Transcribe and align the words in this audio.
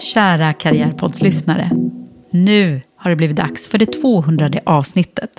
Kära 0.00 0.52
Karriärpoddslyssnare. 0.52 1.70
Nu 2.30 2.80
har 2.96 3.10
det 3.10 3.16
blivit 3.16 3.36
dags 3.36 3.68
för 3.68 3.78
det 3.78 3.86
200 3.86 4.50
avsnittet. 4.64 5.30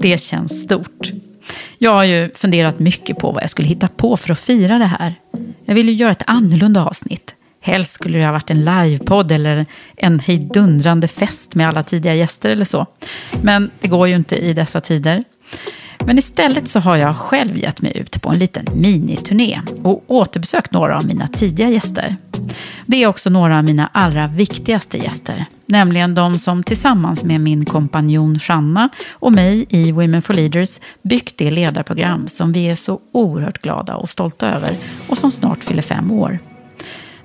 Det 0.00 0.20
känns 0.20 0.62
stort. 0.62 1.12
Jag 1.78 1.90
har 1.90 2.04
ju 2.04 2.30
funderat 2.34 2.78
mycket 2.78 3.18
på 3.18 3.30
vad 3.30 3.42
jag 3.42 3.50
skulle 3.50 3.68
hitta 3.68 3.88
på 3.88 4.16
för 4.16 4.32
att 4.32 4.38
fira 4.38 4.78
det 4.78 4.84
här. 4.84 5.14
Jag 5.64 5.74
vill 5.74 5.88
ju 5.88 5.94
göra 5.94 6.10
ett 6.10 6.22
annorlunda 6.26 6.84
avsnitt. 6.84 7.34
Helst 7.60 7.92
skulle 7.92 8.18
det 8.18 8.24
ha 8.24 8.32
varit 8.32 8.50
en 8.50 8.64
livepodd 8.64 9.32
eller 9.32 9.66
en 9.96 10.20
hejdundrande 10.20 11.08
fest 11.08 11.54
med 11.54 11.68
alla 11.68 11.82
tidiga 11.82 12.14
gäster 12.14 12.50
eller 12.50 12.64
så. 12.64 12.86
Men 13.42 13.70
det 13.80 13.88
går 13.88 14.08
ju 14.08 14.14
inte 14.14 14.36
i 14.36 14.54
dessa 14.54 14.80
tider. 14.80 15.24
Men 16.06 16.18
istället 16.18 16.68
så 16.68 16.80
har 16.80 16.96
jag 16.96 17.16
själv 17.16 17.56
gett 17.56 17.82
mig 17.82 17.98
ut 17.98 18.22
på 18.22 18.30
en 18.30 18.38
liten 18.38 18.66
miniturné 18.74 19.60
och 19.82 20.04
återbesökt 20.06 20.72
några 20.72 20.96
av 20.96 21.06
mina 21.06 21.28
tidiga 21.28 21.68
gäster. 21.68 22.16
Det 22.86 23.02
är 23.02 23.06
också 23.06 23.30
några 23.30 23.58
av 23.58 23.64
mina 23.64 23.90
allra 23.92 24.26
viktigaste 24.26 24.98
gäster, 24.98 25.46
nämligen 25.66 26.14
de 26.14 26.38
som 26.38 26.62
tillsammans 26.62 27.24
med 27.24 27.40
min 27.40 27.64
kompanjon 27.64 28.38
Shanna 28.38 28.88
och 29.10 29.32
mig 29.32 29.66
i 29.68 29.92
Women 29.92 30.22
for 30.22 30.34
Leaders 30.34 30.80
byggt 31.02 31.38
det 31.38 31.50
ledarprogram 31.50 32.28
som 32.28 32.52
vi 32.52 32.68
är 32.68 32.74
så 32.74 33.00
oerhört 33.12 33.62
glada 33.62 33.96
och 33.96 34.08
stolta 34.08 34.48
över 34.48 34.76
och 35.08 35.18
som 35.18 35.30
snart 35.30 35.64
fyller 35.64 35.82
fem 35.82 36.10
år. 36.12 36.38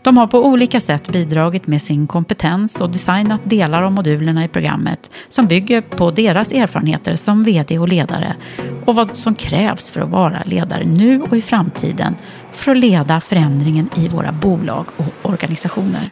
De 0.06 0.18
har 0.18 0.28
på 0.28 0.46
olika 0.46 0.82
sätt 0.82 1.10
bidragit 1.10 1.68
med 1.68 1.82
sin 1.82 2.08
kompetens 2.08 2.82
och 2.82 2.90
designat 2.90 3.42
delar 3.44 3.84
av 3.84 3.92
modulerna 3.92 4.44
i 4.46 4.48
programmet 4.48 5.12
som 5.30 5.46
bygger 5.46 5.82
på 5.82 6.12
deras 6.12 6.52
erfarenheter 6.52 7.16
som 7.16 7.44
vd 7.44 7.80
och 7.80 7.88
ledare 7.88 8.36
och 8.86 8.96
vad 8.96 9.18
som 9.18 9.36
krävs 9.36 9.90
för 9.90 10.02
att 10.02 10.10
vara 10.10 10.44
ledare 10.46 10.86
nu 10.86 11.22
och 11.22 11.38
i 11.38 11.42
framtiden 11.42 12.16
för 12.52 12.72
att 12.72 12.78
leda 12.78 13.22
förändringen 13.22 13.90
i 13.96 14.08
våra 14.08 14.32
bolag 14.32 14.86
och 14.98 15.32
organisationer. 15.32 16.12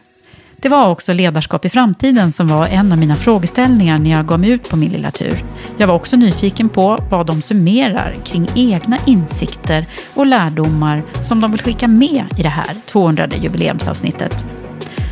Det 0.64 0.70
var 0.70 0.88
också 0.88 1.12
ledarskap 1.12 1.64
i 1.64 1.68
framtiden 1.68 2.32
som 2.32 2.48
var 2.48 2.66
en 2.66 2.92
av 2.92 2.98
mina 2.98 3.16
frågeställningar 3.16 3.98
när 3.98 4.10
jag 4.10 4.26
gav 4.26 4.40
mig 4.40 4.50
ut 4.50 4.68
på 4.68 4.76
min 4.76 4.92
lilla 4.92 5.10
tur. 5.10 5.44
Jag 5.78 5.86
var 5.86 5.94
också 5.94 6.16
nyfiken 6.16 6.68
på 6.68 6.98
vad 7.10 7.26
de 7.26 7.42
summerar 7.42 8.16
kring 8.24 8.48
egna 8.54 8.98
insikter 9.06 9.86
och 10.14 10.26
lärdomar 10.26 11.02
som 11.22 11.40
de 11.40 11.50
vill 11.52 11.62
skicka 11.62 11.88
med 11.88 12.24
i 12.38 12.42
det 12.42 12.48
här 12.48 12.76
200 12.86 13.28
jubileumsavsnittet. 13.42 14.46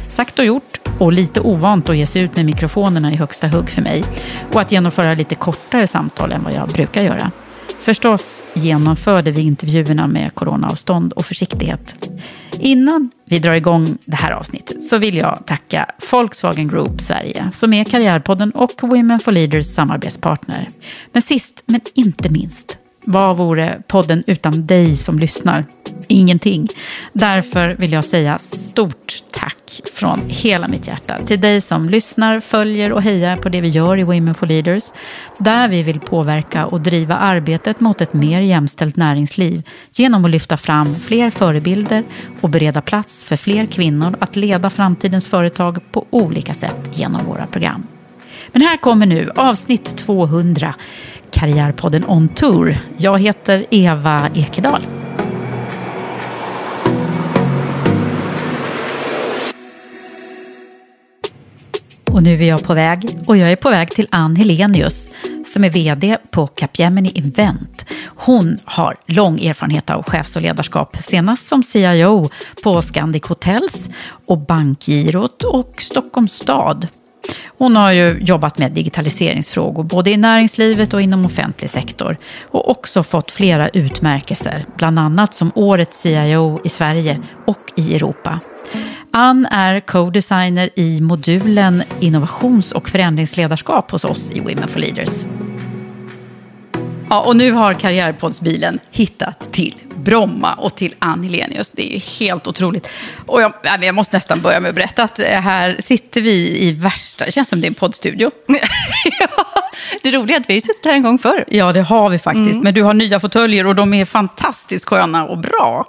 Sagt 0.08 0.38
och 0.38 0.44
gjort 0.44 0.80
och 0.98 1.12
lite 1.12 1.40
ovant 1.40 1.90
att 1.90 1.96
ge 1.96 2.06
sig 2.06 2.22
ut 2.22 2.36
med 2.36 2.44
mikrofonerna 2.44 3.12
i 3.12 3.16
högsta 3.16 3.48
hugg 3.48 3.70
för 3.70 3.82
mig 3.82 4.04
och 4.52 4.60
att 4.60 4.72
genomföra 4.72 5.14
lite 5.14 5.34
kortare 5.34 5.86
samtal 5.86 6.32
än 6.32 6.44
vad 6.44 6.52
jag 6.52 6.68
brukar 6.68 7.02
göra. 7.02 7.30
Förstås 7.82 8.42
genomförde 8.54 9.30
vi 9.30 9.42
intervjuerna 9.42 10.06
med 10.06 10.34
coronaavstånd 10.34 11.12
och 11.12 11.26
försiktighet. 11.26 12.10
Innan 12.58 13.10
vi 13.24 13.38
drar 13.38 13.52
igång 13.52 13.98
det 14.04 14.16
här 14.16 14.32
avsnittet 14.32 14.84
så 14.84 14.98
vill 14.98 15.16
jag 15.16 15.42
tacka 15.46 15.86
Volkswagen 16.10 16.68
Group 16.68 17.00
Sverige 17.00 17.50
som 17.52 17.72
är 17.72 17.84
Karriärpodden 17.84 18.50
och 18.50 18.82
Women 18.82 19.20
for 19.20 19.32
Leaders 19.32 19.66
samarbetspartner. 19.66 20.68
Men 21.12 21.22
sist 21.22 21.62
men 21.66 21.80
inte 21.94 22.30
minst, 22.30 22.78
vad 23.04 23.36
vore 23.36 23.82
podden 23.86 24.24
utan 24.26 24.66
dig 24.66 24.96
som 24.96 25.18
lyssnar? 25.18 25.64
Ingenting. 26.08 26.68
Därför 27.12 27.68
vill 27.68 27.92
jag 27.92 28.04
säga 28.04 28.38
stort 28.38 29.22
tack 29.30 29.80
från 29.92 30.20
hela 30.28 30.68
mitt 30.68 30.86
hjärta 30.86 31.18
till 31.26 31.40
dig 31.40 31.60
som 31.60 31.88
lyssnar, 31.88 32.40
följer 32.40 32.92
och 32.92 33.02
hejar 33.02 33.36
på 33.36 33.48
det 33.48 33.60
vi 33.60 33.68
gör 33.68 33.98
i 33.98 34.02
Women 34.02 34.34
for 34.34 34.46
Leaders. 34.46 34.82
Där 35.38 35.68
vi 35.68 35.82
vill 35.82 36.00
påverka 36.00 36.66
och 36.66 36.80
driva 36.80 37.16
arbetet 37.16 37.80
mot 37.80 38.00
ett 38.00 38.14
mer 38.14 38.40
jämställt 38.40 38.96
näringsliv 38.96 39.62
genom 39.92 40.24
att 40.24 40.30
lyfta 40.30 40.56
fram 40.56 40.94
fler 40.94 41.30
förebilder 41.30 42.04
och 42.40 42.50
bereda 42.50 42.82
plats 42.82 43.24
för 43.24 43.36
fler 43.36 43.66
kvinnor 43.66 44.16
att 44.20 44.36
leda 44.36 44.70
framtidens 44.70 45.28
företag 45.28 45.78
på 45.92 46.06
olika 46.10 46.54
sätt 46.54 46.90
genom 46.92 47.24
våra 47.24 47.46
program. 47.46 47.86
Men 48.52 48.62
här 48.62 48.76
kommer 48.76 49.06
nu 49.06 49.30
avsnitt 49.34 49.96
200, 49.96 50.74
Karriärpodden 51.32 52.04
On 52.08 52.28
Tour. 52.28 52.78
Jag 52.96 53.18
heter 53.18 53.66
Eva 53.70 54.30
Ekedal. 54.34 54.86
Och 62.10 62.22
nu 62.22 62.42
är 62.42 62.48
jag 62.48 62.64
på 62.64 62.74
väg. 62.74 63.18
Och 63.26 63.36
jag 63.36 63.52
är 63.52 63.56
på 63.56 63.70
väg 63.70 63.90
till 63.90 64.08
Ann 64.10 64.36
Helenius 64.36 65.10
som 65.52 65.64
är 65.64 65.70
vd 65.70 66.18
på 66.30 66.46
Capgemini 66.46 67.10
Invent. 67.14 67.84
Hon 68.06 68.58
har 68.64 68.96
lång 69.06 69.40
erfarenhet 69.40 69.90
av 69.90 70.02
chefs 70.02 70.36
och 70.36 70.42
ledarskap, 70.42 70.96
senast 71.00 71.46
som 71.46 71.62
CIO 71.62 72.30
på 72.62 72.82
Scandic 72.82 73.26
Hotels 73.26 73.88
och 74.26 74.38
Bankgirot 74.38 75.42
och 75.42 75.82
Stockholms 75.82 76.32
stad. 76.32 76.88
Hon 77.58 77.76
har 77.76 77.92
ju 77.92 78.18
jobbat 78.20 78.58
med 78.58 78.72
digitaliseringsfrågor 78.72 79.82
både 79.82 80.10
i 80.10 80.16
näringslivet 80.16 80.94
och 80.94 81.00
inom 81.00 81.24
offentlig 81.24 81.70
sektor 81.70 82.16
och 82.50 82.70
också 82.70 83.02
fått 83.02 83.30
flera 83.30 83.68
utmärkelser, 83.68 84.64
bland 84.76 84.98
annat 84.98 85.34
som 85.34 85.52
årets 85.54 86.00
CIO 86.00 86.60
i 86.64 86.68
Sverige 86.68 87.20
och 87.46 87.72
i 87.76 87.94
Europa. 87.94 88.40
Ann 89.10 89.46
är 89.46 89.80
co-designer 89.80 90.70
i 90.74 91.00
modulen 91.00 91.82
innovations 92.00 92.72
och 92.72 92.88
förändringsledarskap 92.88 93.90
hos 93.90 94.04
oss 94.04 94.30
i 94.30 94.40
Women 94.40 94.68
for 94.68 94.80
Leaders. 94.80 95.24
Ja, 97.12 97.20
och 97.20 97.36
nu 97.36 97.52
har 97.52 97.74
Karriärpoddsbilen 97.74 98.78
hittat 98.90 99.52
till 99.52 99.74
Bromma 99.96 100.54
och 100.54 100.74
till 100.74 100.94
Ann 100.98 101.22
Hellenius. 101.22 101.70
Det 101.70 101.82
är 101.82 101.94
ju 101.94 101.98
helt 101.98 102.46
otroligt. 102.46 102.88
Och 103.26 103.42
jag, 103.42 103.52
äh, 103.64 103.86
jag 103.86 103.94
måste 103.94 104.16
nästan 104.16 104.40
börja 104.40 104.60
med 104.60 104.68
att 104.68 104.74
berätta 104.74 105.02
att 105.02 105.18
äh, 105.18 105.26
här 105.26 105.76
sitter 105.84 106.20
vi 106.20 106.62
i 106.62 106.72
värsta, 106.72 107.24
det 107.24 107.32
känns 107.32 107.48
som 107.48 107.60
det 107.60 107.66
är 107.66 107.68
en 107.68 107.74
poddstudio. 107.74 108.30
ja, 109.20 109.44
det 110.02 110.10
roliga 110.10 110.36
är 110.36 110.40
att 110.40 110.50
vi 110.50 110.54
har 110.54 110.60
suttit 110.60 110.84
här 110.84 110.92
en 110.92 111.02
gång 111.02 111.18
förr. 111.18 111.44
Ja, 111.48 111.72
det 111.72 111.82
har 111.82 112.10
vi 112.10 112.18
faktiskt. 112.18 112.50
Mm. 112.50 112.64
Men 112.64 112.74
du 112.74 112.82
har 112.82 112.94
nya 112.94 113.20
fåtöljer 113.20 113.66
och 113.66 113.74
de 113.74 113.94
är 113.94 114.04
fantastiskt 114.04 114.84
sköna 114.84 115.24
och 115.24 115.38
bra 115.38 115.86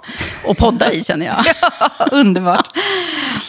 att 0.50 0.58
podda 0.58 0.92
i 0.92 1.04
känner 1.04 1.26
jag. 1.26 1.36
ja, 1.80 2.06
underbart. 2.12 2.66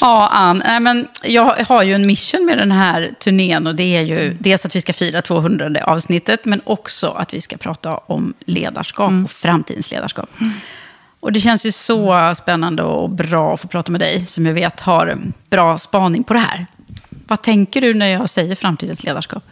Ja, 0.02 0.28
Ann. 0.28 0.64
Nej, 0.66 0.80
men 0.80 1.08
jag 1.24 1.56
har 1.68 1.84
ju 1.84 1.94
en 1.94 2.08
mission 2.08 2.46
med 2.46 2.58
den 2.58 2.72
här 2.72 3.12
turnén 3.20 3.68
och 3.68 3.76
det 3.76 3.98
är 3.98 4.02
ju 4.02 4.22
mm. 4.22 4.38
dels 4.40 4.66
att 4.66 4.76
vi 4.76 4.82
ska 4.82 4.94
fira 4.94 5.22
200 5.22 5.84
avsnittet 5.84 6.46
men 6.46 6.62
också 6.64 7.10
att 7.10 7.34
vi 7.34 7.42
ska 7.42 7.58
prata 7.58 7.98
om 7.98 8.34
ledarskap 8.46 9.10
mm. 9.10 9.26
och 9.26 9.32
framtidens 9.32 9.92
ledarskap. 9.92 10.30
Mm. 10.40 10.54
Och 11.20 11.32
det 11.32 11.40
känns 11.40 11.66
ju 11.66 11.72
så 11.72 12.34
spännande 12.38 12.84
och 12.84 13.10
bra 13.10 13.54
att 13.54 13.62
få 13.62 13.68
prata 13.68 13.92
med 13.92 14.02
dig, 14.02 14.26
som 14.26 14.46
jag 14.46 14.54
vet 14.54 14.82
har 14.82 15.18
bra 15.50 15.78
spaning 15.78 16.24
på 16.24 16.34
det 16.34 16.40
här. 16.40 16.66
Vad 17.28 17.42
tänker 17.42 17.82
du 17.82 17.94
när 17.94 18.08
jag 18.08 18.30
säger 18.30 18.56
framtidens 18.56 19.04
ledarskap? 19.04 19.44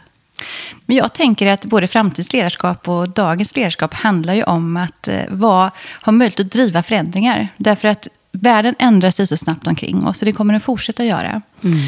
Men 0.86 0.96
jag 0.96 1.12
tänker 1.12 1.46
att 1.46 1.64
både 1.64 1.86
framtidens 1.86 2.32
ledarskap 2.32 2.88
och 2.88 3.08
dagens 3.08 3.56
ledarskap 3.56 3.94
handlar 3.94 4.34
ju 4.34 4.42
om 4.42 4.76
att 4.76 5.08
eh, 5.08 5.20
vara, 5.28 5.70
ha 6.02 6.12
möjlighet 6.12 6.40
att 6.40 6.50
driva 6.52 6.82
förändringar. 6.82 7.48
Därför 7.56 7.88
att 7.88 8.08
världen 8.32 8.74
ändrar 8.78 9.10
sig 9.10 9.26
så 9.26 9.36
snabbt 9.36 9.66
omkring 9.66 10.06
oss 10.06 10.22
och 10.22 10.26
det 10.26 10.32
kommer 10.32 10.54
den 10.54 10.60
fortsätta 10.60 11.04
göra. 11.04 11.42
Mm. 11.64 11.78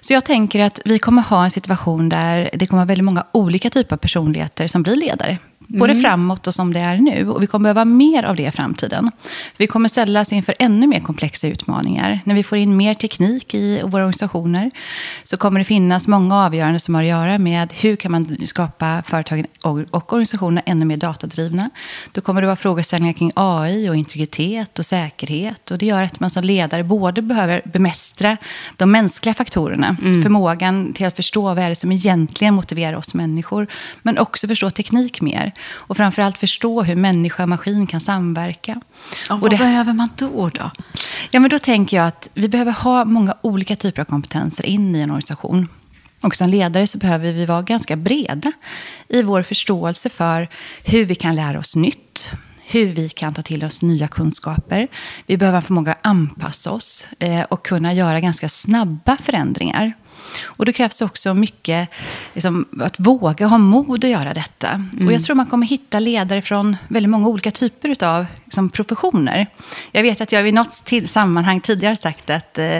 Så 0.00 0.12
jag 0.12 0.24
tänker 0.24 0.60
att 0.60 0.80
vi 0.84 0.98
kommer 0.98 1.22
ha 1.22 1.44
en 1.44 1.50
situation 1.50 2.08
där 2.08 2.50
det 2.52 2.66
kommer 2.66 2.80
vara 2.80 2.88
väldigt 2.88 3.04
många 3.04 3.24
olika 3.32 3.70
typer 3.70 3.96
av 3.96 3.98
personligheter 3.98 4.68
som 4.68 4.82
blir 4.82 4.96
ledare. 4.96 5.38
Både 5.68 5.92
mm. 5.92 6.02
framåt 6.02 6.46
och 6.46 6.54
som 6.54 6.74
det 6.74 6.80
är 6.80 6.96
nu. 6.96 7.28
Och 7.28 7.42
vi 7.42 7.46
kommer 7.46 7.62
behöva 7.62 7.84
mer 7.84 8.22
av 8.22 8.36
det 8.36 8.46
i 8.46 8.50
framtiden. 8.50 9.10
Vi 9.56 9.66
kommer 9.66 9.88
ställas 9.88 10.32
inför 10.32 10.54
ännu 10.58 10.86
mer 10.86 11.00
komplexa 11.00 11.46
utmaningar. 11.46 12.20
När 12.24 12.34
vi 12.34 12.42
får 12.42 12.58
in 12.58 12.76
mer 12.76 12.94
teknik 12.94 13.54
i 13.54 13.82
våra 13.82 14.02
organisationer 14.02 14.70
så 15.24 15.36
kommer 15.36 15.60
det 15.60 15.64
finnas 15.64 16.08
många 16.08 16.36
avgöranden 16.36 16.80
som 16.80 16.94
har 16.94 17.02
att 17.02 17.08
göra 17.08 17.38
med 17.38 17.72
hur 17.72 17.96
kan 17.96 18.12
man 18.12 18.36
skapa 18.46 19.02
företagen 19.06 19.46
och 19.60 20.12
organisationerna 20.12 20.60
ännu 20.66 20.84
mer 20.84 20.96
datadrivna. 20.96 21.70
Då 22.12 22.20
kommer 22.20 22.40
det 22.40 22.46
vara 22.46 22.56
frågeställningar 22.56 23.12
kring 23.12 23.32
AI 23.34 23.90
och 23.90 23.96
integritet 23.96 24.78
och 24.78 24.86
säkerhet. 24.86 25.70
Och 25.70 25.78
det 25.78 25.86
gör 25.86 26.02
att 26.02 26.20
man 26.20 26.30
som 26.30 26.44
ledare 26.44 26.84
både 26.84 27.22
behöver 27.22 27.62
bemästra 27.64 28.36
de 28.76 28.90
mänskliga 28.90 29.25
faktorerna, 29.34 29.96
mm. 30.02 30.22
förmågan 30.22 30.92
till 30.92 31.06
att 31.06 31.16
förstå 31.16 31.42
vad 31.42 31.58
är 31.58 31.68
det 31.68 31.74
som 31.74 31.92
egentligen 31.92 32.54
motiverar 32.54 32.96
oss 32.96 33.14
människor, 33.14 33.66
men 34.02 34.18
också 34.18 34.48
förstå 34.48 34.70
teknik 34.70 35.20
mer. 35.20 35.52
Och 35.72 35.96
framförallt 35.96 36.38
förstå 36.38 36.82
hur 36.82 36.96
människa 36.96 37.42
och 37.42 37.48
maskin 37.48 37.86
kan 37.86 38.00
samverka. 38.00 38.80
Och 39.30 39.40
vad 39.40 39.50
det, 39.50 39.56
behöver 39.56 39.92
man 39.92 40.08
då, 40.16 40.50
då? 40.54 40.70
Ja, 41.30 41.40
men 41.40 41.50
då 41.50 41.58
tänker 41.58 41.96
jag 41.96 42.06
att 42.06 42.28
vi 42.34 42.48
behöver 42.48 42.72
ha 42.72 43.04
många 43.04 43.34
olika 43.40 43.76
typer 43.76 44.02
av 44.02 44.06
kompetenser 44.06 44.66
in 44.66 44.96
i 44.96 45.00
en 45.00 45.10
organisation. 45.10 45.68
Och 46.20 46.36
som 46.36 46.48
ledare 46.48 46.86
så 46.86 46.98
behöver 46.98 47.32
vi 47.32 47.46
vara 47.46 47.62
ganska 47.62 47.96
breda 47.96 48.52
i 49.08 49.22
vår 49.22 49.42
förståelse 49.42 50.08
för 50.08 50.48
hur 50.84 51.04
vi 51.04 51.14
kan 51.14 51.36
lära 51.36 51.58
oss 51.58 51.76
nytt, 51.76 52.30
hur 52.68 52.86
vi 52.86 53.08
kan 53.08 53.34
ta 53.34 53.42
till 53.42 53.64
oss 53.64 53.82
nya 53.82 54.08
kunskaper. 54.08 54.88
Vi 55.26 55.36
behöver 55.36 55.60
förmåga 55.60 55.92
att 55.92 55.98
anpassa 56.02 56.70
oss 56.72 57.08
eh, 57.18 57.42
och 57.42 57.66
kunna 57.66 57.92
göra 57.94 58.20
ganska 58.20 58.48
snabba 58.48 59.16
förändringar. 59.16 59.92
Och 60.44 60.64
då 60.64 60.72
krävs 60.72 60.98
det 60.98 61.04
också 61.04 61.34
mycket 61.34 61.88
liksom, 62.34 62.68
att 62.80 63.00
våga 63.00 63.46
ha 63.46 63.58
mod 63.58 64.04
att 64.04 64.10
göra 64.10 64.34
detta. 64.34 64.68
Mm. 64.68 65.06
Och 65.06 65.12
jag 65.12 65.22
tror 65.24 65.36
man 65.36 65.46
kommer 65.46 65.66
hitta 65.66 66.00
ledare 66.00 66.42
från 66.42 66.76
väldigt 66.88 67.10
många 67.10 67.28
olika 67.28 67.50
typer 67.50 68.04
av 68.04 68.26
liksom, 68.46 68.70
professioner. 68.70 69.46
Jag 69.92 70.02
vet 70.02 70.20
att 70.20 70.32
jag 70.32 70.48
i 70.48 70.52
något 70.52 70.84
till, 70.84 71.08
sammanhang 71.08 71.60
tidigare 71.60 71.96
sagt 71.96 72.30
att 72.30 72.58
eh, 72.58 72.76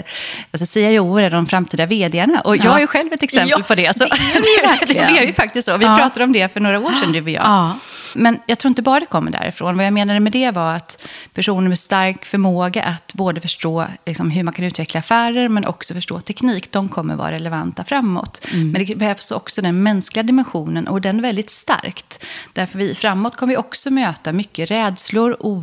alltså, 0.51 0.65
CIO 0.65 1.17
är 1.17 1.29
de 1.29 1.45
framtida 1.47 1.85
vdarna. 1.85 2.41
Och 2.41 2.57
jag 2.57 2.75
är 2.75 2.79
ju 2.79 2.87
själv 2.87 3.13
ett 3.13 3.23
exempel 3.23 3.49
ja, 3.49 3.63
på 3.67 3.75
det. 3.75 3.97
Så, 3.97 4.03
det 4.03 4.13
är, 4.13 4.87
det 4.93 4.99
är 4.99 5.25
ju 5.25 5.33
faktiskt 5.33 5.67
så. 5.67 5.77
Vi 5.77 5.85
ja. 5.85 5.97
pratade 5.97 6.23
om 6.23 6.33
det 6.33 6.53
för 6.53 6.59
några 6.59 6.79
år 6.79 6.91
sedan, 6.91 7.11
du 7.11 7.21
och 7.21 7.29
jag. 7.29 7.43
Ja. 7.43 7.77
Men 8.15 8.39
jag 8.45 8.59
tror 8.59 8.69
inte 8.69 8.81
bara 8.81 8.99
det 8.99 9.05
kommer 9.05 9.31
därifrån. 9.31 9.77
Vad 9.77 9.85
jag 9.85 9.93
menade 9.93 10.19
med 10.19 10.31
det 10.31 10.51
var 10.51 10.75
att 10.75 11.07
personer 11.33 11.69
med 11.69 11.79
stark 11.79 12.25
förmåga 12.25 12.83
att 12.83 13.13
både 13.13 13.41
förstå 13.41 13.85
liksom, 14.05 14.31
hur 14.31 14.43
man 14.43 14.53
kan 14.53 14.65
utveckla 14.65 14.99
affärer 14.99 15.47
men 15.49 15.65
också 15.65 15.93
förstå 15.93 16.19
teknik, 16.19 16.71
de 16.71 16.89
kommer 16.89 17.15
vara 17.15 17.31
relevanta 17.31 17.83
framåt. 17.83 18.47
Mm. 18.53 18.71
Men 18.71 18.85
det 18.85 18.95
behövs 18.95 19.31
också 19.31 19.61
den 19.61 19.83
mänskliga 19.83 20.23
dimensionen 20.23 20.87
och 20.87 21.01
den 21.01 21.17
är 21.17 21.21
väldigt 21.21 21.49
starkt. 21.49 22.23
Därför 22.53 22.79
vi 22.79 22.95
framåt 22.95 23.35
kommer 23.35 23.53
vi 23.53 23.57
också 23.57 23.89
möta 23.89 24.33
mycket 24.33 24.71
rädslor, 24.71 25.37
oro 25.39 25.56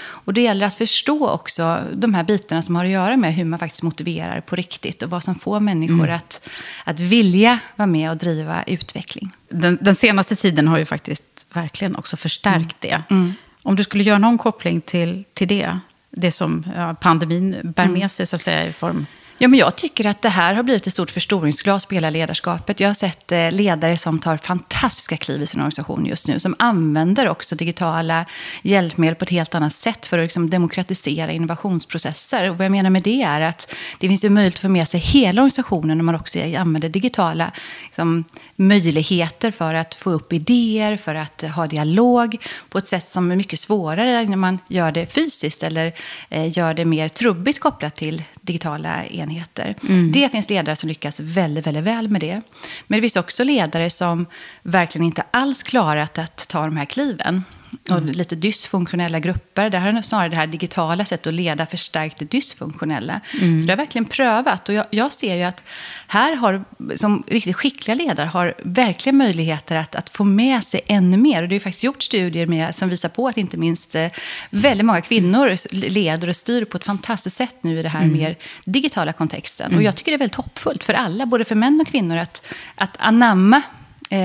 och 0.00 0.34
det 0.34 0.40
gäller 0.40 0.66
att 0.66 0.74
förstå 0.78 1.28
också 1.28 1.84
de 1.92 2.14
här 2.14 2.24
bitarna 2.24 2.62
som 2.62 2.76
har 2.76 2.84
att 2.84 2.90
göra 2.90 3.16
med 3.16 3.34
hur 3.34 3.44
man 3.44 3.58
faktiskt 3.58 3.82
motiverar 3.82 4.40
på 4.40 4.56
riktigt 4.56 5.02
och 5.02 5.10
vad 5.10 5.24
som 5.24 5.34
får 5.34 5.60
människor 5.60 6.04
mm. 6.04 6.16
att, 6.16 6.48
att 6.84 7.00
vilja 7.00 7.58
vara 7.76 7.86
med 7.86 8.10
och 8.10 8.16
driva 8.16 8.62
utveckling. 8.62 9.30
Den, 9.48 9.78
den 9.80 9.94
senaste 9.94 10.36
tiden 10.36 10.68
har 10.68 10.78
ju 10.78 10.84
faktiskt 10.84 11.46
verkligen 11.52 11.96
också 11.96 12.16
förstärkt 12.16 12.84
mm. 12.84 13.02
det. 13.08 13.14
Mm. 13.14 13.34
Om 13.62 13.76
du 13.76 13.84
skulle 13.84 14.04
göra 14.04 14.18
någon 14.18 14.38
koppling 14.38 14.80
till, 14.80 15.24
till 15.32 15.48
det, 15.48 15.78
det 16.10 16.32
som 16.32 16.66
ja, 16.76 16.94
pandemin 17.00 17.56
bär 17.62 17.86
med 17.86 17.96
mm. 17.96 18.08
sig 18.08 18.26
så 18.26 18.36
att 18.36 18.42
säga 18.42 18.66
i 18.66 18.72
form 18.72 19.06
Ja, 19.42 19.48
men 19.48 19.58
jag 19.58 19.76
tycker 19.76 20.06
att 20.06 20.22
det 20.22 20.28
här 20.28 20.54
har 20.54 20.62
blivit 20.62 20.86
ett 20.86 20.92
stort 20.92 21.10
förstoringsglas 21.10 21.86
på 21.86 21.94
hela 21.94 22.10
ledarskapet. 22.10 22.80
Jag 22.80 22.88
har 22.88 22.94
sett 22.94 23.32
eh, 23.32 23.50
ledare 23.52 23.96
som 23.96 24.18
tar 24.18 24.36
fantastiska 24.36 25.16
kliv 25.16 25.42
i 25.42 25.46
sin 25.46 25.60
organisation 25.60 26.06
just 26.06 26.28
nu, 26.28 26.40
som 26.40 26.54
använder 26.58 27.28
också 27.28 27.56
digitala 27.56 28.26
hjälpmedel 28.62 29.14
på 29.14 29.24
ett 29.24 29.30
helt 29.30 29.54
annat 29.54 29.72
sätt 29.72 30.06
för 30.06 30.18
att 30.18 30.24
liksom 30.24 30.50
demokratisera 30.50 31.32
innovationsprocesser. 31.32 32.50
Och 32.50 32.58
vad 32.58 32.64
jag 32.64 32.70
menar 32.70 32.90
med 32.90 33.02
det 33.02 33.22
är 33.22 33.40
att 33.40 33.74
det 33.98 34.08
finns 34.08 34.24
ju 34.24 34.30
möjlighet 34.30 34.54
att 34.54 34.60
få 34.60 34.68
med 34.68 34.88
sig 34.88 35.00
hela 35.00 35.42
organisationen 35.42 35.98
när 35.98 36.04
man 36.04 36.14
också 36.14 36.38
använder 36.58 36.88
digitala 36.88 37.52
liksom, 37.84 38.24
möjligheter 38.60 39.50
för 39.50 39.74
att 39.74 39.94
få 39.94 40.10
upp 40.10 40.32
idéer, 40.32 40.96
för 40.96 41.14
att 41.14 41.42
ha 41.42 41.66
dialog 41.66 42.36
på 42.68 42.78
ett 42.78 42.88
sätt 42.88 43.08
som 43.08 43.30
är 43.30 43.36
mycket 43.36 43.60
svårare 43.60 44.24
när 44.24 44.36
man 44.36 44.58
gör 44.68 44.92
det 44.92 45.06
fysiskt 45.06 45.62
eller 45.62 45.92
eh, 46.28 46.58
gör 46.58 46.74
det 46.74 46.84
mer 46.84 47.08
trubbigt 47.08 47.60
kopplat 47.60 47.96
till 47.96 48.22
digitala 48.40 49.06
enheter. 49.06 49.74
Mm. 49.88 50.12
Det 50.12 50.28
finns 50.32 50.50
ledare 50.50 50.76
som 50.76 50.88
lyckas 50.88 51.20
väldigt, 51.20 51.66
väldigt 51.66 51.84
väl 51.84 52.08
med 52.08 52.20
det. 52.20 52.42
Men 52.86 52.98
det 52.98 53.00
finns 53.00 53.16
också 53.16 53.44
ledare 53.44 53.90
som 53.90 54.26
verkligen 54.62 55.06
inte 55.06 55.24
alls 55.30 55.62
klarat 55.62 56.18
att 56.18 56.48
ta 56.48 56.64
de 56.64 56.76
här 56.76 56.84
kliven 56.84 57.42
och 57.90 58.02
lite 58.02 58.34
dysfunktionella 58.34 59.20
grupper. 59.20 59.70
Där 59.70 59.78
har 59.78 60.02
snarare 60.02 60.28
det 60.28 60.36
här 60.36 60.46
digitala 60.46 61.04
sättet 61.04 61.26
att 61.26 61.34
leda 61.34 61.66
förstärkt 61.66 62.18
det 62.18 62.24
dysfunktionella. 62.24 63.20
Mm. 63.40 63.60
Så 63.60 63.66
det 63.66 63.72
har 63.72 63.76
verkligen 63.76 64.04
prövat. 64.04 64.68
Och 64.68 64.74
jag, 64.74 64.86
jag, 64.90 65.12
ser 65.12 65.34
ju 65.34 65.42
att 65.42 65.64
här 66.06 66.36
har, 66.36 66.64
som 66.96 67.24
riktigt 67.26 67.56
skickliga 67.56 67.94
ledare, 67.94 68.26
har 68.26 68.54
verkligen 68.62 69.16
möjligheter 69.16 69.76
att, 69.76 69.94
att 69.94 70.10
få 70.10 70.24
med 70.24 70.64
sig 70.64 70.80
ännu 70.86 71.16
mer. 71.16 71.42
Och 71.42 71.48
det 71.48 71.54
har 71.54 71.60
faktiskt 71.60 71.84
gjort 71.84 72.02
studier 72.02 72.46
med, 72.46 72.76
som 72.76 72.88
visar 72.88 73.08
på 73.08 73.28
att 73.28 73.36
inte 73.36 73.56
minst 73.56 73.94
eh, 73.94 74.08
väldigt 74.50 74.86
många 74.86 75.00
kvinnor 75.00 75.56
leder 75.74 76.28
och 76.28 76.36
styr 76.36 76.64
på 76.64 76.76
ett 76.76 76.84
fantastiskt 76.84 77.36
sätt 77.36 77.56
nu 77.60 77.78
i 77.78 77.82
den 77.82 77.92
här 77.92 78.02
mm. 78.02 78.12
mer 78.12 78.36
digitala 78.64 79.12
kontexten. 79.12 79.66
Och 79.66 79.72
mm. 79.72 79.84
jag 79.84 79.96
tycker 79.96 80.12
det 80.12 80.16
är 80.16 80.18
väldigt 80.18 80.34
hoppfullt 80.34 80.84
för 80.84 80.94
alla, 80.94 81.26
både 81.26 81.44
för 81.44 81.54
män 81.54 81.80
och 81.80 81.86
kvinnor, 81.86 82.16
att, 82.16 82.46
att 82.74 82.96
anamma 82.98 83.62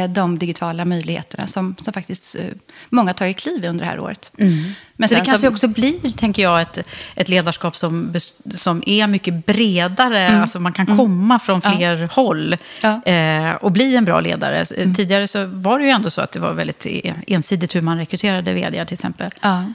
de 0.09 0.37
digitala 0.37 0.85
möjligheterna 0.85 1.47
som, 1.47 1.75
som 1.77 1.93
faktiskt 1.93 2.35
eh, 2.35 2.45
många 2.89 3.13
tagit 3.13 3.37
kliv 3.37 3.65
i 3.65 3.67
under 3.67 3.85
det 3.85 3.91
här 3.91 3.99
året. 3.99 4.31
Mm. 4.37 4.53
Men 4.95 5.09
så 5.09 5.15
det 5.15 5.21
kanske 5.21 5.37
som, 5.37 5.53
också 5.53 5.67
blir, 5.67 6.11
tänker 6.11 6.43
jag, 6.43 6.61
ett, 6.61 6.77
ett 7.15 7.29
ledarskap 7.29 7.75
som, 7.75 8.13
som 8.56 8.83
är 8.85 9.07
mycket 9.07 9.45
bredare. 9.45 10.27
Mm. 10.27 10.42
Alltså 10.42 10.59
man 10.59 10.73
kan 10.73 10.85
mm. 10.85 10.97
komma 10.97 11.39
från 11.39 11.61
fler 11.61 11.95
ja. 12.01 12.07
håll 12.11 12.57
ja. 12.81 13.04
Eh, 13.04 13.56
och 13.56 13.71
bli 13.71 13.95
en 13.95 14.06
bra 14.06 14.19
ledare. 14.19 14.65
Mm. 14.77 14.95
Tidigare 14.95 15.27
så 15.27 15.45
var 15.45 15.80
det 15.80 15.85
ju 15.85 15.92
ändå 15.92 16.09
så 16.09 16.21
att 16.21 16.31
det 16.31 16.39
var 16.39 16.54
väldigt 16.54 16.87
ensidigt 17.27 17.75
hur 17.75 17.81
man 17.81 17.97
rekryterade 17.97 18.54
vd 18.54 18.85
till 18.85 18.94
exempel. 18.94 19.31
Ja. 19.42 19.65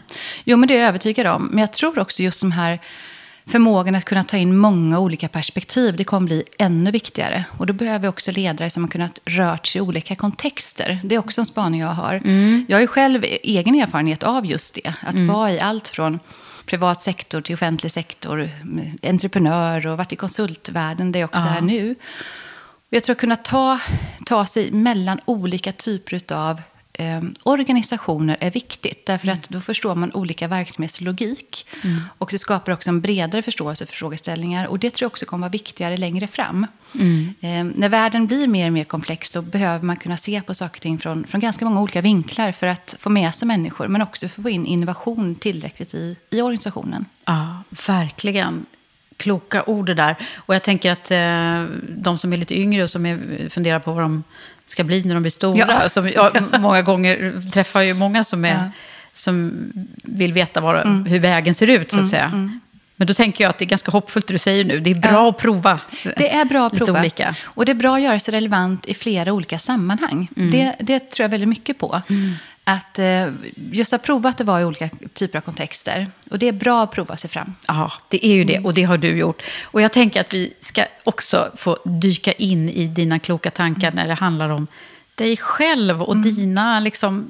Jo, 0.44 0.56
men 0.56 0.68
det 0.68 0.74
är 0.74 0.80
jag 0.80 0.88
övertygad 0.88 1.26
om. 1.26 1.48
Men 1.50 1.58
jag 1.58 1.72
tror 1.72 1.98
också 1.98 2.22
just 2.22 2.40
de 2.40 2.52
här 2.52 2.78
förmågan 3.50 3.94
att 3.94 4.04
kunna 4.04 4.24
ta 4.24 4.36
in 4.36 4.56
många 4.56 4.98
olika 4.98 5.28
perspektiv, 5.28 5.96
det 5.96 6.04
kommer 6.04 6.26
bli 6.26 6.44
ännu 6.58 6.90
viktigare. 6.90 7.44
Och 7.58 7.66
då 7.66 7.72
behöver 7.72 7.98
vi 7.98 8.08
också 8.08 8.32
ledare 8.32 8.70
som 8.70 8.84
har 8.84 8.90
kunnat 8.90 9.20
rört 9.24 9.66
sig 9.66 9.78
i 9.78 9.82
olika 9.82 10.16
kontexter. 10.16 11.00
Det 11.04 11.14
är 11.14 11.18
också 11.18 11.40
en 11.40 11.46
spaning 11.46 11.80
jag 11.80 11.88
har. 11.88 12.14
Mm. 12.14 12.66
Jag 12.68 12.76
har 12.76 12.80
ju 12.80 12.86
själv 12.86 13.24
egen 13.24 13.74
erfarenhet 13.74 14.22
av 14.22 14.46
just 14.46 14.74
det. 14.74 14.94
Att 15.02 15.14
mm. 15.14 15.26
vara 15.26 15.52
i 15.52 15.60
allt 15.60 15.88
från 15.88 16.18
privat 16.66 17.02
sektor 17.02 17.40
till 17.40 17.54
offentlig 17.54 17.92
sektor, 17.92 18.48
entreprenör 19.02 19.86
och 19.86 19.98
varit 19.98 20.12
i 20.12 20.16
konsultvärlden 20.16 21.12
där 21.12 21.20
jag 21.20 21.30
också 21.30 21.46
ja. 21.46 21.56
är 21.56 21.60
nu. 21.60 21.94
Jag 22.90 23.04
tror 23.04 23.14
att 23.14 23.20
kunna 23.20 23.36
ta, 23.36 23.80
ta 24.26 24.46
sig 24.46 24.72
mellan 24.72 25.20
olika 25.24 25.72
typer 25.72 26.34
av 26.34 26.60
eh, 27.00 27.20
organisationer 27.42 28.36
är 28.40 28.50
viktigt. 28.50 29.06
Därför 29.06 29.26
mm. 29.28 29.38
att 29.38 29.48
då 29.48 29.60
förstår 29.60 29.94
man 29.94 30.12
olika 30.12 30.48
verksamhetslogik. 30.48 31.66
Mm. 31.84 32.00
Och 32.18 32.28
det 32.30 32.38
skapar 32.38 32.72
också 32.72 32.90
en 32.90 33.00
bredare 33.00 33.42
förståelse 33.42 33.86
för 33.86 33.94
frågeställningar. 33.94 34.66
Och 34.66 34.78
det 34.78 34.90
tror 34.90 35.06
jag 35.06 35.10
också 35.10 35.26
kommer 35.26 35.40
vara 35.40 35.50
viktigare 35.50 35.96
längre 35.96 36.26
fram. 36.26 36.66
Mm. 36.94 37.34
Eh, 37.40 37.78
när 37.78 37.88
världen 37.88 38.26
blir 38.26 38.46
mer 38.46 38.66
och 38.66 38.72
mer 38.72 38.84
komplex 38.84 39.30
så 39.30 39.42
behöver 39.42 39.84
man 39.84 39.96
kunna 39.96 40.16
se 40.16 40.42
på 40.42 40.54
saker 40.54 40.78
och 40.78 40.82
ting 40.82 40.98
från, 40.98 41.26
från 41.26 41.40
ganska 41.40 41.64
många 41.64 41.80
olika 41.80 42.00
vinklar 42.00 42.52
för 42.52 42.66
att 42.66 42.96
få 42.98 43.10
med 43.10 43.34
sig 43.34 43.48
människor. 43.48 43.88
Men 43.88 44.02
också 44.02 44.28
för 44.28 44.40
att 44.40 44.42
få 44.42 44.50
in 44.50 44.66
innovation 44.66 45.34
tillräckligt 45.34 45.94
i, 45.94 46.16
i 46.30 46.42
organisationen. 46.42 47.04
Ja, 47.24 47.62
verkligen 47.86 48.66
kloka 49.20 49.62
ord 49.66 49.86
det 49.86 49.94
där. 49.94 50.16
Och 50.36 50.54
jag 50.54 50.62
tänker 50.62 50.92
att 50.92 51.10
eh, 51.10 51.76
de 51.88 52.18
som 52.18 52.32
är 52.32 52.36
lite 52.36 52.60
yngre 52.60 52.82
och 52.82 52.90
som 52.90 53.06
är, 53.06 53.48
funderar 53.48 53.78
på 53.78 53.92
vad 53.92 54.04
de 54.04 54.24
ska 54.70 54.84
bli 54.84 55.02
när 55.04 55.14
de 55.14 55.22
blir 55.22 55.30
stora. 55.30 55.82
Ja. 55.82 55.88
Som, 55.88 56.08
jag 56.08 56.42
många 56.60 56.82
gånger 56.82 57.50
träffar 57.50 57.80
ju 57.80 57.94
många 57.94 58.24
som, 58.24 58.44
är, 58.44 58.54
ja. 58.54 58.70
som 59.10 59.52
vill 60.04 60.32
veta 60.32 60.60
var, 60.60 60.74
mm. 60.74 61.04
hur 61.04 61.18
vägen 61.18 61.54
ser 61.54 61.66
ut, 61.66 61.90
så 61.90 61.96
att 61.96 61.98
mm, 61.98 62.08
säga. 62.08 62.24
Mm. 62.24 62.60
Men 62.96 63.06
då 63.06 63.14
tänker 63.14 63.44
jag 63.44 63.50
att 63.50 63.58
det 63.58 63.64
är 63.64 63.66
ganska 63.66 63.90
hoppfullt 63.90 64.26
det 64.26 64.34
du 64.34 64.38
säger 64.38 64.64
nu. 64.64 64.80
Det 64.80 64.90
är 64.90 64.94
bra 64.94 65.10
ja. 65.10 65.28
att 65.28 65.38
prova. 65.38 65.80
Det 66.16 66.34
är 66.34 66.44
bra 66.44 66.66
att 66.66 66.72
prova. 66.72 67.00
Olika. 67.00 67.34
Och 67.42 67.64
det 67.64 67.72
är 67.72 67.74
bra 67.74 67.94
att 67.94 68.02
göra 68.02 68.20
sig 68.20 68.34
relevant 68.34 68.86
i 68.86 68.94
flera 68.94 69.32
olika 69.32 69.58
sammanhang. 69.58 70.28
Mm. 70.36 70.50
Det, 70.50 70.74
det 70.80 71.10
tror 71.10 71.24
jag 71.24 71.28
väldigt 71.28 71.48
mycket 71.48 71.78
på. 71.78 72.02
Mm 72.70 72.80
att 72.80 72.98
eh, 72.98 73.50
just 73.70 73.92
ha 73.92 73.98
provat 73.98 74.40
att 74.40 74.46
vara 74.46 74.60
i 74.60 74.64
olika 74.64 74.90
typer 75.12 75.38
av 75.38 75.42
kontexter. 75.42 76.06
Och 76.30 76.38
det 76.38 76.48
är 76.48 76.52
bra 76.52 76.82
att 76.82 76.90
prova 76.90 77.16
sig 77.16 77.30
fram. 77.30 77.54
Ja, 77.68 77.92
det 78.08 78.26
är 78.26 78.34
ju 78.34 78.44
det 78.44 78.58
och 78.58 78.74
det 78.74 78.82
har 78.82 78.98
du 78.98 79.18
gjort. 79.18 79.42
Och 79.64 79.80
jag 79.80 79.92
tänker 79.92 80.20
att 80.20 80.34
vi 80.34 80.54
ska 80.60 80.84
också 81.04 81.50
få 81.56 81.78
dyka 81.84 82.32
in 82.32 82.68
i 82.68 82.86
dina 82.86 83.18
kloka 83.18 83.50
tankar 83.50 83.92
när 83.92 84.08
det 84.08 84.14
handlar 84.14 84.48
om 84.48 84.66
dig 85.14 85.36
själv 85.36 86.02
och 86.02 86.16
dina 86.16 86.80
liksom, 86.80 87.28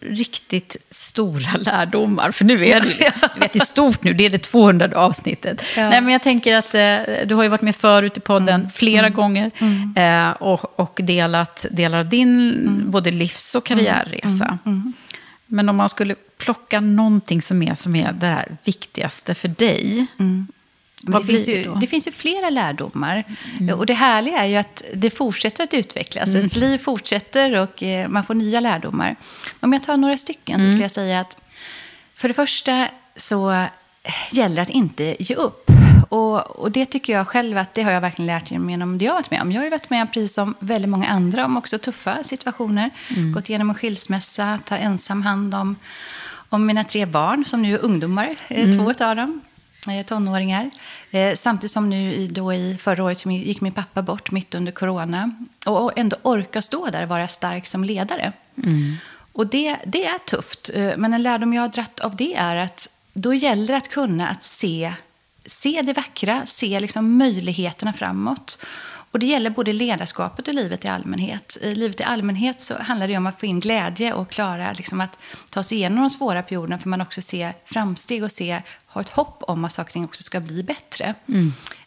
riktigt 0.00 0.76
stora 0.90 1.56
lärdomar. 1.58 2.30
För 2.30 2.44
nu 2.44 2.66
är 2.66 2.80
det 2.80 2.88
ju, 2.88 2.94
vet, 3.40 3.52
det 3.52 3.58
är 3.58 3.64
stort 3.64 4.04
nu, 4.04 4.14
det 4.14 4.26
är 4.26 4.30
det 4.30 4.38
200 4.38 4.90
avsnittet. 4.94 5.62
Ja. 5.76 5.90
Nej, 5.90 6.00
men 6.00 6.12
jag 6.12 6.22
tänker 6.22 6.56
att 6.56 6.74
eh, 6.74 7.26
du 7.26 7.34
har 7.34 7.42
ju 7.42 7.48
varit 7.48 7.62
med 7.62 7.76
förut 7.76 8.16
i 8.16 8.20
podden 8.20 8.70
flera 8.70 9.08
gånger 9.08 9.50
eh, 9.96 10.30
och, 10.30 10.80
och 10.80 11.00
delat 11.02 11.66
delar 11.70 11.98
av 11.98 12.08
din 12.08 12.90
både 12.90 13.10
livs 13.10 13.54
och 13.54 13.64
karriärresa. 13.64 14.58
Men 15.46 15.68
om 15.68 15.76
man 15.76 15.88
skulle 15.88 16.14
plocka 16.38 16.80
någonting 16.80 17.42
som 17.42 17.62
är, 17.62 17.74
som 17.74 17.96
är 17.96 18.12
det 18.12 18.26
här 18.26 18.56
viktigaste 18.64 19.34
för 19.34 19.48
dig, 19.48 20.06
Men 21.06 21.20
det, 21.20 21.26
finns 21.26 21.48
ju, 21.48 21.74
det 21.80 21.86
finns 21.86 22.06
ju 22.06 22.12
flera 22.12 22.50
lärdomar. 22.50 23.24
Och 23.76 23.86
det 23.86 23.94
härliga 23.94 24.38
är 24.38 24.46
ju 24.46 24.56
att 24.56 24.82
det 24.94 25.10
fortsätter 25.10 25.64
att 25.64 25.74
utvecklas. 25.74 26.28
Ens 26.28 26.56
liv 26.56 26.78
fortsätter 26.78 27.60
och 27.60 27.82
eh, 27.82 28.08
man 28.08 28.24
får 28.24 28.34
nya 28.34 28.60
lärdomar. 28.60 29.16
Om 29.60 29.72
jag 29.72 29.82
tar 29.82 29.96
några 29.96 30.16
stycken 30.16 30.60
så 30.60 30.66
skulle 30.66 30.82
jag 30.82 30.90
säga 30.90 31.20
att 31.20 31.36
för 32.14 32.28
det 32.28 32.34
första 32.34 32.88
så 33.16 33.50
eh, 33.50 33.66
gäller 34.32 34.56
det 34.56 34.62
att 34.62 34.70
inte 34.70 35.16
ge 35.18 35.34
upp. 35.34 35.70
Och, 36.08 36.50
och 36.50 36.70
det 36.70 36.86
tycker 36.86 37.12
jag 37.12 37.28
själv 37.28 37.58
att 37.58 37.74
det 37.74 37.82
har 37.82 37.92
jag 37.92 38.00
verkligen 38.00 38.26
lärt 38.26 38.50
mig 38.50 38.70
genom 38.70 38.98
det 38.98 39.04
jag 39.04 39.12
har 39.12 39.18
varit 39.18 39.30
med 39.30 39.42
om. 39.42 39.52
Jag 39.52 39.60
har 39.60 39.64
ju 39.64 39.70
varit 39.70 39.90
med 39.90 40.02
om, 40.02 40.08
precis 40.08 40.34
som 40.34 40.54
väldigt 40.58 40.88
många 40.88 41.08
andra, 41.08 41.44
om 41.44 41.56
också 41.56 41.78
tuffa 41.78 42.24
situationer. 42.24 42.90
Gått 43.34 43.48
igenom 43.48 43.70
en 43.70 43.76
skilsmässa, 43.76 44.58
tar 44.64 44.76
ensam 44.76 45.22
hand 45.22 45.54
om, 45.54 45.76
om 46.48 46.66
mina 46.66 46.84
tre 46.84 47.06
barn, 47.06 47.44
som 47.44 47.62
nu 47.62 47.74
är 47.74 47.78
ungdomar, 47.78 48.36
eh, 48.48 48.76
två 48.76 49.04
av 49.04 49.16
dem 49.16 49.40
tonåringar. 50.06 50.70
Eh, 51.10 51.34
samtidigt 51.34 51.70
som 51.70 51.90
nu 51.90 52.26
då 52.26 52.54
i 52.54 52.78
förra 52.80 53.04
året 53.04 53.26
gick 53.26 53.60
min 53.60 53.72
pappa 53.72 54.02
bort 54.02 54.30
mitt 54.30 54.54
under 54.54 54.72
corona. 54.72 55.32
Och, 55.66 55.84
och 55.84 55.98
ändå 55.98 56.16
orka 56.22 56.62
stå 56.62 56.86
där 56.86 57.02
och 57.02 57.08
vara 57.08 57.28
stark 57.28 57.66
som 57.66 57.84
ledare. 57.84 58.32
Och 59.32 59.46
det, 59.46 59.76
det 59.86 60.06
är 60.06 60.18
tufft. 60.18 60.70
Eh, 60.74 60.92
men 60.96 61.14
en 61.14 61.22
lärdom 61.22 61.54
jag 61.54 61.62
har 61.62 61.68
dratt 61.68 62.00
av 62.00 62.16
det 62.16 62.34
är 62.34 62.56
att 62.56 62.88
då 63.12 63.34
gäller 63.34 63.66
det 63.66 63.76
att 63.76 63.88
kunna 63.88 64.28
att 64.28 64.44
se, 64.44 64.92
se 65.46 65.82
det 65.82 65.92
vackra, 65.92 66.46
se 66.46 66.80
liksom 66.80 67.16
möjligheterna 67.16 67.92
framåt. 67.92 68.58
Och 69.14 69.20
det 69.20 69.26
gäller 69.26 69.50
både 69.50 69.72
ledarskapet 69.72 70.48
och 70.48 70.54
livet 70.54 70.84
i 70.84 70.88
allmänhet. 70.88 71.58
I 71.60 71.74
livet 71.74 72.00
i 72.00 72.02
allmänhet 72.02 72.62
så 72.62 72.74
handlar 72.74 73.08
det 73.08 73.16
om 73.16 73.26
att 73.26 73.40
få 73.40 73.46
in 73.46 73.60
glädje 73.60 74.12
och 74.12 74.30
klara 74.30 74.72
liksom 74.72 75.00
att 75.00 75.18
ta 75.50 75.62
sig 75.62 75.78
igenom 75.78 76.00
de 76.00 76.10
svåra 76.10 76.42
perioderna 76.42 76.78
för 76.78 76.88
man 76.88 77.00
också 77.00 77.22
ser 77.22 77.54
framsteg 77.64 78.24
och 78.24 78.32
ser, 78.32 78.62
har 78.94 79.00
ett 79.00 79.08
hopp 79.08 79.42
om 79.42 79.64
att 79.64 79.72
saker 79.72 79.88
och 79.88 79.92
ting 79.92 80.04
också 80.04 80.22
ska 80.22 80.40
bli 80.40 80.62
bättre. 80.62 81.14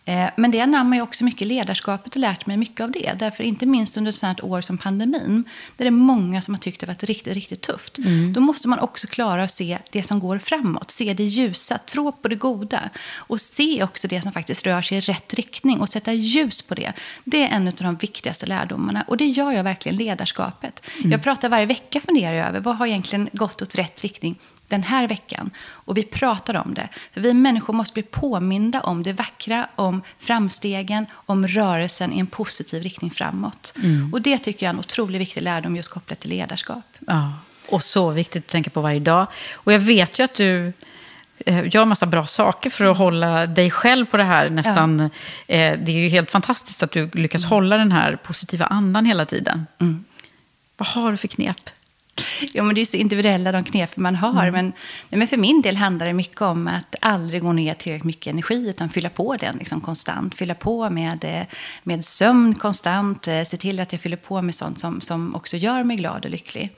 Eh, 0.06 0.30
Men 0.38 0.52
det 0.52 0.62
anammar 0.62 0.98
ju 0.98 1.04
också 1.04 1.24
mycket 1.24 1.48
ledarskapet 1.48 2.16
och 2.16 2.22
lärt 2.22 2.46
mig 2.46 2.58
mycket 2.58 2.82
av 2.82 2.92
det. 2.92 3.14
Därför 3.20 3.44
inte 3.44 3.66
minst 3.66 3.98
under 3.98 4.10
ett 4.10 4.16
sånt 4.16 4.40
här 4.40 4.46
år 4.46 4.62
som 4.62 4.78
pandemin, 4.78 5.44
där 5.78 5.86
det 5.86 5.90
är 5.90 5.92
många 5.92 6.42
som 6.42 6.54
har 6.54 6.60
tyckt 6.60 6.80
det 6.80 6.88
varit 6.88 7.04
riktigt, 7.04 7.34
riktigt 7.34 7.62
tufft. 7.62 7.98
Då 8.34 8.40
måste 8.42 8.68
man 8.68 8.80
också 8.80 9.08
klara 9.08 9.44
att 9.44 9.52
se 9.52 9.78
det 9.92 10.04
som 10.04 10.20
går 10.20 10.40
framåt, 10.40 10.92
se 10.92 11.14
det 11.14 11.24
ljusa, 11.24 11.78
tro 11.78 12.12
på 12.12 12.28
det 12.28 12.36
goda 12.36 12.90
och 13.16 13.42
se 13.42 13.84
också 13.84 14.08
det 14.08 14.22
som 14.22 14.32
faktiskt 14.32 14.66
rör 14.66 14.82
sig 14.82 14.98
i 14.98 15.02
rätt 15.02 15.34
riktning 15.34 15.80
och 15.80 15.90
sätta 15.90 16.14
ljus 16.14 16.62
på 16.62 16.76
det. 16.76 16.94
Det 17.24 17.44
är 17.44 17.50
en 17.56 17.68
av 17.68 17.74
de 17.74 17.96
viktigaste 17.96 18.46
lärdomarna 18.46 19.06
och 19.08 19.18
det 19.18 19.26
gör 19.26 19.52
jag 19.52 19.64
verkligen 19.64 19.96
ledarskapet. 19.96 20.86
Jag 21.04 21.24
pratar 21.24 21.50
varje 21.50 21.66
vecka 21.66 22.02
funderar 22.02 22.34
jag 22.34 22.48
över 22.48 22.60
vad 22.60 22.76
har 22.78 22.88
egentligen 22.88 23.30
gått 23.34 23.62
åt 23.62 23.76
rätt 23.76 24.02
riktning 24.02 24.36
den 24.68 24.84
här 24.84 25.08
veckan. 25.08 25.52
Och 25.60 25.98
vi 25.98 26.04
pratar 26.04 26.56
om 26.56 26.74
det. 26.74 26.88
För 27.14 27.22
vi 27.22 27.34
människor 27.34 27.74
måste 27.74 27.94
bli 27.94 28.04
påminda 28.04 28.82
om 28.82 29.04
det 29.04 29.14
vackra, 29.14 29.68
om 29.76 30.02
framstegen, 30.20 31.06
om 31.14 31.48
rörelsen 31.48 32.14
i 32.14 32.20
en 32.20 32.28
positiv 32.28 32.84
riktning 32.84 33.12
framåt. 33.12 33.74
Och 34.14 34.22
det 34.22 34.38
tycker 34.38 34.66
jag 34.66 34.70
är 34.70 34.74
en 34.74 34.80
otroligt 34.80 35.22
viktig 35.22 35.42
lärdom 35.42 35.76
just 35.76 35.90
kopplat 35.90 36.20
till 36.20 36.30
ledarskap. 36.30 36.84
Ja, 37.08 37.34
och 37.70 37.84
så 37.84 38.10
viktigt 38.10 38.46
att 38.46 38.52
tänka 38.52 38.70
på 38.70 38.82
varje 38.82 39.00
dag. 39.00 39.28
Och 39.54 39.74
jag 39.74 39.80
vet 39.80 40.20
ju 40.20 40.24
att 40.24 40.34
du 40.34 40.74
eh, 41.46 41.76
gör 41.76 41.86
massa 41.86 42.06
bra 42.06 42.26
saker 42.26 42.70
för 42.70 42.86
att 42.86 42.98
hålla 42.98 43.46
dig 43.46 43.72
själv 43.72 44.06
på 44.06 44.18
det 44.18 44.24
här 44.24 44.50
nästan. 44.50 45.00
Eh, 45.00 45.10
det 45.80 45.92
är 45.92 45.98
ju 45.98 46.10
helt 46.10 46.32
fantastiskt 46.32 46.84
att 46.84 46.92
du 46.92 47.10
lyckas 47.14 47.46
hålla 47.46 47.78
den 47.78 47.92
här 47.92 48.16
positiva 48.16 48.66
andan 48.66 49.06
hela 49.06 49.26
tiden. 49.26 49.66
Vad 50.78 50.88
har 50.88 51.12
du 51.12 51.18
för 51.18 51.28
knep? 51.28 51.70
Ja, 52.54 52.64
men 52.64 52.76
det 52.76 52.82
är 52.82 52.86
så 52.86 52.98
individuella 52.98 53.52
de 53.52 53.64
knep 53.64 53.98
man 53.98 54.16
har. 54.16 54.52
Men, 54.52 54.66
nej, 55.10 55.20
men 55.20 55.28
för 55.28 55.38
min 55.38 55.62
del 55.62 55.76
handlar 55.78 56.06
det 56.06 56.14
mycket 56.14 56.42
om 56.42 56.68
att 56.68 56.96
aldrig 57.02 57.42
gå 57.42 57.54
ner 57.54 57.74
tillräckligt 57.74 58.04
mycket 58.06 58.34
energi 58.34 58.70
utan 58.70 58.90
fylla 58.90 59.10
på 59.10 59.36
den 59.36 59.56
liksom 59.58 59.82
konstant. 59.82 60.36
Fylla 60.36 60.54
på 60.56 60.90
med, 60.90 61.24
eh, 61.24 61.46
med 61.84 62.06
sömn 62.06 62.56
konstant. 62.56 63.28
eh, 63.28 63.44
Se 63.44 63.58
till 63.58 63.80
att 63.80 63.92
jag 63.92 64.02
fyller 64.02 64.18
på 64.18 64.42
med 64.42 64.56
sånt 64.56 64.80
som, 64.80 65.02
som 65.02 65.36
också 65.36 65.58
gör 65.58 65.84
mig 65.84 65.98
glad 65.98 66.26
och 66.26 66.32
lycklig. 66.32 66.76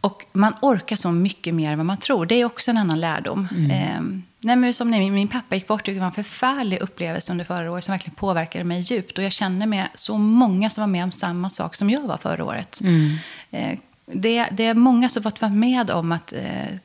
Och 0.00 0.24
man 0.32 0.54
orkar 0.62 0.96
så 0.96 1.10
mycket 1.10 1.54
mer 1.54 1.72
än 1.72 1.78
vad 1.78 1.86
man 1.86 1.96
tror. 1.96 2.26
Det 2.26 2.34
är 2.34 2.44
också 2.44 2.70
en 2.70 2.76
annan 2.78 3.00
lärdom. 3.00 3.48
Eh, 3.70 4.00
nej, 4.40 4.56
men 4.56 4.74
som 4.74 4.90
när 4.90 5.10
min, 5.10 5.28
pappa 5.28 5.54
gick 5.54 5.66
bort, 5.66 5.84
det 5.84 5.98
var 5.98 6.06
en 6.06 6.12
förfärlig 6.12 6.78
upplevelse 6.80 7.32
under 7.32 7.44
förra 7.44 7.72
året 7.72 7.84
som 7.84 7.92
verkligen 7.92 8.14
påverkade 8.14 8.64
mig 8.64 8.80
djupt. 8.80 9.18
Och 9.18 9.24
jag 9.24 9.32
känner 9.32 9.66
med 9.66 9.88
så 9.94 10.18
många 10.18 10.70
som 10.70 10.82
var 10.82 10.88
med 10.88 11.04
om 11.04 11.12
samma 11.12 11.50
sak 11.50 11.74
som 11.76 11.90
jag 11.90 12.00
var 12.02 12.16
förra 12.16 12.44
året. 12.44 12.80
Eh, 13.50 13.78
det, 14.06 14.46
det 14.52 14.64
är 14.64 14.74
många 14.74 15.08
som 15.08 15.22
fått 15.22 15.40
vara 15.40 15.52
med 15.52 15.90
om 15.90 16.12
att 16.12 16.32
eh, 16.32 16.76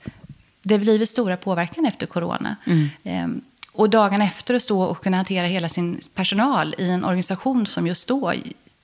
det 0.61 0.79
blivit 0.79 1.09
stora 1.09 1.37
påverkan 1.37 1.85
efter 1.85 2.07
corona. 2.07 2.55
Eh, 3.03 3.27
och 3.73 3.89
dagen 3.89 4.21
efter 4.21 4.53
att 4.53 4.61
stå 4.61 4.83
och 4.83 5.03
kunna 5.03 5.17
hantera 5.17 5.45
hela 5.47 5.69
sin 5.69 6.01
personal 6.13 6.75
i 6.77 6.89
en 6.89 7.05
organisation 7.05 7.65
som 7.65 7.87
just 7.87 8.07
då 8.07 8.33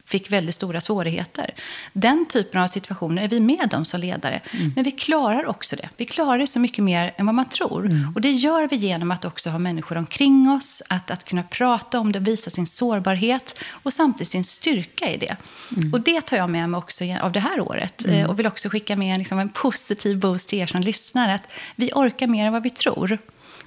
fick 0.07 0.31
väldigt 0.31 0.55
stora 0.55 0.81
svårigheter. 0.81 1.53
Den 1.93 2.25
typen 2.29 2.61
av 2.61 2.67
situationer 2.67 3.23
är 3.23 3.27
vi 3.27 3.39
med 3.39 3.73
om 3.73 3.85
som 3.85 3.99
ledare. 3.99 4.41
Men 4.75 4.83
vi 4.83 4.91
klarar 4.91 5.45
också 5.45 5.75
det. 5.75 5.89
Vi 5.97 6.05
klarar 6.05 6.37
det 6.39 6.47
så 6.47 6.59
mycket 6.59 6.83
mer 6.83 7.13
än 7.17 7.25
vad 7.25 7.35
man 7.35 7.45
tror. 7.49 8.11
Och 8.15 8.21
det 8.21 8.31
gör 8.31 8.67
vi 8.67 8.75
genom 8.75 9.11
att 9.11 9.25
också 9.25 9.49
ha 9.49 9.59
människor 9.59 9.97
omkring 9.97 10.49
oss, 10.49 10.83
att, 10.89 11.11
att 11.11 11.23
kunna 11.25 11.43
prata 11.43 11.99
om 11.99 12.11
det, 12.11 12.19
visa 12.19 12.49
sin 12.49 12.67
sårbarhet 12.67 13.59
och 13.83 13.93
samtidigt 13.93 14.27
sin 14.27 14.43
styrka 14.43 15.11
i 15.11 15.17
det. 15.17 15.35
Och 15.93 16.01
det 16.01 16.21
tar 16.21 16.37
jag 16.37 16.49
med 16.49 16.69
mig 16.69 16.77
också 16.77 17.03
av 17.21 17.31
det 17.31 17.39
här 17.39 17.61
året. 17.61 18.05
Eh, 18.05 18.29
Och 18.29 18.39
vill 18.39 18.47
också 18.47 18.69
skicka 18.69 18.95
med 18.95 19.17
liksom 19.17 19.39
en 19.39 19.49
positiv 19.49 20.19
boost 20.19 20.49
till 20.49 20.59
er 20.59 20.67
som 20.67 20.81
lyssnar. 20.81 21.35
Att 21.35 21.49
vi 21.75 21.91
orkar 21.95 22.27
mer 22.27 22.45
än 22.45 22.53
vad 22.53 22.63
vi 22.63 22.69
tror. 22.69 23.17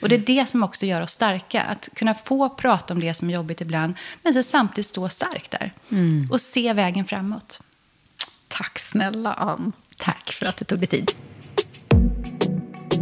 Och 0.00 0.08
det 0.08 0.14
är 0.14 0.18
det 0.18 0.48
som 0.48 0.62
också 0.62 0.86
gör 0.86 1.00
oss 1.00 1.10
starka. 1.10 1.62
Att 1.62 1.88
kunna 1.94 2.14
få 2.14 2.48
prata 2.48 2.94
om 2.94 3.00
det 3.00 3.14
som 3.14 3.30
är 3.30 3.34
jobbigt 3.34 3.60
ibland, 3.60 3.94
men 4.22 4.32
sen 4.32 4.44
samtidigt 4.44 4.86
stå 4.86 5.08
stark 5.08 5.50
där. 5.50 5.72
Och 6.30 6.40
se 6.40 6.72
vägen 6.72 7.04
framåt. 7.04 7.62
Tack 8.48 8.78
snälla 8.78 9.32
Ann. 9.32 9.72
Tack 9.96 10.32
för 10.32 10.46
att 10.46 10.56
du 10.56 10.64
tog 10.64 10.78
dig 10.78 10.88
tid. 10.88 11.10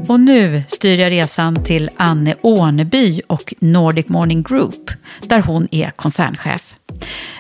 Och 0.08 0.20
nu 0.20 0.62
styr 0.68 0.98
jag 0.98 1.10
resan 1.10 1.64
till 1.64 1.90
Anne 1.96 2.34
Åneby 2.40 3.22
och 3.26 3.54
Nordic 3.60 4.08
Morning 4.08 4.42
Group, 4.42 4.90
där 5.22 5.42
hon 5.42 5.68
är 5.70 5.90
koncernchef. 5.90 6.74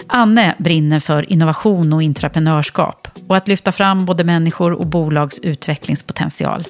Anne 0.06 0.54
brinner 0.58 1.00
för 1.00 1.32
innovation 1.32 1.92
och 1.92 2.02
entreprenörskap 2.02 3.08
och 3.28 3.36
att 3.36 3.48
lyfta 3.48 3.72
fram 3.72 4.04
både 4.04 4.24
människor 4.24 4.72
och 4.72 4.86
bolags 4.86 5.38
utvecklingspotential. 5.38 6.64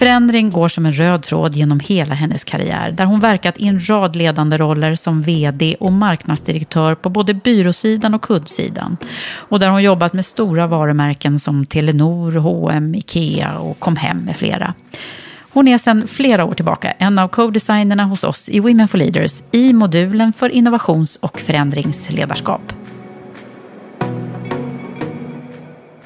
Förändring 0.00 0.50
går 0.50 0.68
som 0.68 0.86
en 0.86 0.92
röd 0.92 1.22
tråd 1.22 1.54
genom 1.54 1.80
hela 1.80 2.14
hennes 2.14 2.44
karriär 2.44 2.90
där 2.92 3.04
hon 3.04 3.20
verkat 3.20 3.58
i 3.58 3.66
en 3.66 3.88
rad 3.88 4.16
ledande 4.16 4.58
roller 4.58 4.94
som 4.94 5.22
vd 5.22 5.76
och 5.80 5.92
marknadsdirektör 5.92 6.94
på 6.94 7.08
både 7.08 7.34
byråsidan 7.34 8.14
och 8.14 8.22
kundsidan. 8.22 8.96
Och 9.34 9.60
där 9.60 9.68
hon 9.68 9.82
jobbat 9.82 10.12
med 10.12 10.24
stora 10.26 10.66
varumärken 10.66 11.38
som 11.38 11.66
Telenor, 11.66 12.36
H&M, 12.36 12.94
Ikea 12.94 13.58
och 13.58 13.78
Comhem 13.78 14.18
med 14.18 14.36
flera. 14.36 14.74
Hon 15.52 15.68
är 15.68 15.78
sedan 15.78 16.06
flera 16.06 16.44
år 16.44 16.54
tillbaka 16.54 16.90
en 16.90 17.18
av 17.18 17.28
co-designerna 17.28 18.04
hos 18.04 18.24
oss 18.24 18.48
i 18.48 18.60
Women 18.60 18.88
for 18.88 18.98
Leaders 18.98 19.42
i 19.52 19.72
modulen 19.72 20.32
för 20.32 20.48
innovations 20.48 21.16
och 21.16 21.40
förändringsledarskap. 21.40 22.72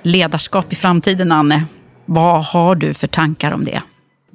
Ledarskap 0.02 0.72
i 0.72 0.76
framtiden, 0.76 1.32
Anne. 1.32 1.64
Vad 2.04 2.44
har 2.44 2.75
du 2.75 2.94
för 2.94 3.06
tankar 3.06 3.52
om 3.52 3.64
det? 3.64 3.82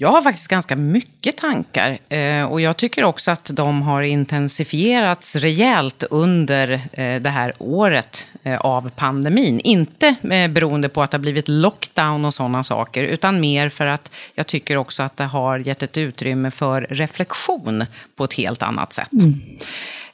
Jag 0.02 0.10
har 0.10 0.22
faktiskt 0.22 0.48
ganska 0.48 0.76
mycket 0.76 1.38
tankar 1.38 2.00
eh, 2.10 2.44
och 2.44 2.62
jag 2.62 2.78
tycker 2.78 3.04
också 3.04 3.32
att 3.32 3.50
de 3.54 3.82
har 3.82 4.02
intensifierats 4.02 5.36
rejält 5.36 6.04
under 6.10 6.82
eh, 6.92 7.22
det 7.22 7.30
här 7.30 7.54
året 7.58 8.28
eh, 8.44 8.60
av 8.60 8.90
pandemin. 8.90 9.60
Inte 9.60 10.16
beroende 10.50 10.90
på 10.90 11.04
att 11.04 11.12
det 11.12 11.18
har 11.18 11.22
blivit 11.22 11.48
lockdown 11.48 12.26
och 12.26 12.34
sådana 12.34 12.64
saker, 12.64 13.04
utan 13.04 13.40
mer 13.40 13.70
för 13.70 13.88
att 13.88 14.12
jag 14.36 14.48
tycker 14.48 14.78
också 14.78 15.04
att 15.04 15.18
det 15.18 15.24
har 15.24 15.60
gett 15.60 15.84
ett 15.84 15.98
utrymme 15.98 16.52
för 16.52 16.82
reflektion 16.90 17.86
på 18.16 18.24
ett 18.24 18.34
helt 18.34 18.64
annat 18.64 18.94
sätt. 18.94 19.10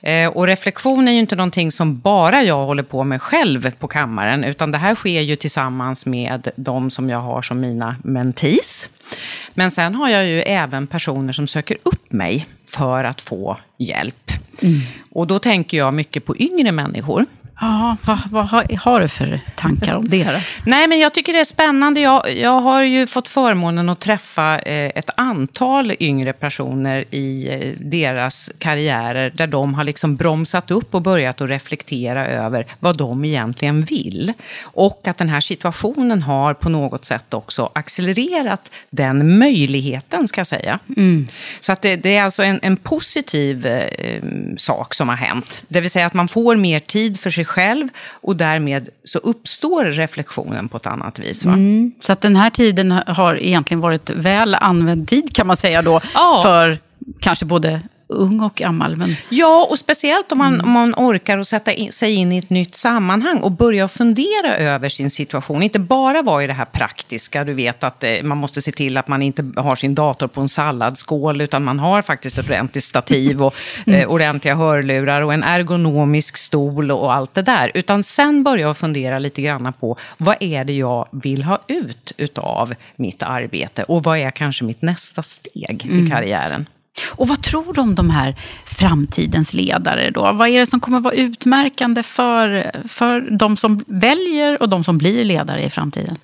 Eh, 0.06 0.30
och 0.30 0.48
reflektion 0.48 1.08
är 1.08 1.12
ju 1.12 1.20
inte 1.20 1.36
någonting 1.36 1.72
som 1.72 2.00
bara 2.00 2.44
jag 2.44 2.66
håller 2.66 2.84
på 2.84 3.04
med 3.04 3.22
själv 3.22 3.72
på 3.72 3.88
kammaren, 3.88 4.44
utan 4.44 4.72
det 4.72 4.78
här 4.78 4.96
sker 4.96 5.22
ju 5.22 5.36
tillsammans 5.36 6.06
med 6.06 6.52
de 6.56 6.92
som 6.92 7.10
jag 7.10 7.20
har 7.20 7.42
som 7.42 7.60
mina 7.60 7.96
mentees. 8.04 8.90
Men 9.54 9.72
sen 9.72 9.96
har 9.96 10.10
jag 10.10 10.28
ju 10.28 10.42
även 10.42 10.88
personer 10.88 11.34
som 11.34 11.48
söker 11.48 11.78
upp 11.84 12.12
mig 12.12 12.46
för 12.68 13.04
att 13.04 13.22
få 13.22 13.58
hjälp. 13.78 14.32
Mm. 14.62 14.80
Och 15.12 15.28
då 15.28 15.40
tänker 15.40 15.78
jag 15.78 15.94
mycket 15.94 16.26
på 16.26 16.38
yngre 16.38 16.72
människor. 16.72 17.26
Ja, 17.62 17.98
vad, 18.06 18.20
vad 18.32 18.46
har, 18.46 18.78
har, 18.78 19.00
du 19.00 19.08
för 19.08 19.40
tankar 19.56 19.96
om 19.96 20.08
det? 20.08 20.42
Nej, 20.66 20.88
men 20.88 21.00
jag 21.00 21.14
tycker 21.14 21.34
det 21.34 21.40
är 21.40 21.44
spännande. 21.44 22.00
Jag, 22.00 22.38
jag 22.38 22.62
har 22.62 22.84
ju 22.84 23.08
fått 23.08 23.28
förmånen 23.28 23.90
att 23.90 24.00
träffa 24.00 24.60
eh, 24.60 24.92
ett 24.96 25.10
antal 25.18 25.94
yngre 26.00 26.34
personer 26.34 27.06
i 27.12 27.50
eh, 27.50 27.86
deras 27.86 28.52
karriärer 28.58 29.30
där 29.30 29.48
de 29.48 29.74
har 29.74 29.84
liksom 29.84 30.16
bromsat 30.16 30.72
upp 30.72 30.96
och 30.96 31.02
börjat 31.02 31.42
att 31.42 31.50
reflektera 31.50 32.28
över 32.28 32.68
vad 32.80 32.98
de 32.98 33.26
egentligen 33.26 33.84
vill. 33.84 34.34
Och 34.62 35.08
att 35.08 35.18
den 35.18 35.30
här 35.30 35.42
situationen 35.42 36.22
har 36.22 36.54
på 36.54 36.70
något 36.70 37.06
sätt 37.06 37.34
också 37.34 37.70
accelererat 37.74 38.72
den 38.90 39.38
möjligheten, 39.40 40.28
ska 40.28 40.40
jag 40.40 40.48
säga. 40.48 40.80
Mm. 40.98 41.28
Så 41.60 41.72
att 41.72 41.82
det, 41.82 41.96
det, 41.96 42.16
är 42.16 42.24
alltså 42.24 42.44
en, 42.44 42.60
en 42.62 42.78
positiv 42.78 43.66
eh, 43.66 44.24
sak 44.58 44.94
som 44.94 45.10
har 45.10 45.16
hänt. 45.16 45.66
Det 45.68 45.82
vill 45.82 45.90
säga 45.90 46.06
att 46.06 46.14
man 46.14 46.28
får 46.28 46.56
mer 46.56 46.80
tid 46.80 47.20
för 47.20 47.30
sig 47.30 47.45
sig 47.46 47.54
själv 47.54 47.88
och 48.22 48.36
därmed 48.36 48.90
så 49.04 49.20
uppstår 49.20 49.86
reflektionen 49.86 50.70
på 50.70 50.78
ett 50.78 50.88
annat 50.88 51.20
vis. 51.20 51.46
Mm, 51.46 51.92
så 52.00 52.14
att 52.14 52.22
den 52.22 52.36
här 52.36 52.50
tiden 52.50 52.92
har 52.92 53.36
egentligen 53.36 53.82
varit 53.82 54.10
väl 54.10 54.56
använd 54.56 55.08
tid 55.08 55.36
kan 55.36 55.48
man 55.48 55.58
säga 55.58 55.82
då, 55.82 56.02
ja. 56.14 56.42
för 56.44 56.78
kanske 57.20 57.46
både 57.46 57.82
ung 58.08 58.42
och 58.42 58.56
gammal. 58.56 58.96
Men... 58.96 59.16
Ja, 59.30 59.68
och 59.70 59.80
speciellt 59.80 60.32
om 60.32 60.38
man, 60.38 60.54
mm. 60.54 60.66
om 60.66 60.72
man 60.72 60.94
orkar 60.98 61.38
att 61.38 61.48
sätta 61.48 61.74
in, 61.74 61.92
sig 61.92 62.14
in 62.14 62.32
i 62.32 62.38
ett 62.38 62.50
nytt 62.50 62.76
sammanhang 62.76 63.38
och 63.38 63.52
börja 63.52 63.88
fundera 63.88 64.56
över 64.56 64.90
sin 64.90 65.10
situation. 65.10 65.64
Inte 65.64 65.80
bara 65.80 66.22
vara 66.22 66.44
i 66.44 66.48
det 66.48 66.54
här 66.54 66.66
praktiska, 66.66 67.44
du 67.44 67.54
vet 67.54 67.84
att 67.84 68.04
eh, 68.04 68.24
man 68.24 68.38
måste 68.38 68.62
se 68.62 68.72
till 68.72 68.98
att 68.98 69.08
man 69.08 69.22
inte 69.22 69.52
har 69.56 69.76
sin 69.76 69.96
dator 69.96 70.28
på 70.28 70.42
en 70.42 70.50
salladsskål, 70.50 71.42
utan 71.42 71.64
man 71.64 71.80
har 71.80 72.02
faktiskt 72.02 72.38
ett 72.38 72.46
ordentligt 72.46 72.84
stativ 72.84 73.44
och 73.44 73.56
mm. 73.86 74.00
eh, 74.02 74.08
ordentliga 74.08 74.56
hörlurar 74.56 75.22
och 75.22 75.34
en 75.34 75.44
ergonomisk 75.44 76.38
stol 76.38 76.92
och 76.92 77.14
allt 77.14 77.34
det 77.34 77.42
där. 77.42 77.72
Utan 77.74 78.04
sen 78.04 78.44
börja 78.44 78.74
fundera 78.74 79.20
lite 79.20 79.42
grann 79.42 79.74
på 79.74 79.98
vad 80.18 80.36
är 80.40 80.66
det 80.66 80.74
jag 80.74 81.08
vill 81.12 81.44
ha 81.44 81.60
ut 81.68 82.12
utav 82.18 82.76
mitt 82.96 83.24
arbete 83.24 83.84
och 83.84 84.04
vad 84.04 84.18
är 84.18 84.32
kanske 84.32 84.64
mitt 84.64 84.82
nästa 84.82 85.22
steg 85.22 85.86
mm. 85.86 86.06
i 86.06 86.10
karriären. 86.10 86.66
Och 87.08 87.28
vad 87.28 87.42
tror 87.42 87.74
du 87.74 87.82
om 87.82 87.96
de 87.96 88.10
här 88.10 88.36
framtidens 88.66 89.54
ledare 89.54 90.10
då? 90.10 90.22
Vad 90.22 90.48
är 90.48 90.60
det 90.60 90.66
som 90.66 90.80
kommer 90.80 91.00
vara 91.00 91.14
utmärkande 91.14 92.04
för, 92.04 92.72
för 92.88 93.38
de 93.38 93.58
som 93.58 93.84
väljer 93.88 94.62
och 94.62 94.70
de 94.70 94.84
som 94.84 94.98
blir 94.98 95.26
ledare 95.26 95.64
i 95.64 95.70
framtiden? 95.70 96.18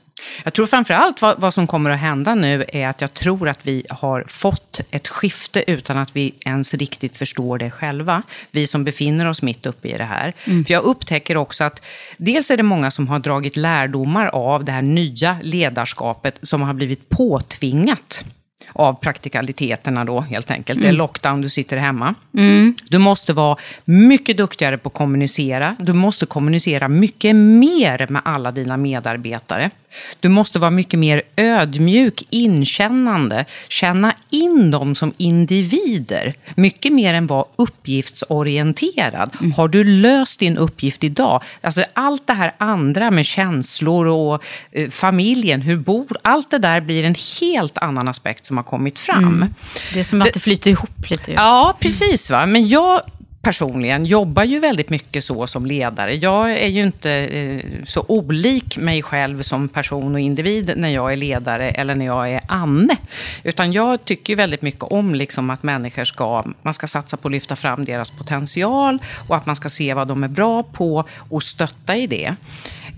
Jag 0.44 0.54
tror 0.54 0.66
framför 0.66 0.94
allt 0.94 1.22
vad, 1.22 1.42
vad, 1.42 1.54
som 1.54 1.68
kommer 1.68 1.90
att 1.90 2.00
hända 2.00 2.36
nu 2.36 2.66
är 2.68 2.88
att 2.88 3.02
jag 3.02 3.14
tror 3.14 3.50
att 3.50 3.60
vi 3.64 3.86
har 3.90 4.26
fått 4.28 4.82
ett 4.92 5.08
skifte 5.08 5.72
utan 5.72 5.98
att 5.98 6.16
vi 6.16 6.34
ens 6.46 6.74
riktigt 6.74 7.18
förstår 7.18 7.58
det 7.58 7.72
själva. 7.72 8.24
Vi 8.52 8.68
som 8.68 8.84
befinner 8.84 9.28
oss 9.28 9.42
mitt 9.42 9.66
uppe 9.66 9.88
i 9.88 9.98
det 9.98 10.04
här. 10.04 10.34
Mm. 10.46 10.66
För 10.66 10.74
jag 10.74 10.84
upptäcker 10.84 11.38
också 11.38 11.64
att 11.64 11.82
dels 12.18 12.52
är 12.52 12.58
det 12.58 12.64
många 12.64 12.92
som 12.92 13.08
har 13.08 13.20
dragit 13.20 13.58
lärdomar 13.58 14.28
av 14.28 14.66
det 14.66 14.72
här 14.72 14.82
nya 14.82 15.38
ledarskapet 15.42 16.40
som 16.42 16.62
har 16.62 16.74
blivit 16.74 17.10
påtvingat 17.10 18.26
av 18.74 18.94
praktikaliteterna 18.94 20.06
då 20.06 20.22
helt 20.22 20.52
enkelt. 20.52 20.78
Mm. 20.78 20.82
Det 20.82 20.88
är 20.88 20.94
mm. 20.94 20.98
lockdown, 20.98 21.42
du 21.42 21.50
sitter 21.50 21.78
hemma. 21.78 22.16
Mm. 22.38 22.76
Du 22.90 22.98
måste 22.98 23.34
vara 23.34 23.58
mycket 23.86 24.38
duktigare 24.38 24.78
på 24.78 24.88
att 24.90 24.94
kommunicera. 24.94 25.76
Du 25.80 25.94
måste 25.94 26.26
kommunicera 26.26 26.88
mycket 26.88 27.36
mer 27.36 28.08
med 28.10 28.22
alla 28.26 28.52
dina 28.52 28.78
medarbetare. 28.78 29.72
Du 30.20 30.30
måste 30.30 30.60
vara 30.60 30.72
mycket 30.72 31.00
mer 31.00 31.22
ödmjuk, 31.36 32.24
inkännande, 32.30 33.46
känna 33.68 34.14
in 34.30 34.72
dem 34.72 34.96
som 34.96 35.14
individer. 35.18 36.34
Mycket 36.56 36.94
mer 36.94 37.14
än 37.14 37.28
vara 37.28 37.46
uppgiftsorienterad. 37.56 39.36
Mm. 39.40 39.52
Har 39.52 39.68
du 39.68 39.84
löst 39.84 40.40
din 40.40 40.58
uppgift 40.58 41.04
idag? 41.04 41.44
Alltså 41.62 41.84
allt 41.94 42.28
det 42.28 42.34
här 42.34 42.52
andra 42.58 43.12
med 43.12 43.26
känslor 43.26 44.06
och 44.08 44.44
eh, 44.72 44.90
familjen, 44.90 45.62
hur 45.62 45.78
bor, 45.78 46.18
allt 46.22 46.52
det 46.52 46.58
där 46.58 46.82
blir 46.82 47.06
en 47.06 47.16
helt 47.42 47.78
annan 47.78 48.08
aspekt 48.08 48.46
som 48.52 48.58
har 48.58 48.64
kommit 48.64 49.00
fram. 49.00 49.24
Mm. 49.24 49.54
Det 49.94 50.00
är 50.00 50.04
som 50.04 50.22
att 50.22 50.26
det, 50.26 50.32
det 50.34 50.40
flyter 50.40 50.72
ihop 50.72 51.10
lite. 51.10 51.32
Ja, 51.32 51.78
precis. 51.80 52.30
Va? 52.30 52.46
Men 52.46 52.68
jag 52.68 53.02
personligen 53.42 54.06
jobbar 54.06 54.44
ju 54.44 54.60
väldigt 54.60 54.90
mycket 54.90 55.24
så 55.24 55.48
som 55.48 55.66
ledare. 55.66 56.16
Jag 56.16 56.52
är 56.52 56.68
ju 56.68 56.82
inte 56.82 57.12
eh, 57.12 57.84
så 57.86 58.06
olik 58.08 58.78
mig 58.78 59.02
själv 59.02 59.42
som 59.42 59.70
person 59.70 60.14
och 60.14 60.20
individ 60.20 60.74
när 60.78 60.90
jag 60.90 61.14
är 61.14 61.18
ledare 61.18 61.70
eller 61.70 61.96
när 61.96 62.06
jag 62.06 62.32
är 62.32 62.42
Anne. 62.48 62.98
Utan 63.44 63.74
jag 63.74 64.06
tycker 64.06 64.36
väldigt 64.36 64.62
mycket 64.62 64.84
om 64.84 65.16
liksom 65.16 65.50
att 65.50 65.64
människor 65.64 66.06
ska, 66.06 66.46
man 66.62 66.74
ska 66.74 66.88
satsa 66.88 67.18
på 67.18 67.28
att 67.28 67.32
lyfta 67.32 67.56
fram 67.56 67.86
deras 67.86 68.12
potential 68.12 69.00
och 69.28 69.36
att 69.36 69.46
man 69.46 69.56
ska 69.56 69.70
se 69.70 69.94
vad 69.94 70.08
de 70.08 70.24
är 70.24 70.28
bra 70.28 70.64
på 70.64 71.06
och 71.30 71.44
stötta 71.44 71.96
i 71.96 72.08
det. 72.08 72.36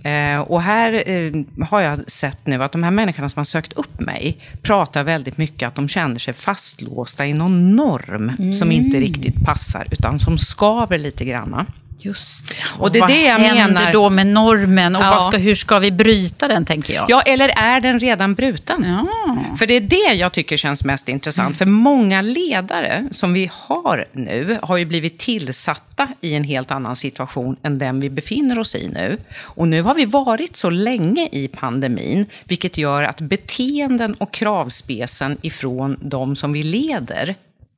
Eh, 0.04 0.39
och 0.39 0.62
här 0.62 1.04
eh, 1.10 1.66
har 1.66 1.82
jag 1.82 2.12
sett 2.12 2.48
nu 2.48 2.63
att 2.63 2.72
de 2.72 2.84
här 2.84 2.92
människorna 2.92 3.30
som 3.30 3.39
har 3.39 3.46
sökt 3.46 3.74
upp 3.74 4.00
mig 4.00 4.38
pratar 4.62 5.04
väldigt 5.04 5.38
mycket 5.38 5.68
att 5.68 5.76
de 5.76 5.88
känner 5.88 6.20
sig 6.20 6.34
fastlåsta 6.34 7.26
i 7.26 7.34
någon 7.34 7.76
norm 7.76 8.30
mm. 8.30 8.54
som 8.54 8.72
inte 8.72 9.00
riktigt 9.00 9.46
passar, 9.46 9.88
utan 9.92 10.20
som 10.20 10.38
skaver 10.38 10.98
lite 10.98 11.26
granna. 11.26 11.66
Just 11.99 12.47
det. 12.47 12.56
Och, 12.79 12.91
det 12.91 12.97
är 12.97 13.01
vad 13.01 13.10
det 13.10 13.23
jag 13.23 13.39
händer 13.39 13.82
menar. 13.82 13.93
då 13.93 14.10
med 14.10 14.27
normen 14.27 14.95
och 14.95 15.03
ja. 15.03 15.19
ska, 15.21 15.38
hur 15.38 15.56
ska 15.56 15.79
vi 15.79 15.91
bryta 15.91 16.47
den, 16.47 16.65
tänker 16.65 16.93
jag? 16.93 17.06
Ja, 17.10 17.21
eller 17.21 17.51
är 17.56 17.79
den 17.79 17.99
redan 17.99 18.36
bruten? 18.36 18.84
Ja. 18.84 19.38
För 19.58 19.67
det 19.67 19.73
är 19.73 19.82
det 19.82 20.13
jag 20.13 20.32
tycker 20.32 20.58
känns 20.58 20.84
mest 20.84 21.10
intressant. 21.10 21.47
Mm. 21.47 21.58
För 21.58 21.65
många 21.65 22.21
ledare 22.21 23.08
som 23.12 23.34
vi 23.34 23.49
har 23.53 24.06
nu 24.12 24.58
har 24.62 24.77
ju 24.77 24.86
blivit 24.86 25.19
tillsatta 25.19 26.08
i 26.21 26.36
en 26.36 26.43
helt 26.43 26.71
annan 26.71 26.95
situation 26.95 27.56
än 27.63 27.79
den 27.79 27.99
vi 27.99 28.10
befinner 28.10 28.60
oss 28.60 28.75
i 28.75 28.88
nu. 28.88 29.17
Och 29.38 29.67
nu 29.67 29.82
har 29.82 29.95
vi 29.95 30.06
varit 30.06 30.56
så 30.56 30.69
länge 30.69 31.29
i 31.32 31.47
pandemin, 31.47 32.25
vilket 32.43 32.77
gör 32.77 33.03
att 33.03 33.21
beteenden 33.21 34.13
och 34.13 34.34
kravspecen 34.34 35.38
ifrån 35.41 35.97
de 36.01 36.36
som 36.36 36.53
vi 36.53 36.63
leder 36.63 37.36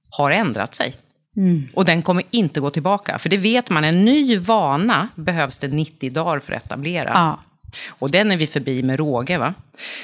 har 0.10 0.32
ändrat 0.32 0.76
sig. 0.76 0.96
Mm. 1.38 1.68
Och 1.74 1.86
den 1.86 2.02
kommer 2.02 2.24
inte 2.32 2.60
gå 2.60 2.70
tillbaka. 2.70 3.20
För 3.20 3.30
det 3.30 3.38
vet 3.38 3.70
man, 3.70 3.84
en 3.84 4.06
ny 4.06 4.38
vana 4.38 5.08
behövs 5.16 5.58
det 5.58 5.68
90 5.68 6.10
dagar 6.10 6.40
för 6.40 6.54
att 6.54 6.66
etablera. 6.66 7.12
Ja. 7.14 7.40
Och 7.90 8.12
den 8.12 8.32
är 8.32 8.38
vi 8.38 8.48
förbi 8.48 8.84
med 8.84 9.00
råge. 9.00 9.38
Va? 9.38 9.54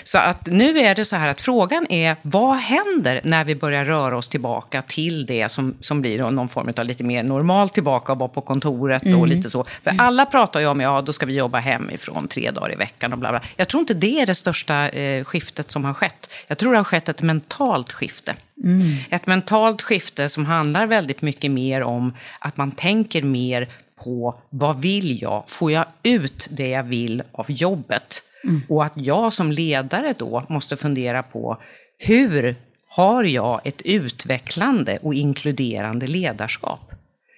Så 0.03 0.17
att 0.17 0.45
nu 0.45 0.79
är 0.79 0.95
det 0.95 1.05
så 1.05 1.15
här 1.15 1.27
att 1.27 1.41
frågan 1.41 1.87
är, 1.89 2.15
vad 2.21 2.57
händer 2.57 3.21
när 3.23 3.45
vi 3.45 3.55
börjar 3.55 3.85
röra 3.85 4.17
oss 4.17 4.29
tillbaka 4.29 4.81
till 4.81 5.25
det 5.25 5.49
som, 5.49 5.75
som 5.79 6.01
blir 6.01 6.31
någon 6.31 6.49
form 6.49 6.73
av 6.77 6.85
lite 6.85 7.03
mer 7.03 7.23
normalt 7.23 7.73
tillbaka 7.73 8.11
och 8.11 8.19
vara 8.19 8.29
på 8.29 8.41
kontoret 8.41 9.05
mm. 9.05 9.19
och 9.19 9.27
lite 9.27 9.49
så. 9.49 9.63
För 9.63 9.95
alla 9.97 10.25
pratar 10.25 10.59
ju 10.59 10.67
om, 10.67 10.79
ja 10.79 11.01
då 11.01 11.13
ska 11.13 11.25
vi 11.25 11.35
jobba 11.35 11.59
hemifrån 11.59 12.27
tre 12.27 12.51
dagar 12.51 12.73
i 12.73 12.75
veckan 12.75 13.13
och 13.13 13.19
bla 13.19 13.29
bla. 13.29 13.41
Jag 13.55 13.67
tror 13.67 13.81
inte 13.81 13.93
det 13.93 14.21
är 14.21 14.25
det 14.25 14.35
största 14.35 14.89
eh, 14.89 15.23
skiftet 15.23 15.71
som 15.71 15.85
har 15.85 15.93
skett. 15.93 16.29
Jag 16.47 16.57
tror 16.57 16.71
det 16.71 16.77
har 16.77 16.83
skett 16.83 17.09
ett 17.09 17.21
mentalt 17.21 17.91
skifte. 17.91 18.35
Mm. 18.63 18.97
Ett 19.09 19.27
mentalt 19.27 19.81
skifte 19.81 20.29
som 20.29 20.45
handlar 20.45 20.87
väldigt 20.87 21.21
mycket 21.21 21.51
mer 21.51 21.83
om 21.83 22.13
att 22.39 22.57
man 22.57 22.71
tänker 22.71 23.21
mer 23.23 23.69
på 24.03 24.41
vad 24.49 24.81
vill 24.81 25.21
jag? 25.21 25.43
Får 25.47 25.71
jag 25.71 25.85
ut 26.03 26.47
det 26.51 26.69
jag 26.69 26.83
vill 26.83 27.23
av 27.31 27.51
jobbet? 27.51 28.23
Mm. 28.43 28.61
Och 28.69 28.85
att 28.85 28.93
jag 28.95 29.33
som 29.33 29.51
ledare 29.51 30.13
då 30.17 30.45
måste 30.49 30.77
fundera 30.77 31.23
på 31.23 31.57
hur 31.97 32.55
har 32.89 33.23
jag 33.23 33.61
ett 33.63 33.81
utvecklande 33.81 34.97
och 35.01 35.13
inkluderande 35.13 36.07
ledarskap? 36.07 36.91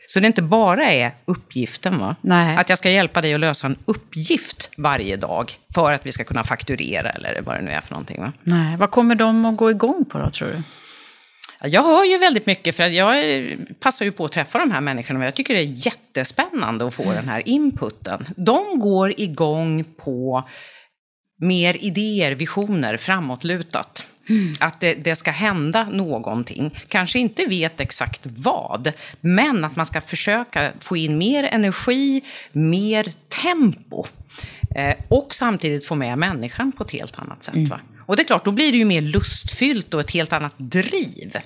Så 0.07 0.19
det 0.19 0.27
inte 0.27 0.41
bara 0.41 0.91
är 0.91 1.12
uppgiften, 1.25 1.99
va? 1.99 2.15
Nej. 2.21 2.57
att 2.57 2.69
jag 2.69 2.77
ska 2.77 2.89
hjälpa 2.89 3.21
dig 3.21 3.33
att 3.33 3.39
lösa 3.39 3.67
en 3.67 3.75
uppgift 3.86 4.71
varje 4.77 5.17
dag 5.17 5.59
för 5.75 5.93
att 5.93 6.05
vi 6.05 6.12
ska 6.12 6.23
kunna 6.23 6.43
fakturera 6.43 7.09
eller 7.09 7.41
vad 7.41 7.55
det 7.55 7.62
nu 7.62 7.71
är 7.71 7.81
för 7.81 7.91
någonting. 7.91 8.21
Va? 8.21 8.33
Nej. 8.43 8.77
Vad 8.77 8.91
kommer 8.91 9.15
de 9.15 9.45
att 9.45 9.57
gå 9.57 9.71
igång 9.71 10.05
på 10.05 10.17
då, 10.19 10.29
tror 10.29 10.47
du? 10.47 10.63
Jag 11.65 11.84
hör 11.84 12.04
ju 12.04 12.17
väldigt 12.17 12.45
mycket, 12.45 12.76
för 12.76 12.84
jag 12.84 13.45
passar 13.80 14.06
ju 14.06 14.12
på 14.12 14.26
att 14.26 14.32
träffa 14.32 14.60
de 14.60 14.71
här 14.71 14.82
människorna 14.82 15.19
och 15.19 15.26
jag 15.26 15.36
tycker 15.36 15.54
det 15.54 15.60
är 15.60 15.86
jättespännande 15.86 16.88
att 16.88 16.93
få 16.93 17.04
den 17.04 17.30
här 17.30 17.47
inputen. 17.47 18.28
De 18.36 18.80
går 18.80 19.19
igång 19.19 19.84
på 19.84 20.49
mer 21.41 21.78
idéer, 21.80 22.32
visioner, 22.32 22.97
framåtlutat. 22.97 24.08
Mm. 24.30 24.54
Att 24.60 24.80
det, 24.80 24.93
det, 24.93 25.15
ska 25.15 25.32
hända 25.32 25.84
någonting. 25.84 26.80
Kanske 26.88 27.19
inte 27.19 27.45
vet 27.45 27.82
exakt 27.82 28.21
vad, 28.23 28.91
men 29.21 29.65
att 29.65 29.76
man 29.76 29.86
ska 29.86 30.02
försöka 30.02 30.71
få 30.80 30.97
in 30.97 31.17
mer 31.17 31.43
energi, 31.43 32.21
mer 32.52 33.13
tempo. 33.43 34.06
Eh, 34.76 34.95
och 35.08 35.34
samtidigt 35.36 35.88
få 35.88 35.95
med 35.95 36.17
människan 36.17 36.71
på 36.71 36.84
ett 36.84 36.91
helt 36.91 37.19
annat 37.19 37.43
sätt. 37.43 37.56
Mm. 37.56 37.80
Och 38.06 38.16
det 38.16 38.22
är 38.22 38.26
klart, 38.26 38.46
då 38.46 38.52
blir 38.52 38.72
det 38.72 38.78
ju 38.78 38.86
mer 38.86 39.02
lustfyllt 39.02 39.94
och 39.94 40.00
ett 40.00 40.12
helt 40.12 40.34
annat 40.34 40.54
driv. 40.58 41.38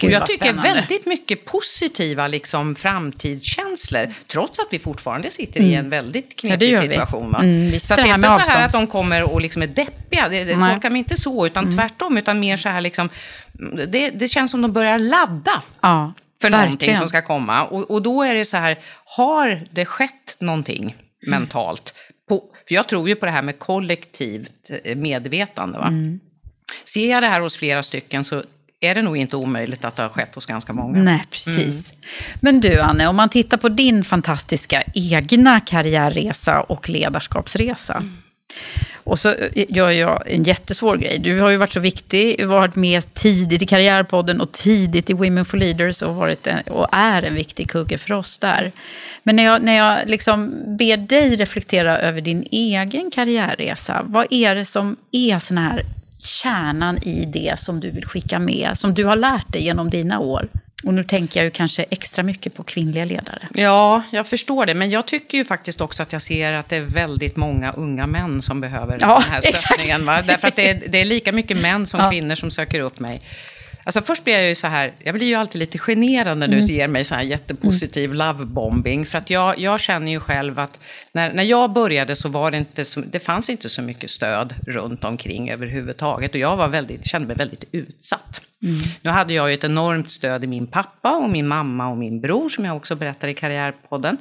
Gud, 0.00 0.08
och 0.08 0.14
jag 0.14 0.26
tycker 0.26 0.44
spännande. 0.44 0.72
väldigt 0.74 1.06
mycket 1.06 1.44
positiva 1.44 2.26
liksom, 2.28 2.74
framtidskänslor, 2.76 4.12
trots 4.26 4.58
att 4.58 4.66
vi 4.70 4.78
fortfarande 4.78 5.30
sitter 5.30 5.60
i 5.60 5.74
en 5.74 5.90
väldigt 5.90 6.26
Ja, 6.28 6.34
knepig 6.36 6.66
vi. 6.66 6.74
situation. 6.76 7.30
Va? 7.32 7.38
Mm, 7.38 7.70
visst, 7.70 7.86
så 7.86 7.96
det 7.96 8.02
det 8.02 8.08
är 8.08 8.14
inte 8.14 8.18
med 8.18 8.30
så 8.30 8.36
avstånd. 8.36 8.58
här 8.58 8.66
att 8.66 8.72
de 8.72 8.86
kommer 8.86 9.22
och 9.32 9.40
liksom 9.40 9.62
är 9.62 9.66
deppiga, 9.66 10.28
det, 10.28 10.44
det 10.44 10.56
Nej. 10.56 10.72
tolkar 10.72 10.90
mig 10.90 10.98
inte 10.98 11.16
så, 11.16 11.46
utan 11.46 11.76
tvärtom, 11.76 12.18
utan 12.18 12.40
mer 12.40 12.56
så 12.56 12.68
här 12.68 12.80
liksom, 12.80 13.08
det, 13.88 14.10
det 14.10 14.28
känns 14.28 14.50
som 14.50 14.62
de 14.62 14.72
börjar 14.72 14.98
ladda 14.98 15.62
Ja, 15.80 16.12
för 16.40 16.50
verkligen. 16.50 16.64
någonting 16.64 16.96
som 16.96 17.08
ska 17.08 17.22
komma. 17.22 17.64
Och, 17.64 17.90
och 17.90 18.02
då 18.02 18.22
är 18.22 18.34
det 18.34 18.44
så 18.44 18.56
här, 18.56 18.78
har 19.04 19.66
det 19.72 19.84
skett 19.84 20.36
någonting 20.38 20.94
Mm. 21.26 21.40
mentalt? 21.40 21.94
För 22.68 22.74
jag 22.74 22.88
tror 22.88 23.08
ju 23.08 23.14
på 23.14 23.26
det 23.26 23.32
här 23.32 23.42
med 23.42 23.58
kollektivt 23.58 24.70
eh, 24.84 24.96
medvetande. 24.96 25.78
Va? 25.78 25.86
Mm. 25.86 26.20
Ser 26.84 27.10
jag 27.10 27.22
det 27.22 27.28
här 27.28 27.40
hos 27.40 27.56
flera 27.56 27.82
stycken 27.82 28.24
så 28.24 28.42
är 28.80 28.94
det 28.94 29.02
nog 29.02 29.16
inte 29.16 29.36
omöjligt 29.36 29.84
att 29.84 29.96
det 29.96 30.02
har 30.02 30.10
skett 30.10 30.34
hos 30.34 30.46
ganska 30.46 30.72
många. 30.72 31.02
Nej, 31.02 31.24
precis. 31.30 31.92
Men 32.40 32.60
du, 32.60 32.80
Anne, 32.80 33.06
om 33.06 33.16
man 33.16 33.28
tittar 33.28 33.56
på 33.56 33.68
din 33.68 34.04
fantastiska 34.04 34.82
egna 34.94 35.60
karriärresa 35.60 36.60
och 36.60 36.88
ledarskapsresa. 36.88 38.04
Och 39.06 39.18
så 39.18 39.28
eh, 39.28 39.64
gör 39.68 39.90
jag 39.90 40.22
en 40.26 40.42
jättesvår 40.42 40.96
grej. 40.96 41.18
Du 41.18 41.40
har 41.40 41.50
ju 41.50 41.56
varit 41.56 41.72
så 41.72 41.80
viktig, 41.80 42.46
varit 42.46 42.76
med 42.76 43.14
tidigt 43.14 43.62
i 43.62 43.66
Karriärpodden 43.66 44.40
och 44.40 44.52
tidigt 44.52 45.10
i 45.10 45.12
Women 45.12 45.44
for 45.44 45.56
Leaders 45.56 46.02
och, 46.02 46.14
varit 46.14 46.46
en, 46.46 46.60
och 46.60 46.88
är 46.92 47.22
en 47.22 47.34
viktig 47.34 47.70
kugge 47.70 47.98
för 47.98 48.14
oss 48.14 48.38
där. 48.38 48.72
Men 49.22 49.36
när 49.36 49.44
jag, 49.44 49.62
när 49.62 49.76
jag 49.76 50.08
liksom 50.08 50.54
ber 50.76 50.96
dig 50.96 51.36
reflektera 51.36 51.98
över 51.98 52.20
din 52.20 52.46
egen 52.50 53.10
karriärresa, 53.10 54.02
vad 54.06 54.26
är 54.30 54.54
det 54.54 54.64
som 54.64 54.96
är 55.12 55.38
sån 55.38 55.58
här 55.58 55.84
kärnan 56.22 56.98
i 57.02 57.24
det 57.24 57.58
som 57.58 57.80
du 57.80 57.90
vill 57.90 58.04
skicka 58.04 58.38
med, 58.38 58.70
som 58.74 58.94
du 58.94 59.04
har 59.04 59.16
lärt 59.16 59.52
dig 59.52 59.64
genom 59.64 59.90
dina 59.90 60.18
år? 60.18 60.48
Och 60.84 60.94
nu 60.94 61.04
tänker 61.04 61.40
jag 61.40 61.44
ju 61.44 61.50
kanske 61.50 61.82
extra 61.90 62.22
mycket 62.22 62.54
på 62.54 62.62
kvinnliga 62.62 63.04
ledare. 63.04 63.48
Ja, 63.54 64.02
jag 64.12 64.26
förstår 64.26 64.66
det. 64.66 64.74
Men 64.74 64.90
jag 64.90 65.06
tycker 65.06 65.38
ju 65.38 65.44
faktiskt 65.44 65.80
också 65.80 66.02
att 66.02 66.12
jag 66.12 66.22
ser 66.22 66.52
att 66.52 66.68
det 66.68 66.76
är 66.76 66.80
väldigt 66.80 67.36
många 67.36 67.72
unga 67.72 68.06
män 68.06 68.42
som 68.42 68.60
behöver 68.60 68.98
Ja, 69.00 69.20
den 69.22 69.30
här 69.32 69.38
exakt. 69.44 69.58
stöttningen. 69.66 70.06
Va? 70.06 70.22
Därför 70.26 70.48
att 70.48 70.56
det 70.56 70.70
är, 70.70 70.82
det 70.88 70.98
är 71.00 71.04
lika 71.04 71.32
mycket 71.32 71.56
män 71.56 71.86
som 71.86 72.00
Ja. 72.00 72.10
kvinnor 72.10 72.34
som 72.34 72.50
söker 72.50 72.80
upp 72.80 72.98
mig. 73.00 73.22
Alltså 73.86 74.00
först 74.02 74.24
blir 74.24 74.34
jag 74.34 74.48
ju 74.48 74.54
så 74.54 74.66
här, 74.66 74.92
jag 74.98 75.14
blir 75.14 75.26
ju 75.26 75.34
alltid 75.34 75.58
lite 75.58 75.78
generad 75.78 76.38
när 76.38 76.48
du 76.48 76.54
Mm. 76.54 76.66
ger 76.66 76.88
mig 76.88 77.04
så 77.04 77.14
här 77.14 77.22
jättepositiv 77.22 78.14
lovebombing. 78.14 79.06
För 79.06 79.18
att 79.18 79.30
jag, 79.30 79.58
jag 79.58 79.80
känner 79.80 80.12
ju 80.12 80.20
själv 80.20 80.58
att 80.58 80.78
när, 81.12 81.32
när 81.32 81.42
jag 81.44 81.72
började 81.72 82.16
så 82.16 82.28
var 82.28 82.50
det 82.50 82.56
inte 82.58 82.84
så, 82.84 83.00
det 83.00 83.20
fanns 83.20 83.50
inte 83.50 83.68
så 83.68 83.82
mycket 83.82 84.10
stöd 84.10 84.54
runt 84.66 85.04
omkring 85.04 85.50
överhuvudtaget. 85.50 86.30
Och 86.30 86.40
jag 86.40 86.56
var 86.56 86.68
väldigt, 86.68 87.06
kände 87.06 87.26
mig 87.28 87.36
väldigt 87.36 87.64
utsatt. 87.72 88.40
Nu 89.02 89.10
hade 89.10 89.34
jag 89.34 89.48
ju 89.48 89.54
ett 89.54 89.64
enormt 89.64 90.10
stöd 90.10 90.44
i 90.44 90.46
min 90.46 90.66
pappa 90.66 91.16
och 91.16 91.30
min 91.30 91.48
mamma 91.48 91.88
och 91.88 91.96
min 91.96 92.20
bror 92.20 92.48
som 92.48 92.64
jag 92.64 92.76
också 92.76 92.94
berättar 92.96 93.28
i 93.28 93.34
Karriärpodden. 93.34 94.16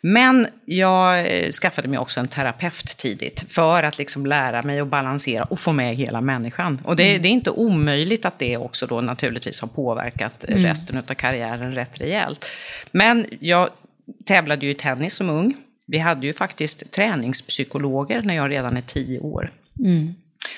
Men 0.00 0.46
jag 0.64 1.18
eh, 1.20 1.50
skaffade 1.50 1.88
mig 1.88 1.98
också 1.98 2.20
en 2.20 2.28
terapeut 2.28 2.96
tidigt 2.98 3.44
för 3.48 3.82
att 3.82 3.98
liksom 3.98 4.26
lära 4.26 4.62
mig 4.62 4.80
att 4.80 4.88
balansera 4.88 5.44
och 5.44 5.60
få 5.60 5.72
med 5.72 5.96
hela 5.96 6.20
människan. 6.20 6.80
Och 6.84 6.96
det, 6.96 7.18
det 7.18 7.28
är 7.28 7.32
inte 7.32 7.50
omöjligt 7.50 8.24
att 8.24 8.38
det 8.38 8.56
också 8.56 8.86
då 8.86 9.00
naturligtvis 9.06 9.60
har 9.60 9.68
påverkat 9.68 10.44
eh, 10.48 10.56
resten 10.56 10.98
av 10.98 11.02
karriären 11.02 11.74
rätt 11.74 12.00
rejält. 12.00 12.44
Men 12.92 13.26
jag 13.40 13.68
tävlade 14.24 14.66
ju 14.66 14.72
i 14.72 14.74
tennis 14.74 15.14
som 15.14 15.30
ung. 15.30 15.54
Vi 15.86 15.98
hade 15.98 16.26
ju 16.26 16.32
faktiskt 16.32 16.92
träningspsykologer 16.92 18.22
när 18.22 18.34
jag 18.34 18.50
redan 18.50 18.76
är 18.76 18.82
tio 18.82 19.18
år. 19.20 19.52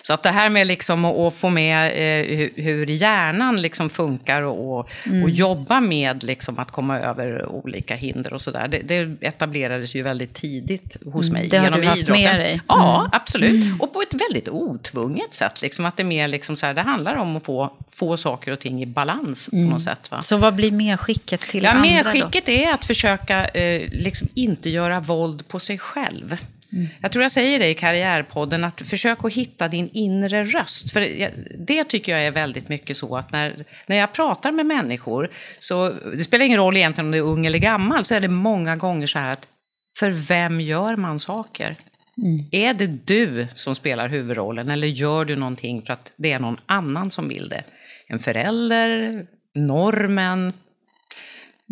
Så 0.03 0.13
att 0.13 0.23
det 0.23 0.31
här 0.31 0.51
med 0.51 0.67
liksom 0.67 1.05
att, 1.05 1.37
få 1.37 1.51
med 1.51 1.87
eh, 1.87 2.49
hur, 2.55 2.87
hjärnan 2.87 3.63
liksom 3.63 3.91
funkar 3.91 4.43
och, 4.43 4.79
och, 4.79 4.89
och 5.25 5.31
jobba 5.31 5.81
med 5.81 6.25
liksom 6.25 6.59
att 6.59 6.71
komma 6.71 6.99
över 7.01 7.47
olika 7.47 7.97
hinder 7.97 8.33
och 8.33 8.43
sådär, 8.43 8.69
det, 8.69 8.79
det 8.79 9.27
etablerades 9.27 9.95
ju 9.95 10.03
väldigt 10.03 10.35
tidigt 10.35 10.97
hos 11.13 11.31
mig 11.31 11.49
det 11.49 11.57
har 11.57 11.65
genom 11.65 11.81
du 11.81 11.87
haft 11.87 12.03
idrotten. 12.03 12.25
med 12.25 12.41
dig. 12.41 12.61
Ja, 12.69 13.09
absolut. 13.13 13.81
Och 13.81 13.93
på 13.93 14.03
ett 14.03 14.15
väldigt 14.15 14.49
otvunget 14.49 15.35
sätt. 15.35 15.63
Liksom, 15.63 15.85
att 15.85 15.97
det, 15.97 16.05
mer 16.05 16.29
liksom 16.29 16.57
så 16.57 16.67
här, 16.67 16.75
det 16.75 16.81
handlar 16.81 17.17
om 17.17 17.37
att 17.37 17.45
få, 17.45 17.73
få 17.91 18.17
saker 18.17 18.53
och 18.53 18.61
ting 18.61 18.83
i 18.83 18.87
balans 18.87 19.49
på 19.51 19.57
något 19.57 19.83
sätt. 19.83 20.11
Va? 20.11 20.23
Så 20.23 20.37
vad 20.37 20.55
blir 20.55 20.73
medskicket 20.73 21.41
till 21.41 21.65
Ja, 21.65 21.71
andra 21.71 21.83
medskicket 21.83 22.49
är 22.49 22.73
att 22.73 22.87
försöka 22.87 23.49
eh, 23.49 23.89
liksom 23.91 24.29
inte 24.35 24.71
göra 24.71 25.01
våld 25.01 25.49
på 25.49 25.61
sig 25.61 25.79
själv. 25.79 26.37
Jag 27.01 27.13
tror 27.13 27.23
jag 27.23 27.33
säger 27.33 27.59
det 27.59 27.69
i 27.69 27.75
Karriärpodden, 27.75 28.65
att 28.65 28.81
försök 28.81 29.25
att 29.25 29.33
hitta 29.33 29.69
din 29.69 29.91
inre 29.93 30.45
röst. 30.45 30.93
För 30.93 31.31
det 31.59 31.85
tycker 31.85 32.13
jag 32.13 32.27
är 32.27 32.31
väldigt 32.31 32.69
mycket 32.69 32.97
så 32.97 33.17
att 33.17 33.33
när, 33.33 33.65
när 33.87 33.97
jag 33.97 34.13
pratar 34.13 34.53
med 34.53 34.67
människor, 34.67 35.31
så 35.59 35.91
det 35.91 36.25
spelar 36.25 36.45
ingen 36.45 36.59
roll 36.59 36.77
egentligen 36.77 37.07
om 37.07 37.13
det 37.13 37.19
är 37.19 37.23
ung 37.23 37.47
eller 37.47 37.59
gammal, 37.59 38.05
så 38.05 38.15
är 38.15 38.21
det 38.21 38.29
många 38.29 38.77
gånger 38.77 39.07
så 39.07 39.19
här 39.19 39.33
att 39.33 39.47
för 39.99 40.11
vem 40.11 40.61
gör 40.61 40.97
man 40.97 41.21
saker? 41.21 41.77
Är 42.51 42.75
det 42.75 42.87
du 42.87 43.47
som 43.55 43.75
spelar 43.75 44.09
huvudrollen 44.09 44.71
eller 44.71 44.87
gör 44.87 45.25
du 45.25 45.37
någonting 45.37 45.83
för 45.83 45.93
att 45.93 46.13
det 46.17 46.33
är 46.33 46.39
någon 46.39 46.61
annan 46.67 47.11
som 47.11 47.29
vill 47.29 47.49
det? 47.49 47.65
En 48.09 48.19
förälder, 48.19 49.27
normen, 49.55 50.53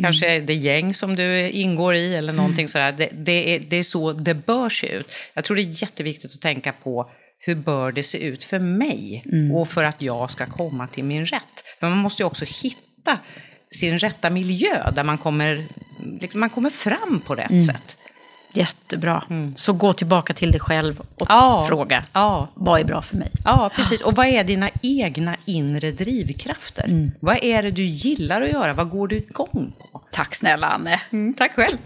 Kanske 0.03 0.41
det 0.41 0.55
gäng 0.55 0.95
som 0.95 1.17
du 1.17 1.51
ingår 1.51 1.95
i 1.95 2.15
eller 2.15 2.33
någonting 2.33 2.69
sådär. 2.69 2.93
Det, 2.93 3.09
det, 3.13 3.55
är, 3.55 3.61
det 3.61 3.77
är 3.77 3.83
så 3.83 4.13
det 4.13 4.35
bör 4.35 4.69
se 4.69 4.93
ut. 4.93 5.13
Jag 5.35 5.45
tror 5.45 5.57
det 5.57 5.63
är 5.63 5.83
jätteviktigt 5.83 6.35
att 6.35 6.41
tänka 6.41 6.73
på 6.73 7.11
hur 7.39 7.55
bör 7.55 7.93
det 7.93 8.03
se 8.03 8.19
ut 8.19 8.45
för 8.45 8.59
mig 8.59 9.25
och 9.55 9.69
för 9.69 9.85
att 9.85 10.03
jag 10.03 10.31
ska 10.31 10.47
komma 10.47 10.87
till 10.87 11.05
min 11.05 11.27
rätt. 11.27 11.65
Men 11.81 11.91
man 11.91 11.99
måste 11.99 12.23
ju 12.23 12.27
också 12.27 12.45
hitta 12.45 13.19
sin 13.71 13.99
rätta 13.99 14.31
miljö 14.31 14.91
där 14.91 15.05
man 15.05 15.19
kommer, 15.19 15.67
liksom, 16.21 16.41
man 16.41 16.51
kommer 16.51 16.71
fram 16.71 17.23
på 17.27 17.35
rätt 17.35 17.67
sätt. 17.67 17.97
Jättebra. 18.57 19.23
Så 19.57 19.73
gå 19.73 19.93
tillbaka 19.93 20.33
till 20.35 20.51
dig 20.51 20.61
själv 20.61 21.01
och 21.01 21.27
Ja. 21.29 21.65
fråga, 21.69 22.05
Ja. 22.13 22.49
vad 22.55 22.81
är 22.81 22.85
bra 22.85 23.03
för 23.03 23.17
mig? 23.17 23.31
Ja, 23.45 23.71
precis. 23.77 24.01
Och 24.01 24.17
vad 24.17 24.27
är 24.27 24.45
dina 24.45 24.71
egna 24.83 25.37
inre 25.45 25.93
drivkrafter? 25.93 27.11
Vad 27.21 27.39
är 27.45 27.63
det 27.63 27.71
du 27.71 27.85
gillar 27.85 28.43
att 28.43 28.51
göra? 28.53 28.73
Vad 28.73 28.91
går 28.91 29.09
du 29.09 29.17
igång 29.17 29.73
på? 29.79 30.01
Tack 30.13 30.35
snälla 30.35 30.67
Anne. 30.67 31.01
tack 31.39 31.53
själv. 31.55 31.77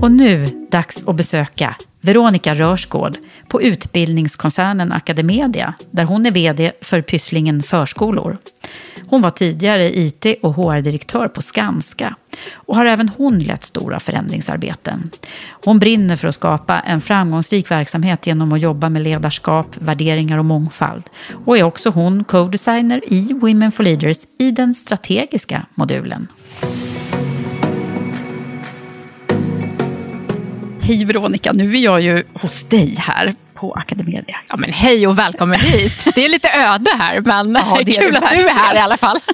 Och 0.00 0.12
nu 0.12 0.46
dags 0.70 1.08
att 1.08 1.16
besöka 1.16 1.76
Veronica 2.04 2.54
Rörsgård 2.54 3.16
på 3.48 3.62
utbildningskoncernen 3.62 4.92
Academedia, 4.92 5.74
där 5.90 6.04
hon 6.04 6.26
är 6.26 6.30
vd 6.30 6.72
för 6.80 7.02
Pysslingen 7.02 7.62
Förskolor. 7.62 8.38
Hon 9.06 9.22
var 9.22 9.30
tidigare 9.30 9.98
IT 9.98 10.26
och 10.42 10.54
HR-direktör 10.54 11.28
på 11.28 11.42
Skanska 11.42 12.16
och 12.54 12.76
har 12.76 12.86
även 12.86 13.08
hon 13.08 13.38
lett 13.38 13.64
stora 13.64 14.00
förändringsarbeten. 14.00 15.10
Hon 15.64 15.78
brinner 15.78 16.16
för 16.16 16.28
att 16.28 16.34
skapa 16.34 16.80
en 16.80 17.00
framgångsrik 17.00 17.70
verksamhet 17.70 18.26
genom 18.26 18.52
att 18.52 18.60
jobba 18.60 18.88
med 18.88 19.02
ledarskap, 19.02 19.66
värderingar 19.78 20.38
och 20.38 20.44
mångfald. 20.44 21.04
Och 21.44 21.58
är 21.58 21.62
också 21.62 21.90
hon 21.90 22.24
co-designer 22.24 23.00
i 23.06 23.32
Women 23.32 23.72
for 23.72 23.84
Leaders 23.84 24.18
i 24.38 24.50
den 24.50 24.74
strategiska 24.74 25.66
modulen. 25.74 26.28
Hej 30.84 31.04
Veronica, 31.04 31.52
nu 31.52 31.76
är 31.76 31.80
jag 31.80 32.00
ju 32.00 32.24
hos 32.34 32.64
dig 32.64 32.94
här 32.98 33.34
på 33.54 33.74
Academedia. 33.74 34.36
Ja, 34.48 34.56
men 34.56 34.72
hej 34.72 35.06
och 35.06 35.18
välkommen 35.18 35.60
hit. 35.60 36.08
Det 36.14 36.24
är 36.24 36.28
lite 36.28 36.48
öde 36.48 36.90
här, 36.98 37.20
men 37.20 37.54
Ja, 37.54 37.80
det 37.84 37.92
kul 38.00 38.16
att 38.16 38.30
du 38.30 38.36
är 38.36 38.48
här 38.48 38.74
i 38.74 38.78
alla 38.78 38.96
fall. 38.96 39.18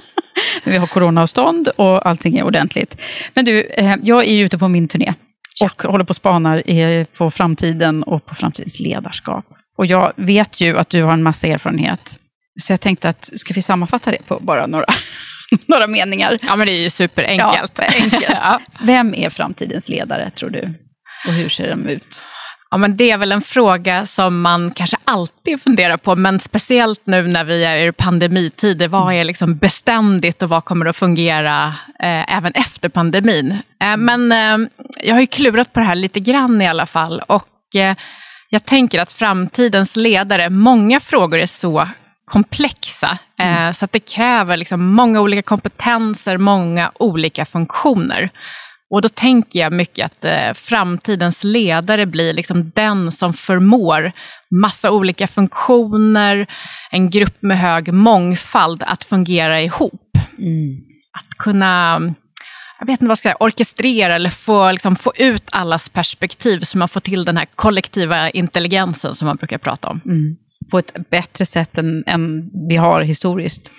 Men 0.63 0.71
vi 0.71 0.77
har 0.77 0.87
coronaavstånd 0.87 1.67
och 1.67 2.05
allting 2.07 2.37
är 2.37 2.43
ordentligt. 2.43 3.01
Men 3.33 3.45
du, 3.45 3.61
eh, 3.61 3.95
jag 4.03 4.25
är 4.25 4.43
ute 4.43 4.57
på 4.57 4.67
min 4.67 4.87
turné 4.87 5.13
och 5.63 5.83
håller 5.83 6.05
på 6.05 6.09
och 6.09 6.15
spanar 6.15 7.05
på 7.05 7.31
framtiden 7.31 8.03
och 8.03 8.25
på 8.25 8.35
framtidens 8.35 8.79
ledarskap. 8.79 9.45
Och 9.77 9.85
jag 9.85 10.13
vet 10.15 10.61
ju 10.61 10.77
att 10.77 10.89
du 10.89 11.03
har 11.03 11.13
en 11.13 11.23
massa 11.23 11.47
erfarenhet. 11.47 12.19
Så 12.61 12.73
jag 12.73 12.81
tänkte 12.81 13.09
att, 13.09 13.29
ska 13.35 13.53
vi 13.53 13.61
sammanfatta 13.61 14.11
det 14.11 14.25
på 14.27 14.39
bara 14.39 14.67
några, 14.67 14.85
några 15.65 15.87
meningar? 15.87 16.39
Ja, 16.41 16.55
men 16.55 16.67
det 16.67 16.73
är 16.73 16.81
ju 16.81 16.89
superenkelt. 16.89 17.71
Ja, 17.77 17.83
enkelt. 18.03 18.69
Vem 18.81 19.13
är 19.13 19.29
framtidens 19.29 19.89
ledare, 19.89 20.29
tror 20.29 20.49
du? 20.49 20.73
Och 21.27 21.33
hur 21.33 21.49
ser 21.49 21.69
de 21.69 21.87
ut? 21.87 22.21
Ja, 22.71 22.77
men 22.77 22.97
det 22.97 23.11
är 23.11 23.17
väl 23.17 23.31
en 23.31 23.41
fråga 23.41 24.05
som 24.05 24.41
man 24.41 24.71
kanske 24.71 24.97
alltid 25.05 25.61
funderar 25.61 25.97
på, 25.97 26.15
men 26.15 26.39
speciellt 26.39 27.01
nu 27.03 27.27
när 27.27 27.43
vi 27.43 27.63
är 27.63 27.87
i 27.87 27.91
pandemitider. 27.91 28.87
Vad 28.87 29.13
är 29.13 29.23
liksom 29.23 29.57
beständigt 29.57 30.43
och 30.43 30.49
vad 30.49 30.65
kommer 30.65 30.85
att 30.85 30.97
fungera 30.97 31.67
eh, 31.99 32.37
även 32.37 32.53
efter 32.53 32.89
pandemin? 32.89 33.57
Eh, 33.81 33.97
men 33.97 34.31
eh, 34.31 34.69
jag 35.03 35.15
har 35.15 35.21
ju 35.21 35.27
klurat 35.27 35.73
på 35.73 35.79
det 35.79 35.85
här 35.85 35.95
lite 35.95 36.19
grann 36.19 36.61
i 36.61 36.67
alla 36.67 36.85
fall. 36.85 37.23
Och 37.27 37.75
eh, 37.75 37.95
jag 38.49 38.65
tänker 38.65 39.01
att 39.01 39.11
framtidens 39.11 39.95
ledare, 39.95 40.49
många 40.49 40.99
frågor 40.99 41.39
är 41.39 41.47
så 41.47 41.87
komplexa, 42.25 43.17
eh, 43.39 43.73
så 43.73 43.85
att 43.85 43.91
det 43.91 43.99
kräver 43.99 44.57
liksom 44.57 44.85
många 44.85 45.21
olika 45.21 45.41
kompetenser, 45.41 46.37
många 46.37 46.91
olika 46.95 47.45
funktioner. 47.45 48.29
Och 48.89 49.01
då 49.01 49.09
tänker 49.09 49.59
jag 49.59 49.73
mycket 49.73 50.05
att 50.05 50.25
eh, 50.25 50.53
framtidens 50.53 51.43
ledare 51.43 52.05
blir 52.05 52.33
liksom 52.33 52.71
den 52.75 53.11
som 53.11 53.33
förmår 53.33 54.11
massa 54.61 54.91
olika 54.91 55.27
funktioner, 55.27 56.47
en 56.91 57.09
grupp 57.09 57.41
med 57.41 57.59
hög 57.59 57.93
mångfald 57.93 58.83
att 58.83 59.03
fungera 59.03 59.61
ihop. 59.61 60.17
Mm. 60.37 60.77
Att 61.19 61.37
kunna 61.37 62.01
jag 62.79 62.85
vet 62.85 62.93
inte 62.93 63.05
vad 63.05 63.11
jag 63.11 63.19
ska 63.19 63.29
säga, 63.29 63.37
orkestrera 63.39 64.15
eller 64.15 64.29
få, 64.29 64.71
liksom, 64.71 64.95
få 64.95 65.13
ut 65.15 65.43
allas 65.51 65.89
perspektiv 65.89 66.59
så 66.59 66.77
man 66.77 66.89
får 66.89 66.99
till 66.99 67.25
den 67.25 67.37
här 67.37 67.47
kollektiva 67.55 68.29
intelligensen 68.29 69.15
som 69.15 69.25
man 69.25 69.35
brukar 69.35 69.57
prata 69.57 69.87
om. 69.87 70.01
Mm. 70.05 70.35
På 70.71 70.79
ett 70.79 71.09
bättre 71.09 71.45
sätt 71.45 71.77
än, 71.77 72.03
än 72.07 72.49
vi 72.69 72.75
har 72.75 73.01
historiskt. 73.01 73.71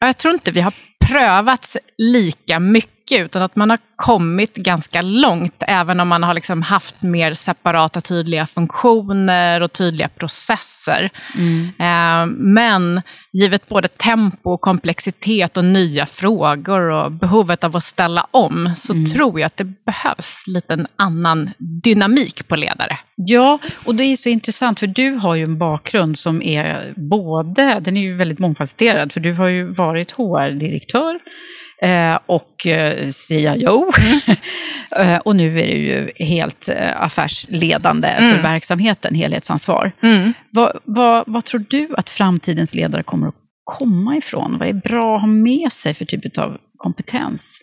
Jag 0.00 0.16
tror 0.16 0.34
inte 0.34 0.50
vi 0.50 0.60
har 0.60 0.74
prövats 1.06 1.76
lika 1.98 2.58
mycket, 2.58 2.93
utan 3.12 3.42
att 3.42 3.56
man 3.56 3.70
har 3.70 3.78
kommit 3.96 4.56
ganska 4.56 5.02
långt, 5.02 5.62
även 5.68 6.00
om 6.00 6.08
man 6.08 6.22
har 6.22 6.34
liksom 6.34 6.62
haft 6.62 7.02
mer 7.02 7.34
separata 7.34 8.00
tydliga 8.00 8.46
funktioner 8.46 9.60
och 9.60 9.72
tydliga 9.72 10.08
processer. 10.08 11.10
Mm. 11.38 11.68
Eh, 11.78 12.34
men 12.36 13.02
givet 13.32 13.68
både 13.68 13.88
tempo, 13.88 14.50
och 14.50 14.60
komplexitet 14.60 15.56
och 15.56 15.64
nya 15.64 16.06
frågor 16.06 16.80
och 16.90 17.12
behovet 17.12 17.64
av 17.64 17.76
att 17.76 17.84
ställa 17.84 18.26
om, 18.30 18.70
så 18.76 18.92
Mm. 18.92 19.06
tror 19.06 19.40
jag 19.40 19.46
att 19.46 19.56
det 19.56 19.84
behövs 19.86 20.44
lite 20.46 20.72
en 20.72 20.86
annan 20.96 21.50
dynamik 21.82 22.48
på 22.48 22.56
ledare. 22.56 22.98
Ja, 23.16 23.58
och 23.84 23.94
det 23.94 24.04
är 24.04 24.16
så 24.16 24.28
intressant 24.28 24.80
för 24.80 24.86
du 24.86 25.10
har 25.14 25.34
ju 25.34 25.44
en 25.44 25.58
bakgrund 25.58 26.18
som 26.18 26.42
är 26.42 26.92
både, 26.96 27.80
den 27.80 27.96
är 27.96 28.00
ju 28.00 28.16
väldigt 28.16 28.38
mångfacetterad, 28.38 29.12
för 29.12 29.20
du 29.20 29.32
har 29.32 29.48
ju 29.48 29.74
varit 29.74 30.12
HR-direktör 30.12 31.18
och 32.26 32.66
eh, 32.66 33.10
CIO. 33.10 33.90
Eh, 34.96 35.16
och 35.16 35.36
nu 35.36 35.60
är 35.60 35.66
du 35.66 35.72
ju 35.72 36.26
helt 36.26 36.68
eh, 36.68 37.02
affärsledande 37.02 38.08
för 38.16 38.24
Mm. 38.24 38.42
verksamheten, 38.42 39.14
helhetsansvar. 39.14 39.92
Vad, 40.50 40.78
vad, 40.84 41.24
vad 41.26 41.44
tror 41.44 41.64
du 41.70 41.88
att 41.96 42.10
framtidens 42.10 42.74
ledare 42.74 43.02
kommer 43.02 43.28
att 43.28 43.34
komma 43.64 44.16
ifrån? 44.16 44.56
Vad 44.58 44.68
är 44.68 44.72
bra 44.72 45.14
att 45.16 45.20
ha 45.20 45.26
med 45.28 45.72
sig 45.72 45.94
för 45.94 46.04
typ 46.04 46.38
av 46.38 46.56
kompetens? 46.76 47.60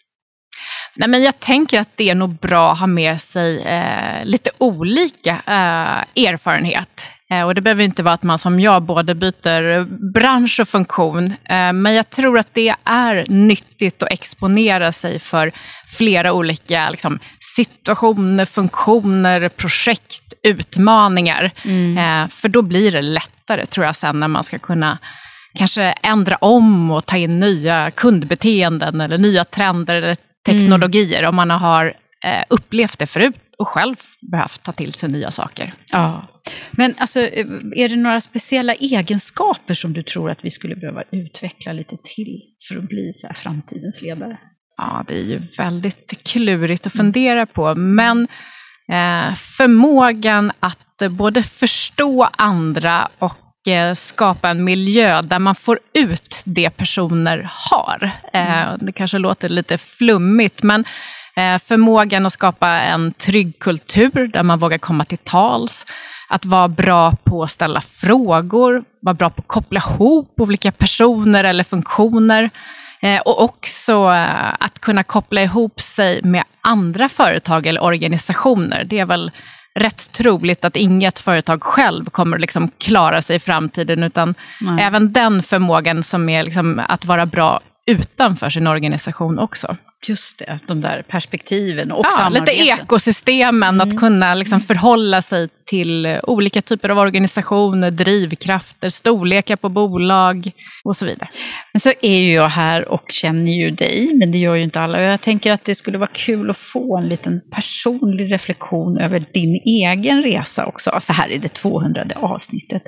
Nej, 0.96 1.10
men 1.10 1.24
jag 1.24 1.40
tänker 1.40 1.80
att 1.80 1.90
det 1.96 2.10
är 2.10 2.16
nog 2.16 2.36
bra 2.36 2.72
att 2.72 2.80
ha 2.80 2.88
med 2.88 3.22
sig 3.22 3.62
eh, 3.62 4.26
lite 4.26 4.50
olika 4.58 5.32
eh, 5.32 6.26
erfarenhet. 6.28 7.02
Eh, 7.32 7.44
och 7.44 7.56
det 7.56 7.62
behöver 7.62 7.84
inte 7.84 8.04
vara 8.04 8.14
att 8.14 8.24
man 8.24 8.40
som 8.40 8.60
jag 8.60 8.84
både 8.84 9.16
byter 9.16 9.84
bransch 10.14 10.60
och 10.60 10.68
funktion. 10.68 11.26
Eh, 11.26 11.74
men 11.74 11.94
jag 11.94 12.10
tror 12.10 12.40
att 12.40 12.54
det 12.54 12.76
är 12.84 13.26
nyttigt 13.28 14.04
att 14.04 14.12
exponera 14.12 14.94
sig 14.94 15.20
för 15.20 15.52
flera 15.88 16.34
olika 16.34 16.90
liksom, 16.90 17.20
situationer, 17.56 18.46
funktioner, 18.46 19.50
projekt, 19.50 20.34
utmaningar. 20.44 21.44
Eh, 21.98 22.30
för 22.30 22.48
då 22.48 22.62
blir 22.62 22.92
det 22.92 23.02
lättare, 23.02 23.66
tror 23.66 23.86
jag, 23.86 23.96
sen 23.96 24.20
när 24.20 24.28
man 24.28 24.46
ska 24.46 24.60
kunna 24.60 24.98
kanske 25.58 25.84
ändra 25.84 26.36
om 26.36 26.92
och 26.92 27.06
ta 27.06 27.18
in 27.18 27.40
nya 27.40 27.92
kundbeteenden 27.92 29.02
eller 29.02 29.18
nya 29.18 29.44
trender 29.44 29.96
eller 29.96 30.18
teknologier 30.46 31.26
om 31.26 31.36
man 31.36 31.50
har 31.50 31.94
upplevt 32.50 33.00
det 33.00 33.08
förut 33.08 33.36
och 33.62 33.68
själv 33.68 33.96
behövt 34.32 34.64
ta 34.64 34.72
till 34.72 34.94
sig 34.94 35.10
nya 35.10 35.32
saker. 35.32 35.74
Ja. 35.92 36.28
Men 36.72 36.94
alltså, 36.98 37.20
eh, 37.20 37.46
är 37.76 37.90
det 37.90 37.96
några 37.96 38.22
speciella 38.22 38.74
egenskaper 38.74 39.74
som 39.74 39.94
du 39.94 40.04
tror 40.04 40.32
att 40.32 40.46
vi 40.46 40.52
skulle 40.52 40.76
behöva 40.76 41.04
utveckla 41.12 41.74
lite 41.74 41.98
till 42.16 42.42
för 42.68 42.78
att 42.78 42.90
bli 42.90 43.12
så 43.16 43.34
framtidens 43.34 44.02
ledare? 44.02 44.38
Ja, 44.78 45.06
det 45.08 45.14
är 45.14 45.24
ju 45.24 45.42
väldigt 45.58 46.24
klurigt 46.24 46.88
att 46.88 46.94
fundera 46.94 47.46
på, 47.46 47.76
men 47.76 48.28
eh, 48.92 49.36
förmågan 49.36 50.52
att 50.60 51.10
både 51.10 51.44
förstå 51.44 52.30
andra 52.38 53.10
och 53.20 53.68
eh, 53.68 53.96
skapa 53.96 54.50
en 54.50 54.64
miljö 54.64 55.22
där 55.22 55.40
man 55.40 55.56
får 55.56 55.80
ut 55.94 56.42
det 56.46 56.70
personer 56.70 57.50
har. 57.54 58.12
Eh, 58.34 58.78
det 58.80 58.92
kanske 58.92 59.18
låter 59.18 59.50
lite 59.50 59.78
flummigt, 59.78 60.64
men 60.64 60.86
förmågan 61.36 62.26
att 62.26 62.34
skapa 62.34 62.68
en 62.68 63.14
trygg 63.14 63.60
kultur 63.60 64.28
där 64.28 64.44
man 64.44 64.60
vågar 64.60 64.78
komma 64.78 65.06
till 65.06 65.18
tals, 65.18 65.86
att 66.30 66.46
vara 66.46 66.68
bra 66.68 67.16
på 67.24 67.44
att 67.44 67.52
ställa 67.52 67.82
frågor, 67.82 68.84
vara 69.02 69.14
bra 69.14 69.30
på 69.30 69.42
att 69.42 69.48
koppla 69.48 69.80
ihop 69.80 70.34
olika 70.40 70.72
personer 70.72 71.44
eller 71.44 71.64
funktioner. 71.64 72.50
Eh, 73.02 73.20
och 73.20 73.44
också 73.44 73.92
eh, 73.92 74.54
att 74.60 74.80
kunna 74.80 75.04
koppla 75.04 75.42
ihop 75.42 75.82
sig 75.82 76.22
med 76.24 76.44
andra 76.62 77.10
företag 77.10 77.68
eller 77.68 77.84
organisationer. 77.84 78.84
Det 78.84 79.00
är 79.00 79.06
väl 79.06 79.32
rätt 79.80 80.12
troligt 80.12 80.66
att 80.66 80.76
inget 80.76 81.20
företag 81.20 81.64
själv 81.64 82.06
kommer 82.06 82.38
att 82.38 82.42
liksom 82.42 82.72
klara 82.78 83.22
sig 83.22 83.36
i 83.36 83.40
framtiden, 83.40 84.04
utan 84.04 84.36
Nej. 84.62 84.84
även 84.86 85.14
den 85.14 85.44
förmågan 85.44 86.04
som 86.04 86.30
är 86.30 86.44
liksom 86.44 86.82
att 86.88 87.06
vara 87.06 87.26
bra 87.26 87.60
utanför 87.86 88.50
sin 88.50 88.68
organisation 88.68 89.40
också. 89.40 89.76
Just 90.08 90.38
det, 90.38 90.60
de 90.68 90.82
där 90.82 91.02
perspektiven 91.02 91.92
och 91.92 92.06
Ja, 92.06 92.12
samarbeten. 92.12 92.56
lite 92.56 92.82
ekosystemen, 92.82 93.82
att 93.82 93.98
kunna 94.00 94.36
liksom 94.36 94.62
förhålla 94.62 95.22
sig 95.22 95.50
till 95.72 96.06
eh, 96.06 96.20
olika 96.24 96.62
typer 96.62 96.90
av 96.90 96.98
organisationer, 96.98 97.92
drivkrafter, 97.92 98.90
storlekar 98.90 99.56
på 99.56 99.70
bolag 99.70 100.52
och 100.84 100.98
så 100.98 101.06
vidare. 101.06 101.30
Men 101.74 101.82
så 101.82 101.92
är 102.02 102.18
ju 102.18 102.34
jag 102.34 102.50
här 102.50 102.88
och 102.88 103.06
känner 103.10 103.52
ju 103.52 103.72
dig, 103.72 104.12
men 104.14 104.32
det 104.32 104.38
gör 104.38 104.56
ju 104.56 104.64
inte 104.64 104.82
alla. 104.82 104.98
Och 104.98 105.04
jag 105.04 105.22
tänker 105.22 105.52
att 105.52 105.66
det 105.66 105.76
skulle 105.76 105.98
vara 105.98 106.10
kul 106.14 106.50
att 106.50 106.58
få 106.58 106.98
en 106.98 107.10
liten 107.10 107.42
personlig 107.56 108.34
reflektion 108.34 108.98
över 108.98 109.24
din 109.34 109.62
egen 109.66 110.24
resa 110.24 110.66
också, 110.66 110.92
så 111.00 111.14
här 111.14 111.32
i 111.32 111.38
det 111.38 111.54
200 111.54 112.06
avsnittet. 112.16 112.84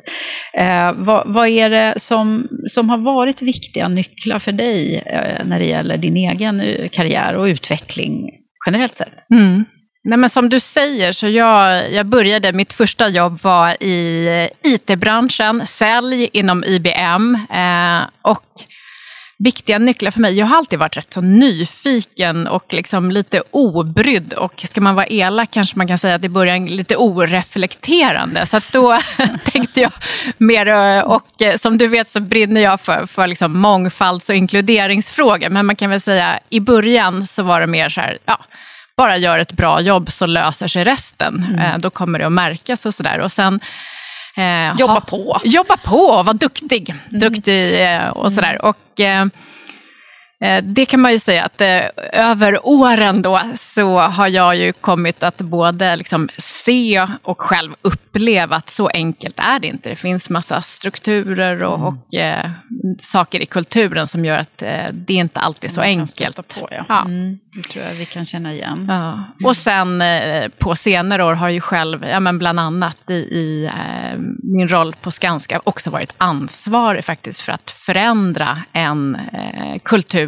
Eh, 0.58 0.94
vad, 0.94 1.34
vad 1.34 1.48
är 1.48 1.70
det 1.70 1.94
som, 1.98 2.48
som 2.68 2.90
har 2.90 2.98
varit 2.98 3.42
viktiga 3.42 3.88
nycklar 3.88 4.40
för 4.40 4.52
dig 4.52 5.04
eh, 5.06 5.46
när 5.46 5.60
det 5.60 5.66
gäller 5.66 5.98
din 5.98 6.18
egen 6.18 6.62
eh, 6.62 6.90
karriär 6.90 7.36
och 7.36 7.46
utveckling 7.46 8.30
generellt 8.66 8.96
sett? 8.96 9.30
Mm. 9.32 9.66
Nej, 10.06 10.18
men 10.18 10.30
som 10.30 10.50
du 10.50 10.60
säger, 10.60 11.12
så 11.12 11.28
jag, 11.28 11.92
jag 11.94 12.06
började, 12.06 12.54
mitt 12.54 12.74
första 12.74 13.10
jobb 13.10 13.40
var 13.42 13.84
i 13.84 14.28
eh, 14.28 14.72
IT-branschen, 14.72 15.68
sälj 15.68 16.30
inom 16.34 16.64
IBM. 16.64 17.36
Eh, 17.36 18.02
och 18.22 18.64
viktiga 19.38 19.80
nycklar 19.80 20.12
för 20.12 20.20
mig, 20.20 20.34
jag 20.34 20.46
har 20.46 20.58
alltid 20.58 20.80
varit 20.80 20.98
rätt 20.98 21.14
så 21.14 21.22
nyfiken 21.22 22.48
och 22.48 22.74
liksom 22.74 23.12
lite 23.12 23.44
obrydd. 23.52 24.34
Och 24.34 24.66
ska 24.70 24.82
man 24.82 24.96
vara 24.96 25.08
elak 25.08 25.52
kanske 25.52 25.78
man 25.78 25.88
kan 25.88 25.98
säga 25.98 26.16
att 26.16 26.26
i 26.26 26.30
början 26.30 26.66
lite 26.66 26.96
oreflekterande. 26.96 28.46
Så 28.46 28.58
att 28.58 28.72
då 28.72 29.00
tänkte 29.44 29.82
jag 29.82 29.92
mer, 30.38 30.68
eh, 30.68 31.00
och 31.00 31.42
eh, 31.42 31.56
som 31.56 31.78
du 31.78 31.88
vet 31.88 32.10
så 32.10 32.20
brinner 32.20 32.62
jag 32.62 32.82
för, 32.82 33.06
för 33.06 33.28
liksom 33.28 33.60
mångfalds 33.60 34.30
och 34.30 34.36
inkluderingsfrågor. 34.36 35.50
Men 35.50 35.66
man 35.66 35.76
kan 35.76 35.90
väl 35.90 36.02
säga 36.02 36.40
i 36.50 36.60
början 36.60 37.28
så 37.28 37.44
var 37.44 37.62
det 37.62 37.68
mer 37.68 37.90
så 37.90 38.02
här, 38.02 38.18
ja, 38.26 38.40
bara 38.98 39.18
gör 39.18 39.40
ett 39.40 39.52
bra 39.52 39.82
jobb 39.82 40.12
så 40.12 40.26
löser 40.26 40.68
sig 40.68 40.84
resten. 40.84 41.60
Eh, 41.60 41.78
då 41.78 41.90
kommer 41.90 42.20
det 42.20 42.26
att 42.26 42.32
märkas 42.32 42.86
och 42.86 42.94
sådär. 42.94 43.20
Och 43.20 43.32
sen 43.32 43.60
eh, 44.38 44.80
Jobba 44.80 44.94
ha- 44.94 45.02
på. 45.02 45.40
Jobba 45.44 45.78
på 45.78 45.98
och 45.98 46.26
vara 46.26 46.34
duktig. 46.34 46.96
duktig 47.10 47.84
eh, 47.96 48.08
och 48.08 48.34
sådär. 48.34 48.66
Och, 48.66 49.00
eh, 49.00 49.22
eh, 49.22 49.26
det 50.64 50.86
kan 50.86 51.00
man 51.00 51.12
ju 51.12 51.20
säga 51.20 51.44
att 51.44 51.62
eh, 51.62 51.82
över 52.14 52.68
åren 52.68 53.22
då 53.22 53.42
så 53.56 54.00
har 54.00 54.28
jag 54.28 54.56
ju 54.56 54.74
kommit 54.74 55.24
att 55.24 55.38
både 55.38 55.96
liksom 55.96 56.30
se 56.38 57.08
och 57.22 57.42
själv 57.42 57.76
uppleva 57.82 58.56
att 58.56 58.70
så 58.70 58.88
enkelt 58.88 59.40
är 59.40 59.60
det 59.60 59.68
inte. 59.68 59.90
Det 59.90 59.96
finns 59.96 60.30
massa 60.30 60.62
strukturer 60.62 61.64
och, 61.64 61.88
och 61.88 62.16
eh, 62.16 62.50
saker 63.00 63.40
i 63.40 63.46
kulturen 63.46 64.08
som 64.08 64.26
gör 64.26 64.38
att 64.38 64.62
eh, 64.62 64.88
det 64.94 65.14
inte 65.14 65.40
alltid 65.40 65.70
är 65.70 65.74
så 65.74 65.82
enkelt. 65.82 66.36
på, 66.36 66.68
ja. 66.72 66.86
Ja. 66.90 67.02
Mm, 67.02 67.40
det 67.54 67.62
tror 67.62 67.86
jag 67.86 67.94
vi 67.94 68.06
kan 68.06 68.26
känna 68.26 68.54
igen. 68.54 68.86
Ja. 68.90 69.24
Och 69.48 69.58
sen 69.58 70.02
eh, 70.02 70.50
på 70.58 70.76
senare 70.76 71.24
år 71.24 71.34
har 71.34 71.50
ju 71.50 71.62
själv, 71.62 72.06
ja, 72.06 72.20
men 72.20 72.40
bland 72.40 72.60
annat 72.60 73.10
i, 73.10 73.14
i 73.14 73.66
eh, 73.66 74.20
min 74.44 74.70
roll 74.70 74.96
på 75.02 75.12
Skanska, 75.12 75.62
också 75.64 75.90
varit 75.90 76.14
ansvarig 76.18 77.06
faktiskt 77.06 77.42
för 77.42 77.52
att 77.52 77.72
förändra 77.72 78.62
en 78.74 79.16
eh, 79.16 79.80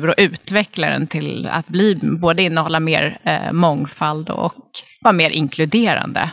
kultur 0.06 0.10
och 0.10 0.16
utveckla 0.34 0.90
den 0.90 1.08
till 1.08 1.48
att 1.52 1.68
bli, 1.68 1.96
både 2.02 2.44
innehålla 2.44 2.80
mer 2.80 3.18
eh, 3.24 3.52
mångfald 3.52 4.30
och 4.30 4.54
vara 5.02 5.14
mer 5.14 5.30
inkluderande. 5.30 6.32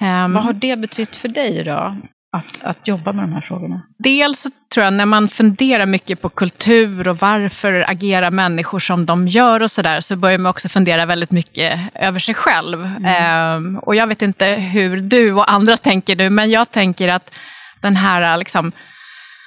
Ehm, 0.00 0.32
Vad 0.32 0.44
har 0.44 0.52
det 0.52 0.76
betytt 0.78 1.16
för 1.16 1.28
dig 1.28 1.64
då? 1.64 1.96
Att, 2.36 2.64
att 2.64 2.88
jobba 2.88 3.12
med 3.12 3.24
de 3.24 3.32
här 3.32 3.40
frågorna? 3.48 3.82
Dels 3.98 4.40
så 4.40 4.50
tror 4.74 4.84
jag 4.84 4.92
när 4.92 5.06
man 5.06 5.28
funderar 5.28 5.86
mycket 5.86 6.20
på 6.20 6.28
kultur 6.28 7.08
och 7.08 7.18
varför 7.20 7.84
agerar 7.90 8.30
människor 8.30 8.80
som 8.80 9.06
de 9.06 9.28
gör 9.28 9.62
och 9.62 9.70
sådär, 9.70 10.00
så 10.00 10.16
börjar 10.16 10.38
man 10.38 10.50
också 10.50 10.68
fundera 10.68 11.06
väldigt 11.06 11.32
mycket 11.32 11.80
över 11.94 12.18
sig 12.20 12.34
själv. 12.34 12.84
Ehm, 13.06 13.78
och 13.78 13.94
jag 13.94 14.06
vet 14.06 14.22
inte 14.22 14.46
hur 14.46 15.00
du 15.00 15.32
och 15.32 15.50
andra 15.52 15.76
tänker 15.76 16.16
nu, 16.16 16.30
men 16.30 16.50
jag 16.50 16.70
tänker 16.70 17.08
att 17.08 17.34
den 17.80 17.96
här 17.96 18.36
liksom, 18.36 18.72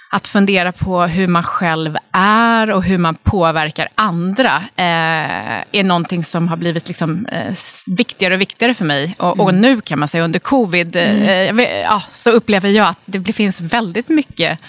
att 0.10 0.28
fundera 0.28 0.72
på 0.72 1.02
hur 1.04 1.28
man 1.28 1.44
själv 1.44 1.98
är 2.12 2.72
och 2.72 2.84
hur 2.84 2.98
man 2.98 3.16
påverkar 3.16 3.88
andra 3.96 4.56
eh, 4.76 5.64
är 5.72 5.84
någonting 5.84 6.24
som 6.24 6.48
har 6.48 6.58
blivit 6.58 6.88
liksom, 6.88 7.26
eh, 7.26 7.54
viktigare 7.98 8.34
och 8.34 8.42
viktigare 8.42 8.74
för 8.74 8.86
mig. 8.86 9.16
Och, 9.20 9.34
mm. 9.34 9.46
och, 9.46 9.54
nu 9.54 9.82
kan 9.82 10.00
man 10.00 10.08
säga 10.08 10.24
under 10.24 10.40
covid 10.40 10.96
mm. 10.96 11.60
eh, 11.60 11.66
ja, 11.66 12.04
så 12.12 12.30
upplever 12.30 12.70
jag 12.70 12.88
att 12.88 13.00
det 13.06 13.34
finns 13.34 13.62
väldigt 13.62 14.10
mycket 14.10 14.60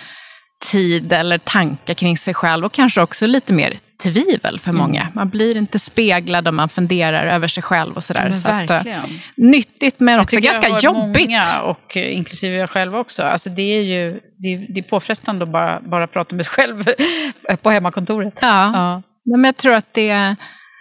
tid 0.72 1.12
eller 1.12 1.38
tankar 1.38 1.94
kring 1.94 2.18
sig 2.18 2.34
själv 2.34 2.64
och 2.64 2.72
kanske 2.72 3.00
också 3.00 3.26
lite 3.26 3.52
mer 3.52 3.78
tvivel 4.02 4.58
för 4.60 4.72
många. 4.72 5.00
Mm. 5.00 5.12
Man 5.14 5.28
blir 5.28 5.56
inte 5.56 5.78
speglad 5.78 6.48
om 6.48 6.56
man 6.56 6.68
funderar 6.68 7.26
över 7.26 7.48
sig 7.48 7.62
själv 7.62 7.96
och 7.96 8.04
sådär. 8.04 8.28
Men 8.28 8.40
så 8.40 8.48
verkligen. 8.48 9.00
Att, 9.00 9.10
nyttigt 9.36 10.00
men 10.00 10.20
också 10.20 10.40
ganska 10.40 10.68
jag 10.68 10.82
jobbigt. 10.82 11.28
Många, 11.28 11.60
och 11.60 11.96
inklusive 11.96 12.54
jag 12.54 12.70
själv 12.70 12.96
också. 12.96 13.22
Alltså 13.22 13.50
det 13.50 13.62
är 13.62 13.82
ju 13.82 14.20
det 14.38 14.48
är, 14.54 14.66
det 14.68 14.80
är 14.80 14.82
påfrestande 14.82 15.42
att 15.42 15.52
bara, 15.52 15.80
bara 15.80 16.06
prata 16.06 16.36
med 16.36 16.46
sig 16.46 16.52
själv 16.52 16.84
på 17.62 17.70
hemmakontoret. 17.70 18.34
Ja, 18.40 18.72
ja. 18.72 19.02
men 19.24 19.44
jag 19.44 19.56
tror 19.56 19.74
att 19.74 19.94
det 19.94 20.36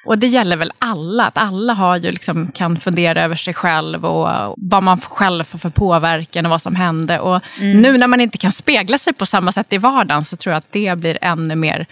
och 0.07 0.17
det 0.17 0.27
gäller 0.27 0.57
väl 0.57 0.71
alla, 0.79 1.25
att 1.25 1.37
alla 1.37 1.73
har 1.73 1.97
ju 1.97 2.11
liksom, 2.11 2.51
kan 2.51 2.79
fundera 2.79 3.23
över 3.23 3.35
sig 3.35 3.53
själv 3.53 4.05
och 4.05 4.55
vad 4.57 4.83
man 4.83 5.01
själv 5.01 5.43
får 5.43 5.59
för 5.59 5.69
påverkan 5.69 6.45
och 6.45 6.49
vad 6.49 6.61
som 6.61 6.75
hände. 6.75 7.19
Och 7.19 7.41
mm. 7.59 7.81
nu 7.81 7.97
när 7.97 8.07
man 8.07 8.21
inte 8.21 8.37
kan 8.37 8.51
spegla 8.51 8.97
sig 8.97 9.13
på 9.13 9.25
samma 9.25 9.51
sätt 9.51 9.73
i 9.73 9.77
vardagen 9.77 10.25
så 10.25 10.35
tror 10.35 10.51
jag 10.51 10.57
att 10.57 10.71
det 10.71 10.97
blir 10.97 11.17
ännu 11.21 11.55
mer 11.55 11.85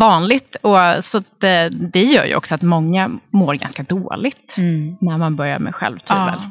vanligt. 0.00 0.56
Och, 0.62 1.04
så 1.04 1.22
det, 1.38 1.68
det 1.68 2.02
gör 2.02 2.24
ju 2.24 2.34
också 2.34 2.54
att 2.54 2.62
många 2.62 3.10
mår 3.30 3.54
ganska 3.54 3.82
dåligt 3.82 4.54
mm. 4.58 4.96
när 5.00 5.18
man 5.18 5.36
börjar 5.36 5.58
med 5.58 5.74
självtvivel. 5.74 6.34
Ja. 6.38 6.50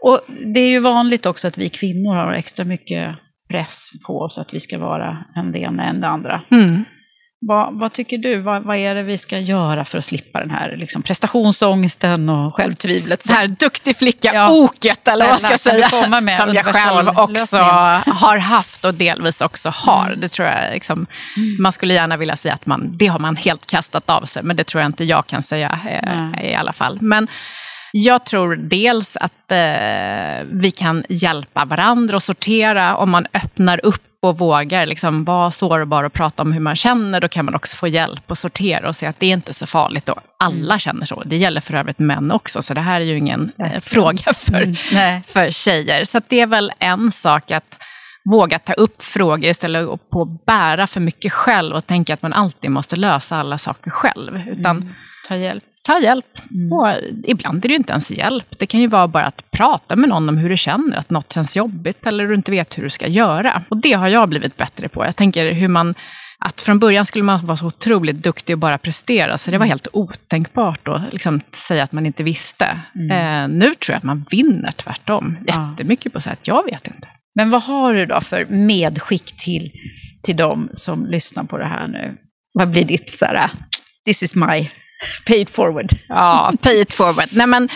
Och 0.00 0.20
det 0.54 0.60
är 0.60 0.68
ju 0.68 0.80
vanligt 0.80 1.26
också 1.26 1.48
att 1.48 1.58
vi 1.58 1.68
kvinnor 1.68 2.14
har 2.14 2.32
extra 2.32 2.64
mycket 2.64 3.16
press 3.48 3.90
på 4.06 4.20
oss 4.20 4.38
att 4.38 4.54
vi 4.54 4.60
ska 4.60 4.78
vara 4.78 5.24
en 5.34 5.52
det 5.52 5.58
ena 5.58 5.84
än 5.84 6.00
det 6.00 6.08
andra. 6.08 6.42
Mm. 6.50 6.84
Vad, 7.40 7.78
vad, 7.78 7.92
tycker 7.92 8.18
du? 8.18 8.40
Vad, 8.40 8.62
vad, 8.62 8.76
är 8.76 8.94
det 8.94 9.02
vi 9.02 9.18
ska 9.18 9.38
göra 9.38 9.84
för 9.84 9.98
att 9.98 10.04
slippa 10.04 10.40
den 10.40 10.50
här 10.50 10.76
liksom, 10.76 11.02
prestationsångesten 11.02 12.28
och 12.28 12.54
självtvivlet? 12.54 13.24
Det 13.28 13.32
här 13.32 13.46
duktig 13.46 13.96
flicka-oket, 13.96 15.00
ja. 15.04 15.12
eller 15.12 15.28
vad 15.28 15.40
ska 15.40 15.50
jag 15.50 15.60
säga, 15.60 15.88
som 15.88 16.54
jag 16.54 16.64
själv 16.64 17.08
också 17.08 17.56
har 18.06 18.36
haft 18.36 18.84
och 18.84 18.94
delvis 18.94 19.40
också 19.40 19.68
har. 19.74 20.06
Mm. 20.06 20.20
Det 20.20 20.28
tror 20.28 20.48
jag, 20.48 20.72
liksom, 20.72 21.06
mm. 21.36 21.62
Man 21.62 21.72
skulle 21.72 21.94
gärna 21.94 22.16
vilja 22.16 22.36
säga 22.36 22.54
att 22.54 22.66
man, 22.66 22.90
det 22.96 23.06
har 23.06 23.18
man 23.18 23.36
helt 23.36 23.66
kastat 23.66 24.10
av 24.10 24.24
sig, 24.24 24.42
men 24.42 24.56
det 24.56 24.64
tror 24.64 24.82
jag 24.82 24.88
inte 24.88 25.04
jag 25.04 25.26
kan 25.26 25.42
säga 25.42 25.78
eh, 25.88 26.50
i 26.50 26.54
alla 26.54 26.72
fall. 26.72 26.98
Men 27.00 27.28
jag 27.92 28.24
tror 28.24 28.56
dels 28.56 29.16
att 29.16 29.52
eh, 29.52 30.46
vi 30.50 30.70
kan 30.76 31.04
hjälpa 31.08 31.64
varandra 31.64 32.16
och 32.16 32.22
sortera 32.22 32.96
om 32.96 33.10
man 33.10 33.26
öppnar 33.32 33.86
upp 33.86 34.15
och 34.26 34.38
vågar 34.38 34.86
liksom 34.86 35.24
vara 35.24 35.52
sårbar 35.52 36.04
och 36.04 36.12
prata 36.12 36.42
om 36.42 36.52
hur 36.52 36.60
man 36.60 36.76
känner, 36.76 37.20
då 37.20 37.28
kan 37.28 37.44
man 37.44 37.54
också 37.54 37.76
få 37.76 37.88
hjälp 37.88 38.30
att 38.30 38.40
sortera 38.40 38.88
och 38.88 38.96
se 38.96 39.06
att 39.06 39.20
det 39.20 39.26
är 39.26 39.32
inte 39.32 39.54
så 39.54 39.66
farligt. 39.66 40.08
Och 40.08 40.18
alla 40.38 40.74
mm. 40.74 40.78
känner 40.78 41.06
så. 41.06 41.22
Det 41.26 41.36
gäller 41.36 41.60
för 41.60 41.74
övrigt 41.74 41.98
män 41.98 42.30
också, 42.30 42.62
så 42.62 42.74
det 42.74 42.80
här 42.80 43.00
är 43.00 43.04
ju 43.04 43.18
ingen 43.18 43.52
eh, 43.58 43.80
fråga 43.80 44.32
för, 44.32 44.62
mm. 44.62 45.22
för 45.22 45.50
tjejer. 45.50 46.04
Så 46.04 46.20
det 46.28 46.40
är 46.40 46.46
väl 46.46 46.72
en 46.78 47.12
sak 47.12 47.50
att 47.50 47.76
våga 48.30 48.58
ta 48.58 48.72
upp 48.72 49.02
frågor 49.02 49.50
istället 49.50 49.88
för 50.12 50.22
att 50.22 50.46
bära 50.46 50.86
för 50.86 51.00
mycket 51.00 51.32
själv 51.32 51.76
och 51.76 51.86
tänka 51.86 52.14
att 52.14 52.22
man 52.22 52.32
alltid 52.32 52.70
måste 52.70 52.96
lösa 52.96 53.36
alla 53.36 53.58
saker 53.58 53.90
själv. 53.90 54.36
Utan 54.48 54.76
mm. 54.76 54.94
Ta 55.28 55.36
hjälp 55.36 55.64
ta 55.86 56.00
hjälp. 56.00 56.38
Mm. 56.50 56.72
Och 56.72 56.88
ibland 57.24 57.64
är 57.64 57.68
det 57.68 57.72
ju 57.72 57.78
inte 57.78 57.92
ens 57.92 58.10
hjälp. 58.10 58.58
Det 58.58 58.66
kan 58.66 58.80
ju 58.80 58.86
vara 58.86 59.08
bara 59.08 59.24
att 59.24 59.50
prata 59.50 59.96
med 59.96 60.08
någon 60.08 60.28
om 60.28 60.36
hur 60.36 60.50
du 60.50 60.56
känner, 60.56 60.96
att 60.96 61.10
något 61.10 61.32
känns 61.32 61.56
jobbigt 61.56 62.06
eller 62.06 62.26
du 62.26 62.34
inte 62.34 62.50
vet 62.50 62.78
hur 62.78 62.82
du 62.82 62.90
ska 62.90 63.06
göra. 63.06 63.62
Och 63.68 63.76
det 63.76 63.92
har 63.92 64.08
jag 64.08 64.28
blivit 64.28 64.56
bättre 64.56 64.88
på. 64.88 65.04
Jag 65.04 65.16
tänker 65.16 65.52
hur 65.52 65.68
man 65.68 65.94
att 66.38 66.60
från 66.60 66.78
början 66.78 67.06
skulle 67.06 67.24
man 67.24 67.46
vara 67.46 67.56
så 67.56 67.66
otroligt 67.66 68.16
duktig 68.16 68.54
och 68.54 68.58
bara 68.58 68.78
prestera, 68.78 69.38
så 69.38 69.50
det 69.50 69.58
var 69.58 69.64
mm. 69.64 69.70
helt 69.70 69.88
otänkbart 69.92 70.88
att 70.88 71.12
liksom 71.12 71.40
säga 71.52 71.84
att 71.84 71.92
man 71.92 72.06
inte 72.06 72.22
visste. 72.22 72.80
Mm. 72.94 73.10
Eh, 73.10 73.58
nu 73.58 73.74
tror 73.74 73.94
jag 73.94 73.96
att 73.96 74.02
man 74.02 74.24
vinner 74.30 74.72
tvärtom 74.72 75.36
jättemycket 75.46 76.12
på 76.12 76.18
att 76.18 76.24
säga 76.24 76.32
att 76.32 76.48
jag 76.48 76.64
vet 76.64 76.86
inte. 76.86 77.08
Men 77.34 77.50
vad 77.50 77.62
har 77.62 77.94
du 77.94 78.06
då 78.06 78.20
för 78.20 78.46
medskick 78.48 79.36
till, 79.44 79.72
till 80.22 80.36
de 80.36 80.68
som 80.72 81.06
lyssnar 81.06 81.44
på 81.44 81.58
det 81.58 81.66
här 81.66 81.86
nu? 81.88 82.16
Vad 82.52 82.70
blir 82.70 82.84
ditt 82.84 83.12
så 83.12 83.24
här, 83.24 83.50
this 84.04 84.22
is 84.22 84.34
my 84.34 84.68
Pay 85.26 85.40
it 85.40 85.50
forward. 85.50 85.92
Ja, 86.08 86.52
pay 86.62 86.80
it 86.80 86.92
forward. 86.92 87.28
Nej, 87.32 87.46
men 87.46 87.68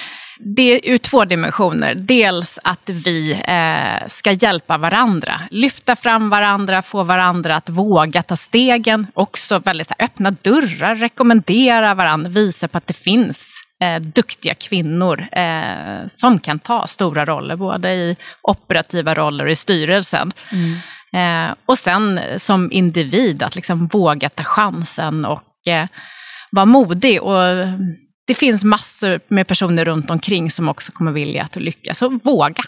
det 0.42 0.62
är 0.62 0.94
ur 0.94 0.98
två 0.98 1.24
dimensioner. 1.24 1.94
Dels 1.94 2.59
att 2.64 2.90
vi 2.90 3.33
eh, 3.33 4.09
ska 4.09 4.33
hjälpa 4.33 4.78
varandra, 4.78 5.40
lyfta 5.50 5.96
fram 5.96 6.30
varandra, 6.30 6.83
få 6.83 7.02
varandra 7.02 7.56
att 7.56 7.68
våga 7.68 8.22
ta 8.22 8.37
stegen. 8.37 9.06
Också 9.14 9.59
väldigt 9.59 9.92
här, 9.98 10.04
öppna 10.04 10.30
dörrar, 10.30 10.96
rekommendera 10.96 11.94
varandra, 11.94 12.30
visa 12.30 12.68
på 12.68 12.78
att 12.78 12.87
det 12.87 12.96
finns 12.96 13.62
eh, 13.83 14.00
duktiga 14.00 14.54
kvinnor 14.54 15.26
eh, 15.33 16.09
som 16.12 16.38
kan 16.38 16.59
ta 16.59 16.87
stora 16.87 17.26
roller, 17.26 17.56
både 17.56 17.90
i 17.92 18.16
operativa 18.42 19.14
roller 19.14 19.44
och 19.44 19.52
i 19.52 19.56
styrelsen. 19.56 20.33
Mm. 20.52 20.76
Eh, 21.12 21.54
och 21.66 21.78
sen 21.78 22.20
som 22.38 22.72
individ, 22.72 23.42
att 23.42 23.56
liksom 23.56 23.87
våga 23.87 24.28
ta 24.28 24.44
chansen 24.44 25.24
och 25.24 25.68
eh, 25.68 25.87
vara 26.52 26.66
modig. 26.66 27.22
Och 27.22 27.42
mm, 27.42 27.96
det 28.26 28.34
finns 28.34 28.64
massor 28.64 29.20
med 29.28 29.46
personer 29.46 29.84
runt 29.84 30.10
omkring 30.10 30.50
som 30.50 30.68
också 30.68 30.92
kommer 30.92 31.12
vilja 31.12 31.42
att 31.44 31.56
lyckas. 31.56 31.98
Så 31.98 32.08
våga. 32.08 32.62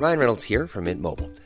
Ryan 0.00 0.18
Reynolds 0.18 0.50
här 0.50 0.66
från 0.66 0.84
Mint 0.84 1.00
Mobile. 1.00 1.45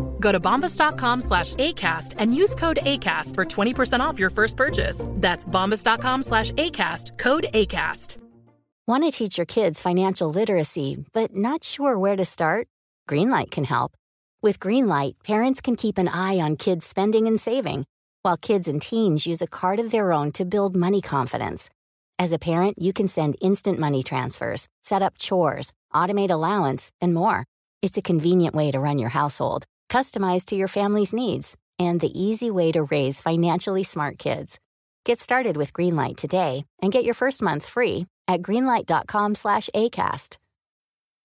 Go 0.21 0.31
to 0.31 0.39
bombas.com 0.39 1.21
slash 1.21 1.55
ACAST 1.55 2.15
and 2.19 2.33
use 2.33 2.55
code 2.55 2.79
ACAST 2.83 3.35
for 3.35 3.43
20% 3.43 3.99
off 3.99 4.19
your 4.19 4.29
first 4.29 4.55
purchase. 4.55 5.05
That's 5.15 5.47
bombas.com 5.47 6.23
slash 6.23 6.51
ACAST, 6.53 7.17
code 7.17 7.47
ACAST. 7.53 8.17
Want 8.87 9.03
to 9.03 9.11
teach 9.11 9.37
your 9.37 9.45
kids 9.45 9.81
financial 9.81 10.31
literacy, 10.31 11.05
but 11.13 11.35
not 11.35 11.63
sure 11.63 11.97
where 11.97 12.15
to 12.15 12.25
start? 12.25 12.67
Greenlight 13.09 13.51
can 13.51 13.63
help. 13.63 13.93
With 14.43 14.59
Greenlight, 14.59 15.13
parents 15.23 15.61
can 15.61 15.75
keep 15.75 15.97
an 15.97 16.07
eye 16.07 16.39
on 16.39 16.55
kids' 16.55 16.85
spending 16.85 17.27
and 17.27 17.39
saving, 17.39 17.85
while 18.23 18.37
kids 18.37 18.67
and 18.67 18.81
teens 18.81 19.27
use 19.27 19.41
a 19.41 19.47
card 19.47 19.79
of 19.79 19.91
their 19.91 20.11
own 20.11 20.31
to 20.33 20.45
build 20.45 20.75
money 20.75 21.01
confidence. 21.01 21.69
As 22.19 22.31
a 22.31 22.39
parent, 22.39 22.77
you 22.79 22.91
can 22.91 23.07
send 23.07 23.37
instant 23.41 23.79
money 23.79 24.03
transfers, 24.03 24.67
set 24.83 25.01
up 25.01 25.17
chores, 25.17 25.71
automate 25.93 26.31
allowance, 26.31 26.91
and 27.01 27.13
more. 27.13 27.45
It's 27.81 27.97
a 27.97 28.01
convenient 28.01 28.53
way 28.53 28.71
to 28.71 28.79
run 28.79 28.99
your 28.99 29.09
household 29.09 29.65
customized 29.91 30.45
to 30.45 30.55
your 30.55 30.69
family's 30.69 31.13
needs, 31.13 31.57
and 31.77 31.99
the 31.99 32.17
easy 32.17 32.49
way 32.49 32.71
to 32.71 32.83
raise 32.83 33.21
financially 33.21 33.83
smart 33.83 34.17
kids. 34.17 34.57
Get 35.03 35.19
started 35.19 35.57
with 35.57 35.73
Greenlight 35.73 36.15
today 36.15 36.63
and 36.81 36.91
get 36.91 37.03
your 37.03 37.13
first 37.13 37.41
month 37.41 37.65
free 37.67 38.05
at 38.27 38.41
greenlight.com 38.41 39.35
slash 39.35 39.69
ACAST. 39.75 40.37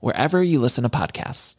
wherever 0.00 0.42
you 0.42 0.62
listen 0.62 0.90
to 0.90 0.98
podcasts. 0.98 1.56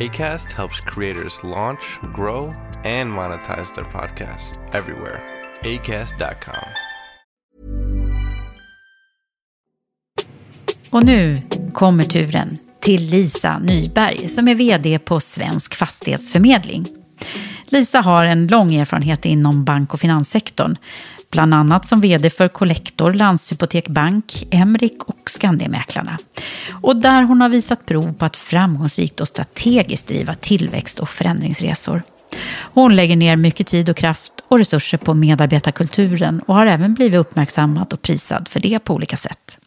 ACAST 0.00 0.52
helps 0.52 0.80
creators 0.80 1.44
launch, 1.44 1.98
grow, 2.14 2.54
and 2.84 3.12
monetize 3.12 3.74
their 3.74 3.84
podcasts 3.84 4.58
everywhere. 4.72 5.22
ACAST.com. 5.62 6.64
Och 10.90 11.04
nu 11.04 11.38
kommer 11.72 12.04
turen 12.04 12.58
till 12.80 13.02
Lisa 13.02 13.58
Nyberg 13.58 14.28
som 14.28 14.48
är 14.48 14.54
vd 14.54 14.98
på 14.98 15.20
Svensk 15.20 15.74
Fastighetsförmedling. 15.74 16.86
Lisa 17.64 18.00
har 18.00 18.24
en 18.24 18.46
lång 18.46 18.74
erfarenhet 18.74 19.24
inom 19.24 19.64
bank 19.64 19.94
och 19.94 20.00
finanssektorn. 20.00 20.76
Bland 21.30 21.54
annat 21.54 21.86
som 21.86 22.00
vd 22.00 22.30
för 22.30 22.48
Collector, 22.48 23.12
Landshypotek 23.12 23.88
Bank, 23.88 24.48
Emrik 24.50 25.04
och 25.04 25.30
Skandiamäklarna. 25.30 26.18
Och 26.82 26.96
där 26.96 27.22
hon 27.22 27.40
har 27.40 27.48
visat 27.48 27.86
prov 27.86 28.12
på 28.12 28.24
att 28.24 28.36
framgångsrikt 28.36 29.20
och 29.20 29.28
strategiskt 29.28 30.08
driva 30.08 30.34
tillväxt 30.34 31.00
och 31.00 31.08
förändringsresor. 31.08 32.02
Hon 32.52 32.96
lägger 32.96 33.16
ner 33.16 33.36
mycket 33.36 33.66
tid 33.66 33.90
och 33.90 33.96
kraft 33.96 34.32
och 34.48 34.58
resurser 34.58 34.98
på 34.98 35.14
medarbetarkulturen 35.14 36.40
och 36.40 36.54
har 36.54 36.66
även 36.66 36.94
blivit 36.94 37.20
uppmärksammad 37.20 37.92
och 37.92 38.02
prisad 38.02 38.48
för 38.48 38.60
det 38.60 38.78
på 38.78 38.94
olika 38.94 39.16
sätt. 39.16 39.58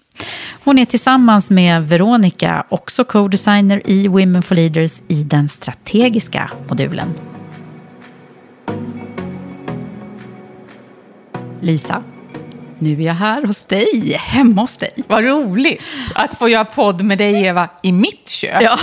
Hon 0.63 0.79
är 0.79 0.85
tillsammans 0.85 1.49
med 1.49 1.87
Veronica 1.87 2.65
också 2.69 3.03
co-designer 3.03 3.81
i 3.85 4.07
Women 4.07 4.43
for 4.43 4.55
Leaders 4.55 5.01
i 5.07 5.23
den 5.23 5.49
strategiska 5.49 6.51
modulen. 6.69 7.13
Lisa, 11.63 12.03
nu 12.79 12.93
är 12.93 13.05
jag 13.05 13.13
här 13.13 13.45
hos 13.45 13.63
dig, 13.65 14.17
hemma 14.19 14.61
hos 14.61 14.77
dig. 14.77 14.93
Vad 15.07 15.23
roligt 15.23 15.83
att 16.15 16.37
få 16.37 16.49
göra 16.49 16.65
podd 16.65 17.01
med 17.01 17.17
dig, 17.17 17.45
Eva, 17.45 17.69
i 17.81 17.91
mitt 17.91 18.29
kök. 18.29 18.61
Ja. 18.61 18.79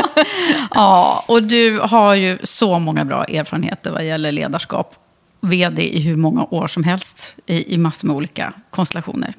ja, 0.70 1.24
och 1.28 1.42
du 1.42 1.78
har 1.78 2.14
ju 2.14 2.38
så 2.42 2.78
många 2.78 3.04
bra 3.04 3.24
erfarenheter 3.24 3.90
vad 3.90 4.06
gäller 4.06 4.32
ledarskap. 4.32 4.94
Vd 5.40 5.82
i 5.82 6.00
hur 6.00 6.16
många 6.16 6.44
år 6.44 6.66
som 6.66 6.84
helst 6.84 7.36
i, 7.46 7.74
i 7.74 7.78
massor 7.78 8.08
med 8.08 8.16
olika 8.16 8.52
konstellationer. 8.70 9.34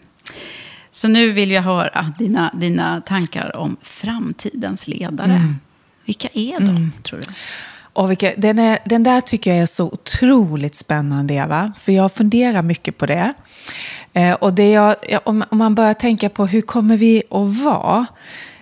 Så 0.91 1.07
nu 1.07 1.29
vill 1.29 1.51
jag 1.51 1.61
höra 1.61 2.13
dina, 2.19 2.51
dina 2.53 3.01
tankar 3.01 3.55
om 3.55 3.77
framtidens 3.81 4.87
ledare. 4.87 5.31
Mm. 5.31 5.55
Vilka 6.05 6.27
är 6.33 6.59
de, 6.59 6.69
mm. 6.69 6.91
tror 7.03 7.19
du? 7.19 7.25
Och 7.95 8.11
vilka, 8.11 8.33
den, 8.37 8.59
är, 8.59 8.79
den 8.85 9.03
där 9.03 9.21
tycker 9.21 9.53
jag 9.53 9.59
är 9.59 9.65
så 9.65 9.85
otroligt 9.85 10.75
spännande, 10.75 11.33
Eva. 11.33 11.73
För 11.77 11.91
jag 11.91 12.11
funderar 12.11 12.61
mycket 12.61 12.97
på 12.97 13.05
det. 13.05 13.33
Eh, 14.13 14.33
och 14.33 14.53
det 14.53 14.71
jag, 14.71 14.95
om, 15.23 15.43
om, 15.49 15.57
man 15.57 15.75
börjar 15.75 15.93
tänka 15.93 16.29
på 16.29 16.45
hur 16.45 16.61
kommer 16.61 16.97
vi 16.97 17.23
att 17.29 17.63
vara? 17.63 18.05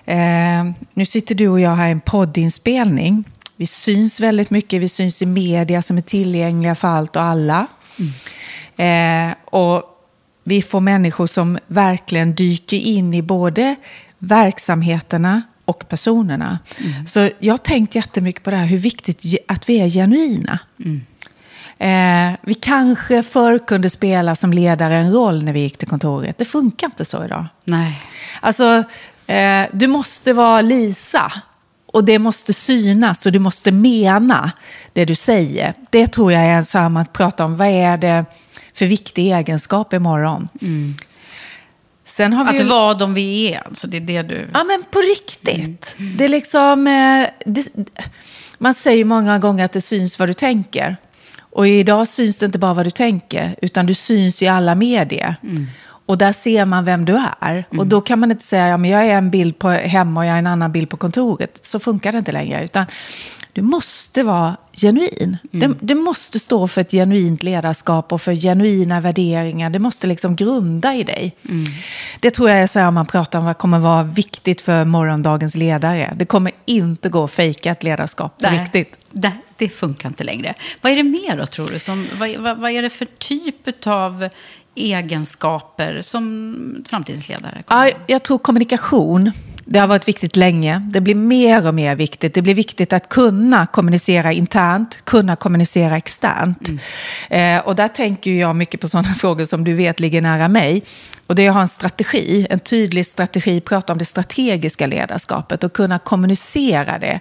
Eh, 0.05 0.73
nu 0.93 1.05
sitter 1.05 1.35
du 1.35 1.47
och 1.47 1.59
jag 1.59 1.75
här 1.75 1.87
i 1.87 1.91
en 1.91 2.01
poddinspelning. 2.01 3.23
Vi 3.55 3.65
syns 3.65 4.19
väldigt 4.19 4.49
mycket. 4.49 4.81
Vi 4.81 4.89
syns 4.89 5.21
i 5.21 5.25
media 5.25 5.81
som 5.81 5.97
är 5.97 6.01
tillgängliga 6.01 6.75
för 6.75 6.87
allt 6.87 7.15
och 7.15 7.23
alla. 7.23 7.67
Mm. 8.77 9.29
Eh, 9.31 9.35
och 9.45 9.83
vi 10.43 10.61
får 10.61 10.79
människor 10.79 11.27
som 11.27 11.57
verkligen 11.67 12.35
dyker 12.35 12.77
in 12.77 13.13
i 13.13 13.21
både 13.21 13.75
verksamheterna 14.17 15.41
och 15.65 15.89
personerna. 15.89 16.59
Mm. 16.79 17.05
Så 17.05 17.29
jag 17.39 17.53
har 17.53 17.57
tänkt 17.57 17.95
jättemycket 17.95 18.43
på 18.43 18.49
det 18.49 18.55
här, 18.55 18.65
hur 18.65 18.77
viktigt 18.77 19.43
att 19.47 19.69
vi 19.69 19.79
är 19.79 19.89
genuina. 19.89 20.59
Mm. 20.79 21.01
Eh, 21.77 22.39
vi 22.41 22.53
kanske 22.53 23.23
förr 23.23 23.59
kunde 23.67 23.89
spela 23.89 24.35
som 24.35 24.53
ledare 24.53 24.95
en 24.95 25.13
roll 25.13 25.43
när 25.43 25.53
vi 25.53 25.59
gick 25.59 25.77
till 25.77 25.87
kontoret. 25.87 26.37
Det 26.37 26.45
funkar 26.45 26.87
inte 26.87 27.05
så 27.05 27.25
idag. 27.25 27.45
Nej. 27.63 28.01
Alltså, 28.41 28.83
eh, 29.27 29.63
du 29.71 29.87
måste 29.87 30.33
vara 30.33 30.61
Lisa. 30.61 31.31
Och 31.93 32.03
det 32.03 32.19
måste 32.19 32.53
synas 32.53 33.25
och 33.25 33.31
du 33.31 33.39
måste 33.39 33.71
mena 33.71 34.51
det 34.93 35.05
du 35.05 35.15
säger. 35.15 35.73
Det 35.89 36.07
tror 36.07 36.31
jag 36.31 36.45
är 36.45 36.63
så 36.63 36.77
här 36.77 36.89
man 36.89 37.05
pratar 37.05 37.45
om, 37.45 37.57
vad 37.57 37.67
är 37.67 37.97
det 37.97 38.25
för 38.73 38.85
viktig 38.85 39.31
egenskap 39.31 39.93
imorgon? 39.93 40.47
Mm. 40.61 40.95
Sen 42.05 42.33
har 42.33 42.43
vi 42.43 42.49
att 42.49 42.59
ju... 42.59 42.63
vara 42.63 42.93
de 42.93 43.13
vi 43.13 43.53
är, 43.53 43.67
alltså 43.67 43.87
det 43.87 43.97
är 43.97 44.01
det 44.01 44.21
du... 44.21 44.47
Ja, 44.53 44.63
men 44.63 44.83
på 44.91 44.99
riktigt. 44.99 45.95
Mm. 45.99 46.17
Det 46.17 46.25
är 46.25 46.29
liksom... 46.29 46.87
Eh, 46.87 47.27
det... 47.45 47.67
Man 48.57 48.73
säger 48.73 49.05
många 49.05 49.39
gånger 49.39 49.65
att 49.65 49.71
det 49.71 49.81
syns 49.81 50.19
vad 50.19 50.29
du 50.29 50.33
tänker. 50.33 50.97
Och 51.39 51.67
idag 51.67 52.07
syns 52.07 52.37
det 52.37 52.45
inte 52.45 52.59
bara 52.59 52.73
vad 52.73 52.85
du 52.85 52.91
tänker, 52.91 53.55
utan 53.61 53.85
du 53.85 53.93
syns 53.93 54.41
i 54.41 54.47
alla 54.47 54.75
medier. 54.75 55.35
Mm. 55.43 55.67
Och 56.05 56.17
där 56.17 56.31
ser 56.31 56.65
man 56.65 56.85
vem 56.85 57.05
du 57.05 57.13
är. 57.41 57.65
Mm. 57.69 57.79
Och 57.79 57.87
då 57.87 58.01
kan 58.01 58.19
man 58.19 58.31
inte 58.31 58.45
säga, 58.45 58.67
ja, 58.67 58.77
men 58.77 58.91
jag 58.91 59.05
är 59.05 59.13
en 59.13 59.29
bild 59.29 59.59
på 59.59 59.69
hemma 59.69 60.19
och 60.19 60.25
jag 60.25 60.33
är 60.33 60.39
en 60.39 60.47
annan 60.47 60.71
bild 60.71 60.89
på 60.89 60.97
kontoret. 60.97 61.59
Så 61.61 61.79
funkar 61.79 62.11
det 62.11 62.17
inte 62.17 62.31
längre. 62.31 62.63
Utan 62.63 62.85
du 63.53 63.61
måste 63.61 64.23
vara 64.23 64.55
genuin. 64.73 65.37
Mm. 65.53 65.71
Det, 65.71 65.77
det, 65.85 65.95
måste 65.95 66.39
stå 66.39 66.67
för 66.67 66.81
ett 66.81 66.91
genuint 66.91 67.43
ledarskap 67.43 68.13
och 68.13 68.21
för 68.21 68.35
genuina 68.35 69.01
värderingar. 69.01 69.69
Det 69.69 69.79
måste 69.79 70.07
liksom 70.07 70.35
grunda 70.35 70.95
i 70.95 71.03
dig. 71.03 71.35
Mm. 71.49 71.65
Det 72.19 72.31
tror 72.31 72.49
jag 72.49 72.59
är 72.59 72.67
så 72.67 72.79
här 72.79 72.87
om 72.87 72.93
man 72.93 73.05
pratar 73.05 73.39
om 73.39 73.45
vad 73.45 73.57
kommer 73.57 73.79
vara 73.79 74.03
viktigt 74.03 74.61
för 74.61 74.85
morgondagens 74.85 75.55
ledare. 75.55 76.13
Det 76.15 76.25
kommer 76.25 76.51
inte 76.65 77.09
gå 77.09 77.23
att 77.23 77.31
fejka 77.31 77.71
ett 77.71 77.83
ledarskap 77.83 78.37
på 78.37 78.49
riktigt. 78.49 78.97
Det, 79.11 79.31
det 79.57 79.69
funkar 79.69 80.09
inte 80.09 80.23
längre. 80.23 80.53
Vad 80.81 80.91
är 80.91 80.95
det 80.95 81.03
mer 81.03 81.37
då, 81.37 81.45
tror 81.45 81.67
du? 81.67 81.79
Som, 81.79 82.07
vad, 82.19 82.37
vad, 82.37 82.57
vad 82.57 82.71
är 82.71 82.81
det 82.81 82.89
för 82.89 83.05
typ 83.05 83.87
av 83.87 84.29
egenskaper 84.75 86.01
som 86.01 86.85
framtidens 86.89 87.29
ledare? 87.29 87.63
Ja, 87.67 87.89
jag 88.07 88.23
tror 88.23 88.37
kommunikation 88.37 89.31
Det 89.65 89.79
har 89.79 89.87
varit 89.87 90.07
viktigt 90.07 90.35
länge. 90.35 90.89
Det 90.91 91.01
blir 91.01 91.15
mer 91.15 91.67
och 91.67 91.73
mer 91.73 91.95
viktigt. 91.95 92.33
Det 92.33 92.41
blir 92.41 92.55
viktigt 92.55 92.93
att 92.93 93.09
kunna 93.09 93.65
kommunicera 93.65 94.31
internt, 94.31 94.99
kunna 95.05 95.35
kommunicera 95.35 95.97
externt. 95.97 96.69
Eh, 97.29 97.59
och 97.59 97.75
där 97.75 97.87
tänker 97.87 98.31
jag 98.31 98.55
mycket 98.55 98.81
på 98.81 98.87
sådana 98.87 99.15
frågor 99.15 99.45
som 99.45 99.63
du 99.63 99.73
vet 99.73 99.99
ligger 99.99 100.21
nära 100.21 100.47
mig. 100.47 100.83
Och 101.27 101.35
det 101.35 101.45
är 101.45 101.49
att 101.49 101.53
ha 101.53 101.61
en 101.61 101.67
strategi, 101.67 102.47
en 102.49 102.59
tydlig 102.59 103.05
strategi, 103.05 103.61
prata 103.61 103.93
om 103.93 103.99
det 103.99 104.05
strategiska 104.05 104.87
ledarskapet 104.87 105.63
och 105.63 105.73
kunna 105.73 105.99
kommunicera 105.99 106.99
det. 106.99 107.19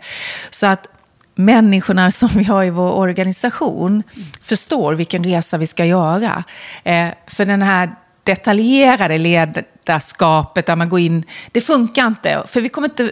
Så 0.51 0.67
att 0.67 0.87
människorna 1.35 2.11
som 2.11 2.28
vi 2.28 2.45
har 2.45 2.64
i 2.64 2.70
vår 2.70 2.93
organisation 2.93 4.03
förstår 4.43 4.95
vilken 4.95 5.24
resa 5.24 5.59
vi 5.59 5.66
ska 5.66 5.85
göra. 5.85 6.45
Eh, 6.85 7.09
för 7.26 7.45
den 7.45 7.62
här 7.62 7.95
detaljerade 8.24 9.18
ledarskapet 9.18 10.66
där 10.66 10.76
man 10.76 10.89
går 10.89 11.01
in, 11.01 11.24
det 11.53 11.61
funkar 11.61 12.07
inte. 12.07 12.43
För 12.47 12.61
vi 12.61 12.68
kommer 12.68 12.89
inte, 12.89 13.11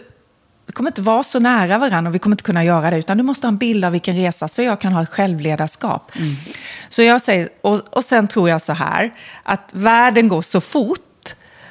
vi 0.65 0.73
kommer 0.73 0.89
inte 0.89 1.01
vara 1.01 1.23
så 1.23 1.39
nära 1.39 1.77
varandra 1.77 2.09
och 2.09 2.15
vi 2.15 2.19
kommer 2.19 2.33
inte 2.33 2.43
kunna 2.43 2.63
göra 2.63 2.91
det. 2.91 2.97
Utan 2.97 3.17
du 3.17 3.23
måste 3.23 3.47
ha 3.47 3.51
en 3.51 3.57
bild 3.57 3.85
av 3.85 3.91
vilken 3.91 4.15
resa 4.15 4.47
så 4.47 4.61
jag 4.61 4.81
kan 4.81 4.93
ha 4.93 5.03
ett 5.03 5.09
självledarskap. 5.09 6.11
Mm. 6.15 6.35
Så 6.89 7.01
jag 7.01 7.21
säger, 7.21 7.49
och, 7.61 7.81
och 7.89 8.03
sen 8.03 8.27
tror 8.27 8.49
jag 8.49 8.61
så 8.61 8.73
här, 8.73 9.13
att 9.43 9.71
världen 9.73 10.27
går 10.27 10.41
så 10.41 10.61
fort 10.61 10.99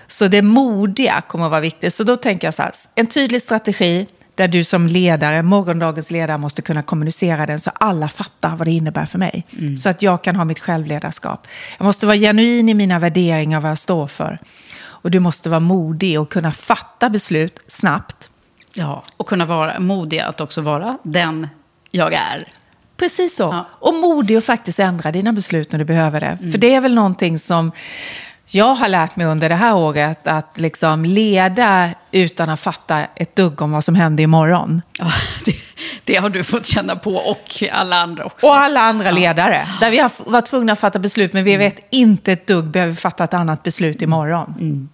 så 0.07 0.29
det 0.29 0.43
modiga 0.43 1.23
kommer 1.29 1.45
att 1.45 1.51
vara 1.51 1.61
viktigt. 1.61 1.95
Så 1.95 2.05
då 2.05 2.17
tänker 2.17 2.47
jag 2.47 2.55
så 2.55 2.63
här, 2.63 2.73
en 2.95 3.07
tydlig 3.07 3.43
strategi, 3.43 4.07
där 4.35 4.49
du 4.49 4.65
som 4.65 4.87
ledare, 4.87 5.43
morgondagens 5.43 6.11
ledare, 6.11 6.39
måste 6.39 6.63
kunna 6.63 6.83
kommunicera 6.83 7.47
den 7.47 7.61
så 7.61 7.71
alla 7.75 8.09
fattar 8.09 8.57
vad 8.57 8.67
det 8.67 8.71
innebär 8.71 9.07
för 9.07 9.19
mig. 9.19 9.47
Mm. 9.59 9.77
Så 9.77 9.89
att 9.89 10.03
jag 10.03 10.25
kan 10.25 10.37
ha 10.37 10.45
mitt 10.45 10.59
självledarskap. 10.59 11.47
Jag 11.79 11.85
måste 11.85 12.07
vara 12.07 12.17
genuin 12.17 12.69
i 12.69 12.75
mina 12.75 12.99
värderingar, 12.99 13.61
vad 13.61 13.71
jag 13.71 13.79
står 13.79 14.07
för. 14.07 14.39
Och 14.81 15.11
du 15.11 15.21
måste 15.21 15.49
vara 15.51 15.61
modig 15.61 16.21
och 16.21 16.33
kunna 16.33 16.53
fatta 16.53 17.11
beslut 17.11 17.61
snabbt. 17.67 18.31
Ja, 18.73 19.03
och 19.17 19.29
kunna 19.29 19.45
vara 19.45 19.81
modig 19.81 20.19
att 20.19 20.41
också 20.41 20.61
vara 20.61 20.99
den 21.03 21.49
jag 21.91 22.13
är. 22.13 22.49
Precis 22.97 23.37
så. 23.37 23.43
Ja. 23.43 23.69
Och 23.73 23.95
modig 23.95 24.37
att 24.37 24.45
faktiskt 24.45 24.79
ändra 24.79 25.13
dina 25.13 25.33
beslut 25.33 25.73
när 25.73 25.79
du 25.79 25.85
behöver 25.85 26.21
det. 26.21 26.39
Mm. 26.41 26.53
För 26.53 26.59
det 26.59 26.75
är 26.75 26.81
väl 26.81 26.95
någonting 26.95 27.39
som 27.39 27.73
jag 28.55 28.75
har 28.75 28.89
lärt 28.89 29.17
mig 29.17 29.27
under 29.27 29.49
det 29.49 29.55
här 29.55 29.77
året 29.77 30.27
att 30.27 30.59
liksom 30.59 31.05
leda 31.05 31.91
utan 32.11 32.51
att 32.51 32.61
fatta 32.61 33.05
ett 33.15 33.37
dugg 33.37 33.63
om 33.63 33.73
vad 33.73 33.85
som 33.85 33.95
händer 33.95 34.25
imorgon. 34.25 34.83
Ja, 34.99 35.13
det, 35.45 35.55
det 36.05 36.17
har 36.17 36.31
du 36.31 36.45
fått 36.45 36.67
känna 36.67 36.97
på 36.97 37.15
och 37.15 37.65
alla 37.73 37.97
andra 37.97 38.25
också. 38.25 38.47
Och 38.47 38.57
alla 38.57 38.81
andra 38.81 39.11
ledare. 39.11 39.69
Där 39.81 39.91
vi 39.91 39.99
har 39.99 40.31
varit 40.31 40.47
tvungna 40.47 40.73
att 40.73 40.81
fatta 40.81 40.99
beslut 40.99 41.33
men 41.33 41.45
vi 41.45 41.57
vet 41.57 41.87
inte 41.91 42.33
ett 42.33 42.47
dugg, 42.47 42.65
behöver 42.65 42.95
fatta 42.95 43.25
ett 43.25 43.35
annat 43.35 43.63
beslut 43.63 44.03
imorgon. 44.03 44.55
Mm. 44.61 44.89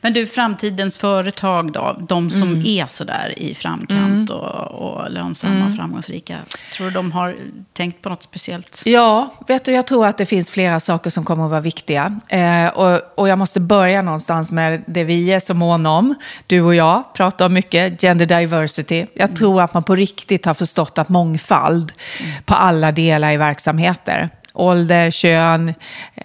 Men 0.00 0.12
du, 0.12 0.26
framtidens 0.26 0.98
företag 0.98 1.72
då? 1.72 1.96
De 2.08 2.30
som 2.30 2.48
mm. 2.48 2.66
är 2.66 2.86
sådär 2.86 3.34
i 3.36 3.54
framkant 3.54 4.30
mm. 4.30 4.40
och, 4.40 4.72
och 4.72 5.10
lönsamma, 5.10 5.54
mm. 5.54 5.76
framgångsrika. 5.76 6.38
Tror 6.72 6.86
du 6.86 6.92
de 6.92 7.12
har 7.12 7.36
tänkt 7.72 8.02
på 8.02 8.08
något 8.08 8.22
speciellt? 8.22 8.82
Ja, 8.84 9.34
vet 9.48 9.64
du, 9.64 9.72
jag 9.72 9.86
tror 9.86 10.06
att 10.06 10.18
det 10.18 10.26
finns 10.26 10.50
flera 10.50 10.80
saker 10.80 11.10
som 11.10 11.24
kommer 11.24 11.44
att 11.44 11.50
vara 11.50 11.60
viktiga. 11.60 12.20
Eh, 12.28 12.66
och, 12.66 13.00
och 13.18 13.28
jag 13.28 13.38
måste 13.38 13.60
börja 13.60 14.02
någonstans 14.02 14.52
med 14.52 14.82
det 14.86 15.04
vi 15.04 15.32
är 15.32 15.40
så 15.40 15.54
måna 15.54 15.90
om. 15.90 16.14
Du 16.46 16.60
och 16.62 16.74
jag 16.74 17.14
pratar 17.14 17.46
om 17.46 17.54
mycket, 17.54 18.00
gender 18.00 18.26
diversity. 18.26 19.06
Jag 19.14 19.24
mm. 19.24 19.36
tror 19.36 19.62
att 19.62 19.74
man 19.74 19.82
på 19.82 19.94
riktigt 19.94 20.44
har 20.44 20.54
förstått 20.54 20.98
att 20.98 21.08
mångfald 21.08 21.92
mm. 22.20 22.42
på 22.44 22.54
alla 22.54 22.92
delar 22.92 23.32
i 23.32 23.36
verksamheter 23.36 24.30
ålder, 24.54 25.10
kön, 25.10 25.74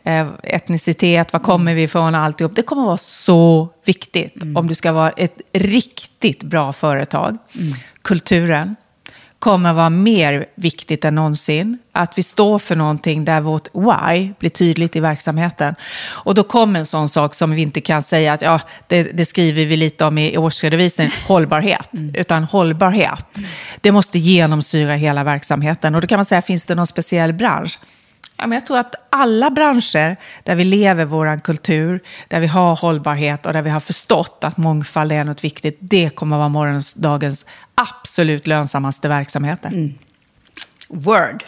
eh, 0.03 0.27
etnicitet, 0.43 1.33
var 1.33 1.39
kommer 1.39 1.73
vi 1.73 1.83
ifrån, 1.83 2.15
alltihop. 2.15 2.55
Det 2.55 2.61
kommer 2.61 2.83
vara 2.85 2.97
så 2.97 3.69
viktigt 3.85 4.43
mm. 4.43 4.57
om 4.57 4.67
du 4.67 4.75
ska 4.75 4.91
vara 4.91 5.09
ett 5.09 5.41
riktigt 5.53 6.43
bra 6.43 6.73
företag. 6.73 7.37
Mm. 7.55 7.73
Kulturen 8.01 8.75
kommer 9.39 9.73
vara 9.73 9.89
mer 9.89 10.45
viktigt 10.55 11.05
än 11.05 11.15
någonsin. 11.15 11.77
Att 11.91 12.17
vi 12.17 12.23
står 12.23 12.59
för 12.59 12.75
någonting 12.75 13.25
där 13.25 13.41
vårt 13.41 13.67
why 13.73 14.33
blir 14.39 14.49
tydligt 14.49 14.95
i 14.95 14.99
verksamheten. 14.99 15.75
Och 16.23 16.35
då 16.35 16.43
kommer 16.43 16.79
en 16.79 16.85
sån 16.85 17.09
sak 17.09 17.35
som 17.35 17.51
vi 17.51 17.61
inte 17.61 17.81
kan 17.81 18.03
säga 18.03 18.33
att 18.33 18.41
ja, 18.41 18.61
det, 18.87 19.03
det 19.03 19.25
skriver 19.25 19.65
vi 19.65 19.75
lite 19.75 20.05
om 20.05 20.17
i 20.17 20.37
årsredovisningen, 20.37 21.11
hållbarhet. 21.27 21.93
Mm. 21.93 22.15
Utan 22.15 22.43
hållbarhet, 22.43 23.37
det 23.81 23.91
måste 23.91 24.19
genomsyra 24.19 24.93
hela 24.93 25.23
verksamheten. 25.23 25.95
Och 25.95 26.01
då 26.01 26.07
kan 26.07 26.17
man 26.17 26.25
säga, 26.25 26.41
finns 26.41 26.65
det 26.65 26.75
någon 26.75 26.87
speciell 26.87 27.33
bransch? 27.33 27.79
Ja, 28.37 28.47
men 28.47 28.51
jag 28.51 28.65
tror 28.65 28.77
att 28.77 28.95
alla 29.09 29.49
branscher 29.49 30.15
där 30.43 30.55
vi 30.55 30.63
lever 30.63 31.05
vår 31.05 31.39
kultur, 31.39 31.99
där 32.27 32.39
vi 32.39 32.47
har 32.47 32.75
hållbarhet 32.75 33.45
och 33.45 33.53
där 33.53 33.61
vi 33.61 33.69
har 33.69 33.79
förstått 33.79 34.43
att 34.43 34.57
mångfald 34.57 35.11
är 35.11 35.23
något 35.23 35.43
viktigt, 35.43 35.77
det 35.79 36.09
kommer 36.09 36.35
att 36.35 36.39
vara 36.39 36.49
morgondagens 36.49 37.45
absolut 37.75 38.47
lönsammaste 38.47 39.07
verksamheter. 39.07 39.69
Mm. 39.69 39.93
Word. 40.89 41.43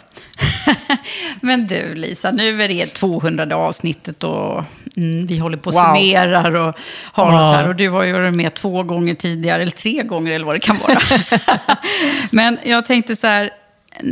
Men 1.40 1.66
du 1.66 1.94
Lisa, 1.94 2.30
nu 2.30 2.62
är 2.62 2.68
det 2.68 2.86
200 2.86 3.56
avsnittet 3.56 4.24
och 4.24 4.64
mm, 4.96 5.26
vi 5.26 5.38
håller 5.38 5.56
på 5.56 5.68
och 5.68 5.74
wow. 5.74 5.82
summerar 5.82 6.54
och 6.54 6.74
har 7.12 7.32
ja. 7.32 7.40
oss 7.40 7.56
här. 7.56 7.68
Och 7.68 7.76
du 7.76 7.88
har 7.88 8.02
ju 8.02 8.12
varit 8.12 8.34
med 8.34 8.54
två 8.54 8.82
gånger 8.82 9.14
tidigare, 9.14 9.62
eller 9.62 9.72
tre 9.72 10.02
gånger 10.02 10.32
eller 10.32 10.46
vad 10.46 10.54
det 10.54 10.60
kan 10.60 10.78
vara. 10.78 10.98
Men 12.30 12.58
jag 12.64 12.86
tänkte 12.86 13.16
så 13.16 13.26
här, 13.26 13.50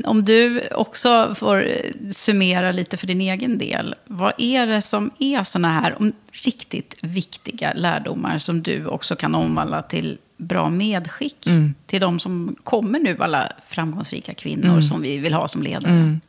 om 0.04 0.24
du 0.24 0.68
också 0.70 1.34
får 1.34 1.68
summera 2.12 2.72
lite 2.72 2.96
för 2.96 3.06
din 3.06 3.20
egen 3.20 3.58
del. 3.58 3.94
Vad 4.04 4.32
är 4.38 4.66
det 4.66 4.82
som 4.82 5.10
är 5.18 5.42
sådana 5.42 5.80
här 5.80 6.12
riktigt 6.32 6.96
viktiga 7.00 7.72
lärdomar 7.72 8.38
som 8.38 8.62
du 8.62 8.86
också 8.86 9.16
kan 9.16 9.34
omvandla 9.34 9.82
till 9.82 10.18
bra 10.38 10.70
medskick 10.70 11.46
mm. 11.46 11.74
till 11.86 12.00
de 12.00 12.18
som 12.18 12.56
kommer 12.64 12.98
nu, 12.98 13.16
alla 13.18 13.52
framgångsrika 13.68 14.34
kvinnor 14.34 14.68
mm. 14.68 14.82
som 14.82 15.02
vi 15.02 15.18
vill 15.18 15.34
ha 15.34 15.48
som 15.48 15.62
ledare? 15.62 15.92
Mm. 15.92 16.20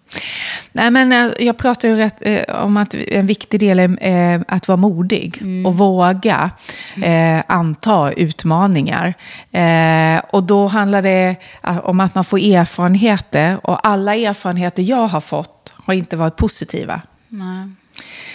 Nej, 0.72 0.92
men 0.92 1.12
eh, 1.12 1.46
jag 1.46 1.58
pratar 1.58 1.88
ju 1.88 1.96
rätt, 1.96 2.18
eh, 2.22 2.64
om 2.64 2.78
att 2.78 2.94
en 2.94 3.28
viktig 3.28 3.60
del 3.60 3.80
är 3.80 4.36
eh, 4.36 4.42
att 4.48 4.68
vara 4.68 4.78
modig 4.78 5.38
mm. 5.42 5.66
och 5.66 5.78
våga 5.78 6.52
mm. 6.96 7.38
eh, 7.38 7.44
anta 7.48 8.12
utmaningar. 8.12 9.14
Eh, 9.52 10.22
och 10.30 10.44
då 10.44 10.68
handlar 10.68 11.02
det 11.02 11.36
eh, 11.64 11.78
om 11.78 12.00
att 12.00 12.16
man 12.16 12.24
får 12.24 12.38
erfarenheter 12.38 13.66
och 13.66 13.88
alla 13.88 14.16
erfarenheter 14.16 14.84
jag 14.84 15.08
har 15.08 15.22
fått 15.22 15.74
har 15.76 15.94
inte 15.94 16.18
varit 16.18 16.36
positiva. 16.36 17.02
Nej. 17.28 17.70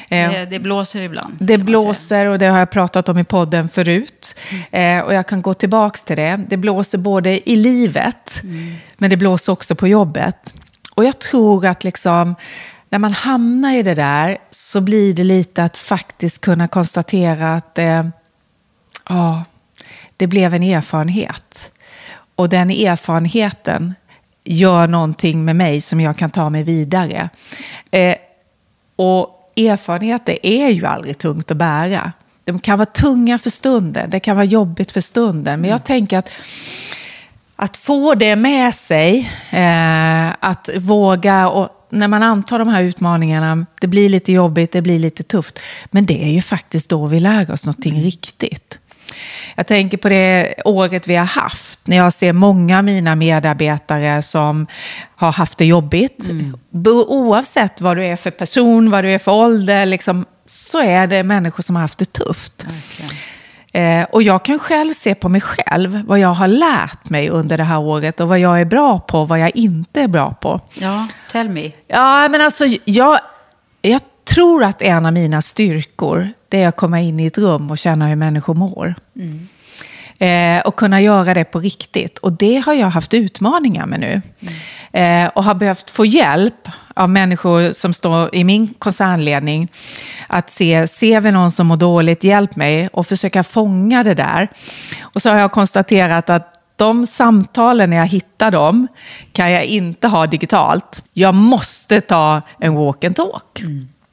Det, 0.09 0.47
det, 0.51 0.59
blåser 0.59 1.03
ibland. 1.03 1.37
Det 1.39 1.59
blåser 1.59 2.27
och 2.27 2.39
det 2.39 2.47
har 2.47 2.59
jag 2.59 2.71
pratat 2.71 3.09
om 3.09 3.19
i 3.19 3.25
podden 3.25 3.69
förut. 3.69 4.35
Mm. 4.73 4.99
Eh, 4.99 5.05
och 5.05 5.15
jag 5.15 5.29
kan 5.29 5.43
gå 5.43 5.55
tillbaka 5.55 5.99
till 6.07 6.17
det. 6.17 6.41
Det 6.49 6.57
blåser 6.57 6.99
både 6.99 7.51
i 7.51 7.57
livet, 7.57 8.41
mm. 8.43 8.75
men 8.99 9.11
det 9.11 9.17
blåser 9.17 9.53
också 9.53 9.75
på 9.75 9.89
jobbet. 9.89 10.55
Och 10.95 11.05
jag 11.05 11.19
tror 11.19 11.67
att 11.67 11.85
liksom, 11.85 12.35
när 12.91 12.99
man 12.99 13.13
hamnar 13.13 13.73
i 13.73 13.83
det 13.83 13.95
där 13.95 14.39
så 14.51 14.81
blir 14.81 15.15
det 15.15 15.25
lite 15.25 15.65
att 15.65 15.79
faktiskt 15.79 16.41
kunna 16.41 16.69
konstatera 16.69 17.55
att 17.55 17.79
eh, 17.79 18.05
ja, 19.09 19.45
det 20.17 20.27
blev 20.27 20.55
en 20.55 20.63
erfarenhet. 20.63 21.71
Och 22.37 22.49
den 22.49 22.71
erfarenheten 22.71 23.95
gör 24.45 24.87
någonting 24.87 25.45
med 25.45 25.57
mig 25.57 25.81
som 25.81 26.01
jag 26.01 26.17
kan 26.17 26.31
ta 26.31 26.51
mig 26.51 26.63
vidare. 26.63 27.29
Eh, 27.91 28.17
och 28.97 29.44
erfarenheter 29.57 30.39
är 30.43 30.69
ju 30.69 30.87
aldrig 30.87 31.19
tungt 31.19 31.51
att 31.51 31.57
bära. 31.57 32.13
De 32.45 32.59
kan 32.59 32.79
vara 32.79 32.87
tunga 32.87 33.39
för 33.39 33.51
stunden, 33.51 34.11
det 34.11 34.21
kan 34.21 34.37
vara 34.37 34.45
jobbigt 34.45 34.93
för 34.93 35.01
stunden. 35.01 35.61
Men 35.61 35.71
jag 35.71 35.77
mm. 35.77 35.87
tänker 35.87 36.19
att 36.19 36.31
att 37.57 37.77
få 37.77 38.15
det 38.15 38.37
med 38.37 38.75
sig, 38.75 39.31
eh, 39.51 40.29
att 40.41 40.71
våga 40.77 41.49
och 41.49 41.69
när 41.91 42.09
man 42.09 42.23
antar 42.23 42.59
de 42.59 42.69
här 42.69 42.83
utmaningarna, 42.83 43.67
det 43.81 43.87
blir 43.87 44.09
lite 44.09 44.33
jobbigt, 44.33 44.73
det 44.73 44.83
blir 44.83 44.99
lite 44.99 45.23
tufft. 45.23 45.59
Men 45.91 46.07
det 46.07 46.25
är 46.25 46.31
ju 46.31 46.43
faktiskt 46.43 46.91
då 46.91 47.07
vi 47.07 47.21
lär 47.21 47.51
oss 47.51 47.67
någonting 47.67 47.93
mm. 47.93 48.05
riktigt. 48.05 48.79
Jag 49.55 49.67
tänker 49.67 49.99
på 49.99 50.09
det 50.09 50.55
året 50.65 51.09
vi 51.09 51.17
har 51.17 51.27
haft, 51.27 51.87
när 51.87 51.97
jag 51.97 52.13
ser 52.13 52.33
många 52.33 52.79
av 52.79 52.85
mina 52.85 53.17
medarbetare 53.17 54.23
som 54.23 54.67
har 55.17 55.33
haft 55.33 55.59
det 55.59 55.65
jobbigt. 55.65 56.25
Mm. 56.29 56.55
Oavsett 57.09 57.81
vad 57.81 57.97
du 57.97 58.05
är 58.05 58.17
för 58.17 58.31
person, 58.31 58.91
vad 58.91 59.05
du 59.05 59.11
är 59.11 59.19
för 59.19 59.33
ålder, 59.33 59.87
liksom, 59.87 60.25
så 60.47 60.81
är 60.81 61.07
det 61.07 61.23
människor 61.23 61.63
som 61.63 61.77
har 61.77 61.83
haft 61.83 61.99
det 61.99 62.13
tufft. 62.13 62.67
Okay. 62.67 63.17
Eh, 63.83 64.05
och 64.13 64.23
jag 64.23 64.45
kan 64.45 64.59
själv 64.59 64.93
se 64.93 65.15
på 65.15 65.29
mig 65.29 65.41
själv 65.41 66.03
vad 66.07 66.19
jag 66.19 66.29
har 66.29 66.49
lärt 66.49 67.11
mig 67.11 67.31
under 67.31 67.57
det 67.57 67.65
här 67.65 67.79
året 67.79 68.21
och 68.21 68.29
vad 68.29 68.39
jag 68.39 68.61
är 68.61 68.65
bra 68.65 68.99
på 68.99 69.21
och 69.21 69.29
vad 69.29 69.39
jag 69.39 69.57
inte 69.57 70.01
är 70.01 70.09
bra 70.09 70.35
på. 70.35 70.61
Ja, 70.75 71.07
tell 71.31 71.49
me. 71.49 71.73
Ja, 71.87 72.29
men 72.29 72.41
alltså 72.41 72.65
jag, 72.85 73.19
jag 73.83 74.01
tror 74.25 74.65
att 74.65 74.83
en 74.83 75.07
av 75.07 75.13
mina 75.13 75.43
styrkor 75.43 76.33
det 76.55 76.63
är 76.63 76.69
att 76.69 76.77
komma 76.77 77.01
in 77.01 77.21
i 77.21 77.27
ett 77.27 77.39
rum 77.39 77.71
och 77.71 77.79
känna 77.79 78.07
hur 78.07 78.17
människor 78.17 78.55
mår. 78.55 78.95
Mm. 79.17 79.49
Eh, 80.19 80.67
och 80.67 80.77
kunna 80.77 81.01
göra 81.01 81.35
det 81.35 81.45
på 81.45 81.61
riktigt. 81.61 82.19
Och 82.19 82.33
det 82.33 82.63
har 82.67 82.75
jag 82.75 82.91
haft 82.91 83.15
utmaningar 83.15 83.87
med 83.87 84.01
nu. 84.01 84.23
Eh, 85.01 85.27
och 85.27 85.45
har 85.45 85.55
behövt 85.55 85.91
få 85.91 86.05
hjälp 86.05 86.69
av 86.95 87.09
människor 87.09 87.73
som 87.73 87.95
står 87.95 88.35
i 88.35 88.45
min 88.45 88.75
koncernledning. 88.75 89.69
Att 90.27 90.51
se, 90.51 90.87
ser 90.87 91.21
vi 91.21 91.31
någon 91.33 91.51
som 91.51 91.67
mår 91.67 91.77
dåligt, 91.77 92.25
hjälp 92.25 92.57
mig. 92.57 92.89
Och 92.93 93.07
försöka 93.07 93.45
fånga 93.45 94.03
det 94.03 94.15
där. 94.15 94.49
Och 95.03 95.23
så 95.23 95.31
har 95.31 95.39
jag 95.39 95.53
konstaterat 95.53 96.31
att 96.31 96.55
de 96.77 97.07
samtalen, 97.07 97.91
när 97.91 97.97
jag 97.97 98.07
hittar 98.07 98.51
dem, 98.51 98.89
kan 99.33 99.53
jag 99.53 99.65
inte 99.65 100.09
ha 100.09 100.27
digitalt. 100.27 101.03
Jag 101.13 101.35
måste 101.35 102.01
ta 102.01 102.43
en 102.59 102.75
walk 102.75 103.05
and 103.05 103.17
talk. 103.17 103.63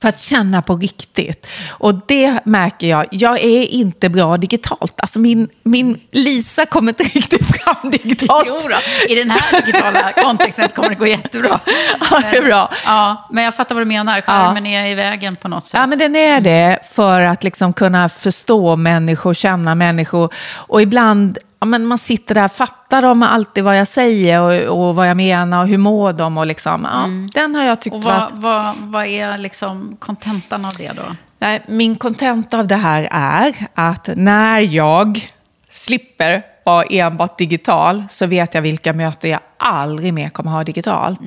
För 0.01 0.09
att 0.09 0.19
känna 0.19 0.61
på 0.61 0.75
riktigt. 0.75 1.47
Och 1.69 2.01
det 2.07 2.39
märker 2.45 2.87
jag, 2.87 3.05
jag 3.11 3.39
är 3.39 3.65
inte 3.65 4.09
bra 4.09 4.37
digitalt. 4.37 4.93
Alltså 4.97 5.19
min, 5.19 5.49
min 5.63 5.99
Lisa 6.11 6.65
kommer 6.65 6.89
inte 6.91 7.03
riktigt 7.17 7.45
fram 7.45 7.91
digitalt. 7.91 8.45
Jo 8.47 8.57
då, 8.63 9.13
i 9.13 9.15
den 9.15 9.29
här 9.29 9.61
digitala 9.65 10.11
kontexten 10.11 10.69
kommer 10.69 10.89
det 10.89 10.95
gå 10.95 11.07
jättebra. 11.07 11.59
Ja, 12.11 12.21
det 12.31 12.37
är 12.37 12.43
bra. 12.43 12.71
Ja, 12.85 13.27
men 13.31 13.43
jag 13.43 13.55
fattar 13.55 13.75
vad 13.75 13.81
du 13.81 13.87
menar. 13.87 14.21
Skärmen 14.21 14.65
är 14.65 14.85
i 14.85 14.95
vägen 14.95 15.35
på 15.35 15.47
något 15.47 15.67
sätt. 15.67 15.79
Ja, 15.79 15.87
men 15.87 15.99
den 15.99 16.15
är 16.15 16.41
det 16.41 16.79
för 16.91 17.21
att 17.21 17.43
liksom 17.43 17.73
kunna 17.73 18.09
förstå 18.09 18.75
människor, 18.75 19.33
känna 19.33 19.75
människor. 19.75 20.33
Och 20.53 20.81
ibland, 20.81 21.37
ja, 21.61 21.65
men 21.65 21.85
man 21.85 21.97
sitter 21.97 22.35
där, 22.35 22.47
fattar 22.47 23.01
de 23.01 23.23
alltid 23.23 23.63
vad 23.63 23.79
jag 23.79 23.87
säger 23.87 24.41
och, 24.41 24.87
och 24.87 24.95
vad 24.95 25.09
jag 25.09 25.17
menar 25.17 25.61
och 25.61 25.67
hur 25.67 25.77
mår 25.77 26.13
de? 26.13 26.37
Och 26.37 26.45
liksom, 26.45 26.87
ja, 26.91 27.05
Den 27.33 27.55
har 27.55 27.63
jag 27.63 27.81
tyckt 27.81 27.95
Och 27.95 28.03
varit... 28.03 28.31
vad, 28.31 28.41
vad, 28.41 28.75
vad 28.77 29.05
är 29.05 29.37
liksom 29.37 29.97
kontentan 29.99 30.65
av 30.65 30.71
det 30.77 30.91
då? 30.95 31.15
Nej, 31.39 31.63
min 31.67 31.95
kontent 31.95 32.53
av 32.53 32.67
det 32.67 32.75
här 32.75 33.07
är 33.11 33.67
att 33.73 34.09
när 34.15 34.59
jag 34.59 35.29
slipper 35.69 36.43
vara 36.65 36.83
enbart 36.83 37.37
digital 37.37 38.03
så 38.09 38.25
vet 38.25 38.53
jag 38.53 38.61
vilka 38.61 38.93
möten 38.93 39.29
jag 39.29 39.39
aldrig 39.57 40.13
mer 40.13 40.29
kommer 40.29 40.51
ha 40.51 40.63
digitalt. 40.63 41.21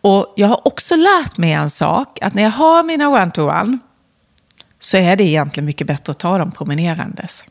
Och 0.00 0.32
jag 0.36 0.48
har 0.48 0.66
också 0.66 0.96
lärt 0.96 1.38
mig 1.38 1.52
en 1.52 1.70
sak, 1.70 2.18
att 2.22 2.34
när 2.34 2.42
jag 2.42 2.50
har 2.50 2.82
mina 2.82 3.08
one-to-one 3.08 3.78
så 4.78 4.96
är 4.96 5.16
det 5.16 5.24
egentligen 5.24 5.64
mycket 5.66 5.86
bättre 5.86 6.10
att 6.10 6.18
ta 6.18 6.38
dem 6.38 6.52
promenerandes. 6.52 7.44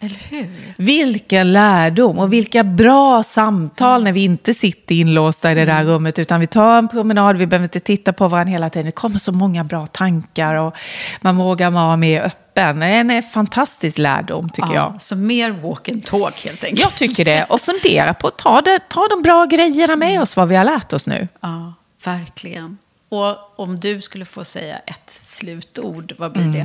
Eller 0.00 0.16
hur? 0.28 0.74
Vilken 0.78 1.52
lärdom 1.52 2.18
och 2.18 2.32
vilka 2.32 2.64
bra 2.64 3.22
samtal 3.22 4.04
när 4.04 4.12
vi 4.12 4.24
inte 4.24 4.54
sitter 4.54 4.94
inlåsta 4.94 5.52
i 5.52 5.54
det 5.54 5.64
där 5.64 5.84
rummet 5.84 6.18
utan 6.18 6.40
vi 6.40 6.46
tar 6.46 6.78
en 6.78 6.88
promenad, 6.88 7.36
vi 7.36 7.46
behöver 7.46 7.64
inte 7.64 7.80
titta 7.80 8.12
på 8.12 8.28
varandra 8.28 8.52
hela 8.52 8.70
tiden. 8.70 8.86
Det 8.86 8.92
kommer 8.92 9.18
så 9.18 9.32
många 9.32 9.64
bra 9.64 9.86
tankar 9.86 10.54
och 10.54 10.74
man 11.20 11.36
vågar 11.36 11.70
vara 11.70 11.96
mer 11.96 12.22
öppen. 12.22 12.80
Det 12.80 12.86
är 12.86 13.10
en 13.10 13.22
fantastisk 13.22 13.98
lärdom 13.98 14.48
tycker 14.48 14.74
jag. 14.74 15.02
Så 15.02 15.16
mer 15.16 15.50
walk 15.50 15.88
and 15.88 16.04
talk 16.04 16.44
helt 16.44 16.64
enkelt. 16.64 16.80
Jag 16.80 16.94
tycker 16.94 17.24
det. 17.24 17.44
Och 17.44 17.60
fundera 17.60 18.14
på 18.14 18.30
ta, 18.30 18.60
det, 18.60 18.80
ta 18.88 19.08
de 19.08 19.22
bra 19.22 19.44
grejerna 19.44 19.96
med 19.96 20.20
oss, 20.20 20.36
vad 20.36 20.48
vi 20.48 20.56
har 20.56 20.64
lärt 20.64 20.92
oss 20.92 21.06
nu. 21.06 21.28
Ja, 21.40 21.74
verkligen. 22.04 22.78
Och 23.08 23.60
om 23.60 23.80
du 23.80 24.00
skulle 24.00 24.24
få 24.24 24.44
säga 24.44 24.78
ett 24.78 25.10
slutord, 25.10 26.12
vad 26.18 26.32
blir 26.32 26.44
det? 26.44 26.60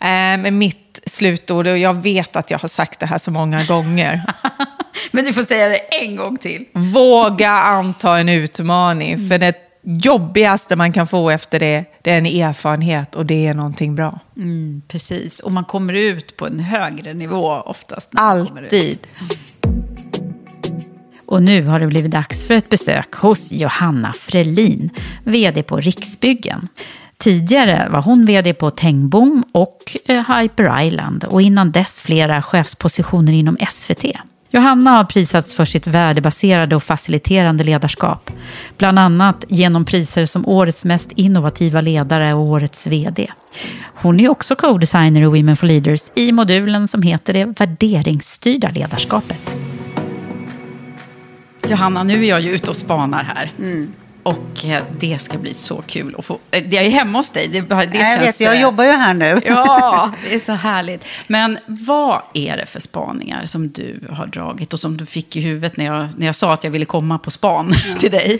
Eh, 0.00 0.38
men 0.38 0.58
mitt 1.02 1.12
slutord, 1.12 1.66
och 1.66 1.78
jag 1.78 1.94
vet 1.94 2.36
att 2.36 2.50
jag 2.50 2.58
har 2.58 2.68
sagt 2.68 3.00
det 3.00 3.06
här 3.06 3.18
så 3.18 3.30
många 3.30 3.64
gånger. 3.64 4.22
Men 5.10 5.24
du 5.24 5.32
får 5.32 5.42
säga 5.42 5.68
det 5.68 5.78
en 5.78 6.16
gång 6.16 6.38
till. 6.38 6.64
Våga 6.72 7.50
anta 7.50 8.18
en 8.18 8.28
utmaning. 8.28 9.28
För 9.28 9.38
det 9.38 9.54
jobbigaste 9.84 10.76
man 10.76 10.92
kan 10.92 11.06
få 11.06 11.30
efter 11.30 11.60
det, 11.60 11.84
det 12.02 12.10
är 12.10 12.18
en 12.18 12.26
erfarenhet 12.26 13.14
och 13.14 13.26
det 13.26 13.46
är 13.46 13.54
någonting 13.54 13.94
bra. 13.94 14.20
Mm, 14.36 14.82
precis, 14.88 15.40
och 15.40 15.52
man 15.52 15.64
kommer 15.64 15.92
ut 15.92 16.36
på 16.36 16.46
en 16.46 16.60
högre 16.60 17.14
nivå 17.14 17.52
oftast. 17.52 18.08
Alltid. 18.14 18.98
Och 21.26 21.42
nu 21.42 21.64
har 21.64 21.80
det 21.80 21.86
blivit 21.86 22.10
dags 22.10 22.46
för 22.46 22.54
ett 22.54 22.68
besök 22.68 23.14
hos 23.14 23.52
Johanna 23.52 24.12
Frelin, 24.12 24.90
vd 25.24 25.62
på 25.62 25.76
Riksbyggen. 25.76 26.68
Tidigare 27.22 27.88
var 27.90 28.02
hon 28.02 28.24
vd 28.24 28.54
på 28.54 28.70
Tengbom 28.70 29.44
och 29.52 29.96
eh, 30.06 30.38
Hyper 30.38 30.82
Island 30.82 31.24
och 31.24 31.42
innan 31.42 31.72
dess 31.72 32.00
flera 32.00 32.42
chefspositioner 32.42 33.32
inom 33.32 33.56
SVT. 33.70 34.04
Johanna 34.50 34.90
har 34.90 35.04
prisats 35.04 35.54
för 35.54 35.64
sitt 35.64 35.86
värdebaserade 35.86 36.76
och 36.76 36.82
faciliterande 36.82 37.64
ledarskap. 37.64 38.30
Bland 38.78 38.98
annat 38.98 39.44
genom 39.48 39.84
priser 39.84 40.26
som 40.26 40.48
Årets 40.48 40.84
mest 40.84 41.12
innovativa 41.12 41.80
ledare 41.80 42.34
och 42.34 42.40
Årets 42.40 42.86
vd. 42.86 43.30
Hon 43.94 44.20
är 44.20 44.28
också 44.28 44.56
co-designer 44.56 45.20
i 45.20 45.24
Women 45.24 45.56
for 45.56 45.66
Leaders 45.66 46.10
i 46.14 46.32
modulen 46.32 46.88
som 46.88 47.02
heter 47.02 47.32
det 47.32 47.44
värderingsstyrda 47.44 48.70
ledarskapet. 48.70 49.58
Johanna, 51.68 52.02
nu 52.02 52.24
är 52.24 52.28
jag 52.28 52.40
ju 52.40 52.50
ute 52.50 52.70
och 52.70 52.76
spanar 52.76 53.24
här. 53.24 53.50
Och 54.22 54.64
eh, 54.64 54.82
det 55.00 55.18
ska 55.20 55.38
bli 55.38 55.54
så 55.54 55.82
kul 55.82 56.14
att 56.18 56.24
få... 56.24 56.38
eh, 56.50 56.74
Jag 56.74 56.84
är 56.84 56.90
hemma 56.90 57.18
hos 57.18 57.30
dig. 57.30 57.48
Det, 57.48 57.60
det 57.60 57.74
jag 57.74 57.92
känns, 57.92 58.22
vet, 58.22 58.40
jag 58.40 58.54
eh, 58.56 58.62
jobbar 58.62 58.84
ju 58.84 58.90
här 58.90 59.14
nu. 59.14 59.40
Ja, 59.46 60.12
det 60.28 60.34
är 60.34 60.40
så 60.40 60.52
härligt. 60.52 61.04
Men 61.26 61.58
vad 61.66 62.22
är 62.34 62.56
det 62.56 62.66
för 62.66 62.80
spaningar 62.80 63.44
som 63.44 63.68
du 63.70 64.00
har 64.10 64.26
dragit 64.26 64.72
och 64.72 64.80
som 64.80 64.96
du 64.96 65.06
fick 65.06 65.36
i 65.36 65.40
huvudet 65.40 65.76
när 65.76 65.84
jag, 65.84 66.08
när 66.16 66.26
jag 66.26 66.36
sa 66.36 66.52
att 66.52 66.64
jag 66.64 66.70
ville 66.70 66.84
komma 66.84 67.18
på 67.18 67.30
span 67.30 67.72
till 67.98 68.10
dig? 68.10 68.38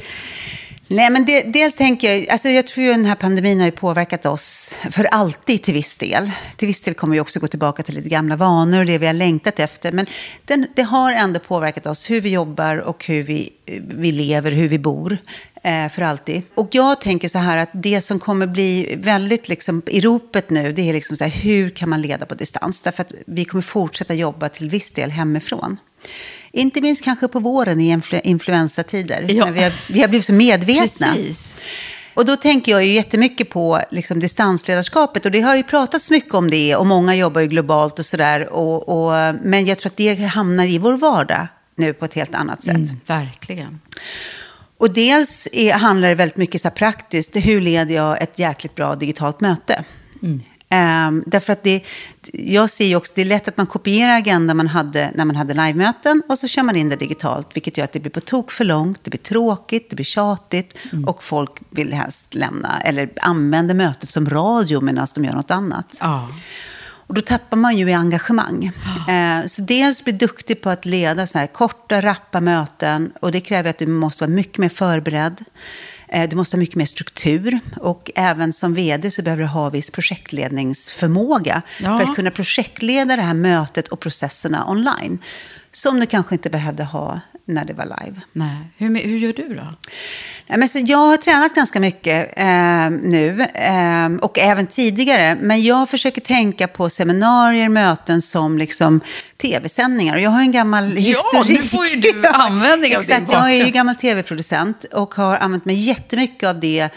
Nej, 0.94 1.10
men 1.10 1.24
det, 1.24 1.42
dels 1.42 1.76
tänker 1.76 2.14
jag, 2.14 2.30
alltså 2.30 2.48
jag 2.48 2.66
tror 2.66 2.86
ju 2.86 2.92
den 2.92 3.04
här 3.04 3.14
pandemin 3.14 3.58
har 3.58 3.66
ju 3.66 3.72
påverkat 3.72 4.26
oss 4.26 4.74
för 4.90 5.04
alltid 5.04 5.62
till 5.62 5.74
viss 5.74 5.96
del. 5.96 6.30
Till 6.56 6.68
viss 6.68 6.80
del 6.80 6.94
kommer 6.94 7.14
vi 7.14 7.20
också 7.20 7.40
gå 7.40 7.46
tillbaka 7.46 7.82
till 7.82 7.94
lite 7.94 8.08
gamla 8.08 8.36
vanor 8.36 8.80
och 8.80 8.86
det 8.86 8.98
vi 8.98 9.06
har 9.06 9.12
längtat 9.12 9.60
efter. 9.60 9.92
Men 9.92 10.06
den, 10.44 10.66
det 10.74 10.82
har 10.82 11.12
ändå 11.12 11.40
påverkat 11.40 11.86
oss 11.86 12.10
hur 12.10 12.20
vi 12.20 12.30
jobbar 12.30 12.76
och 12.76 13.06
hur 13.06 13.22
vi, 13.22 13.50
vi 13.80 14.12
lever, 14.12 14.52
hur 14.52 14.68
vi 14.68 14.78
bor. 14.78 15.18
Eh, 15.62 15.88
för 15.88 16.02
alltid. 16.02 16.42
Och 16.54 16.68
jag 16.70 17.00
tänker 17.00 17.28
så 17.28 17.38
här 17.38 17.56
att 17.56 17.70
det 17.72 18.00
som 18.00 18.18
kommer 18.18 18.46
bli 18.46 18.94
väldigt 18.98 19.48
liksom, 19.48 19.82
i 19.86 20.00
ropet 20.00 20.50
nu, 20.50 20.72
det 20.72 20.88
är 20.88 20.92
liksom 20.92 21.16
så 21.16 21.24
här, 21.24 21.30
hur 21.30 21.70
kan 21.70 21.88
man 21.88 22.02
leda 22.02 22.26
på 22.26 22.34
distans? 22.34 22.82
Därför 22.82 23.02
att 23.02 23.14
vi 23.26 23.44
kommer 23.44 23.62
fortsätta 23.62 24.14
jobba 24.14 24.48
till 24.48 24.70
viss 24.70 24.92
del 24.92 25.10
hemifrån. 25.10 25.76
Inte 26.52 26.80
minst 26.80 27.04
kanske 27.04 27.28
på 27.28 27.38
våren 27.40 27.80
i 27.80 27.88
influ 27.88 28.20
influensatider, 28.24 29.26
Ja. 29.28 29.44
när 29.44 29.52
vi 29.52 29.62
har, 29.62 29.72
vi 29.88 30.00
har 30.00 30.08
blivit 30.08 30.26
så 30.26 30.32
medvetna. 30.32 31.14
Precis. 31.14 31.56
Och 32.14 32.24
då 32.26 32.36
tänker 32.36 32.72
jag 32.72 32.84
ju 32.84 32.92
jättemycket 32.92 33.50
på 33.50 33.80
liksom, 33.90 34.20
distansledarskapet. 34.20 35.24
Och 35.24 35.30
det 35.32 35.40
har 35.40 35.56
ju 35.56 35.62
pratats 35.62 36.10
mycket 36.10 36.34
om 36.34 36.50
det 36.50 36.76
och 36.76 36.86
många 36.86 37.14
jobbar 37.14 37.40
ju 37.40 37.46
globalt 37.46 37.98
och 37.98 38.06
sådär. 38.06 38.48
Och, 38.48 38.88
och, 38.88 39.34
men 39.42 39.66
jag 39.66 39.78
tror 39.78 39.90
att 39.92 39.96
det 39.96 40.14
hamnar 40.14 40.66
i 40.66 40.78
vår 40.78 40.96
vardag 40.96 41.46
nu 41.76 41.92
på 41.92 42.04
ett 42.04 42.14
helt 42.14 42.34
annat 42.34 42.62
sätt. 42.62 42.76
Mm, 42.76 43.00
verkligen. 43.06 43.80
Och 44.78 44.92
dels 44.92 45.48
är, 45.52 45.72
handlar 45.72 46.08
det 46.08 46.14
väldigt 46.14 46.36
mycket 46.36 46.60
så 46.60 46.70
praktiskt, 46.70 47.36
hur 47.36 47.60
leder 47.60 47.94
jag 47.94 48.22
ett 48.22 48.38
jäkligt 48.38 48.74
bra 48.74 48.94
digitalt 48.94 49.40
möte? 49.40 49.84
Ehm, 50.72 51.24
därför 51.26 51.52
att 51.52 51.62
det, 51.62 51.84
jag 52.32 52.70
ser 52.70 52.84
ju 52.84 52.96
också, 52.96 53.12
det 53.16 53.20
är 53.20 53.26
lätt 53.26 53.48
att 53.48 53.56
man 53.56 53.66
kopierar 53.66 54.16
agendan 54.16 54.56
man 54.56 54.66
hade 54.66 55.10
när 55.14 55.24
man 55.24 55.36
hade 55.36 55.54
livemöten 55.54 56.22
och 56.28 56.38
så 56.38 56.48
kör 56.48 56.62
man 56.62 56.76
in 56.76 56.88
det 56.88 56.96
digitalt, 56.96 57.56
vilket 57.56 57.78
gör 57.78 57.84
att 57.84 57.92
det 57.92 58.00
blir 58.00 58.10
på 58.10 58.20
tok 58.20 58.50
för 58.50 58.64
långt, 58.64 59.04
det 59.04 59.10
blir 59.10 59.20
tråkigt, 59.20 59.90
det 59.90 59.96
blir 59.96 60.04
tjatigt 60.04 60.78
och 61.06 61.24
folk 61.24 61.50
vill 61.70 61.92
helst 61.92 62.34
lämna, 62.34 62.80
eller 62.80 63.10
använder 63.20 63.74
mötet 63.74 64.08
som 64.08 64.30
radio 64.30 64.80
medan 64.80 65.06
de 65.14 65.24
gör 65.24 65.32
något 65.32 65.50
annat. 65.50 65.98
Ja. 66.00 66.28
Och 67.06 67.14
då 67.14 67.20
tappar 67.20 67.56
man 67.56 67.76
ju 67.76 67.90
i 67.90 67.92
engagemang. 67.92 68.72
Eh, 69.08 69.46
så 69.46 69.62
dels 69.62 70.04
bli 70.04 70.12
duktig 70.12 70.60
på 70.62 70.70
att 70.70 70.86
leda 70.86 71.26
så 71.26 71.38
här 71.38 71.46
korta, 71.46 72.00
rappa 72.00 72.40
möten. 72.40 73.12
Och 73.20 73.32
det 73.32 73.40
kräver 73.40 73.70
att 73.70 73.78
du 73.78 73.86
måste 73.86 74.24
vara 74.24 74.34
mycket 74.34 74.58
mer 74.58 74.68
förberedd. 74.68 75.44
Eh, 76.12 76.28
du 76.28 76.36
måste 76.36 76.56
ha 76.56 76.58
mycket 76.58 76.76
mer 76.76 76.84
struktur. 76.84 77.60
Och 77.80 78.10
även 78.14 78.52
som 78.52 78.74
vd 78.74 79.10
så 79.10 79.22
behöver 79.22 79.42
du 79.42 79.48
ha 79.48 79.70
viss 79.70 79.90
projektledningsförmåga. 79.90 81.62
Ja. 81.80 81.98
För 81.98 82.04
att 82.04 82.16
kunna 82.16 82.30
projektleda 82.30 83.16
det 83.16 83.22
här 83.22 83.34
mötet 83.34 83.88
och 83.88 84.00
processerna 84.00 84.68
online. 84.68 85.18
Som 85.72 86.00
du 86.00 86.06
kanske 86.06 86.34
inte 86.34 86.50
behövde 86.50 86.84
ha 86.84 87.20
när 87.44 87.64
det 87.64 87.72
var 87.72 87.84
live. 87.84 88.20
Nej. 88.32 88.56
Hur, 88.76 88.94
hur 88.98 89.18
gör 89.18 89.32
du 89.32 89.54
då? 89.54 89.74
Nej, 90.46 90.58
men 90.58 90.68
så 90.68 90.78
jag 90.86 90.98
har 90.98 91.16
tränat 91.16 91.54
ganska 91.54 91.80
mycket 91.80 92.38
eh, 92.38 92.90
nu 92.90 93.46
eh, 93.54 94.06
och 94.20 94.38
även 94.38 94.66
tidigare. 94.66 95.36
Men 95.40 95.62
jag 95.62 95.88
försöker 95.90 96.20
tänka 96.20 96.68
på 96.68 96.90
seminarier, 96.90 97.68
möten 97.68 98.22
som 98.22 98.58
liksom 98.58 99.00
tv-sändningar. 99.42 100.14
Och 100.16 100.20
jag 100.22 100.30
har 100.30 100.40
en 100.40 100.52
gammal 100.52 100.84
Ja, 100.92 101.00
historik. 101.00 101.58
nu 101.58 101.62
får 101.68 101.86
ju 101.86 101.96
du 102.00 102.26
användning 102.32 102.96
av 102.96 103.02
din 103.02 103.12
Exakt, 103.12 103.32
jag 103.32 103.44
är 103.44 103.48
ju 103.50 103.58
bakgrund. 103.58 103.74
gammal 103.74 103.96
tv-producent 103.96 104.84
och 104.84 105.14
har 105.14 105.36
använt 105.36 105.64
mig 105.64 105.76
jättemycket 105.76 106.48
av 106.48 106.60
det 106.60 106.88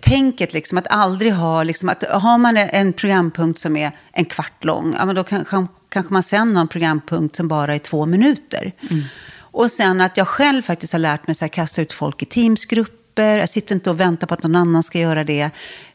tänket, 0.00 0.52
liksom, 0.52 0.78
att 0.78 0.86
aldrig 0.90 1.32
ha, 1.32 1.62
liksom, 1.62 1.88
att 1.88 2.04
har 2.10 2.38
man 2.38 2.56
en 2.56 2.92
programpunkt 2.92 3.58
som 3.58 3.76
är 3.76 3.90
en 4.12 4.24
kvart 4.24 4.64
lång, 4.64 4.94
ja, 4.98 5.06
men 5.06 5.14
då 5.14 5.24
kan, 5.24 5.44
kan, 5.44 5.68
kanske 5.88 6.12
man 6.12 6.22
sen 6.22 6.56
har 6.56 6.60
en 6.60 6.68
programpunkt 6.68 7.36
som 7.36 7.48
bara 7.48 7.74
är 7.74 7.78
två 7.78 8.06
minuter. 8.06 8.72
Och 9.38 9.70
sen 9.70 10.00
att 10.00 10.16
jag 10.16 10.28
själv 10.28 10.62
faktiskt 10.62 10.92
har 10.92 11.00
lärt 11.00 11.26
mig 11.26 11.36
att 11.40 11.50
kasta 11.50 11.82
ut 11.82 11.92
folk 11.92 12.22
i 12.22 12.24
teamsgrupper 12.24 13.06
grupper. 13.16 13.38
Jag 13.38 13.48
sitter 13.48 13.74
inte 13.74 13.90
och 13.90 14.00
väntar 14.00 14.26
på 14.26 14.34
att 14.34 14.42
någon 14.42 14.56
annan 14.56 14.82
ska 14.82 14.98
göra 14.98 15.24
det. 15.24 15.50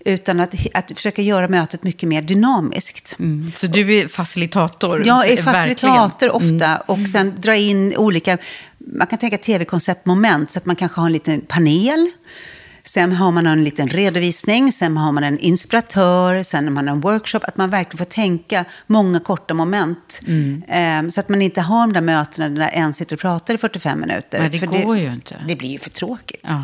Utan 0.05 0.39
att, 0.39 0.55
att 0.73 0.91
försöka 0.95 1.21
göra 1.21 1.47
mötet 1.47 1.83
mycket 1.83 2.09
mer 2.09 2.21
dynamiskt. 2.21 3.15
Mm. 3.19 3.51
Så 3.55 3.67
du 3.67 3.99
är 3.99 4.07
facilitator? 4.07 5.03
Jag 5.05 5.29
är 5.29 5.43
facilitator 5.43 6.27
Verkligen. 6.27 6.55
ofta. 6.55 6.65
Mm. 6.65 6.81
Och 6.85 7.07
sen 7.07 7.33
dra 7.37 7.55
in 7.55 7.97
olika, 7.97 8.37
man 8.77 9.07
kan 9.07 9.19
tänka 9.19 9.37
tv-konceptmoment. 9.37 10.51
Så 10.51 10.59
att 10.59 10.65
man 10.65 10.75
kanske 10.75 10.99
har 10.99 11.07
en 11.07 11.13
liten 11.13 11.41
panel. 11.41 12.11
Sen 12.83 13.11
har 13.13 13.31
man 13.31 13.47
en 13.47 13.63
liten 13.63 13.87
redovisning, 13.87 14.71
sen 14.71 14.97
har 14.97 15.11
man 15.11 15.23
en 15.23 15.39
inspiratör, 15.39 16.43
sen 16.43 16.63
har 16.63 16.71
man 16.71 16.87
en 16.87 17.01
workshop. 17.01 17.39
Att 17.43 17.57
man 17.57 17.69
verkligen 17.69 17.97
får 17.97 18.05
tänka 18.05 18.65
många 18.87 19.19
korta 19.19 19.53
moment. 19.53 20.21
Mm. 20.27 20.63
Um, 21.05 21.11
så 21.11 21.19
att 21.19 21.29
man 21.29 21.41
inte 21.41 21.61
har 21.61 21.81
de 21.81 21.93
där 21.93 22.01
mötena 22.01 22.49
där 22.49 22.69
en 22.73 22.93
sitter 22.93 23.15
och 23.15 23.19
pratar 23.19 23.53
i 23.53 23.57
45 23.57 23.99
minuter. 23.99 24.39
Nej, 24.39 24.49
det 24.49 24.59
för 24.59 24.67
går 24.67 24.95
det, 24.95 25.01
ju 25.01 25.13
inte. 25.13 25.35
Det 25.47 25.55
blir 25.55 25.69
ju 25.69 25.77
för 25.77 25.89
tråkigt. 25.89 26.45
Ja. 26.47 26.63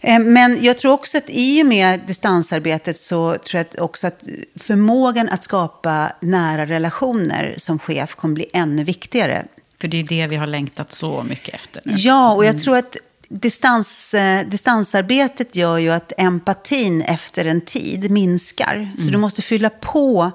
Ehm, 0.00 0.32
men 0.32 0.58
jag 0.64 0.78
tror 0.78 0.92
också 0.92 1.18
att 1.18 1.24
i 1.28 1.62
och 1.62 1.66
med 1.66 2.00
distansarbetet 2.06 2.96
så 2.96 3.36
tror 3.38 3.64
jag 3.72 3.84
också 3.84 4.06
att 4.06 4.22
förmågan 4.56 5.28
att 5.28 5.42
skapa 5.42 6.12
nära 6.20 6.66
relationer 6.66 7.54
som 7.56 7.78
chef 7.78 8.14
kommer 8.14 8.34
bli 8.34 8.46
ännu 8.52 8.84
viktigare. 8.84 9.44
För 9.80 9.88
det 9.88 10.00
är 10.00 10.04
det 10.04 10.26
vi 10.26 10.36
har 10.36 10.46
längtat 10.46 10.92
så 10.92 11.22
mycket 11.22 11.54
efter 11.54 11.82
nu. 11.84 11.92
Ja, 11.96 12.34
och 12.34 12.44
jag 12.44 12.50
mm. 12.50 12.60
tror 12.60 12.76
att 12.76 12.96
distans, 13.40 14.14
eh, 14.14 14.46
distansarbetet 14.48 15.56
gör 15.56 15.78
ju 15.78 15.90
att 15.90 16.12
empatin 16.18 17.02
efter 17.02 17.44
en 17.44 17.60
tid 17.60 18.10
minskar. 18.10 18.74
Mm. 18.74 18.98
Så 18.98 19.10
du 19.10 19.18
måste 19.18 19.42
fylla 19.42 19.70
på 19.70 20.32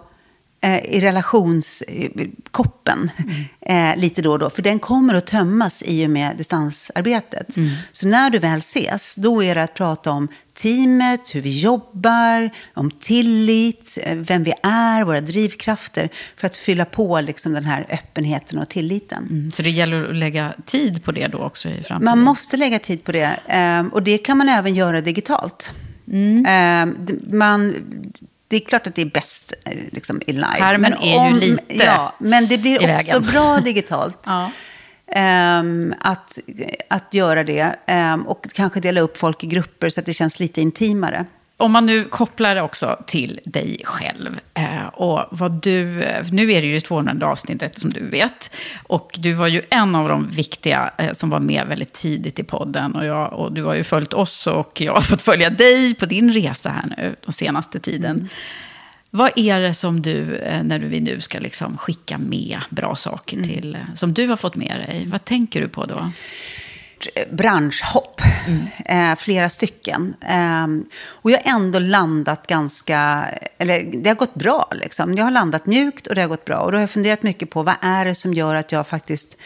i 0.61 0.99
relationskoppen 0.99 3.11
mm. 3.17 3.91
eh, 3.91 3.97
lite 4.01 4.21
då 4.21 4.31
och 4.31 4.39
då. 4.39 4.49
För 4.49 4.61
den 4.61 4.79
kommer 4.79 5.13
att 5.13 5.27
tömmas 5.27 5.83
i 5.85 6.05
och 6.05 6.09
med 6.09 6.37
distansarbetet. 6.37 7.57
Mm. 7.57 7.69
Så 7.91 8.07
när 8.07 8.29
du 8.29 8.39
väl 8.39 8.57
ses, 8.57 9.15
då 9.15 9.43
är 9.43 9.55
det 9.55 9.63
att 9.63 9.73
prata 9.73 10.11
om 10.11 10.27
teamet, 10.53 11.35
hur 11.35 11.41
vi 11.41 11.59
jobbar, 11.59 12.49
om 12.73 12.91
tillit, 12.91 13.97
eh, 14.03 14.15
vem 14.15 14.43
vi 14.43 14.53
är, 14.63 15.03
våra 15.03 15.21
drivkrafter. 15.21 16.09
För 16.35 16.47
att 16.47 16.55
fylla 16.55 16.85
på 16.85 17.21
liksom 17.21 17.53
den 17.53 17.65
här 17.65 17.85
öppenheten 17.89 18.59
och 18.59 18.69
tilliten. 18.69 19.27
Mm. 19.29 19.51
Så 19.51 19.61
det 19.61 19.69
gäller 19.69 20.09
att 20.09 20.15
lägga 20.15 20.53
tid 20.65 21.03
på 21.03 21.11
det 21.11 21.27
då 21.27 21.37
också 21.37 21.69
i 21.69 21.83
framtiden? 21.83 22.05
Man 22.05 22.19
måste 22.19 22.57
lägga 22.57 22.79
tid 22.79 23.03
på 23.03 23.11
det. 23.11 23.39
Och 23.91 24.03
det 24.03 24.17
kan 24.17 24.37
man 24.37 24.49
även 24.49 24.75
göra 24.75 25.01
digitalt. 25.01 25.73
Mm. 26.11 26.89
Um, 26.89 27.19
man 27.37 27.75
det 28.49 28.55
är 28.55 28.59
klart 28.59 28.87
att 28.87 28.95
det 28.95 29.01
är 29.01 29.05
bäst 29.05 29.53
eh, 29.65 29.77
liksom, 29.91 30.21
i 30.27 30.33
live. 30.33 30.59
Skärmen 30.59 30.91
men 30.91 31.01
är 31.01 31.17
om, 31.17 31.33
ju 31.33 31.39
lite 31.39 31.73
Ja, 31.73 32.15
men 32.19 32.47
det 32.47 32.57
blir 32.57 32.95
också 32.95 33.19
bra 33.19 33.57
digitalt. 33.57 34.19
ja. 34.25 34.51
Um, 35.15 35.93
att, 35.99 36.39
att 36.87 37.13
göra 37.13 37.43
det. 37.43 37.75
Um, 37.87 38.27
och 38.27 38.43
kanske 38.53 38.79
dela 38.79 39.01
upp 39.01 39.17
folk 39.17 39.43
i 39.43 39.47
grupper 39.47 39.89
så 39.89 39.99
att 39.99 40.05
det 40.05 40.13
känns 40.13 40.39
lite 40.39 40.61
intimare. 40.61 41.25
Om 41.59 41.71
man 41.71 41.85
nu 41.85 42.05
kopplar 42.05 42.55
det 42.55 42.61
också 42.61 42.97
till 43.07 43.39
dig 43.45 43.81
själv. 43.85 44.39
Eh, 44.53 44.85
och 44.87 45.25
vad 45.31 45.61
du, 45.61 45.85
nu 46.31 46.51
är 46.51 46.61
det 46.61 46.67
ju 46.67 46.79
200 46.79 47.27
avsnittet 47.27 47.79
som 47.79 47.89
du 47.89 48.09
vet. 48.09 48.51
Och 48.83 49.15
du 49.19 49.33
var 49.33 49.47
ju 49.47 49.61
en 49.69 49.95
av 49.95 50.09
de 50.09 50.29
viktiga 50.29 50.91
eh, 50.97 51.13
som 51.13 51.29
var 51.29 51.39
med 51.39 51.67
väldigt 51.67 51.93
tidigt 51.93 52.39
i 52.39 52.43
podden. 52.43 52.95
Och, 52.95 53.05
jag, 53.05 53.33
och 53.33 53.53
du 53.53 53.63
har 53.63 53.75
ju 53.75 53.83
följt 53.83 54.13
oss 54.13 54.47
och 54.47 54.81
jag 54.81 54.93
har 54.93 55.01
fått 55.11 55.21
följa 55.21 55.49
dig 55.49 55.95
på 55.95 56.05
din 56.05 56.33
resa 56.33 56.69
här 56.69 56.95
nu, 56.97 57.15
den 57.25 57.33
senaste 57.33 57.79
tiden. 57.79 58.15
Mm. 58.15 58.27
Vad 59.11 59.31
är 59.35 59.59
det 59.59 59.73
som 59.73 60.01
du, 60.01 60.35
eh, 60.35 60.63
när 60.63 60.79
vi 60.79 60.99
nu 60.99 61.21
ska 61.21 61.39
liksom 61.39 61.77
skicka 61.77 62.17
med 62.17 62.59
bra 62.69 62.95
saker 62.95 63.37
mm. 63.37 63.49
till, 63.49 63.75
mm. 63.75 63.95
som 63.95 64.13
du 64.13 64.27
har 64.27 64.37
fått 64.37 64.55
med 64.55 64.85
dig? 64.87 65.07
Vad 65.07 65.25
tänker 65.25 65.61
du 65.61 65.67
på 65.67 65.85
då? 65.85 66.11
Branschhopp, 67.31 68.21
mm. 68.47 69.11
eh, 69.11 69.17
flera 69.17 69.49
stycken. 69.49 70.15
Eh, 70.27 70.67
och 71.05 71.31
jag 71.31 71.37
har 71.43 71.55
ändå 71.55 71.79
landat 71.79 72.47
ganska, 72.47 73.25
eller 73.57 73.83
det 74.03 74.09
har 74.09 74.15
gått 74.15 74.35
bra 74.35 74.67
liksom. 74.71 75.17
Jag 75.17 75.23
har 75.23 75.31
landat 75.31 75.65
mjukt 75.65 76.07
och 76.07 76.15
det 76.15 76.21
har 76.21 76.27
gått 76.27 76.45
bra. 76.45 76.57
Och 76.57 76.71
då 76.71 76.77
har 76.77 76.81
jag 76.81 76.89
funderat 76.89 77.23
mycket 77.23 77.49
på 77.49 77.63
vad 77.63 77.75
är 77.81 78.05
det 78.05 78.15
som 78.15 78.33
gör 78.33 78.55
att 78.55 78.71
jag 78.71 78.87
faktiskt 78.87 79.37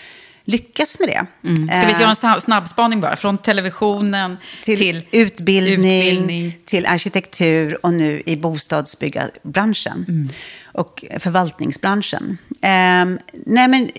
lyckas 0.45 0.99
med 0.99 1.09
det. 1.09 1.25
Mm. 1.49 1.67
Ska 1.67 1.87
vi 1.87 2.01
göra 2.01 2.33
en 2.35 2.41
snabbspaning 2.41 3.01
bara? 3.01 3.15
Från 3.15 3.37
televisionen 3.37 4.37
till, 4.63 4.77
till 4.77 5.05
utbildning, 5.11 5.99
utbildning, 5.99 6.57
till 6.65 6.85
arkitektur 6.85 7.85
och 7.85 7.93
nu 7.93 8.21
i 8.25 8.35
bostadsbyggarbranschen. 8.35 10.05
Mm. 10.07 10.29
Och 10.71 11.05
förvaltningsbranschen. 11.19 12.37
Um, 12.49 13.19
nej 13.45 13.67
men, 13.67 13.89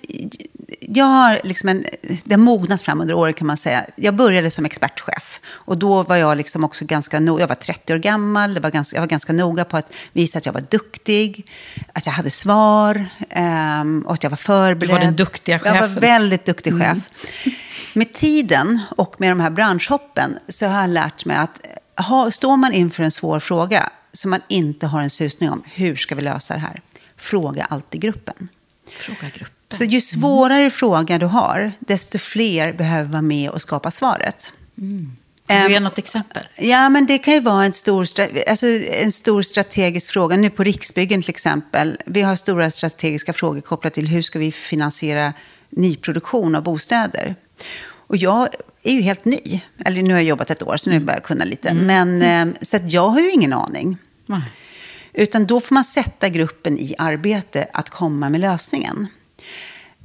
jag 0.81 1.05
har 1.05 1.41
liksom 1.45 1.68
en, 1.68 1.85
det 2.25 2.35
har 2.35 2.41
mognat 2.41 2.83
fram 2.83 3.01
under 3.01 3.14
året 3.14 3.37
kan 3.37 3.47
man 3.47 3.57
säga. 3.57 3.87
Jag 3.97 4.14
började 4.14 4.51
som 4.51 4.64
expertchef. 4.64 5.41
Och 5.47 5.79
då 5.79 6.03
var 6.03 6.16
jag 6.16 6.37
liksom 6.37 6.64
också 6.64 6.85
ganska 6.85 7.20
noga. 7.20 7.41
Jag 7.43 7.49
var 7.49 7.55
30 7.55 7.95
år 7.95 7.99
gammal. 7.99 8.59
Var 8.59 8.70
ganska, 8.70 8.97
jag 8.97 9.03
var 9.03 9.09
ganska 9.09 9.33
noga 9.33 9.64
på 9.64 9.77
att 9.77 9.95
visa 10.12 10.39
att 10.39 10.47
jag 10.47 10.53
var 10.53 10.64
duktig. 10.70 11.51
Att 11.93 12.07
jag 12.07 12.12
hade 12.12 12.31
svar. 12.31 13.07
Um, 13.81 14.03
och 14.03 14.14
att 14.14 14.22
jag 14.22 14.31
var 14.31 14.37
förberedd. 14.37 14.89
Du 14.89 14.93
var 14.93 15.01
den 15.01 15.16
duktiga 15.16 15.59
chefen. 15.59 15.77
Jag 15.77 15.89
var 15.89 16.01
väldigt 16.01 16.45
duktig 16.47 16.72
chef. 16.72 16.81
Mm. 16.81 17.01
Med 17.95 18.12
tiden 18.12 18.81
och 18.97 19.20
med 19.20 19.31
de 19.31 19.41
här 19.41 19.51
branschhoppen 19.51 20.39
så 20.49 20.66
har 20.66 20.81
jag 20.81 20.91
lärt 20.91 21.25
mig 21.25 21.37
att 21.37 21.61
ha, 21.97 22.31
står 22.31 22.57
man 22.57 22.72
inför 22.72 23.03
en 23.03 23.11
svår 23.11 23.41
fråga 23.41 23.91
som 24.12 24.31
man 24.31 24.41
inte 24.49 24.87
har 24.87 25.03
en 25.03 25.11
susning 25.11 25.51
om, 25.51 25.62
hur 25.66 25.97
ska 25.97 26.14
vi 26.14 26.22
lösa 26.22 26.55
det 26.55 26.61
här? 26.61 26.81
Fråga 27.16 27.64
alltid 27.64 28.01
gruppen. 28.01 28.49
Fråga 28.93 29.29
gruppen. 29.29 29.64
Så 29.75 29.85
ju 29.85 30.01
svårare 30.01 30.59
mm. 30.59 30.70
fråga 30.70 31.18
du 31.18 31.27
har, 31.27 31.72
desto 31.79 32.18
fler 32.18 32.72
behöver 32.72 33.11
vara 33.11 33.22
med 33.22 33.51
och 33.51 33.61
skapa 33.61 33.91
svaret. 33.91 34.53
Mm. 34.79 35.16
Kan 35.47 35.66
du 35.66 35.72
ge 35.72 35.81
något 35.81 35.99
exempel? 35.99 36.43
Ja, 36.57 36.89
men 36.89 37.07
det 37.07 37.18
kan 37.18 37.35
ju 37.35 37.41
vara 37.41 37.64
en 37.64 37.72
stor, 37.72 38.07
alltså 38.49 38.66
en 38.66 39.12
stor 39.12 39.43
strategisk 39.43 40.11
fråga. 40.11 40.37
Nu 40.37 40.51
på 40.51 40.64
Riksbyggen 40.64 41.22
till 41.22 41.31
exempel. 41.31 41.99
Vi 42.07 42.22
har 42.22 42.37
stora 42.37 42.70
strategiska 42.70 43.33
frågor 43.33 43.61
kopplat 43.61 43.95
till 43.95 44.09
hur 44.09 44.22
ska 44.22 44.39
vi 44.39 44.53
finansiera 44.53 45.33
nyproduktion 45.70 46.55
av 46.55 46.62
bostäder. 46.62 47.35
Och 47.87 48.16
jag 48.16 48.49
är 48.83 48.93
ju 48.93 49.01
helt 49.01 49.25
ny. 49.25 49.61
Eller 49.85 50.03
nu 50.03 50.12
har 50.12 50.20
jag 50.20 50.29
jobbat 50.29 50.51
ett 50.51 50.62
år, 50.62 50.77
så 50.77 50.91
nu 50.91 51.01
börjar 51.01 51.16
jag 51.16 51.25
kunna 51.25 51.45
lite. 51.45 51.68
Mm. 51.68 51.87
Men, 51.87 52.22
mm. 52.22 52.55
Så 52.62 52.77
att 52.77 52.93
jag 52.93 53.09
har 53.09 53.20
ju 53.20 53.31
ingen 53.31 53.53
aning. 53.53 53.97
Nej. 54.27 54.43
Utan 55.12 55.47
då 55.47 55.61
får 55.61 55.75
man 55.75 55.85
sätta 55.85 56.29
gruppen 56.29 56.79
i 56.79 56.95
arbete 56.99 57.66
att 57.72 57.91
komma 57.91 58.29
med 58.29 58.41
lösningen. 58.41 59.09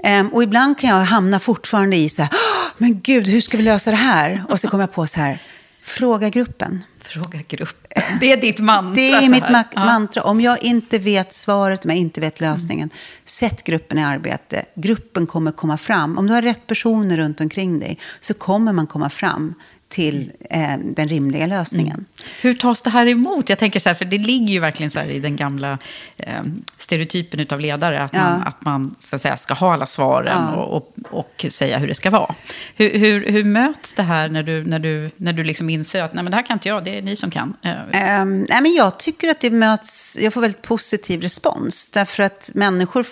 Um, 0.04 0.28
och 0.28 0.44
ibland 0.44 0.78
kan 0.78 0.90
jag 0.90 1.06
hamna 1.06 1.40
fortfarande 1.40 1.96
i 1.96 2.10
så 2.10 2.22
här, 2.22 2.32
men 2.78 3.02
gud, 3.02 3.28
hur 3.28 3.42
ska 3.42 3.58
vi 3.58 3.64
lösa 3.64 3.92
det 3.92 3.98
här? 3.98 4.44
Och 4.50 4.60
så 4.60 4.68
kommer 4.68 4.84
jag 4.84 4.94
på 4.94 5.08
så 5.08 5.20
här, 5.20 5.40
fråga 5.82 6.30
gruppen. 6.30 6.84
Fråga 7.02 7.40
gruppen. 7.48 8.04
Det 8.20 8.32
är 8.32 8.38
ditt 8.38 8.60
mantra. 8.60 8.96
Det 8.96 9.12
är 9.12 9.30
mitt 9.30 9.50
ma 9.50 9.64
ja. 9.74 9.86
mantra. 9.86 10.24
Om 10.24 10.42
jag 10.42 10.64
inte 10.64 10.98
vet 10.98 11.34
svaret, 11.34 11.86
om 11.86 11.92
jag 11.92 12.00
inte 12.00 12.22
vet 12.22 12.42
lösningen, 12.42 12.90
mm. 12.90 12.98
sätt 13.24 13.64
gruppen 13.64 13.98
i 13.98 14.04
arbete. 14.04 14.66
Gruppen 14.76 15.28
kommer 15.28 15.52
komma 15.52 15.78
fram. 15.78 16.18
Om 16.18 16.28
du 16.28 16.34
har 16.34 16.42
rätt 16.42 16.68
personer 16.68 17.18
runt 17.18 17.42
omkring 17.42 17.80
dig 17.80 17.98
så 18.20 18.34
kommer 18.34 18.74
man 18.74 18.88
komma 18.88 19.10
fram 19.10 19.54
till 19.90 20.32
eh, 20.50 20.78
den 20.78 21.08
rimliga 21.08 21.48
lösningen. 21.48 21.94
Mm. 21.94 22.06
Hur 22.42 22.54
tas 22.54 22.82
det 22.82 22.90
här 22.90 23.08
emot? 23.08 23.50
Jag 23.50 23.60
tänker 23.60 23.80
så 23.80 23.90
här, 23.90 23.96
för 23.96 24.06
det 24.06 24.18
ligger 24.18 24.54
ju 24.54 24.60
verkligen 24.60 24.92
så 24.92 25.02
i 25.02 25.20
den 25.20 25.36
gamla 25.36 25.78
eh, 26.18 26.42
stereotypen 26.78 27.48
av 27.50 27.60
ledare, 27.60 28.02
att 28.02 28.14
man, 28.14 28.42
att 28.42 28.66
man 28.66 28.96
så 29.00 29.16
att 29.16 29.22
säga, 29.22 29.38
ska 29.38 29.54
ha 29.54 29.74
alla 29.74 29.86
svaren 29.86 30.44
ja. 30.54 30.56
och, 30.56 30.76
och, 30.78 30.96
och, 31.20 31.46
säga 31.50 31.78
hur 31.78 31.88
det 31.88 31.94
ska 31.94 32.10
vara. 32.10 32.36
Hur, 32.76 33.00
hur, 33.00 33.32
hur, 33.32 33.44
möts 33.44 33.94
det 33.94 34.04
här 34.04 34.30
när 34.30 34.44
du, 34.44 34.66
när 34.66 34.80
du, 34.80 35.12
när 35.18 35.34
du 35.34 35.44
liksom 35.44 35.70
inser 35.70 36.04
att 36.04 36.14
Nej, 36.14 36.24
men 36.24 36.32
det 36.32 36.36
här 36.36 36.44
kan 36.44 36.56
inte 36.56 36.70
jag, 36.70 36.84
det 36.84 36.98
är 36.98 37.02
ni 37.02 37.16
som 37.16 37.32
kan? 37.32 37.54
Um, 37.64 38.40
nej, 38.50 38.62
men 38.62 38.74
jag 38.74 39.00
tycker 39.00 39.30
att 39.30 39.42
det 39.42 39.50
möts, 39.50 40.18
jag 40.22 40.34
får 40.34 40.42
väldigt 40.42 40.62
positiv 40.62 41.22
respons, 41.22 41.92
därför 41.92 42.24
att 42.24 42.52
människor 42.54 43.06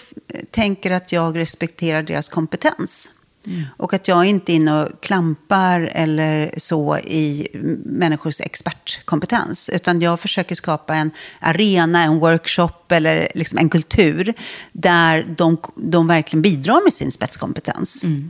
tänker 0.51 0.91
att 0.91 1.11
jag 1.11 1.37
respekterar 1.37 2.03
deras 2.03 2.29
kompetens. 2.29 3.11
Mm. 3.47 3.63
Och 3.77 3.93
att 3.93 4.07
jag 4.07 4.25
inte 4.25 4.51
är 4.51 4.55
inne 4.55 4.83
och 4.83 5.01
klampar 5.01 5.81
eller 5.93 6.51
så 6.57 6.97
i 6.97 7.47
människors 7.85 8.41
expertkompetens. 8.41 9.69
Utan 9.69 10.01
jag 10.01 10.19
försöker 10.19 10.55
skapa 10.55 10.95
en 10.95 11.11
arena, 11.39 12.03
en 12.03 12.19
workshop 12.19 12.91
eller 12.91 13.31
liksom 13.35 13.59
en 13.59 13.69
kultur 13.69 14.33
där 14.71 15.35
de, 15.37 15.57
de 15.75 16.07
verkligen 16.07 16.41
bidrar 16.41 16.83
med 16.83 16.93
sin 16.93 17.11
spetskompetens. 17.11 18.03
Mm. 18.03 18.29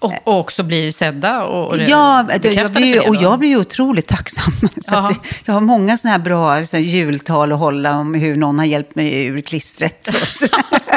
Och, 0.00 0.12
och, 0.24 0.38
också 0.38 0.62
blir 0.62 0.90
sedda 0.90 1.44
och, 1.44 1.68
och 1.68 1.78
Ja, 1.78 2.28
jag 2.42 2.72
blir, 2.72 3.08
och 3.08 3.16
jag 3.16 3.38
blir 3.38 3.48
ju 3.48 3.56
otroligt 3.56 4.06
tacksam. 4.06 4.52
Så 4.80 5.10
jag 5.44 5.54
har 5.54 5.60
många 5.60 5.96
sådana 5.96 6.12
här 6.16 6.24
bra 6.24 6.64
så 6.64 6.76
här, 6.76 6.84
jultal 6.84 7.52
att 7.52 7.58
hålla 7.58 7.98
om 7.98 8.14
hur 8.14 8.36
någon 8.36 8.58
har 8.58 8.66
hjälpt 8.66 8.94
mig 8.94 9.26
ur 9.26 9.40
klistret. 9.40 10.10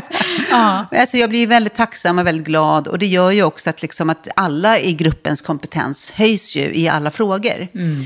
Ja. 0.51 0.85
alltså, 0.91 1.17
jag 1.17 1.29
blir 1.29 1.47
väldigt 1.47 1.75
tacksam 1.75 2.19
och 2.19 2.27
väldigt 2.27 2.45
glad. 2.45 2.87
Och 2.87 2.99
det 2.99 3.05
gör 3.05 3.31
ju 3.31 3.43
också 3.43 3.69
att, 3.69 3.81
liksom, 3.81 4.09
att 4.09 4.27
alla 4.35 4.79
i 4.79 4.93
gruppens 4.93 5.41
kompetens 5.41 6.11
höjs 6.11 6.55
ju 6.55 6.73
i 6.73 6.87
alla 6.87 7.11
frågor. 7.11 7.67
Mm. 7.73 8.05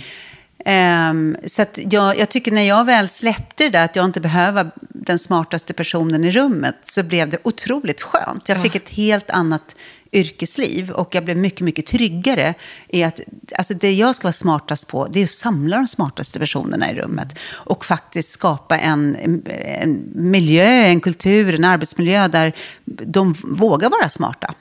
Ehm, 0.65 1.37
så 1.45 1.65
jag, 1.75 2.19
jag 2.19 2.29
tycker 2.29 2.51
när 2.51 2.61
jag 2.61 2.85
väl 2.85 3.09
släppte 3.09 3.63
det 3.63 3.69
där 3.69 3.85
att 3.85 3.95
jag 3.95 4.05
inte 4.05 4.21
behöver 4.21 4.71
den 4.79 5.19
smartaste 5.19 5.73
personen 5.73 6.23
i 6.23 6.31
rummet 6.31 6.75
så 6.83 7.03
blev 7.03 7.29
det 7.29 7.37
otroligt 7.43 8.01
skönt. 8.01 8.49
Jag 8.49 8.61
fick 8.61 8.75
ett 8.75 8.89
helt 8.89 9.29
annat 9.29 9.75
yrkesliv 10.13 10.91
och 10.91 11.15
jag 11.15 11.25
blev 11.25 11.39
mycket, 11.39 11.61
mycket 11.61 11.85
tryggare 11.85 12.53
i 12.87 13.03
att 13.03 13.19
alltså 13.57 13.73
det 13.73 13.93
jag 13.93 14.15
ska 14.15 14.23
vara 14.23 14.33
smartast 14.33 14.87
på 14.87 15.07
det 15.07 15.19
är 15.19 15.23
att 15.23 15.29
samla 15.29 15.77
de 15.77 15.87
smartaste 15.87 16.39
personerna 16.39 16.91
i 16.91 16.95
rummet 16.95 17.39
och 17.51 17.85
faktiskt 17.85 18.29
skapa 18.29 18.77
en, 18.77 19.15
en 19.55 20.03
miljö, 20.15 20.65
en 20.65 20.99
kultur, 20.99 21.55
en 21.55 21.63
arbetsmiljö 21.63 22.27
där 22.27 22.53
de 22.85 23.35
vågar 23.43 23.89
vara 23.89 24.09
smarta 24.09 24.53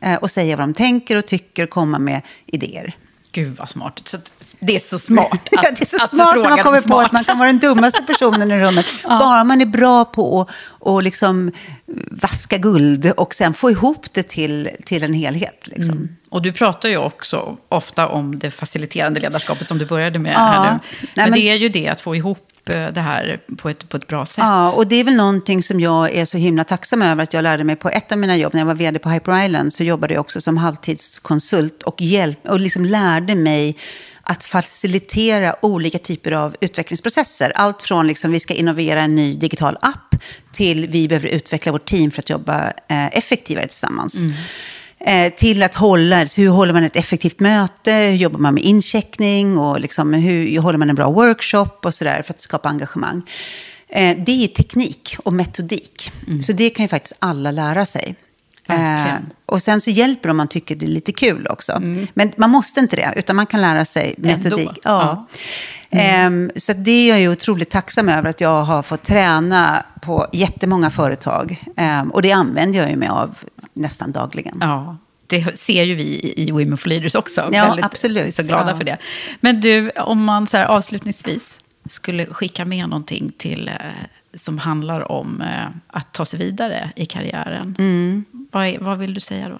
eh, 0.00 0.14
och 0.14 0.30
säga 0.30 0.56
vad 0.56 0.68
de 0.68 0.74
tänker 0.74 1.16
och 1.16 1.26
tycker 1.26 1.62
och 1.64 1.70
komma 1.70 1.98
med 1.98 2.22
idéer. 2.46 2.96
Gud 3.32 3.56
vad 3.56 3.68
smart. 3.68 4.00
Så 4.04 4.16
det 4.60 4.76
är 4.76 4.80
så 4.80 4.98
smart 4.98 5.32
att, 5.32 5.48
ja, 5.50 5.62
det 5.62 5.80
är 5.82 5.86
så 5.86 5.96
att 6.04 6.10
smart 6.10 6.36
när 6.36 6.48
man 6.50 6.58
kommer 6.62 6.80
på 6.80 7.00
att 7.00 7.12
man 7.12 7.24
kan 7.24 7.38
vara 7.38 7.46
den 7.46 7.58
dummaste 7.58 8.02
personen 8.02 8.50
i 8.50 8.58
rummet. 8.58 8.86
Bara 9.04 9.44
man 9.44 9.60
är 9.60 9.66
bra 9.66 10.04
på 10.04 10.40
att 10.40 10.48
och 10.62 11.02
liksom 11.02 11.52
vaska 12.10 12.58
guld 12.58 13.12
och 13.16 13.34
sen 13.34 13.54
få 13.54 13.70
ihop 13.70 14.06
det 14.12 14.22
till, 14.22 14.70
till 14.84 15.02
en 15.02 15.14
helhet. 15.14 15.66
Liksom. 15.66 15.94
Mm. 15.94 16.16
Och 16.30 16.42
du 16.42 16.52
pratar 16.52 16.88
ju 16.88 16.96
också 16.96 17.56
ofta 17.68 18.08
om 18.08 18.38
det 18.38 18.50
faciliterande 18.50 19.20
ledarskapet 19.20 19.66
som 19.66 19.78
du 19.78 19.86
började 19.86 20.18
med 20.18 20.32
Ja. 20.32 20.38
här 20.38 20.72
nu. 20.72 20.78
Nej, 21.00 21.10
Men, 21.16 21.30
men- 21.30 21.38
det 21.38 21.48
är 21.50 21.54
ju 21.54 21.68
det, 21.68 21.88
att 21.88 22.00
få 22.00 22.16
ihop 22.16 22.46
det 22.64 23.00
här 23.00 23.40
på 23.56 23.68
ett, 23.68 23.88
på 23.88 23.96
ett 23.96 24.06
bra 24.06 24.26
sätt. 24.26 24.44
Ja, 24.44 24.72
och 24.72 24.86
det 24.86 24.96
är 24.96 25.04
väl 25.04 25.14
någonting 25.14 25.62
som 25.62 25.80
jag 25.80 26.14
är 26.14 26.24
så 26.24 26.38
himla 26.38 26.64
tacksam 26.64 27.02
över 27.02 27.22
att 27.22 27.34
jag 27.34 27.42
lärde 27.42 27.64
mig 27.64 27.76
på 27.76 27.88
ett 27.88 28.12
av 28.12 28.18
mina 28.18 28.36
jobb. 28.36 28.54
När 28.54 28.60
jag 28.60 28.66
var 28.66 28.74
vd 28.74 28.98
på 28.98 29.10
Hyper 29.10 29.44
Island 29.44 29.72
så 29.72 29.84
jobbade 29.84 30.14
jag 30.14 30.20
också 30.20 30.40
som 30.40 30.56
halvtidskonsult 30.56 31.82
och, 31.82 32.00
hjälp, 32.00 32.38
och 32.48 32.60
liksom 32.60 32.84
lärde 32.84 33.34
mig 33.34 33.76
att 34.22 34.44
facilitera 34.44 35.56
olika 35.62 35.98
typer 35.98 36.32
av 36.32 36.56
utvecklingsprocesser. 36.60 37.52
Allt 37.54 37.82
från 37.82 38.06
liksom, 38.06 38.32
vi 38.32 38.40
ska 38.40 38.54
innovera 38.54 39.00
en 39.00 39.14
ny 39.14 39.34
digital 39.34 39.76
app 39.80 40.14
till 40.52 40.86
vi 40.86 41.08
behöver 41.08 41.28
utveckla 41.28 41.72
vårt 41.72 41.84
team 41.84 42.10
för 42.10 42.22
att 42.22 42.30
jobba 42.30 42.72
eh, 42.88 43.06
effektivare 43.06 43.66
tillsammans. 43.66 44.24
Eh, 44.24 44.30
till 45.36 45.62
att 45.62 45.74
hålla, 45.74 46.26
så 46.26 46.40
hur 46.40 46.48
håller 46.48 46.72
man 46.72 46.84
ett 46.84 46.96
effektivt 46.96 47.40
möte, 47.40 47.92
hur 47.92 48.16
jobbar 48.16 48.38
man 48.38 48.54
med 48.54 48.62
incheckning 48.62 49.58
och 49.58 49.80
liksom, 49.80 50.12
hur 50.12 50.60
håller 50.60 50.78
man 50.78 50.90
en 50.90 50.96
bra 50.96 51.10
workshop 51.10 51.78
och 51.82 51.94
sådär 51.94 52.22
för 52.22 52.34
att 52.34 52.40
skapa 52.40 52.68
engagemang. 52.68 53.22
Eh, 53.88 54.16
det 54.26 54.44
är 54.44 54.46
teknik 54.46 55.16
och 55.24 55.32
metodik. 55.32 56.12
Så 56.42 56.52
det 56.52 56.70
kan 56.70 56.84
ju 56.84 56.88
faktiskt 56.88 57.16
alla 57.18 57.50
lära 57.50 57.86
sig. 57.86 58.14
Eh, 58.68 59.14
och 59.46 59.62
sen 59.62 59.80
så 59.80 59.90
hjälper 59.90 60.28
det 60.28 60.30
om 60.30 60.36
man 60.36 60.48
tycker 60.48 60.76
det 60.76 60.86
är 60.86 60.90
lite 60.90 61.12
kul 61.12 61.46
också. 61.46 61.82
Men 62.14 62.32
man 62.36 62.50
måste 62.50 62.80
inte 62.80 62.96
det, 62.96 63.12
utan 63.16 63.36
man 63.36 63.46
kan 63.46 63.60
lära 63.60 63.84
sig 63.84 64.14
metodik. 64.18 64.68
Ändå. 64.68 64.80
Ja. 64.82 65.26
Ehm, 65.90 66.50
så 66.56 66.72
att 66.72 66.84
det 66.84 66.90
är 66.90 67.08
jag 67.08 67.20
ju 67.20 67.28
otroligt 67.28 67.70
tacksam 67.70 68.08
över 68.08 68.30
att 68.30 68.40
jag 68.40 68.64
har 68.64 68.82
fått 68.82 69.02
träna 69.02 69.84
på 70.02 70.26
jättemånga 70.32 70.90
företag. 70.90 71.64
Ehm, 71.76 72.10
och 72.10 72.22
det 72.22 72.32
använder 72.32 72.78
jag 72.78 72.90
ju 72.90 72.96
mig 72.96 73.08
av 73.08 73.34
nästan 73.74 74.12
dagligen. 74.12 74.58
Ja, 74.60 74.96
det 75.26 75.58
ser 75.58 75.82
ju 75.84 75.94
vi 75.94 76.32
i- 76.36 76.50
Women 76.50 76.76
for 76.76 76.88
Leaders 76.88 77.14
också. 77.14 77.48
Ja, 77.52 77.66
Väldigt- 77.66 77.84
absolut. 77.84 78.34
Så 78.34 78.42
glada 78.42 78.70
Ja. 78.70 78.76
för 78.76 78.84
det. 78.84 78.96
Men 79.40 79.60
du, 79.60 79.90
om 79.90 80.24
man 80.24 80.46
så 80.46 80.56
här 80.56 80.64
avslutningsvis 80.66 81.60
skulle 81.88 82.26
skicka 82.26 82.64
med 82.64 82.88
någonting 82.88 83.32
till, 83.38 83.68
eh, 83.68 83.74
som 84.34 84.58
handlar 84.58 85.12
om 85.12 85.40
eh, 85.40 85.66
att 85.86 86.12
ta 86.12 86.24
sig 86.24 86.38
vidare 86.38 86.92
i 86.96 87.06
karriären. 87.06 87.76
Mm. 87.78 88.24
Vad, 88.52 88.76
vad 88.80 88.98
vill 88.98 89.14
du 89.14 89.20
säga 89.20 89.48
då? 89.48 89.58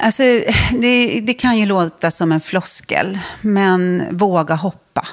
Alltså, 0.00 0.22
det, 0.80 1.20
det 1.20 1.34
kan 1.34 1.58
ju 1.58 1.66
låta 1.66 2.10
som 2.10 2.32
en 2.32 2.40
floskel, 2.40 3.18
men 3.40 4.04
våga 4.16 4.54
hoppa. 4.54 5.06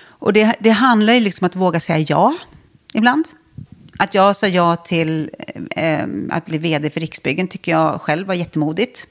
Och 0.00 0.32
det, 0.32 0.54
det 0.60 0.70
handlar 0.70 1.12
ju 1.12 1.20
liksom 1.20 1.44
om 1.44 1.46
att 1.46 1.56
våga 1.56 1.80
säga 1.80 1.98
ja 2.08 2.34
ibland. 2.94 3.24
Att 3.98 4.14
jag 4.14 4.36
sa 4.36 4.46
ja 4.46 4.76
till 4.76 5.30
att 6.30 6.46
bli 6.46 6.58
vd 6.58 6.90
för 6.90 7.00
Riksbyggen 7.00 7.48
tycker 7.48 7.72
jag 7.72 8.00
själv 8.00 8.26
var 8.26 8.34
jättemodigt. 8.34 9.06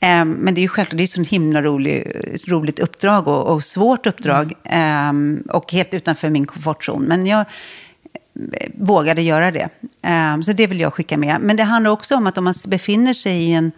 Eh, 0.00 0.24
men 0.24 0.54
det 0.54 0.60
är 0.60 0.62
ju 0.62 0.68
självklart, 0.68 0.96
det 0.96 1.02
är 1.02 1.04
ett 1.04 1.10
sånt 1.10 1.28
himla 1.28 1.62
rolig, 1.62 2.12
roligt 2.48 2.78
uppdrag 2.78 3.28
och, 3.28 3.54
och 3.54 3.64
svårt 3.64 4.06
uppdrag. 4.06 4.52
Eh, 4.64 5.12
och 5.48 5.72
helt 5.72 5.94
utanför 5.94 6.30
min 6.30 6.46
komfortzon. 6.46 7.02
Men 7.02 7.26
jag 7.26 7.40
eh, 7.40 8.70
vågade 8.78 9.22
göra 9.22 9.50
det. 9.50 9.68
Så 10.44 10.52
det 10.52 10.66
vill 10.66 10.80
jag 10.80 10.92
skicka 10.92 11.16
med. 11.18 11.40
Men 11.40 11.56
det 11.56 11.62
handlar 11.62 11.90
också 11.90 12.16
om 12.16 12.26
att 12.26 12.38
om 12.38 12.44
man 12.44 12.54
befinner 12.68 13.12
sig 13.14 13.36
i 13.42 13.52
en 13.52 13.72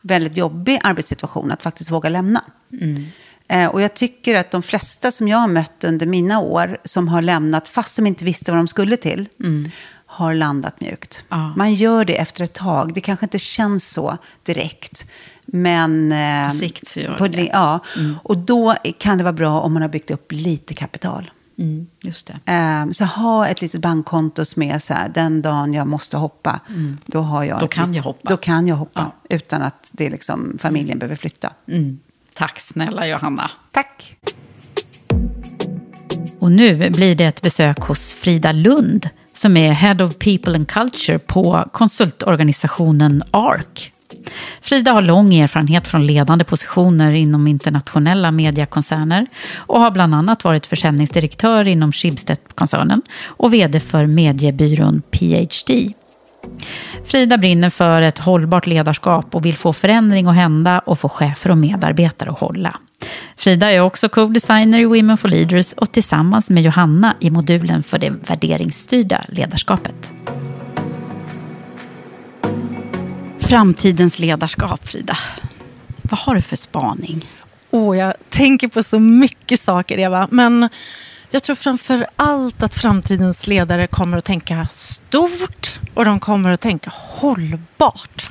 väldigt 0.00 0.36
jobbig 0.36 0.80
arbetssituation, 0.82 1.50
att 1.52 1.62
faktiskt 1.62 1.90
våga 1.90 2.08
lämna. 2.08 2.44
Eh, 3.48 3.66
Och 3.66 3.80
jag 3.80 3.94
tycker 3.94 4.34
att 4.34 4.50
de 4.50 4.62
flesta 4.62 5.10
som 5.10 5.28
jag 5.28 5.38
har 5.38 5.48
mött 5.48 5.84
under 5.84 6.06
mina 6.06 6.40
år, 6.40 6.78
som 6.84 7.08
har 7.08 7.22
lämnat 7.22 7.68
fast 7.68 7.96
de 7.96 8.06
inte 8.06 8.24
visste 8.24 8.50
vad 8.50 8.58
de 8.58 8.68
skulle 8.68 8.96
till, 8.96 9.28
har 10.14 10.34
landat 10.34 10.80
mjukt. 10.80 11.24
Man 11.56 11.74
gör 11.74 12.04
det 12.04 12.16
efter 12.20 12.44
ett 12.44 12.52
tag. 12.52 12.94
Det 12.94 13.00
kanske 13.00 13.26
inte 13.26 13.38
känns 13.38 13.90
så 13.90 14.18
direkt. 14.42 15.06
Men... 15.46 16.12
eh, 16.12 16.48
På 16.50 16.56
sikt 16.56 16.88
så 16.88 17.00
gör 17.00 17.14
på 17.14 17.28
det. 17.28 17.50
Ja, 17.52 17.80
och 18.22 18.38
då 18.38 18.74
kan 18.98 19.18
det 19.18 19.24
vara 19.24 19.32
bra 19.32 19.60
om 19.60 19.72
man 19.72 19.82
har 19.82 19.88
byggt 19.88 20.10
upp 20.10 20.32
lite 20.32 20.74
kapital. 20.74 21.30
Mm, 21.58 21.86
just 22.02 22.26
det. 22.44 22.52
Eh, 22.52 22.90
Så 22.90 23.04
ha 23.04 23.46
ett 23.48 23.60
litet 23.62 23.80
bankkonto 23.80 24.44
som 24.44 24.62
är 24.62 24.78
så 24.78 24.94
här, 24.94 25.08
den 25.08 25.42
dagen 25.42 25.72
jag 25.74 25.86
måste 25.86 26.16
hoppa, 26.16 26.60
då 27.06 27.20
har 27.20 27.44
jag... 27.44 27.60
Då 27.60 27.68
kan 27.68 27.84
litet- 27.86 27.96
jag 27.96 28.02
hoppa. 28.02 28.28
Då 28.30 28.36
kan 28.36 28.66
jag 28.66 28.76
hoppa, 28.76 29.12
utan 29.30 29.62
att 29.62 29.90
det 29.92 30.10
liksom, 30.10 30.56
familjen 30.60 30.98
behöver 30.98 31.16
flytta. 31.16 31.52
Mm. 31.68 31.98
Tack 32.34 32.58
snälla 32.60 33.06
Johanna. 33.06 33.50
Tack. 33.72 34.16
Och 36.38 36.52
nu 36.52 36.90
blir 36.90 37.14
det 37.14 37.24
ett 37.24 37.42
besök 37.42 37.78
hos 37.80 38.12
Frida 38.12 38.52
Lund 38.52 39.08
som 39.34 39.56
är 39.56 39.72
Head 39.72 40.04
of 40.04 40.18
People 40.18 40.54
and 40.54 40.68
Culture 40.68 41.18
på 41.18 41.68
konsultorganisationen 41.72 43.22
ARK. 43.30 43.90
Frida 44.60 44.92
har 44.92 45.02
lång 45.02 45.34
erfarenhet 45.34 45.88
från 45.88 46.06
ledande 46.06 46.44
positioner 46.44 47.12
inom 47.12 47.46
internationella 47.46 48.30
mediekoncerner 48.30 49.26
och 49.56 49.80
har 49.80 49.90
bland 49.90 50.14
annat 50.14 50.44
varit 50.44 50.66
försäljningsdirektör 50.66 51.68
inom 51.68 51.92
Schibsted-koncernen 51.92 53.02
och 53.24 53.54
vd 53.54 53.80
för 53.80 54.06
mediebyrån 54.06 55.02
PhD. 55.10 55.90
Frida 57.04 57.38
brinner 57.38 57.70
för 57.70 58.02
ett 58.02 58.18
hållbart 58.18 58.66
ledarskap 58.66 59.34
och 59.34 59.44
vill 59.46 59.56
få 59.56 59.72
förändring 59.72 60.26
att 60.26 60.34
hända 60.34 60.78
och 60.78 60.98
få 60.98 61.08
chefer 61.08 61.50
och 61.50 61.58
medarbetare 61.58 62.30
att 62.30 62.38
hålla. 62.38 62.76
Frida 63.36 63.72
är 63.72 63.80
också 63.80 64.08
co-designer 64.08 64.78
i 64.78 64.84
Women 64.84 65.18
for 65.18 65.28
Leaders 65.28 65.72
och 65.72 65.92
tillsammans 65.92 66.50
med 66.50 66.62
Johanna 66.62 67.16
i 67.20 67.30
modulen 67.30 67.82
för 67.82 67.98
det 67.98 68.10
värderingsstyrda 68.10 69.24
ledarskapet. 69.28 70.12
Framtidens 73.38 74.18
ledarskap, 74.18 74.88
Frida. 74.88 75.18
Vad 76.02 76.18
har 76.18 76.34
du 76.34 76.42
för 76.42 76.56
spaning? 76.56 77.26
Oh, 77.70 77.98
jag 77.98 78.14
tänker 78.28 78.68
på 78.68 78.82
så 78.82 78.98
mycket 78.98 79.60
saker, 79.60 79.98
Eva. 79.98 80.28
Men 80.30 80.68
jag 81.30 81.42
tror 81.42 81.56
framför 81.56 82.06
allt 82.16 82.62
att 82.62 82.74
framtidens 82.74 83.46
ledare 83.46 83.86
kommer 83.86 84.18
att 84.18 84.24
tänka 84.24 84.66
stort 84.66 85.80
och 85.94 86.04
de 86.04 86.20
kommer 86.20 86.50
att 86.50 86.60
tänka 86.60 86.90
hållbart. 86.94 88.30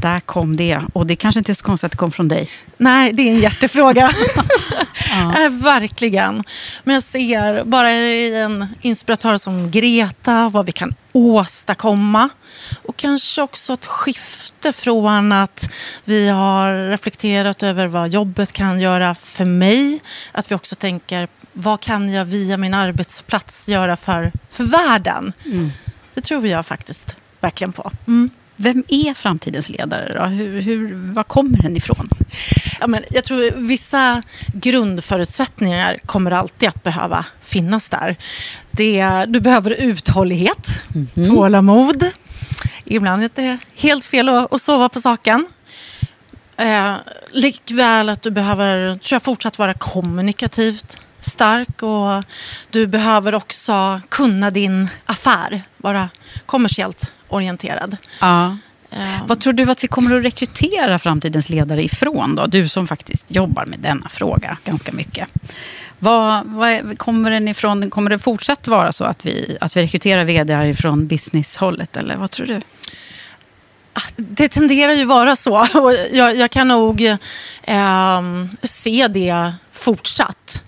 Där 0.00 0.20
kom 0.20 0.56
det. 0.56 0.80
Och 0.92 1.06
det 1.06 1.16
kanske 1.16 1.38
inte 1.38 1.52
är 1.52 1.54
så 1.54 1.64
konstigt 1.64 1.84
att 1.84 1.92
det 1.92 1.98
kom 1.98 2.12
från 2.12 2.28
dig. 2.28 2.50
Nej, 2.76 3.12
det 3.12 3.22
är 3.22 3.32
en 3.32 3.40
hjärtefråga. 3.40 4.10
äh, 5.12 5.48
verkligen. 5.50 6.44
Men 6.84 6.94
jag 6.94 7.02
ser 7.02 7.64
bara 7.64 7.92
i 7.92 8.40
en 8.40 8.66
inspiratör 8.80 9.36
som 9.36 9.70
Greta 9.70 10.48
vad 10.48 10.66
vi 10.66 10.72
kan 10.72 10.94
åstadkomma. 11.12 12.28
Och 12.82 12.96
kanske 12.96 13.42
också 13.42 13.72
ett 13.72 13.86
skifte 13.86 14.72
från 14.72 15.32
att 15.32 15.70
vi 16.04 16.28
har 16.28 16.90
reflekterat 16.90 17.62
över 17.62 17.86
vad 17.86 18.08
jobbet 18.08 18.52
kan 18.52 18.80
göra 18.80 19.14
för 19.14 19.44
mig. 19.44 20.00
Att 20.32 20.50
vi 20.50 20.54
också 20.54 20.76
tänker, 20.76 21.28
vad 21.52 21.80
kan 21.80 22.12
jag 22.12 22.24
via 22.24 22.56
min 22.56 22.74
arbetsplats 22.74 23.68
göra 23.68 23.96
för, 23.96 24.32
för 24.50 24.64
världen? 24.64 25.32
Det 26.14 26.20
tror 26.20 26.46
jag 26.46 26.66
faktiskt 26.66 27.16
verkligen 27.40 27.72
på. 27.72 27.90
Mm. 28.06 28.30
Vem 28.60 28.84
är 28.88 29.14
framtidens 29.14 29.68
ledare? 29.68 30.12
Då? 30.14 30.24
Hur, 30.24 30.62
hur, 30.62 31.12
var 31.12 31.22
kommer 31.22 31.62
den 31.62 31.76
ifrån? 31.76 32.08
Ja, 32.80 32.86
men 32.86 33.04
jag 33.10 33.24
tror 33.24 33.50
vissa 33.50 34.22
grundförutsättningar 34.46 35.98
kommer 36.06 36.30
alltid 36.30 36.68
att 36.68 36.82
behöva 36.82 37.26
finnas 37.40 37.90
där. 37.90 38.16
Det, 38.70 39.24
du 39.28 39.40
behöver 39.40 39.70
uthållighet, 39.70 40.82
tålamod. 41.26 42.04
Ibland 42.84 43.22
är 43.22 43.30
det 43.34 43.58
helt 43.74 44.04
fel 44.04 44.28
att, 44.28 44.52
att 44.52 44.60
sova 44.60 44.88
på 44.88 45.00
saken. 45.00 45.46
Eh, 46.56 46.94
likväl 47.30 48.08
att 48.08 48.22
du 48.22 48.30
behöver 48.30 48.94
tror 48.94 49.16
jag, 49.16 49.22
fortsatt 49.22 49.58
vara 49.58 49.74
kommunikativt 49.74 50.96
stark 51.20 51.82
och 51.82 52.24
du 52.70 52.86
behöver 52.86 53.34
också 53.34 54.00
kunna 54.08 54.50
din 54.50 54.88
affär, 55.06 55.62
vara 55.76 56.08
kommersiellt 56.46 57.12
orienterad. 57.28 57.96
Ja. 58.20 58.56
Vad 59.26 59.40
tror 59.40 59.52
du 59.52 59.70
att 59.70 59.84
vi 59.84 59.88
kommer 59.88 60.16
att 60.16 60.24
rekrytera 60.24 60.98
framtidens 60.98 61.48
ledare 61.48 61.84
ifrån 61.84 62.34
då? 62.34 62.46
Du 62.46 62.68
som 62.68 62.86
faktiskt 62.86 63.30
jobbar 63.30 63.66
med 63.66 63.78
denna 63.78 64.08
fråga 64.08 64.56
ganska 64.64 64.92
mycket. 64.92 65.32
Vad, 65.98 66.46
vad, 66.46 66.98
kommer, 66.98 67.30
den 67.30 67.48
ifrån, 67.48 67.90
kommer 67.90 68.10
det 68.10 68.18
fortsatt 68.18 68.68
vara 68.68 68.92
så 68.92 69.04
att 69.04 69.26
vi, 69.26 69.56
att 69.60 69.76
vi 69.76 69.82
rekryterar 69.82 70.24
vd 70.24 70.68
ifrån 70.68 71.06
businesshållet? 71.06 71.96
Eller 71.96 72.16
vad 72.16 72.30
tror 72.30 72.46
du? 72.46 72.60
Det 74.16 74.48
tenderar 74.48 74.92
ju 74.92 75.04
vara 75.04 75.36
så. 75.36 75.58
Och 75.74 75.92
jag, 76.12 76.36
jag 76.36 76.50
kan 76.50 76.68
nog 76.68 77.02
eh, 77.62 78.22
se 78.62 79.08
det 79.08 79.52
fortsatt. 79.72 80.62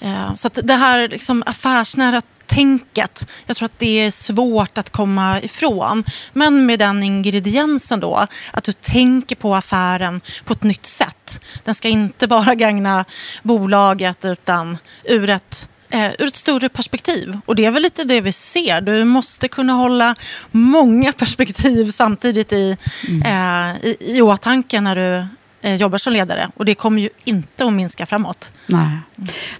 Eh, 0.00 0.34
så 0.34 0.48
att 0.48 0.58
det 0.62 0.74
här 0.74 1.08
liksom 1.08 1.42
affärsnära 1.46 2.22
tänket, 2.46 3.30
jag 3.46 3.56
tror 3.56 3.66
att 3.66 3.78
det 3.78 4.00
är 4.00 4.10
svårt 4.10 4.78
att 4.78 4.90
komma 4.90 5.40
ifrån. 5.40 6.04
Men 6.32 6.66
med 6.66 6.78
den 6.78 7.02
ingrediensen 7.02 8.00
då, 8.00 8.26
att 8.52 8.64
du 8.64 8.72
tänker 8.72 9.36
på 9.36 9.54
affären 9.54 10.20
på 10.44 10.52
ett 10.52 10.62
nytt 10.62 10.86
sätt. 10.86 11.40
Den 11.64 11.74
ska 11.74 11.88
inte 11.88 12.26
bara 12.26 12.54
gagna 12.64 13.04
bolaget 13.42 14.24
utan 14.24 14.78
ur 15.04 15.30
ett 15.30 15.68
eh, 15.90 16.10
ur 16.18 16.26
ett 16.26 16.34
större 16.34 16.68
perspektiv. 16.68 17.38
Och 17.46 17.56
det 17.56 17.64
är 17.64 17.70
väl 17.70 17.82
lite 17.82 18.04
det 18.04 18.20
vi 18.20 18.32
ser. 18.32 18.80
Du 18.80 19.04
måste 19.04 19.48
kunna 19.48 19.72
hålla 19.72 20.14
många 20.50 21.12
perspektiv 21.22 21.88
samtidigt 21.88 22.52
i, 22.52 22.76
mm. 23.08 23.22
eh, 23.22 23.76
i, 23.86 23.96
i 24.00 24.22
åtanke 24.22 24.80
när 24.80 24.94
du 24.94 25.26
jobbar 25.64 25.98
som 25.98 26.12
ledare. 26.12 26.50
Och 26.56 26.64
det 26.64 26.74
kommer 26.74 27.02
ju 27.02 27.08
inte 27.24 27.64
att 27.64 27.72
minska 27.72 28.06
framåt. 28.06 28.50
Nej. 28.66 28.98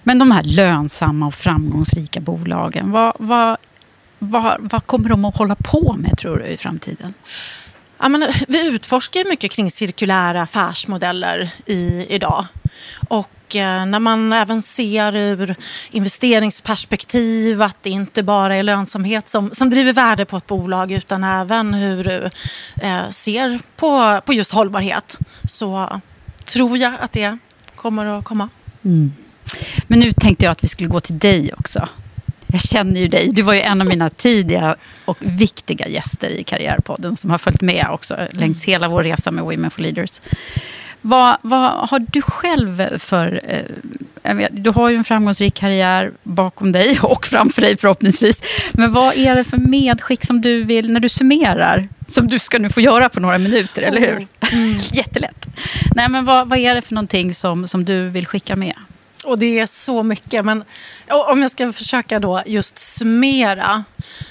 Men 0.03 0.19
de 0.19 0.31
här 0.31 0.43
lönsamma 0.43 1.27
och 1.27 1.35
framgångsrika 1.35 2.21
bolagen, 2.21 2.91
vad, 2.91 3.13
vad, 3.19 3.57
vad, 4.19 4.57
vad 4.61 4.87
kommer 4.87 5.09
de 5.09 5.25
att 5.25 5.37
hålla 5.37 5.55
på 5.55 5.95
med 5.99 6.19
tror 6.19 6.39
du 6.39 6.45
i 6.45 6.57
framtiden? 6.57 7.15
Ja, 7.99 8.09
men, 8.09 8.29
vi 8.49 8.67
utforskar 8.67 9.29
mycket 9.29 9.51
kring 9.51 9.71
cirkulära 9.71 10.43
affärsmodeller 10.43 11.51
i, 11.67 12.07
idag. 12.09 12.47
Och 13.09 13.31
eh, 13.44 13.44
Eh, 13.49 13.87
när 13.87 14.01
man 14.01 14.33
även 14.33 14.63
ser 14.63 15.17
ur 15.17 15.57
investeringsperspektiv 15.91 17.63
att 17.63 17.83
det 17.83 17.91
inte 17.91 18.23
bara 18.23 18.57
är 18.57 18.63
lönsamhet 18.63 19.29
som, 19.29 19.51
som 19.51 19.71
driver 19.71 19.93
värde 19.93 20.25
på 20.25 20.37
ett 20.37 20.47
bolag 20.47 20.93
utan 20.93 21.25
även 21.25 21.75
hur 21.75 22.05
du 22.05 22.31
eh, 22.83 23.09
ser 23.09 23.61
på, 23.77 24.21
på 24.27 24.33
just 24.33 24.53
hållbarhet 24.53 25.19
så 25.45 26.01
tror 26.45 26.79
jag 26.79 26.93
att 27.01 27.13
det 27.13 27.39
kommer 27.75 28.19
att 28.19 28.25
komma. 28.25 28.49
Mm. 28.85 29.13
Men 29.87 29.99
nu 29.99 30.13
tänkte 30.13 30.45
jag 30.45 30.53
att 30.53 30.65
vi 30.65 30.69
skulle 30.69 30.89
gå 30.89 31.01
till 31.01 31.19
dig 31.19 31.51
också. 31.59 31.89
Jag 32.47 32.61
känner 32.61 33.01
ju 33.01 33.09
dig. 33.09 33.31
Du 33.33 33.43
var 33.43 33.55
ju 33.55 33.61
en 33.61 33.81
av 33.81 33.87
mina 33.87 34.11
tidiga 34.11 34.77
och 35.05 35.19
viktiga 35.21 35.89
gäster 35.89 36.29
i 36.29 36.45
Karriärpodden 36.45 37.17
som 37.17 37.31
har 37.31 37.39
följt 37.39 37.61
med 37.61 37.87
också 37.91 38.29
längs 38.31 38.65
hela 38.65 38.89
vår 38.89 39.03
resa 39.03 39.31
med 39.31 39.45
Women 39.45 39.71
for 39.71 39.83
Leaders. 39.83 40.21
Vad, 41.07 41.37
vad 41.43 41.89
har 41.89 41.99
du 41.99 42.23
själv 42.23 42.99
för... 42.99 43.41
Eh, 44.23 44.35
vet, 44.35 44.65
du 44.65 44.71
har 44.71 44.89
ju 44.89 44.97
en 44.97 45.05
framgångsrik 45.05 45.55
karriär 45.55 46.13
bakom 46.23 46.73
dig 46.73 46.99
och 47.03 47.27
framför 47.27 47.63
dig 47.63 47.77
förhoppningsvis. 47.77 48.43
Men 48.73 48.93
vad 48.93 49.17
är 49.17 49.35
det 49.35 49.45
för 49.45 49.57
medskick 49.57 50.25
som 50.25 50.41
du 50.41 50.65
vill, 50.65 50.93
när 50.93 51.01
du 51.01 51.09
summerar, 51.09 51.89
som 52.07 52.27
du 52.27 52.39
ska 52.39 52.59
nu 52.59 52.71
få 52.71 52.81
göra 52.81 53.09
på 53.09 53.21
några 53.21 53.39
minuter, 53.39 53.83
eller 53.83 54.01
hur? 54.01 54.27
Mm. 54.53 54.79
Jättelätt. 54.93 55.47
Nej, 55.95 56.09
men 56.09 56.25
vad, 56.25 56.49
vad 56.49 56.59
är 56.59 56.75
det 56.75 56.83
för 56.83 56.95
någonting 56.95 57.35
som, 57.35 57.69
som 57.69 57.85
du 57.85 58.09
vill 58.09 58.27
skicka 58.27 58.57
med? 58.57 58.75
Och 59.25 59.39
det 59.39 59.59
är 59.59 59.67
så 59.67 60.03
mycket. 60.03 60.45
Men 60.45 60.65
om 61.09 61.43
jag 61.43 61.51
ska 61.51 61.73
försöka 61.73 62.19
då 62.19 62.43
just 62.47 62.79
summera. 62.79 63.85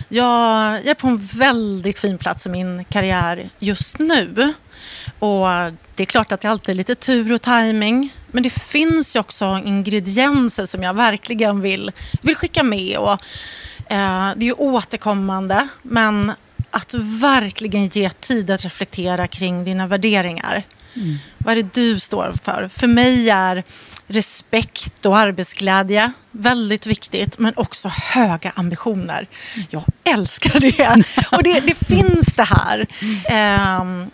Jag, 0.09 0.73
jag 0.73 0.87
är 0.87 0.93
på 0.93 1.07
en 1.07 1.17
väldigt 1.17 1.99
fin 1.99 2.17
plats 2.17 2.45
i 2.45 2.49
min 2.49 2.85
karriär 2.85 3.49
just 3.59 3.99
nu. 3.99 4.53
Och 5.19 5.47
det 5.95 6.03
är 6.03 6.05
klart 6.05 6.31
att 6.31 6.41
det 6.41 6.49
alltid 6.49 6.69
är 6.69 6.77
lite 6.77 6.95
tur 6.95 7.33
och 7.33 7.41
timing. 7.41 8.13
Men 8.31 8.43
det 8.43 8.49
finns 8.49 9.15
ju 9.15 9.19
också 9.19 9.61
ingredienser 9.65 10.65
som 10.65 10.83
jag 10.83 10.93
verkligen 10.93 11.61
vill, 11.61 11.91
vill 12.21 12.35
skicka 12.35 12.63
med. 12.63 12.97
Och, 12.97 13.11
eh, 13.91 14.31
det 14.35 14.43
är 14.43 14.47
ju 14.47 14.53
återkommande, 14.53 15.67
men 15.81 16.31
att 16.71 16.93
verkligen 17.21 17.87
ge 17.87 18.09
tid 18.09 18.51
att 18.51 18.63
reflektera 18.63 19.27
kring 19.27 19.63
dina 19.63 19.87
värderingar. 19.87 20.63
Mm. 20.95 21.17
Vad 21.37 21.57
är 21.57 21.63
det 21.63 21.73
du 21.73 21.99
står 21.99 22.33
för? 22.43 22.67
För 22.67 22.87
mig 22.87 23.29
är 23.29 23.63
respekt 24.07 25.05
och 25.05 25.17
arbetsglädje 25.17 26.11
väldigt 26.31 26.85
viktigt, 26.85 27.39
men 27.39 27.53
också 27.55 27.89
höga 27.89 28.51
ambitioner. 28.55 29.27
Jag 29.69 29.83
älskar 30.03 30.59
det. 30.59 31.03
Och 31.31 31.43
det, 31.43 31.59
det 31.59 31.75
finns 31.75 32.25
det 32.25 32.47
här. 32.47 32.87
Um, 33.81 34.11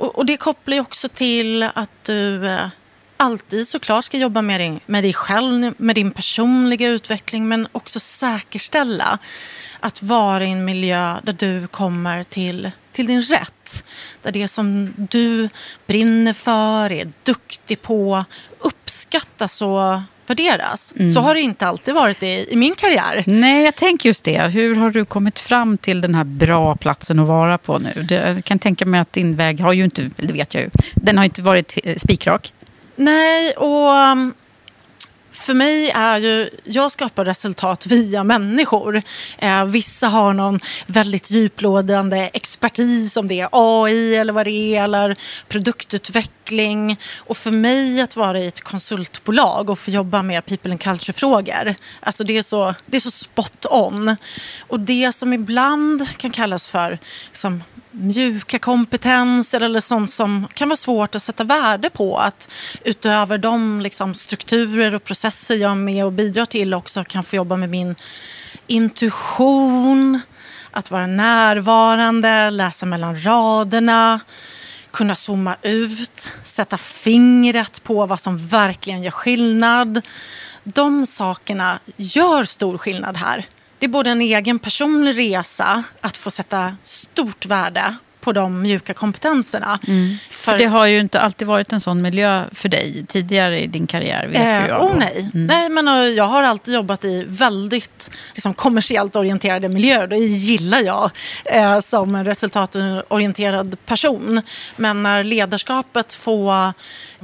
och, 0.00 0.18
och, 0.18 0.26
det 0.26 0.36
kopplar 0.36 0.74
ju 0.74 0.80
också 0.80 1.08
till 1.08 1.62
att 1.62 2.04
du 2.04 2.46
eh, 2.48 2.68
alltid 3.16 3.68
såklart 3.68 4.04
ska 4.04 4.16
jobba 4.16 4.42
med, 4.42 4.60
din, 4.60 4.80
med 4.86 5.04
dig 5.04 5.12
själv, 5.12 5.74
med 5.76 5.94
din 5.94 6.10
personliga 6.10 6.88
utveckling, 6.88 7.48
men 7.48 7.68
också 7.72 8.00
säkerställa 8.00 9.18
att 9.80 10.02
vara 10.02 10.44
i 10.44 10.50
en 10.50 10.64
miljö 10.64 11.16
där 11.22 11.32
du 11.32 11.66
kommer 11.66 12.24
till, 12.24 12.70
till 12.92 13.06
din 13.06 13.22
rätt. 13.22 13.84
Där 14.22 14.32
det 14.32 14.48
som 14.48 14.94
du 14.96 15.48
brinner 15.86 16.32
för, 16.32 16.92
är 16.92 17.12
duktig 17.22 17.82
på, 17.82 18.24
uppskattas 18.58 19.62
och 19.62 20.00
värderas. 20.30 20.94
Mm. 20.96 21.10
Så 21.10 21.20
har 21.20 21.34
det 21.34 21.40
inte 21.40 21.66
alltid 21.66 21.94
varit 21.94 22.22
i, 22.22 22.46
i 22.50 22.56
min 22.56 22.74
karriär. 22.74 23.24
Nej, 23.26 23.64
jag 23.64 23.76
tänker 23.76 24.08
just 24.08 24.24
det. 24.24 24.42
Hur 24.42 24.76
har 24.76 24.90
du 24.90 25.04
kommit 25.04 25.38
fram 25.38 25.78
till 25.78 26.00
den 26.00 26.14
här 26.14 26.24
bra 26.24 26.76
platsen 26.76 27.18
att 27.18 27.28
vara 27.28 27.58
på 27.58 27.78
nu? 27.78 28.06
Jag 28.10 28.44
kan 28.44 28.58
tänka 28.58 28.86
mig 28.86 29.00
att 29.00 29.12
din 29.12 29.36
väg 29.36 29.60
har 29.60 29.72
ju 29.72 29.84
inte, 29.84 30.10
det 30.16 30.32
vet 30.32 30.54
jag 30.54 30.62
ju, 30.62 30.70
den 30.94 31.18
har 31.18 31.24
inte 31.24 31.42
varit 31.42 31.78
spikrak. 31.96 32.52
Nej, 32.96 33.52
och 33.52 34.12
um, 34.12 34.34
för 35.32 35.54
mig 35.54 35.90
är 35.90 36.18
ju, 36.18 36.50
jag 36.64 36.92
skapar 36.92 37.24
resultat 37.24 37.86
via 37.86 38.24
människor. 38.24 39.02
Eh, 39.38 39.64
vissa 39.64 40.08
har 40.08 40.32
någon 40.32 40.60
väldigt 40.86 41.30
djuplådande 41.30 42.30
expertis 42.32 43.16
om 43.16 43.28
det 43.28 43.40
är 43.40 43.48
AI 43.52 44.16
eller 44.16 44.32
vad 44.32 44.46
det 44.46 44.76
är, 44.76 44.84
eller 44.84 45.16
produktutveckling. 45.48 46.98
Och 47.18 47.36
för 47.36 47.50
mig 47.50 48.00
att 48.00 48.16
vara 48.16 48.40
i 48.40 48.46
ett 48.46 48.60
konsultbolag 48.60 49.70
och 49.70 49.78
få 49.78 49.90
jobba 49.90 50.22
med 50.22 50.46
people 50.46 50.70
and 50.70 50.80
culture-frågor, 50.80 51.74
alltså 52.00 52.24
det 52.24 52.36
är, 52.36 52.42
så, 52.42 52.74
det 52.86 52.96
är 52.96 53.00
så 53.00 53.10
spot 53.10 53.66
on. 53.70 54.16
Och 54.68 54.80
det 54.80 55.12
som 55.12 55.32
ibland 55.32 56.18
kan 56.18 56.30
kallas 56.30 56.68
för 56.68 56.98
liksom, 57.26 57.62
mjuka 57.90 58.58
kompetenser 58.58 59.60
eller 59.60 59.80
sånt 59.80 60.10
som 60.10 60.48
kan 60.54 60.68
vara 60.68 60.76
svårt 60.76 61.14
att 61.14 61.22
sätta 61.22 61.44
värde 61.44 61.90
på. 61.90 62.16
Att 62.16 62.52
utöver 62.84 63.38
de 63.38 63.80
liksom, 63.80 64.14
strukturer 64.14 64.94
och 64.94 65.04
processer 65.04 65.56
jag 65.56 65.70
är 65.70 65.74
med 65.74 66.04
och 66.04 66.12
bidrar 66.12 66.44
till 66.44 66.74
också 66.74 67.04
kan 67.04 67.24
få 67.24 67.36
jobba 67.36 67.56
med 67.56 67.68
min 67.68 67.94
intuition, 68.66 70.20
att 70.70 70.90
vara 70.90 71.06
närvarande, 71.06 72.50
läsa 72.50 72.86
mellan 72.86 73.24
raderna, 73.24 74.20
kunna 74.90 75.14
zooma 75.14 75.56
ut, 75.62 76.32
sätta 76.44 76.78
fingret 76.78 77.82
på 77.82 78.06
vad 78.06 78.20
som 78.20 78.38
verkligen 78.46 79.02
gör 79.02 79.10
skillnad. 79.10 80.00
De 80.64 81.06
sakerna 81.06 81.78
gör 81.96 82.44
stor 82.44 82.78
skillnad 82.78 83.16
här. 83.16 83.46
Det 83.80 83.86
är 83.86 83.90
både 83.90 84.10
en 84.10 84.20
egen 84.20 84.58
personlig 84.58 85.18
resa 85.18 85.82
att 86.00 86.16
få 86.16 86.30
sätta 86.30 86.76
stort 86.82 87.46
värde 87.46 87.94
på 88.20 88.32
de 88.32 88.62
mjuka 88.62 88.94
kompetenserna. 88.94 89.78
Mm. 89.88 90.16
För, 90.28 90.58
det 90.58 90.64
har 90.64 90.86
ju 90.86 91.00
inte 91.00 91.20
alltid 91.20 91.48
varit 91.48 91.72
en 91.72 91.80
sån 91.80 92.02
miljö 92.02 92.44
för 92.52 92.68
dig 92.68 93.04
tidigare 93.08 93.60
i 93.60 93.66
din 93.66 93.86
karriär. 93.86 94.26
Vet 94.26 94.38
eh, 94.38 94.68
jag 94.68 94.82
oh 94.82 94.96
nej. 94.98 95.30
Mm. 95.34 95.46
nej 95.46 95.68
men, 95.68 95.88
uh, 95.88 95.94
jag 95.94 96.24
har 96.24 96.42
alltid 96.42 96.74
jobbat 96.74 97.04
i 97.04 97.24
väldigt 97.28 98.10
liksom, 98.34 98.54
kommersiellt 98.54 99.16
orienterade 99.16 99.68
miljöer. 99.68 100.06
Det 100.06 100.16
gillar 100.16 100.80
jag 100.80 101.10
eh, 101.44 101.80
som 101.80 102.14
en 102.14 102.24
resultatorienterad 102.24 103.76
person. 103.86 104.42
Men 104.76 105.02
när 105.02 105.24
ledarskapet 105.24 106.12
får 106.12 106.72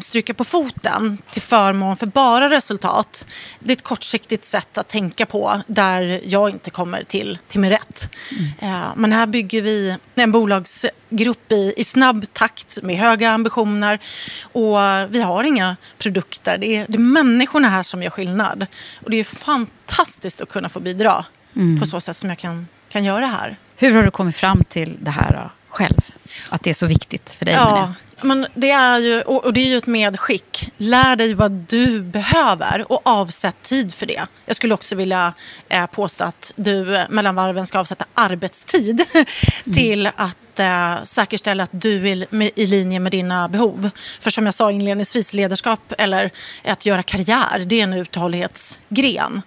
stryka 0.02 0.34
på 0.34 0.44
foten 0.44 1.18
till 1.30 1.42
förmån 1.42 1.96
för 1.96 2.06
bara 2.06 2.50
resultat. 2.50 3.26
Det 3.60 3.72
är 3.72 3.76
ett 3.76 3.82
kortsiktigt 3.82 4.44
sätt 4.44 4.78
att 4.78 4.88
tänka 4.88 5.26
på 5.26 5.60
där 5.66 6.20
jag 6.24 6.50
inte 6.50 6.70
kommer 6.70 7.04
till, 7.04 7.38
till 7.48 7.60
min 7.60 7.70
rätt. 7.70 8.08
Mm. 8.60 8.74
Eh, 8.74 8.88
men 8.96 9.12
här 9.12 9.26
bygger 9.26 9.62
vi 9.62 9.96
en 10.14 10.32
bolags 10.32 10.85
grupp 11.10 11.52
i, 11.52 11.74
i 11.76 11.84
snabb 11.84 12.24
takt 12.32 12.82
med 12.82 12.98
höga 12.98 13.30
ambitioner. 13.30 13.98
Och 14.42 14.78
vi 15.14 15.22
har 15.22 15.44
inga 15.44 15.76
produkter. 15.98 16.58
Det 16.58 16.76
är, 16.76 16.86
det 16.88 16.94
är 16.94 16.98
människorna 16.98 17.68
här 17.68 17.82
som 17.82 18.02
gör 18.02 18.10
skillnad. 18.10 18.66
Och 19.04 19.10
det 19.10 19.16
är 19.16 19.24
fantastiskt 19.24 20.40
att 20.40 20.48
kunna 20.48 20.68
få 20.68 20.80
bidra 20.80 21.24
mm. 21.56 21.80
på 21.80 21.86
så 21.86 22.00
sätt 22.00 22.16
som 22.16 22.28
jag 22.28 22.38
kan, 22.38 22.68
kan 22.88 23.04
göra 23.04 23.26
här. 23.26 23.56
Hur 23.76 23.94
har 23.94 24.02
du 24.02 24.10
kommit 24.10 24.36
fram 24.36 24.64
till 24.68 24.98
det 25.00 25.10
här 25.10 25.32
då, 25.32 25.50
själv? 25.68 26.00
Att 26.48 26.62
det 26.62 26.70
är 26.70 26.74
så 26.74 26.86
viktigt 26.86 27.30
för 27.38 27.44
dig? 27.44 27.54
Ja, 27.54 27.92
men 28.20 28.46
det 28.54 28.70
är 28.70 28.98
ju, 28.98 29.22
och 29.22 29.52
det 29.52 29.60
är 29.60 29.68
ju 29.68 29.76
ett 29.76 29.86
medskick. 29.86 30.72
Lär 30.76 31.16
dig 31.16 31.34
vad 31.34 31.52
du 31.52 32.00
behöver 32.00 32.92
och 32.92 33.00
avsätt 33.04 33.62
tid 33.62 33.94
för 33.94 34.06
det. 34.06 34.26
Jag 34.46 34.56
skulle 34.56 34.74
också 34.74 34.96
vilja 34.96 35.34
eh, 35.68 35.86
påstå 35.86 36.24
att 36.24 36.52
du 36.56 37.06
mellan 37.10 37.34
varven 37.34 37.66
ska 37.66 37.78
avsätta 37.78 38.04
arbetstid 38.14 39.04
mm. 39.14 39.26
till 39.74 40.06
att 40.06 40.36
att 40.60 40.98
eh, 41.00 41.04
säkerställa 41.04 41.64
att 41.64 41.70
du 41.72 42.08
är 42.08 42.26
i 42.58 42.66
linje 42.66 43.00
med 43.00 43.12
dina 43.12 43.48
behov. 43.48 43.90
För 44.20 44.30
som 44.30 44.46
jag 44.46 44.54
sa 44.54 44.70
inledningsvis, 44.70 45.32
ledarskap 45.32 45.92
eller 45.98 46.30
att 46.64 46.86
göra 46.86 47.02
karriär, 47.02 47.64
det 47.66 47.80
är 47.80 47.82
en 47.82 47.92
uthållighetsgren. 47.92 49.42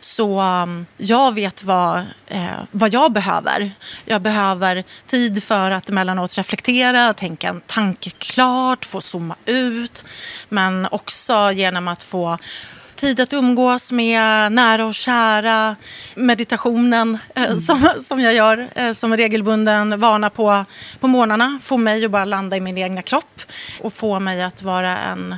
Så 0.00 0.40
um, 0.40 0.86
jag 0.96 1.34
vet 1.34 1.64
vad, 1.64 1.98
eh, 2.26 2.46
vad 2.70 2.92
jag 2.92 3.12
behöver. 3.12 3.70
Jag 4.04 4.22
behöver 4.22 4.84
tid 5.06 5.42
för 5.42 5.70
att 5.70 5.88
emellanåt 5.88 6.38
reflektera, 6.38 7.12
tänka 7.12 7.48
en 7.48 7.60
tanke 7.60 8.10
klart, 8.10 8.84
få 8.84 9.00
zooma 9.00 9.36
ut. 9.46 10.04
Men 10.48 10.88
också 10.90 11.52
genom 11.52 11.88
att 11.88 12.02
få 12.02 12.38
tid 12.96 13.20
att 13.20 13.32
umgås 13.32 13.92
med 13.92 14.52
nära 14.52 14.86
och 14.86 14.94
kära. 14.94 15.76
Meditationen 16.14 17.18
eh, 17.34 17.44
mm. 17.44 17.58
som, 17.58 17.88
som 18.00 18.20
jag 18.20 18.34
gör 18.34 18.68
eh, 18.74 18.92
som 18.92 19.16
regelbunden 19.16 20.00
vana 20.00 20.30
på, 20.30 20.64
på 21.00 21.08
morgnarna 21.08 21.58
får 21.62 21.78
mig 21.78 22.04
att 22.04 22.10
bara 22.10 22.24
landa 22.24 22.56
i 22.56 22.60
min 22.60 22.78
egna 22.78 23.02
kropp 23.02 23.40
och 23.80 23.92
få 23.92 24.20
mig 24.20 24.42
att 24.42 24.62
vara 24.62 24.98
en 24.98 25.34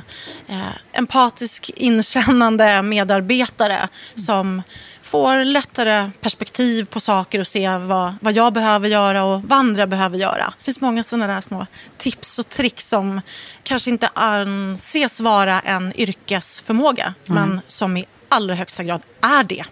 eh, 0.47 0.59
empatisk, 0.93 1.71
inkännande 1.75 2.81
medarbetare 2.81 3.75
mm. 3.75 3.89
som 4.15 4.61
får 5.09 5.45
lättare 5.45 6.11
perspektiv 6.21 6.85
på 6.85 6.99
saker 6.99 7.39
och 7.39 7.47
se 7.47 7.77
vad, 7.77 8.15
vad 8.21 8.33
jag 8.33 8.53
behöver 8.53 8.87
göra 8.87 9.23
och 9.23 9.43
vad 9.43 9.59
andra 9.59 9.87
behöver 9.87 10.17
göra. 10.17 10.53
Det 10.59 10.65
finns 10.65 10.81
många 10.81 11.03
sådana 11.03 11.33
där 11.33 11.41
små 11.41 11.65
tips 11.97 12.39
och 12.39 12.49
tricks 12.49 12.87
som 12.87 13.21
kanske 13.63 13.89
inte 13.89 14.09
anses 14.13 15.19
vara 15.19 15.59
en 15.59 15.93
yrkesförmåga, 15.99 17.13
mm. 17.27 17.41
men 17.41 17.61
som 17.67 17.97
i 17.97 18.05
allra 18.29 18.55
högsta 18.55 18.83
grad 18.83 19.01
är 19.21 19.43
det. 19.43 19.63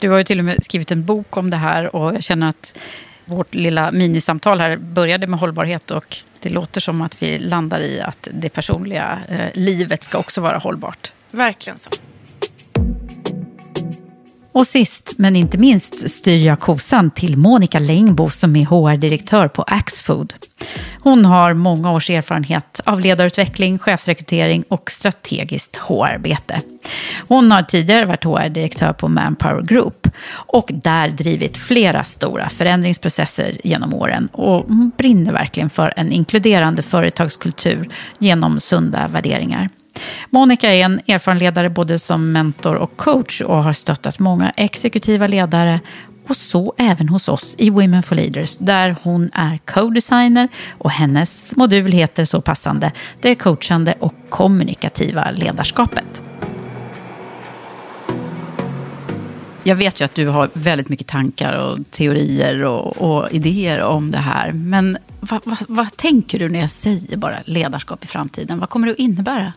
Du 0.00 0.10
har 0.10 0.18
ju 0.18 0.24
till 0.24 0.38
och 0.38 0.44
med 0.44 0.64
skrivit 0.64 0.90
en 0.90 1.04
bok 1.04 1.36
om 1.36 1.50
det 1.50 1.56
här 1.56 1.96
och 1.96 2.14
jag 2.14 2.22
känner 2.22 2.48
att 2.48 2.78
vårt 3.24 3.54
lilla 3.54 3.92
minisamtal 3.92 4.60
här 4.60 4.76
började 4.76 5.26
med 5.26 5.40
hållbarhet 5.40 5.90
och 5.90 6.16
det 6.40 6.48
låter 6.48 6.80
som 6.80 7.02
att 7.02 7.22
vi 7.22 7.38
landar 7.38 7.80
i 7.80 8.00
att 8.00 8.28
det 8.32 8.48
personliga 8.48 9.18
eh, 9.28 9.50
livet 9.54 10.04
ska 10.04 10.18
också 10.18 10.40
vara 10.40 10.58
hållbart. 10.58 11.12
Verkligen 11.30 11.78
så. 11.78 11.90
Och 14.58 14.66
sist 14.66 15.14
men 15.16 15.36
inte 15.36 15.58
minst 15.58 16.10
styr 16.10 16.46
jag 16.46 16.60
kosan 16.60 17.10
till 17.10 17.36
Monica 17.36 17.78
Längbo 17.78 18.30
som 18.30 18.56
är 18.56 18.64
HR-direktör 18.64 19.48
på 19.48 19.62
Axfood. 19.62 20.34
Hon 21.00 21.24
har 21.24 21.54
många 21.54 21.92
års 21.92 22.10
erfarenhet 22.10 22.80
av 22.84 23.00
ledarutveckling, 23.00 23.78
chefsrekrytering 23.78 24.64
och 24.68 24.90
strategiskt 24.90 25.76
HR-arbete. 25.76 26.60
Hon 27.28 27.52
har 27.52 27.62
tidigare 27.62 28.04
varit 28.06 28.24
HR-direktör 28.24 28.92
på 28.92 29.08
Manpower 29.08 29.62
Group 29.62 30.08
och 30.30 30.70
där 30.74 31.08
drivit 31.08 31.56
flera 31.56 32.04
stora 32.04 32.48
förändringsprocesser 32.48 33.60
genom 33.64 33.94
åren. 33.94 34.28
Och 34.32 34.64
hon 34.68 34.92
brinner 34.98 35.32
verkligen 35.32 35.70
för 35.70 35.92
en 35.96 36.12
inkluderande 36.12 36.82
företagskultur 36.82 37.88
genom 38.18 38.60
sunda 38.60 39.08
värderingar. 39.08 39.68
Monica 40.30 40.74
är 40.74 40.84
en 40.84 41.00
erfaren 41.06 41.38
ledare 41.38 41.70
både 41.70 41.98
som 41.98 42.32
mentor 42.32 42.74
och 42.74 42.96
coach 42.96 43.40
och 43.40 43.64
har 43.64 43.72
stöttat 43.72 44.18
många 44.18 44.52
exekutiva 44.56 45.26
ledare 45.26 45.80
och 46.28 46.36
så 46.36 46.74
även 46.78 47.08
hos 47.08 47.28
oss 47.28 47.54
i 47.58 47.70
Women 47.70 48.02
for 48.02 48.14
Leaders 48.14 48.56
där 48.56 48.96
hon 49.02 49.30
är 49.32 49.58
co-designer 49.66 50.48
och 50.78 50.90
hennes 50.90 51.56
modul 51.56 51.92
heter 51.92 52.24
så 52.24 52.40
passande 52.40 52.92
det 53.20 53.34
coachande 53.34 53.94
och 54.00 54.14
kommunikativa 54.28 55.30
ledarskapet. 55.30 56.22
Jag 59.62 59.76
vet 59.76 60.00
ju 60.00 60.04
att 60.04 60.14
du 60.14 60.28
har 60.28 60.50
väldigt 60.52 60.88
mycket 60.88 61.06
tankar 61.06 61.52
och 61.52 61.78
teorier 61.90 62.64
och, 62.64 62.96
och 62.96 63.32
idéer 63.32 63.82
om 63.82 64.10
det 64.10 64.18
här. 64.18 64.52
Men 64.52 64.98
vad, 65.20 65.40
vad, 65.44 65.58
vad 65.68 65.96
tänker 65.96 66.38
du 66.38 66.48
när 66.48 66.60
jag 66.60 66.70
säger 66.70 67.16
bara 67.16 67.38
ledarskap 67.44 68.04
i 68.04 68.06
framtiden? 68.06 68.58
Vad 68.58 68.68
kommer 68.68 68.86
det 68.86 68.92
att 68.92 68.98
innebära? 68.98 69.52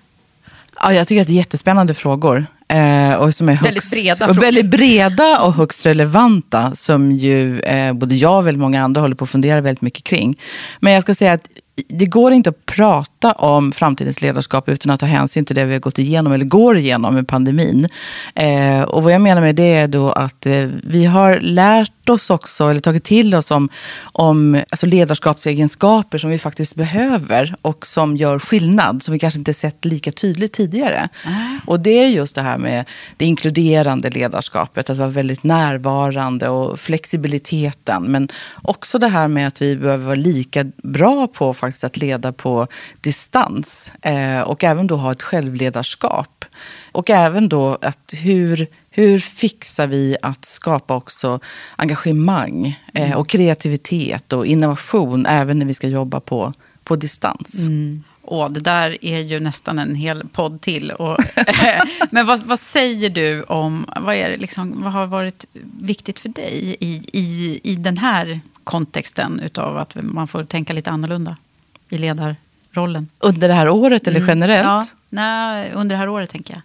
Ja, 0.84 0.94
jag 0.94 1.08
tycker 1.08 1.22
att 1.22 1.28
det 1.28 1.34
är 1.34 1.36
jättespännande 1.36 1.94
frågor. 1.94 2.46
Eh, 2.68 3.14
och 3.14 3.34
som 3.34 3.50
är 3.50 3.54
högst, 3.54 3.66
väldigt 3.66 3.92
breda 3.92 4.30
och 4.30 4.44
Väldigt 4.44 4.66
breda 4.66 5.40
och 5.40 5.54
högst 5.54 5.86
relevanta. 5.86 6.72
Som 6.76 7.12
ju 7.12 7.60
eh, 7.60 7.94
både 7.94 8.16
jag 8.16 8.38
och 8.38 8.48
väldigt 8.48 8.62
många 8.62 8.84
andra 8.84 9.02
håller 9.02 9.16
på 9.16 9.24
att 9.24 9.30
fundera 9.30 9.62
väldigt 9.62 9.82
mycket 9.82 10.04
kring. 10.04 10.40
Men 10.80 10.94
jag 10.94 11.02
ska 11.02 11.16
säga 11.16 11.34
att 11.34 11.48
det 11.88 12.06
går 12.06 12.34
inte 12.34 12.50
att 12.50 12.66
prata 12.66 13.32
om 13.32 13.72
framtidens 13.72 14.22
ledarskap 14.22 14.70
utan 14.70 14.92
att 14.92 15.00
ta 15.00 15.06
hänsyn 15.06 15.46
till 15.46 15.56
det 15.56 15.66
vi 15.66 15.74
har 15.74 15.80
gått 15.80 16.00
igenom 16.00 16.34
eller 16.34 16.46
går 16.46 16.78
igenom 16.78 17.16
med 17.16 17.28
pandemin. 17.28 17.88
Eh, 18.36 18.82
och 18.82 19.04
vad 19.04 19.14
jag 19.14 19.22
menar 19.22 19.42
med 19.42 19.56
det 19.56 19.74
är 19.74 19.88
då 19.88 20.12
att 20.12 20.46
eh, 20.46 20.66
vi 20.84 21.06
har 21.06 21.40
lärt 21.40 22.10
oss 22.10 22.30
också, 22.30 22.70
eller 22.70 22.80
tagit 22.80 23.04
till 23.04 23.36
oss 23.36 23.52
om, 23.52 23.70
om 24.02 24.64
alltså 24.70 24.86
ledarskapsegenskaper 24.86 26.18
som 26.18 26.30
vi 26.30 26.40
faktiskt 26.40 26.76
behöver 26.76 27.56
och 27.62 27.88
som 27.88 28.18
gör 28.18 28.40
skillnad, 28.40 29.04
som 29.04 29.14
vi 29.14 29.20
kanske 29.20 29.38
inte 29.38 29.54
sett 29.54 29.86
lika 29.86 30.12
tydligt 30.12 30.54
tidigare. 30.54 31.10
Mm. 31.26 31.60
Och 31.66 31.80
det 31.80 32.04
är 32.04 32.08
just 32.08 32.36
det 32.36 32.42
här 32.42 32.58
med 32.58 32.86
det 33.18 33.26
inkluderande 33.26 34.10
ledarskapet, 34.10 34.90
att 34.90 34.98
vara 34.98 35.10
väldigt 35.10 35.44
närvarande 35.44 36.50
och 36.50 36.80
flexibiliteten. 36.80 38.04
Men 38.04 38.30
också 38.62 39.00
det 39.00 39.08
här 39.08 39.28
med 39.28 39.48
att 39.48 39.62
vi 39.62 39.76
behöver 39.76 40.06
vara 40.06 40.16
lika 40.16 40.66
bra 40.84 41.28
på 41.28 41.54
faktiskt 41.72 41.84
att 41.84 41.98
leda 41.98 42.32
på 42.32 42.68
distans 43.02 43.92
eh, 44.02 44.42
och 44.42 44.64
även 44.64 44.88
då 44.88 44.96
ha 44.96 45.12
ett 45.12 45.22
självledarskap. 45.22 46.46
Och 46.92 47.10
även 47.10 47.50
då 47.50 47.78
att 47.82 48.14
hur, 48.14 48.68
hur 48.90 49.20
fixar 49.20 49.88
vi 49.88 50.18
att 50.22 50.46
skapa 50.46 50.96
också 50.96 51.40
engagemang 51.76 52.80
eh, 52.94 53.06
mm. 53.06 53.18
och 53.18 53.30
kreativitet 53.30 54.34
och 54.34 54.46
innovation 54.46 55.26
även 55.26 55.60
när 55.60 55.66
vi 55.66 55.74
ska 55.74 55.88
jobba 55.88 56.20
på, 56.20 56.54
på 56.84 56.96
distans. 56.96 57.68
Mm. 57.68 58.04
Och 58.24 58.52
det 58.52 58.60
där 58.60 58.98
är 59.02 59.20
ju 59.20 59.40
nästan 59.40 59.80
en 59.80 59.96
hel 59.96 60.24
podd 60.34 60.62
till. 60.62 60.92
Och, 60.92 61.18
men 62.12 62.26
vad, 62.26 62.44
vad, 62.44 62.60
säger 62.60 63.10
du 63.10 63.44
om, 63.44 63.86
vad, 64.02 64.16
är 64.16 64.38
liksom, 64.38 64.84
vad 64.84 64.92
har 64.94 65.08
varit 65.08 65.46
viktigt 65.82 66.20
för 66.20 66.30
dig 66.30 66.76
i, 66.80 67.02
i, 67.14 67.60
i 67.64 67.76
den 67.76 67.98
här 67.98 68.40
kontexten 68.64 69.40
utav 69.40 69.78
att 69.78 69.96
man 69.96 70.28
får 70.28 70.44
tänka 70.44 70.74
lite 70.74 70.90
annorlunda 70.90 71.38
i 71.92 71.98
ledarrollen? 71.98 73.10
Under 73.20 73.48
det 73.48 73.54
här 73.54 73.70
året 73.70 74.08
eller 74.08 74.20
mm. 74.20 74.30
generellt? 74.30 74.66
Ja, 74.66 74.84
nej, 75.10 75.72
under 75.74 75.96
det 75.96 76.00
här 76.00 76.10
året 76.10 76.30
tänker 76.30 76.54
jag. 76.54 76.62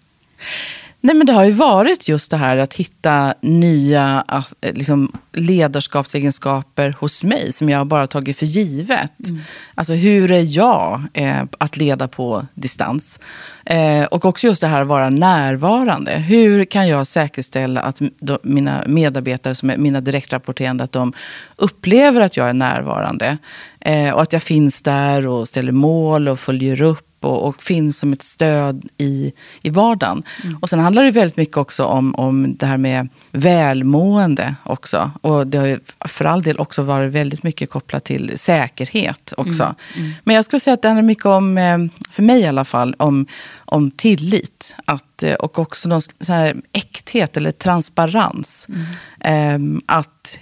Nej, 1.07 1.15
men 1.15 1.27
det 1.27 1.33
har 1.33 1.45
ju 1.45 1.53
varit 1.53 2.09
just 2.09 2.31
det 2.31 2.37
här 2.37 2.57
att 2.57 2.75
hitta 2.75 3.35
nya 3.41 4.25
liksom, 4.61 5.13
ledarskapsegenskaper 5.33 6.95
hos 6.99 7.25
mig 7.25 7.53
som 7.53 7.69
jag 7.69 7.87
bara 7.87 8.07
tagit 8.07 8.39
för 8.39 8.47
givet. 8.47 9.29
Mm. 9.29 9.41
Alltså 9.75 9.93
hur 9.93 10.33
är 10.33 10.57
jag 10.57 11.03
eh, 11.13 11.43
att 11.59 11.77
leda 11.77 12.09
på 12.09 12.47
distans? 12.55 13.21
Eh, 13.65 14.05
och 14.05 14.25
också 14.25 14.47
just 14.47 14.61
det 14.61 14.67
här 14.67 14.83
att 14.83 14.89
vara 14.89 15.11
närvarande. 15.11 16.13
Hur 16.13 16.65
kan 16.65 16.89
jag 16.89 17.07
säkerställa 17.07 17.81
att 17.81 18.01
då, 18.19 18.39
mina 18.43 18.85
medarbetare, 18.87 19.55
som 19.55 19.71
är 19.71 19.77
mina 19.77 20.01
direktrapporterande, 20.01 20.85
att 20.85 20.93
de 20.93 21.13
upplever 21.57 22.21
att 22.21 22.37
jag 22.37 22.49
är 22.49 22.55
närvarande? 22.55 23.39
Eh, 23.81 24.11
och 24.11 24.23
att 24.23 24.33
jag 24.33 24.43
finns 24.43 24.83
där 24.83 25.27
och 25.27 25.49
ställer 25.49 25.73
mål 25.73 26.29
och 26.29 26.41
följer 26.41 26.83
upp 26.83 27.06
och, 27.21 27.49
och, 27.49 27.63
finns 27.63 27.99
som 27.99 28.13
ett 28.13 28.23
stöd 28.23 28.89
i, 28.99 29.33
i 29.63 29.71
vardagen. 29.71 30.23
Mm. 30.45 30.59
Och 30.61 30.71
sen 30.71 30.79
handlar 30.79 31.05
det 31.05 31.11
väldigt 31.11 31.37
mycket 31.37 31.57
också 31.57 31.85
om, 31.85 32.15
om 32.15 32.57
det 32.57 32.67
här 32.67 32.77
med 32.77 33.09
välmående 33.31 34.55
också. 34.63 35.11
Och 35.21 35.47
det 35.47 35.59
har 35.59 35.67
ju 35.67 35.79
för 36.05 36.25
all 36.25 36.43
del 36.43 36.59
också 36.59 36.83
varit 36.83 37.13
väldigt 37.13 37.43
mycket 37.43 37.71
kopplat 37.71 38.05
till 38.05 38.33
säkerhet 38.39 39.33
också. 39.37 39.63
Mm. 39.63 39.77
Mm. 39.97 40.13
Men 40.25 40.37
jag 40.37 40.45
skulle 40.45 40.61
säga 40.61 40.75
att 40.75 40.83
det 40.83 40.89
handlar 40.89 41.03
mycket 41.03 41.27
om, 41.27 41.59
eh, 41.59 41.79
för 42.11 42.23
mig 42.23 42.41
i 42.41 42.47
alla 42.47 42.65
fall, 42.65 42.95
om, 42.99 43.27
om 43.57 43.91
tillit. 43.91 44.77
Att, 44.85 45.23
eh, 45.23 45.35
och 45.35 45.59
också 45.59 45.89
någon 45.89 46.01
sån 46.01 46.35
här 46.35 46.57
äkthet 46.73 47.37
eller 47.37 47.51
transparens. 47.51 48.69
Mm. 48.69 49.83
Att 49.87 50.39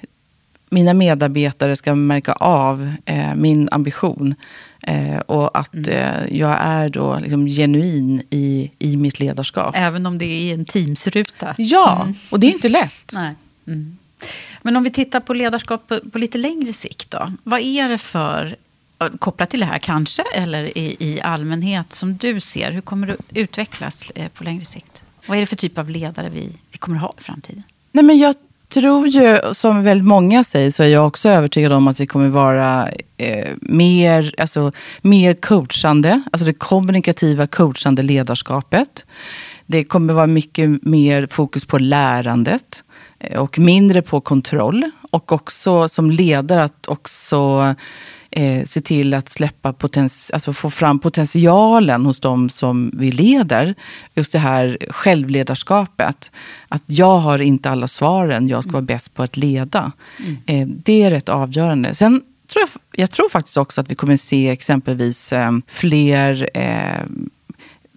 mina 0.70 0.94
medarbetare 0.94 1.76
ska 1.76 1.94
märka 1.94 2.32
av 2.32 2.92
eh, 3.04 3.34
min 3.34 3.68
ambition. 3.72 4.34
Eh, 4.82 5.18
och 5.18 5.58
att 5.58 5.74
mm. 5.74 5.90
eh, 5.90 6.38
jag 6.38 6.56
är 6.60 6.88
då 6.88 7.18
liksom 7.18 7.46
genuin 7.46 8.22
i, 8.30 8.70
i 8.78 8.96
mitt 8.96 9.20
ledarskap. 9.20 9.74
Även 9.78 10.06
om 10.06 10.18
det 10.18 10.24
är 10.24 10.54
en 10.54 10.64
Teamsruta? 10.64 11.54
Ja, 11.58 12.02
mm. 12.02 12.14
och 12.30 12.40
det 12.40 12.46
är 12.46 12.52
inte 12.52 12.68
lätt. 12.68 13.12
Nej. 13.14 13.34
Mm. 13.66 13.98
Men 14.62 14.76
om 14.76 14.82
vi 14.82 14.90
tittar 14.90 15.20
på 15.20 15.34
ledarskap 15.34 15.88
på, 15.88 16.00
på, 16.12 16.18
lite 16.18 16.38
längre 16.38 16.72
sikt 16.72 17.10
då. 17.10 17.32
Vad 17.42 17.60
är 17.60 17.88
det 17.88 17.98
för, 17.98 18.56
kopplat 19.18 19.50
till 19.50 19.60
det 19.60 19.66
här 19.66 19.78
kanske, 19.78 20.22
eller 20.34 20.78
i, 20.78 20.96
i 20.98 21.20
allmänhet, 21.20 21.92
som 21.92 22.16
du 22.16 22.40
ser? 22.40 22.72
Hur 22.72 22.80
kommer 22.80 23.06
det 23.06 23.40
utvecklas 23.40 24.10
eh, 24.14 24.28
på 24.28 24.44
längre 24.44 24.64
sikt? 24.64 25.04
Vad 25.26 25.36
är 25.36 25.40
det 25.40 25.46
för 25.46 25.56
typ 25.56 25.78
av 25.78 25.90
ledare 25.90 26.28
vi, 26.28 26.48
vi 26.70 26.78
kommer 26.78 26.96
att 26.96 27.02
ha 27.02 27.14
i 27.18 27.22
framtiden? 27.22 27.62
Nej, 27.92 28.04
men 28.04 28.18
jag 28.18 28.34
tror 28.68 29.08
ju, 29.08 29.40
som 29.52 29.84
väldigt 29.84 30.06
många 30.06 30.44
säger, 30.44 30.70
så 30.70 30.82
är 30.82 30.86
jag 30.86 31.06
också 31.06 31.28
övertygad 31.28 31.72
om 31.72 31.88
att 31.88 32.00
vi 32.00 32.06
kommer 32.06 32.28
vara 32.28 32.88
eh, 33.16 33.50
mer, 33.60 34.34
alltså, 34.38 34.72
mer 35.02 35.34
coachande. 35.34 36.22
Alltså 36.32 36.46
det 36.46 36.52
kommunikativa 36.52 37.46
coachande 37.46 38.02
ledarskapet. 38.02 39.06
Det 39.66 39.84
kommer 39.84 40.14
vara 40.14 40.26
mycket 40.26 40.82
mer 40.82 41.26
fokus 41.26 41.64
på 41.64 41.78
lärandet. 41.78 42.84
Eh, 43.18 43.40
och 43.40 43.58
mindre 43.58 44.02
på 44.02 44.20
kontroll. 44.20 44.90
Och 45.10 45.32
också 45.32 45.88
som 45.88 46.10
ledare 46.10 46.64
att 46.64 46.88
också 46.88 47.74
eh, 48.36 48.64
se 48.64 48.80
till 48.80 49.14
att 49.14 49.28
släppa 49.28 49.72
potens, 49.72 50.30
alltså 50.34 50.52
få 50.52 50.70
fram 50.70 50.98
potentialen 50.98 52.06
hos 52.06 52.20
de 52.20 52.48
som 52.48 52.90
vi 52.94 53.12
leder. 53.12 53.74
Just 54.14 54.32
det 54.32 54.38
här 54.38 54.78
självledarskapet. 54.90 56.32
Att 56.68 56.82
jag 56.86 57.18
har 57.18 57.38
inte 57.38 57.70
alla 57.70 57.88
svaren, 57.88 58.48
jag 58.48 58.62
ska 58.62 58.72
vara 58.72 58.82
bäst 58.82 59.14
på 59.14 59.22
att 59.22 59.36
leda. 59.36 59.92
Mm. 60.18 60.36
Eh, 60.46 60.76
det 60.84 61.02
är 61.02 61.10
rätt 61.10 61.28
avgörande. 61.28 61.94
Sen 61.94 62.22
tror 62.52 62.62
jag, 62.62 63.00
jag 63.02 63.10
tror 63.10 63.28
faktiskt 63.28 63.56
också 63.56 63.80
att 63.80 63.90
vi 63.90 63.94
kommer 63.94 64.16
se 64.16 64.48
exempelvis 64.48 65.32
eh, 65.32 65.52
fler 65.66 66.48
eh, 66.54 67.04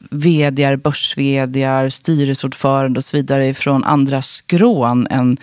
vdar, 0.09 0.75
börs 0.75 1.93
styrelseordförande 1.93 2.97
och 2.97 3.03
så 3.03 3.17
vidare 3.17 3.53
från 3.53 3.83
andra 3.83 4.21
skrån 4.21 5.07
än 5.07 5.37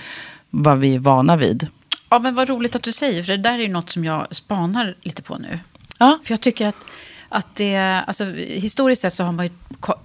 vad 0.51 0.79
vi 0.79 0.95
är 0.95 0.99
vana 0.99 1.37
vid. 1.37 1.69
Ja, 2.15 2.19
men 2.19 2.35
vad 2.35 2.49
roligt 2.49 2.77
att 2.77 2.83
du 2.83 2.93
säger, 2.93 3.23
för 3.23 3.33
det 3.33 3.39
där 3.43 3.53
är 3.53 3.63
ju 3.63 3.69
något 3.69 3.91
som 3.91 4.05
jag 4.05 4.37
spanar 4.37 4.97
lite 5.01 5.23
på 5.23 5.39
nu. 5.39 5.59
Ja. 5.99 6.19
För 6.25 6.33
jag 6.33 6.41
tycker 6.41 6.67
att, 6.67 6.77
att 7.29 7.55
det, 7.55 7.77
alltså, 7.77 8.25
historiskt 8.35 9.03
sett 9.03 9.13
så 9.13 9.25
har 9.25 9.33
man 9.33 9.47
ju 9.47 9.53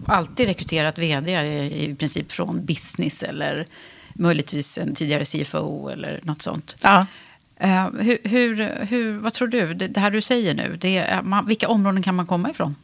alltid 0.05 0.47
rekryterat 0.47 0.97
vd 0.97 1.31
i, 1.31 1.91
i 1.91 1.95
princip 1.95 2.31
från 2.31 2.65
business 2.65 3.23
eller 3.23 3.65
möjligtvis 4.13 4.77
en 4.77 4.95
tidigare 4.95 5.25
CFO 5.25 5.89
eller 5.89 6.19
något 6.23 6.41
sånt. 6.41 6.75
Ja. 6.83 7.05
Eh, 7.57 7.89
hur, 7.99 8.17
hur, 8.23 8.85
hur, 8.85 9.17
vad 9.17 9.33
tror 9.33 9.47
du? 9.47 9.73
Det, 9.73 9.87
det 9.87 9.99
här 9.99 10.11
du 10.11 10.21
säger 10.21 10.53
nu, 10.53 10.77
det, 10.81 11.19
man, 11.23 11.45
vilka 11.45 11.69
områden 11.69 12.03
kan 12.03 12.15
man 12.15 12.27
komma 12.27 12.49
ifrån? 12.49 12.75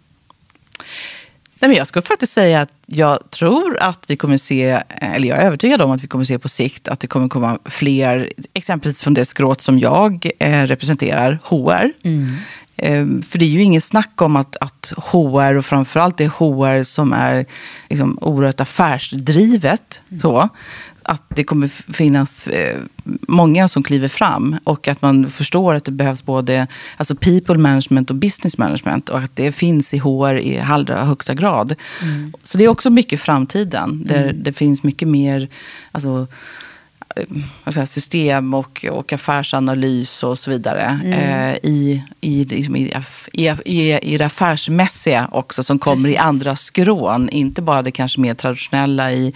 Nej, 1.59 1.69
men 1.69 1.77
jag 1.77 1.87
skulle 1.87 2.03
faktiskt 2.03 2.33
säga 2.33 2.61
att 2.61 2.71
jag 2.85 3.31
tror 3.31 3.77
att 3.79 4.05
vi 4.07 4.15
kommer 4.17 4.37
se, 4.37 4.81
eller 4.89 5.27
jag 5.29 5.37
är 5.37 5.45
övertygad 5.45 5.81
om 5.81 5.91
att 5.91 6.03
vi 6.03 6.07
kommer 6.07 6.25
se 6.25 6.39
på 6.39 6.49
sikt 6.49 6.87
att 6.87 6.99
det 6.99 7.07
kommer 7.07 7.29
komma 7.29 7.59
fler, 7.65 8.29
exempelvis 8.53 9.01
från 9.01 9.13
det 9.13 9.25
skråt 9.25 9.61
som 9.61 9.79
jag 9.79 10.29
eh, 10.39 10.63
representerar, 10.63 11.39
HR. 11.43 11.91
Eh, 12.77 13.05
För 13.21 13.37
det 13.39 13.45
är 13.45 13.49
ju 13.49 13.61
inget 13.61 13.83
snack 13.83 14.21
om 14.21 14.35
att, 14.35 14.57
att 14.61 14.93
HR, 14.97 15.55
och 15.55 15.65
framförallt 15.65 16.17
det 16.17 16.27
HR 16.27 16.83
som 16.83 17.13
är 17.13 17.45
liksom 17.89 18.17
oerhört 18.21 18.61
affärsdrivet, 18.61 20.01
så, 20.21 20.49
att 21.07 21.21
det 21.29 21.43
kommer 21.43 21.67
finnas 21.93 22.47
eh, 22.47 22.77
många 23.27 23.67
som 23.67 23.83
kliver 23.83 24.07
fram 24.07 24.55
och 24.63 24.87
att 24.87 25.01
man 25.01 25.29
förstår 25.29 25.73
att 25.73 25.85
det 25.85 25.91
behövs 25.91 26.25
både 26.25 26.67
alltså 26.97 27.15
people 27.15 27.57
management 27.57 28.09
och 28.09 28.15
business 28.15 28.57
management 28.57 29.09
och 29.09 29.19
att 29.19 29.35
det 29.35 29.51
finns 29.51 29.93
i 29.93 29.97
HR 29.97 30.37
i 30.37 30.59
allra 30.59 31.05
högsta 31.05 31.33
grad. 31.33 31.75
Mm. 32.01 32.33
Så 32.43 32.57
det 32.57 32.63
är 32.63 32.67
också 32.67 32.89
mycket 32.89 33.21
framtiden, 33.21 34.03
där 34.05 34.23
Mm. 34.23 34.43
det 34.43 34.53
finns 34.53 34.83
mycket 34.83 35.07
mer 35.07 35.49
alltså, 35.91 36.27
säga, 37.73 37.85
system 37.85 38.53
och, 38.53 38.85
och 38.91 39.13
affärsanalys 39.13 40.23
och 40.23 40.39
så 40.39 40.51
vidare 40.51 40.99
Mm. 41.03 41.13
eh, 41.13 41.55
i, 41.63 42.03
i, 42.21 42.45
liksom 42.45 42.75
i, 42.75 42.93
i, 43.33 43.47
i, 43.65 43.99
i 44.13 44.17
det 44.17 44.25
affärsmässiga 44.25 45.29
också 45.31 45.63
som 45.63 45.79
kommer 45.79 46.09
i 46.09 46.13
Precis. 46.13 46.19
andra 46.27 46.55
skrån. 46.55 47.29
Inte 47.29 47.61
bara 47.61 47.81
det 47.81 47.91
kanske 47.91 48.19
mer 48.19 48.33
traditionella 48.33 49.11
i, 49.11 49.33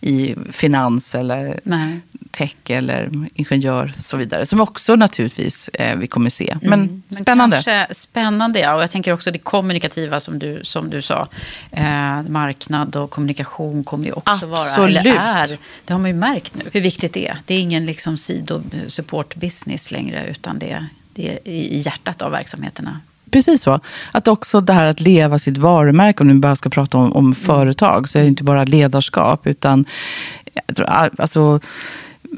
i 0.00 0.34
finans 0.52 1.14
eller 1.14 1.60
Nej. 1.64 2.00
Tech 2.32 2.56
eller 2.66 3.10
ingenjör 3.34 3.92
och 3.96 4.04
så 4.04 4.16
vidare. 4.16 4.46
Som 4.46 4.60
också 4.60 4.94
naturligtvis 4.96 5.68
eh, 5.68 5.96
vi 5.96 6.06
kommer 6.06 6.30
se. 6.30 6.56
Men 6.62 6.72
Mm. 6.82 7.02
spännande. 7.10 7.62
Kanske, 7.64 7.94
spännande, 7.94 8.60
ja. 8.60 8.74
Och 8.74 8.82
jag 8.82 8.90
tänker 8.90 9.12
också 9.12 9.30
det 9.30 9.38
kommunikativa 9.38 10.20
som 10.20 10.38
du, 10.38 10.60
som 10.64 10.90
du 10.90 11.02
sa. 11.02 11.28
Eh, 11.70 12.22
marknad 12.28 12.96
och 12.96 13.10
kommunikation 13.10 13.84
kommer 13.84 14.04
ju 14.06 14.12
också 14.12 14.46
vara, 14.46 14.60
Absolut. 14.60 15.00
eller 15.00 15.14
är, 15.16 15.58
det 15.84 15.92
har 15.92 16.00
man 16.00 16.10
ju 16.10 16.16
märkt 16.16 16.54
nu, 16.54 16.64
hur 16.72 16.80
viktigt 16.80 17.12
det 17.12 17.28
är. 17.28 17.38
Det 17.46 17.54
är 17.54 17.60
ingen 17.60 17.86
liksom 17.86 18.16
sido-support-business 18.18 19.90
längre, 19.92 20.26
utan 20.30 20.58
det 20.58 20.70
är, 20.70 20.86
det 21.14 21.28
är 21.30 21.38
i 21.48 21.78
hjärtat 21.78 22.22
av 22.22 22.30
verksamheterna. 22.30 23.00
Precis 23.30 23.62
så. 23.62 23.80
Att 24.12 24.28
också 24.28 24.60
det 24.60 24.72
här 24.72 24.86
att 24.86 25.00
leva 25.00 25.38
sitt 25.38 25.58
varumärke, 25.58 26.22
om 26.22 26.28
vi 26.28 26.34
bara 26.34 26.56
ska 26.56 26.70
prata 26.70 26.98
om, 26.98 27.12
om 27.12 27.34
företag, 27.34 28.08
så 28.08 28.18
är 28.18 28.22
det 28.22 28.28
inte 28.28 28.44
bara 28.44 28.64
ledarskap, 28.64 29.46
utan 29.46 29.84
jag 30.66 30.76
tror, 30.76 30.86
alltså, 31.18 31.60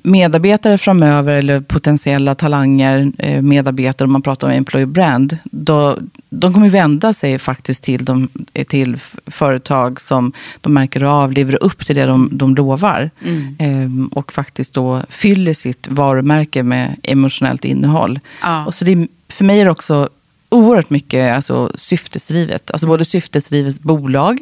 medarbetare 0.03 0.79
framöver, 0.79 1.35
eller 1.35 1.61
potentiella 1.61 2.35
talanger, 2.35 3.13
eh, 3.19 3.43
medarbetare, 3.43 4.07
om 4.07 4.13
man 4.13 4.23
pratar 4.23 4.49
om 4.49 4.53
employer 4.55 4.87
brand, 4.87 5.39
då, 5.45 5.99
de 6.31 6.53
kommer 6.53 6.69
vända 6.69 7.13
sig 7.13 7.39
faktiskt 7.39 7.85
till, 7.85 8.05
de, 8.05 8.29
till 8.69 8.97
företag 9.27 10.01
som 10.01 10.33
de 10.61 10.75
märker 10.75 11.03
av 11.03 11.33
lever 11.33 11.63
upp 11.63 11.87
till 11.87 11.97
det 11.97 12.07
de, 12.07 12.29
de 12.33 12.55
lovar. 12.55 13.11
Mm. 13.25 13.57
Ehm, 13.59 14.07
och 14.07 14.33
faktiskt 14.33 14.75
då 14.75 15.03
fyller 15.09 15.53
sitt 15.53 15.89
varumärke 15.89 16.63
med 16.63 16.97
emotionellt 17.03 17.65
innehåll. 17.65 18.21
Ja. 18.43 18.67
Och 18.67 18.75
så 18.75 18.85
det, 18.85 19.09
för 19.29 19.45
mig 19.45 19.61
är 19.61 19.65
det 19.65 19.71
också 19.71 20.09
oerhört 20.55 20.91
mycket 20.91 21.35
alltså, 21.35 21.71
syftesdrivet. 21.75 22.71
Alltså 22.71 22.87
både 22.87 23.05
syftesdrivet 23.05 23.81
bolag, 23.81 24.39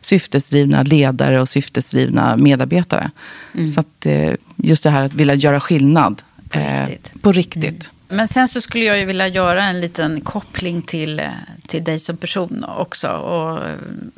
syftesdrivna 0.00 0.82
ledare 0.82 1.40
och 1.40 1.48
syftesdrivna 1.48 2.36
medarbetare. 2.36 3.10
Mm. 3.54 3.70
Så 3.70 3.80
att, 3.80 4.06
eh, 4.06 4.32
just 4.56 4.82
det 4.82 4.90
här 4.90 5.04
att 5.04 5.14
vilja 5.14 5.34
göra 5.34 5.60
skillnad. 5.60 6.22
På 6.48 6.58
eh, 6.58 6.86
riktigt. 6.86 7.22
På 7.22 7.32
riktigt. 7.32 7.90
Men 8.14 8.28
sen 8.28 8.48
så 8.48 8.60
skulle 8.60 8.84
jag 8.84 8.98
ju 8.98 9.04
vilja 9.04 9.28
göra 9.28 9.64
en 9.64 9.80
liten 9.80 10.20
koppling 10.20 10.82
till, 10.82 11.22
till 11.66 11.84
dig 11.84 11.98
som 11.98 12.16
person 12.16 12.64
också. 12.78 13.08
Och 13.08 13.60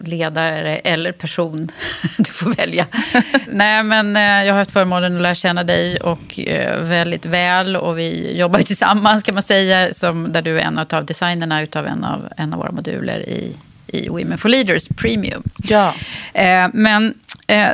ledare 0.07 0.77
eller 0.77 1.13
person. 1.13 1.73
Du 2.19 2.33
får 2.33 2.55
välja. 2.55 2.87
Nej, 3.49 3.83
men 3.83 4.17
eh, 4.17 4.23
jag 4.23 4.53
har 4.53 4.59
haft 4.59 4.71
förmånen 4.71 5.17
att 5.17 5.23
lära 5.23 5.35
känna 5.35 5.65
dig 5.65 5.97
och 5.97 6.39
eh, 6.39 6.81
väldigt 6.83 7.27
väl. 7.27 7.77
Och 7.77 7.99
vi 7.99 8.39
jobbar 8.39 8.59
tillsammans 8.59 9.23
kan 9.23 9.35
man 9.35 9.43
säga. 9.43 9.95
Som, 9.95 10.33
där 10.33 10.43
du 10.43 10.59
är 10.61 10.65
en 10.65 10.79
av 10.79 11.07
designerna 11.07 11.63
utav 11.63 11.87
en 11.87 12.05
av, 12.05 12.29
en 12.37 12.53
av 12.53 12.59
våra 12.59 12.71
moduler 12.71 13.29
i, 13.29 13.57
i 13.87 14.09
Women 14.09 14.39
for 14.39 14.49
Leaders 14.49 14.89
Premium. 14.89 15.43
Ja. 15.57 15.95
Eh, 16.35 16.69
men 16.73 17.15
eh, 17.47 17.69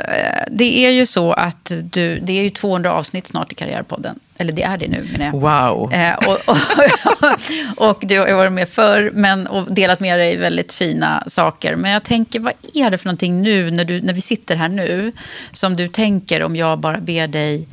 det 0.51 0.85
är 0.85 0.91
ju 0.91 1.05
så 1.05 1.33
att 1.33 1.71
du, 1.83 2.19
det 2.19 2.39
är 2.39 2.43
ju 2.43 2.49
200 2.49 2.93
avsnitt 2.93 3.27
snart 3.27 3.51
i 3.51 3.55
Karriärpodden. 3.55 4.19
Eller 4.37 4.53
det 4.53 4.63
är 4.63 4.77
det 4.77 4.87
nu 4.87 5.07
menar 5.11 5.25
jag. 5.25 5.33
Wow. 5.33 5.93
Eh, 5.93 6.13
och, 6.13 6.37
och, 7.77 7.89
och 7.89 7.99
du 8.01 8.19
har 8.19 8.33
varit 8.33 8.51
med 8.51 8.69
förr 8.69 9.11
men, 9.13 9.47
och 9.47 9.73
delat 9.73 9.99
med 9.99 10.19
dig 10.19 10.37
väldigt 10.37 10.73
fina 10.73 11.23
saker. 11.27 11.75
Men 11.75 11.91
jag 11.91 12.03
tänker, 12.03 12.39
vad 12.39 12.53
är 12.73 12.91
det 12.91 12.97
för 12.97 13.05
någonting 13.05 13.41
nu 13.41 13.71
när, 13.71 13.85
du, 13.85 14.01
när 14.01 14.13
vi 14.13 14.21
sitter 14.21 14.55
här 14.55 14.69
nu 14.69 15.11
som 15.51 15.75
du 15.75 15.87
tänker 15.87 16.43
om 16.43 16.55
jag 16.55 16.79
bara 16.79 16.97
ber 16.97 17.27
dig 17.27 17.67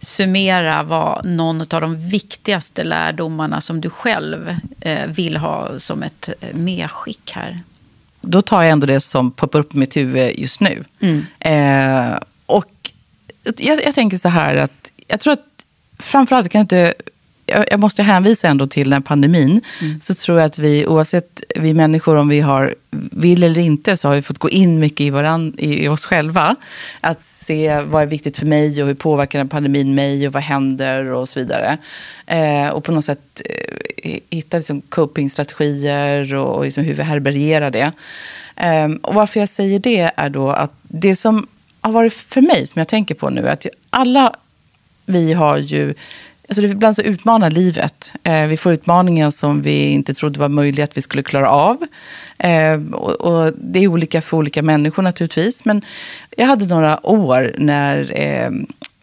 summera 0.00 0.82
vad 0.82 1.24
någon 1.24 1.60
av 1.60 1.80
de 1.80 2.08
viktigaste 2.08 2.84
lärdomarna 2.84 3.60
som 3.60 3.80
du 3.80 3.90
själv 3.90 4.56
eh, 4.80 5.06
vill 5.06 5.36
ha 5.36 5.78
som 5.78 6.02
ett 6.02 6.28
eh, 6.40 6.54
medskick 6.54 7.32
här? 7.32 7.60
Då 8.26 8.42
tar 8.42 8.62
jag 8.62 8.70
ändå 8.70 8.86
det 8.86 9.00
som 9.00 9.30
poppar 9.30 9.58
upp 9.58 9.74
i 9.74 9.78
mitt 9.78 9.96
huvud 9.96 10.38
just 10.38 10.60
nu. 10.60 10.84
Mm. 11.00 11.26
Eh, 11.40 12.18
och 12.46 12.92
jag, 13.56 13.84
jag 13.84 13.94
tänker 13.94 14.16
så 14.16 14.28
här 14.28 14.56
att 14.56 14.92
jag 15.06 15.20
tror 15.20 15.32
att 15.32 15.46
framförallt 15.98 16.48
kan 16.48 16.58
jag 16.58 16.64
inte 16.64 16.94
jag 17.46 17.80
måste 17.80 18.02
hänvisa 18.02 18.48
ändå 18.48 18.66
till 18.66 18.90
den 18.90 19.02
pandemin. 19.02 19.60
Så 20.00 20.14
tror 20.14 20.38
jag 20.38 20.46
att 20.46 20.58
vi, 20.58 20.86
oavsett 20.86 21.42
vi 21.56 21.74
människor, 21.74 22.16
om 22.16 22.28
vi 22.28 22.40
har, 22.40 22.74
vill 23.10 23.42
eller 23.42 23.60
inte, 23.60 23.96
så 23.96 24.08
har 24.08 24.14
vi 24.14 24.22
fått 24.22 24.38
gå 24.38 24.50
in 24.50 24.80
mycket 24.80 25.00
i, 25.00 25.10
varann, 25.10 25.54
i, 25.58 25.84
i 25.84 25.88
oss 25.88 26.06
själva. 26.06 26.56
Att 27.00 27.22
se 27.22 27.80
vad 27.80 28.02
är 28.02 28.06
viktigt 28.06 28.36
för 28.36 28.46
mig 28.46 28.82
och 28.82 28.88
hur 28.88 28.94
påverkar 28.94 29.38
den 29.38 29.48
pandemin 29.48 29.94
mig 29.94 30.26
och 30.26 30.32
vad 30.32 30.42
händer 30.42 31.06
och 31.06 31.28
så 31.28 31.40
vidare. 31.40 31.78
Eh, 32.26 32.68
och 32.68 32.84
på 32.84 32.92
något 32.92 33.04
sätt 33.04 33.42
eh, 33.44 33.63
hitta 34.30 34.56
liksom 34.56 34.80
copingstrategier 34.80 36.34
och, 36.34 36.56
och 36.56 36.64
liksom 36.64 36.84
hur 36.84 36.94
vi 36.94 37.02
härbärgerar 37.02 37.70
det. 37.70 37.92
Um, 38.84 38.96
och 38.96 39.14
varför 39.14 39.40
jag 39.40 39.48
säger 39.48 39.78
det 39.78 40.10
är 40.16 40.30
då 40.30 40.50
att 40.50 40.72
det 40.82 41.16
som 41.16 41.46
har 41.80 41.92
varit 41.92 42.12
för 42.12 42.40
mig, 42.40 42.66
som 42.66 42.78
jag 42.78 42.88
tänker 42.88 43.14
på 43.14 43.30
nu, 43.30 43.46
är 43.46 43.52
att 43.52 43.66
alla 43.90 44.32
vi 45.06 45.32
har 45.32 45.56
ju... 45.56 45.94
Alltså 46.48 46.62
det, 46.62 46.68
ibland 46.68 46.96
så 46.96 47.02
utmanar 47.02 47.50
livet. 47.50 48.12
Eh, 48.22 48.46
vi 48.46 48.56
får 48.56 48.72
utmaningar 48.72 49.30
som 49.30 49.62
vi 49.62 49.90
inte 49.90 50.14
trodde 50.14 50.40
var 50.40 50.48
möjliga 50.48 50.84
att 50.84 50.96
vi 50.96 51.02
skulle 51.02 51.22
klara 51.22 51.50
av. 51.50 51.76
Eh, 52.38 52.80
och, 52.92 53.20
och 53.20 53.52
det 53.56 53.78
är 53.84 53.88
olika 53.88 54.22
för 54.22 54.36
olika 54.36 54.62
människor 54.62 55.02
naturligtvis. 55.02 55.64
Men 55.64 55.82
jag 56.36 56.46
hade 56.46 56.66
några 56.66 57.06
år 57.06 57.54
när 57.58 58.20
eh, 58.20 58.50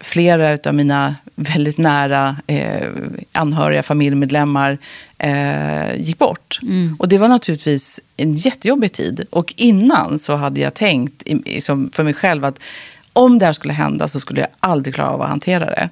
flera 0.02 0.70
av 0.70 0.76
mina 0.76 1.16
väldigt 1.36 1.78
nära 1.78 2.36
eh, 2.48 2.88
anhöriga 3.32 3.84
familjemedlemmar 3.84 4.78
eh, 5.18 5.96
gick 5.98 6.18
bort. 6.18 6.60
Mm. 6.62 6.96
Och 7.00 7.08
det 7.08 7.18
var 7.18 7.28
naturligtvis 7.28 8.00
en 8.18 8.34
jättejobbig 8.34 8.92
tid. 8.92 9.26
Och 9.30 9.54
innan 9.58 10.20
så 10.20 10.36
hade 10.36 10.62
jag 10.62 10.74
tänkt 10.74 11.24
i, 11.26 11.42
i, 11.46 11.62
som 11.62 11.92
för 11.94 12.04
mig 12.04 12.14
själv 12.14 12.46
att 12.46 12.60
om 13.14 13.40
det 13.40 13.46
här 13.46 13.54
skulle 13.54 13.74
hända 13.74 14.08
så 14.08 14.20
skulle 14.20 14.42
jag 14.42 14.50
aldrig 14.60 14.96
klara 14.96 15.10
av 15.10 15.22
att 15.22 15.30
hantera 15.30 15.66
det. 15.66 15.90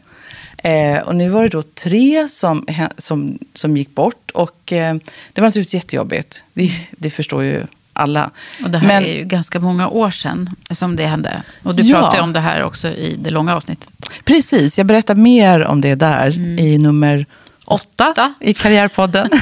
Eh, 0.64 1.02
och 1.02 1.16
nu 1.16 1.30
var 1.30 1.44
det 1.44 1.50
då 1.50 1.62
tre 1.62 2.28
som, 2.30 2.66
som, 2.98 3.40
som 3.54 3.78
gick 3.78 3.96
bort 3.96 4.32
och 4.32 4.74
eh, 4.74 4.96
det 5.34 5.42
var 5.42 5.48
naturligtvis 5.48 5.74
jättejobbigt. 5.74 6.44
Det, 6.54 6.72
det 6.92 7.10
förstår 7.10 7.44
ju 7.44 7.64
alla. 8.00 8.30
Och 8.64 8.70
det 8.70 8.78
här 8.78 8.88
Men- 8.88 9.04
är 9.04 9.14
ju 9.18 9.24
ganska 9.24 9.60
många 9.60 9.88
år 9.90 10.10
sedan 10.12 10.50
som 10.72 10.96
det 10.96 11.06
hände. 11.06 11.44
Och 11.64 11.76
du 11.76 11.84
Ja. 11.84 12.00
pratar 12.00 12.18
ju 12.18 12.24
om 12.24 12.34
det 12.34 12.40
här 12.40 12.64
också 12.64 12.88
i 12.88 13.18
det 13.20 13.30
långa 13.30 13.56
avsnittet. 13.56 13.90
Precis, 14.26 14.78
jag 14.78 14.88
berättar 14.88 15.16
mer 15.16 15.66
om 15.66 15.82
det 15.82 15.96
där 15.96 16.28
Mm. 16.38 16.60
i 16.60 16.78
nummer 16.78 17.26
åtta 17.66 18.34
i 18.40 18.54
Karriärpodden. 18.54 19.30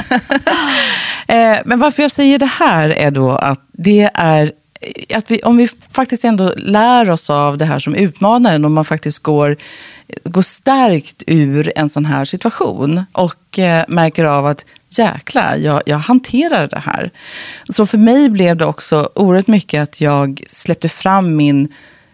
Eh, 1.30 1.58
Men 1.66 1.80
varför 1.80 2.02
jag 2.04 2.12
säger 2.12 2.40
det 2.40 2.46
här 2.60 2.90
är 2.90 3.12
då 3.12 3.32
att 3.32 3.60
det 3.72 4.10
är 4.14 4.52
Eh, 4.82 5.18
att 5.18 5.32
vi, 5.32 5.40
om 5.42 5.58
vi 5.58 5.68
faktiskt 5.92 6.26
ändå 6.26 6.54
lär 6.58 7.10
oss 7.10 7.30
av 7.30 7.58
det 7.58 7.66
här 7.66 7.80
som 7.80 7.96
utmanaren, 7.96 8.66
om 8.66 8.74
man 8.74 8.86
faktiskt 8.86 9.20
går, 9.20 9.58
går 10.24 10.42
stärkt 10.42 11.24
ur 11.28 11.72
en 11.76 11.90
sån 11.90 12.06
här 12.06 12.26
situation 12.26 13.06
och 13.12 13.60
eh, 13.60 13.86
märker 13.88 14.24
av 14.24 14.46
att 14.46 14.66
jäklar, 14.90 15.56
jag, 15.56 15.82
jag 15.86 15.98
hanterar 15.98 16.68
det 16.68 16.80
här. 16.80 17.12
Så 17.70 17.86
för 17.86 17.98
mig 17.98 18.30
blev 18.30 18.58
det 18.58 18.66
också 18.66 19.10
oerhört 19.16 19.48
mycket 19.48 19.84
att 19.84 20.02
jag 20.02 20.42
släppte 20.48 20.90
fram 20.90 21.36
min 21.36 21.74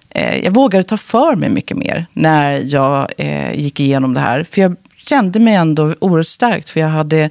eh, 0.10 0.44
jag 0.44 0.52
vågade 0.52 0.84
ta 0.84 0.98
för 0.98 1.36
mig 1.36 1.50
mycket 1.50 1.78
mer 1.78 2.06
när 2.14 2.62
jag 2.64 3.12
eh, 3.18 3.56
gick 3.56 3.80
igenom 3.80 4.14
det 4.14 4.20
här. 4.20 4.46
För 4.52 4.62
jag 4.62 4.76
kände 4.96 5.40
mig 5.40 5.54
ändå 5.54 5.96
oerhört 6.00 6.28
starkt, 6.28 6.70
för 6.70 6.80
jag 6.80 6.88
hade 6.88 7.30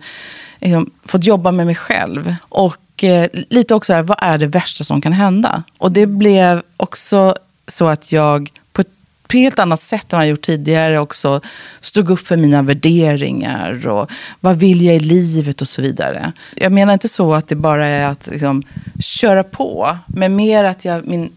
liksom, 0.61 0.91
fått 1.05 1.25
jobba 1.25 1.53
med 1.53 1.67
mig 1.67 1.75
själv. 1.75 2.35
Och 2.49 2.77
eh, 3.05 3.29
lite 3.33 3.75
också 3.75 3.93
här, 3.93 4.03
vad 4.03 4.19
är 4.21 4.39
det 4.39 4.47
värsta 4.47 4.85
som 4.85 5.01
kan 5.01 5.13
hända? 5.13 5.63
Och 5.79 5.93
det 5.93 6.07
blev 6.07 6.63
också 6.77 7.35
så 7.67 7.87
att 7.87 8.13
jag 8.13 8.51
på 8.73 8.81
ett 8.81 8.89
på 9.29 9.37
helt 9.37 9.59
annat 9.59 9.81
sätt 9.81 10.13
än 10.13 10.17
vad 10.17 10.27
jag 10.27 10.31
gjort 10.31 10.43
tidigare 10.43 10.99
också 10.99 11.41
stod 11.81 12.11
upp 12.11 12.27
för 12.27 12.37
mina 12.37 12.63
värderingar 12.63 13.89
och 13.89 14.11
vad 14.41 14.57
vill 14.57 14.83
jag 14.83 14.97
i 14.97 15.01
livet 15.01 15.61
och 15.61 15.69
så 15.69 15.83
vidare. 15.83 16.33
Jag 16.57 16.73
menar 16.73 16.93
inte 16.93 17.09
så 17.09 17.35
att 17.35 17.49
det 17.49 17.57
bara 17.57 17.87
är 17.87 18.07
att 18.07 18.27
liksom, 18.27 18.63
köra 19.01 19.45
på, 19.45 19.99
men 20.07 20.37
mer 20.37 20.65
att 20.65 20.85
jag 20.85 21.09
min, 21.09 21.31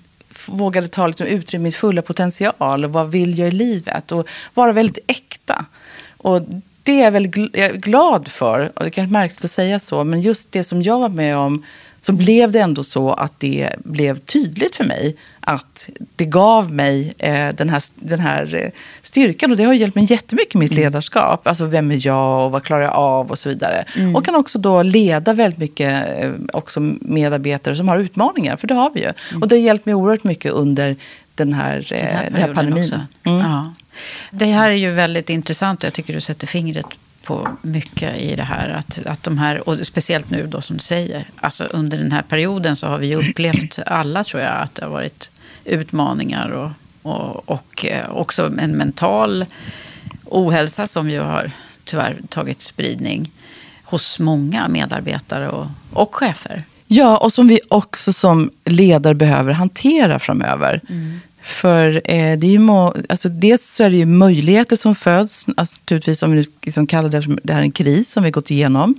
vågade 0.46 0.88
ta 0.88 1.08
liksom, 1.08 1.28
utrymme 1.28 1.64
min 1.64 1.72
fulla 1.72 2.02
potential 2.02 2.86
och 2.86 2.94
vad 2.94 3.12
vill 3.12 3.40
jag 3.40 3.48
i 3.48 3.52
livet 3.52 4.12
och 4.12 4.28
vara 4.54 4.72
väldigt 4.72 5.00
äkta. 5.08 5.66
Och 6.18 6.42
det 6.86 7.00
är 7.00 7.04
jag 7.04 7.12
väl 7.12 7.28
gl- 7.28 7.50
jag 7.54 7.70
är 7.70 7.78
glad 7.78 8.28
för, 8.28 8.72
och 8.76 8.84
det 8.84 8.86
är 8.86 8.90
kanske 8.90 9.14
märkligt 9.14 9.46
att 9.46 9.52
säga 9.52 9.80
så, 9.80 10.04
men 10.04 10.22
just 10.22 10.52
det 10.52 10.64
som 10.64 10.82
jag 10.82 11.00
var 11.00 11.10
med 11.10 11.38
om 11.38 11.64
så 12.02 12.14
blev 12.14 12.52
det 12.52 12.60
ändå 12.60 12.84
så 12.84 13.14
att 13.14 13.40
det 13.40 13.70
blev 13.84 14.20
tydligt 14.20 14.76
för 14.76 14.84
mig 14.84 15.16
att 15.40 15.90
det 16.16 16.26
gav 16.26 16.74
mig 16.74 17.14
eh, 17.18 17.50
den, 17.50 17.70
här, 17.70 17.82
den 17.96 18.20
här 18.20 18.56
eh, 18.56 18.70
styrkan. 19.02 19.52
Och 19.52 19.58
det 19.58 19.64
har 19.64 19.74
hjälpt 19.74 19.96
mig 19.96 20.12
jättemycket 20.12 20.56
i 20.56 20.58
mitt 20.58 20.74
ledarskap. 20.74 21.48
Alltså 21.48 21.66
vem 21.66 21.92
är 21.92 22.08
jag 22.08 22.46
och 22.46 22.52
vad 22.52 22.64
klarar 22.64 22.82
jag 22.82 22.94
av 22.94 23.32
och 23.32 23.40
så 23.40 23.50
vidare. 23.50 23.86
Mm. 23.96 24.16
Och 24.16 24.26
kan 24.26 24.36
också 24.36 24.60
då 24.60 24.84
leda 24.84 25.34
väldigt 25.34 25.60
mycket 25.60 26.24
eh, 26.24 26.32
också 26.54 26.80
medarbetare 27.02 27.76
som 27.76 27.88
har 27.88 28.00
utmaningar, 28.00 28.58
för 28.58 28.68
det 28.68 28.74
har 28.74 28.92
vi 28.94 29.00
ju. 29.00 29.12
Och 29.42 29.48
det 29.48 29.56
har 29.56 29.62
hjälpt 29.62 29.86
mig 29.86 29.96
oerhört 29.96 30.24
mycket 30.24 30.52
under 30.52 30.96
den 31.36 31.54
här, 31.54 31.94
eh, 31.94 32.00
den 32.00 32.10
här, 32.12 32.54
perioden 32.54 32.56
pandemin. 32.56 32.90
Mm. 34.32 34.40
Det 34.40 34.46
här 34.46 34.70
är 34.70 34.76
ju 34.76 34.92
väldigt 34.92 35.30
intressant 35.30 35.80
och 35.80 35.86
jag 35.86 35.94
tycker 35.94 36.14
du 36.14 36.22
sätter 36.22 36.48
fingret 36.48 36.86
på 37.24 37.48
mycket 37.62 38.18
i 38.18 38.36
det 38.36 38.44
här. 38.44 38.70
Att, 38.70 39.06
att 39.06 39.24
de 39.24 39.38
här, 39.38 39.70
och 39.70 39.88
speciellt 39.88 40.30
nu 40.30 40.48
då 40.48 40.62
som 40.62 40.78
du 40.78 40.84
säger, 40.84 41.30
alltså 41.40 41.64
under 41.64 41.98
den 41.98 42.12
här 42.12 42.22
perioden 42.22 42.76
så 42.76 42.88
har 42.88 42.98
vi 42.98 43.08
ju 43.08 43.16
upplevt 43.16 43.80
alla 43.86 44.24
tror 44.24 44.44
jag 44.44 44.62
att 44.62 44.76
det 44.76 44.84
har 44.84 44.92
varit 44.92 45.32
utmaningar 45.66 46.50
och, 46.50 46.72
och, 47.02 47.50
och 47.50 47.86
eh, 47.86 48.10
också 48.10 48.52
en 48.60 48.72
mental 48.78 49.46
ohälsa 50.26 50.88
som 50.88 51.10
ju 51.10 51.20
har 51.20 51.52
tyvärr 51.84 52.18
tagit 52.30 52.62
spridning 52.62 53.32
hos 53.84 54.20
många 54.20 54.68
medarbetare 54.68 55.50
och, 55.50 55.68
och 55.94 56.16
chefer. 56.16 56.64
Ja, 56.88 57.18
och 57.18 57.32
som 57.32 57.48
vi 57.48 57.60
också 57.70 58.14
som 58.14 58.52
ledare 58.66 59.14
behöver 59.14 59.54
hantera 59.54 60.20
framöver. 60.20 60.82
För 61.46 61.96
eh, 61.96 62.38
det 62.38 62.48
är 62.48 62.52
ju 62.52 62.60
må, 62.60 62.96
alltså 63.10 63.30
dels 63.30 63.66
så 63.66 63.84
är 63.84 63.90
det 63.90 63.98
ju 63.98 64.06
möjligheter 64.06 64.76
som 64.76 64.96
föds, 64.96 65.46
alltså, 65.58 65.76
naturligtvis 65.76 66.24
om 66.24 66.32
vi 66.32 66.38
nu 66.38 66.44
liksom 66.62 66.88
kallar 66.88 67.10
det 67.10 67.26
det 67.44 67.54
här 67.54 67.62
en 67.62 67.72
kris 67.72 68.12
som 68.12 68.24
vi 68.24 68.32
gått 68.32 68.52
igenom. 68.52 68.96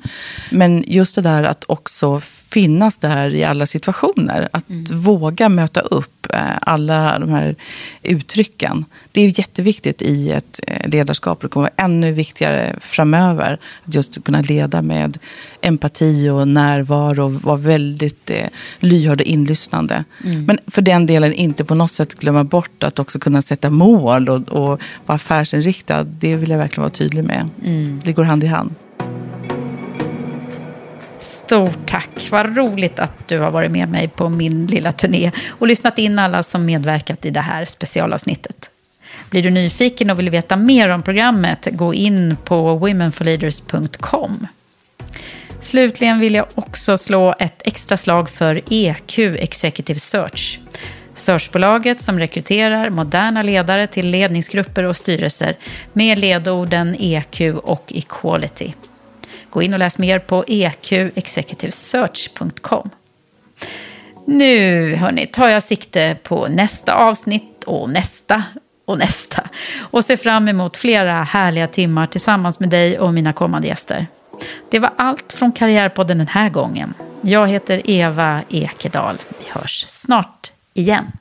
Men 0.51 0.85
just 0.86 1.14
det 1.14 1.23
där 1.23 1.43
att 1.43 1.64
också 1.66 2.20
finnas 2.51 2.98
där 2.98 3.35
i 3.35 3.44
alla 3.44 3.66
situationer. 3.66 4.48
Att 4.52 4.90
våga 4.90 5.48
möta 5.48 5.81
upp 5.81 6.27
eh, 6.32 6.40
alla 6.60 7.18
de 7.18 7.31
här 7.31 7.56
uttrycken. 8.02 8.85
Det 9.12 9.20
är 9.20 9.39
jätteviktigt 9.39 10.02
i 10.02 10.31
ett 10.31 10.60
eh, 10.66 10.89
ledarskap. 10.89 11.40
Det 11.43 11.48
kommer 11.48 11.64
vara 11.64 11.85
ännu 11.86 12.12
viktigare 12.12 12.77
framöver. 12.81 13.59
Att 13.85 13.94
just 13.94 14.24
kunna 14.24 14.40
leda 14.40 14.82
med 14.82 15.18
empati 15.60 16.28
och 16.28 16.48
närvaro 16.48 17.24
och 17.24 17.32
vara 17.32 17.56
väldigt 17.56 18.31
eh, 18.31 18.47
lyhörd 18.78 19.20
och 19.20 19.27
inlyssnande. 19.27 20.05
Mm. 20.24 20.44
Men 20.44 20.59
för 20.66 20.82
den 20.82 21.06
delen 21.06 21.32
inte 21.32 21.64
på 21.64 21.74
något 21.74 21.93
sätt 21.93 22.14
glömma 22.14 22.44
bort 22.44 22.82
att 22.82 22.98
också 22.98 23.18
kunna 23.18 23.43
sätta 23.43 23.70
mål 23.70 24.28
och, 24.28 24.48
och 24.48 24.81
vara 25.06 25.16
affärsinriktad. 25.16 26.05
Det 26.05 26.36
vill 26.36 26.51
jag 26.51 26.59
verkligen 26.59 26.82
vara 26.82 26.90
tydlig 26.90 27.24
med. 27.24 27.48
Mm. 27.64 28.01
Det 28.05 28.12
går 28.12 28.24
hand 28.24 28.44
i 28.44 28.47
hand. 28.47 28.74
Stort 31.47 31.86
tack. 31.86 32.28
Vad 32.31 32.56
roligt 32.56 32.98
att 32.98 33.28
du 33.28 33.39
har 33.39 33.51
varit 33.51 33.70
med 33.70 33.89
mig 33.89 34.09
på 34.09 34.28
min 34.28 34.66
lilla 34.66 34.93
turné 34.93 35.31
och 35.51 35.66
lyssnat 35.66 35.98
in 35.98 36.18
alla 36.18 36.43
som 36.43 36.64
medverkat 36.64 37.24
i 37.24 37.31
det 37.31 37.40
här 37.40 37.64
specialavsnittet. 37.64 38.70
Blir 39.31 39.43
du 39.43 39.51
nyfiken 39.51 40.10
och 40.10 40.18
vill 40.18 40.31
veta 40.31 40.56
mer 40.56 40.89
om 40.89 41.02
programmet, 41.02 41.68
gå 41.73 41.94
in 41.94 42.36
på 42.44 42.74
womenforleaders.com. 42.74 44.47
Slutligen 45.60 46.20
vill 46.20 46.35
jag 46.35 46.47
också 46.55 46.98
slå 46.98 47.35
ett 47.39 47.62
extra 47.64 47.97
slag 47.97 48.31
för 48.31 48.62
EQ 48.70 49.18
Executive 49.18 50.01
Search. 50.01 50.60
Searchbolaget 51.14 52.01
som 52.01 52.18
rekryterar 52.18 52.90
moderna 52.90 53.43
ledare 53.43 53.86
till 53.86 54.10
ledningsgrupper 54.10 54.82
och 54.82 54.97
styrelser 54.97 55.56
med 55.93 56.18
ledorden 56.18 56.97
EQ 56.98 57.40
och 57.62 57.93
Equality. 57.94 58.73
Gå 59.57 59.62
in 59.62 59.73
och 59.73 59.78
läs 59.78 59.99
mer 59.99 60.19
på 60.19 60.45
eqexecutivesearch.com. 60.47 62.91
Nu 64.27 64.95
hörni, 64.95 65.27
tar 65.27 65.49
jag 65.49 65.62
sikte 65.62 66.16
på 66.23 66.49
nästa 66.49 66.95
avsnitt 66.95 67.65
och 67.65 67.91
nästa 67.91 68.43
och 68.85 68.99
nästa. 68.99 69.43
Och 69.78 70.05
ser 70.05 70.16
fram 70.16 70.49
emot 70.49 70.77
flera 70.77 71.23
härliga 71.23 71.69
timmar 71.69 72.07
tillsammans 72.07 72.61
med 72.61 72.70
dig 72.70 72.99
och 72.99 73.15
mina 73.15 73.33
kommande 73.33 73.69
gäster. 73.69 74.07
Det 74.70 74.78
var 74.78 74.93
allt 74.97 75.33
från 75.33 75.53
Karriärpodden 75.53 76.19
den 76.19 76.28
här 76.28 76.51
gången. 76.51 76.95
Jag 77.20 77.49
heter 77.49 77.91
Eva 77.91 78.43
Ekedal. 78.51 79.16
Vi 79.39 79.45
hörs 79.51 79.85
snart 79.89 80.53
igen. 80.74 81.12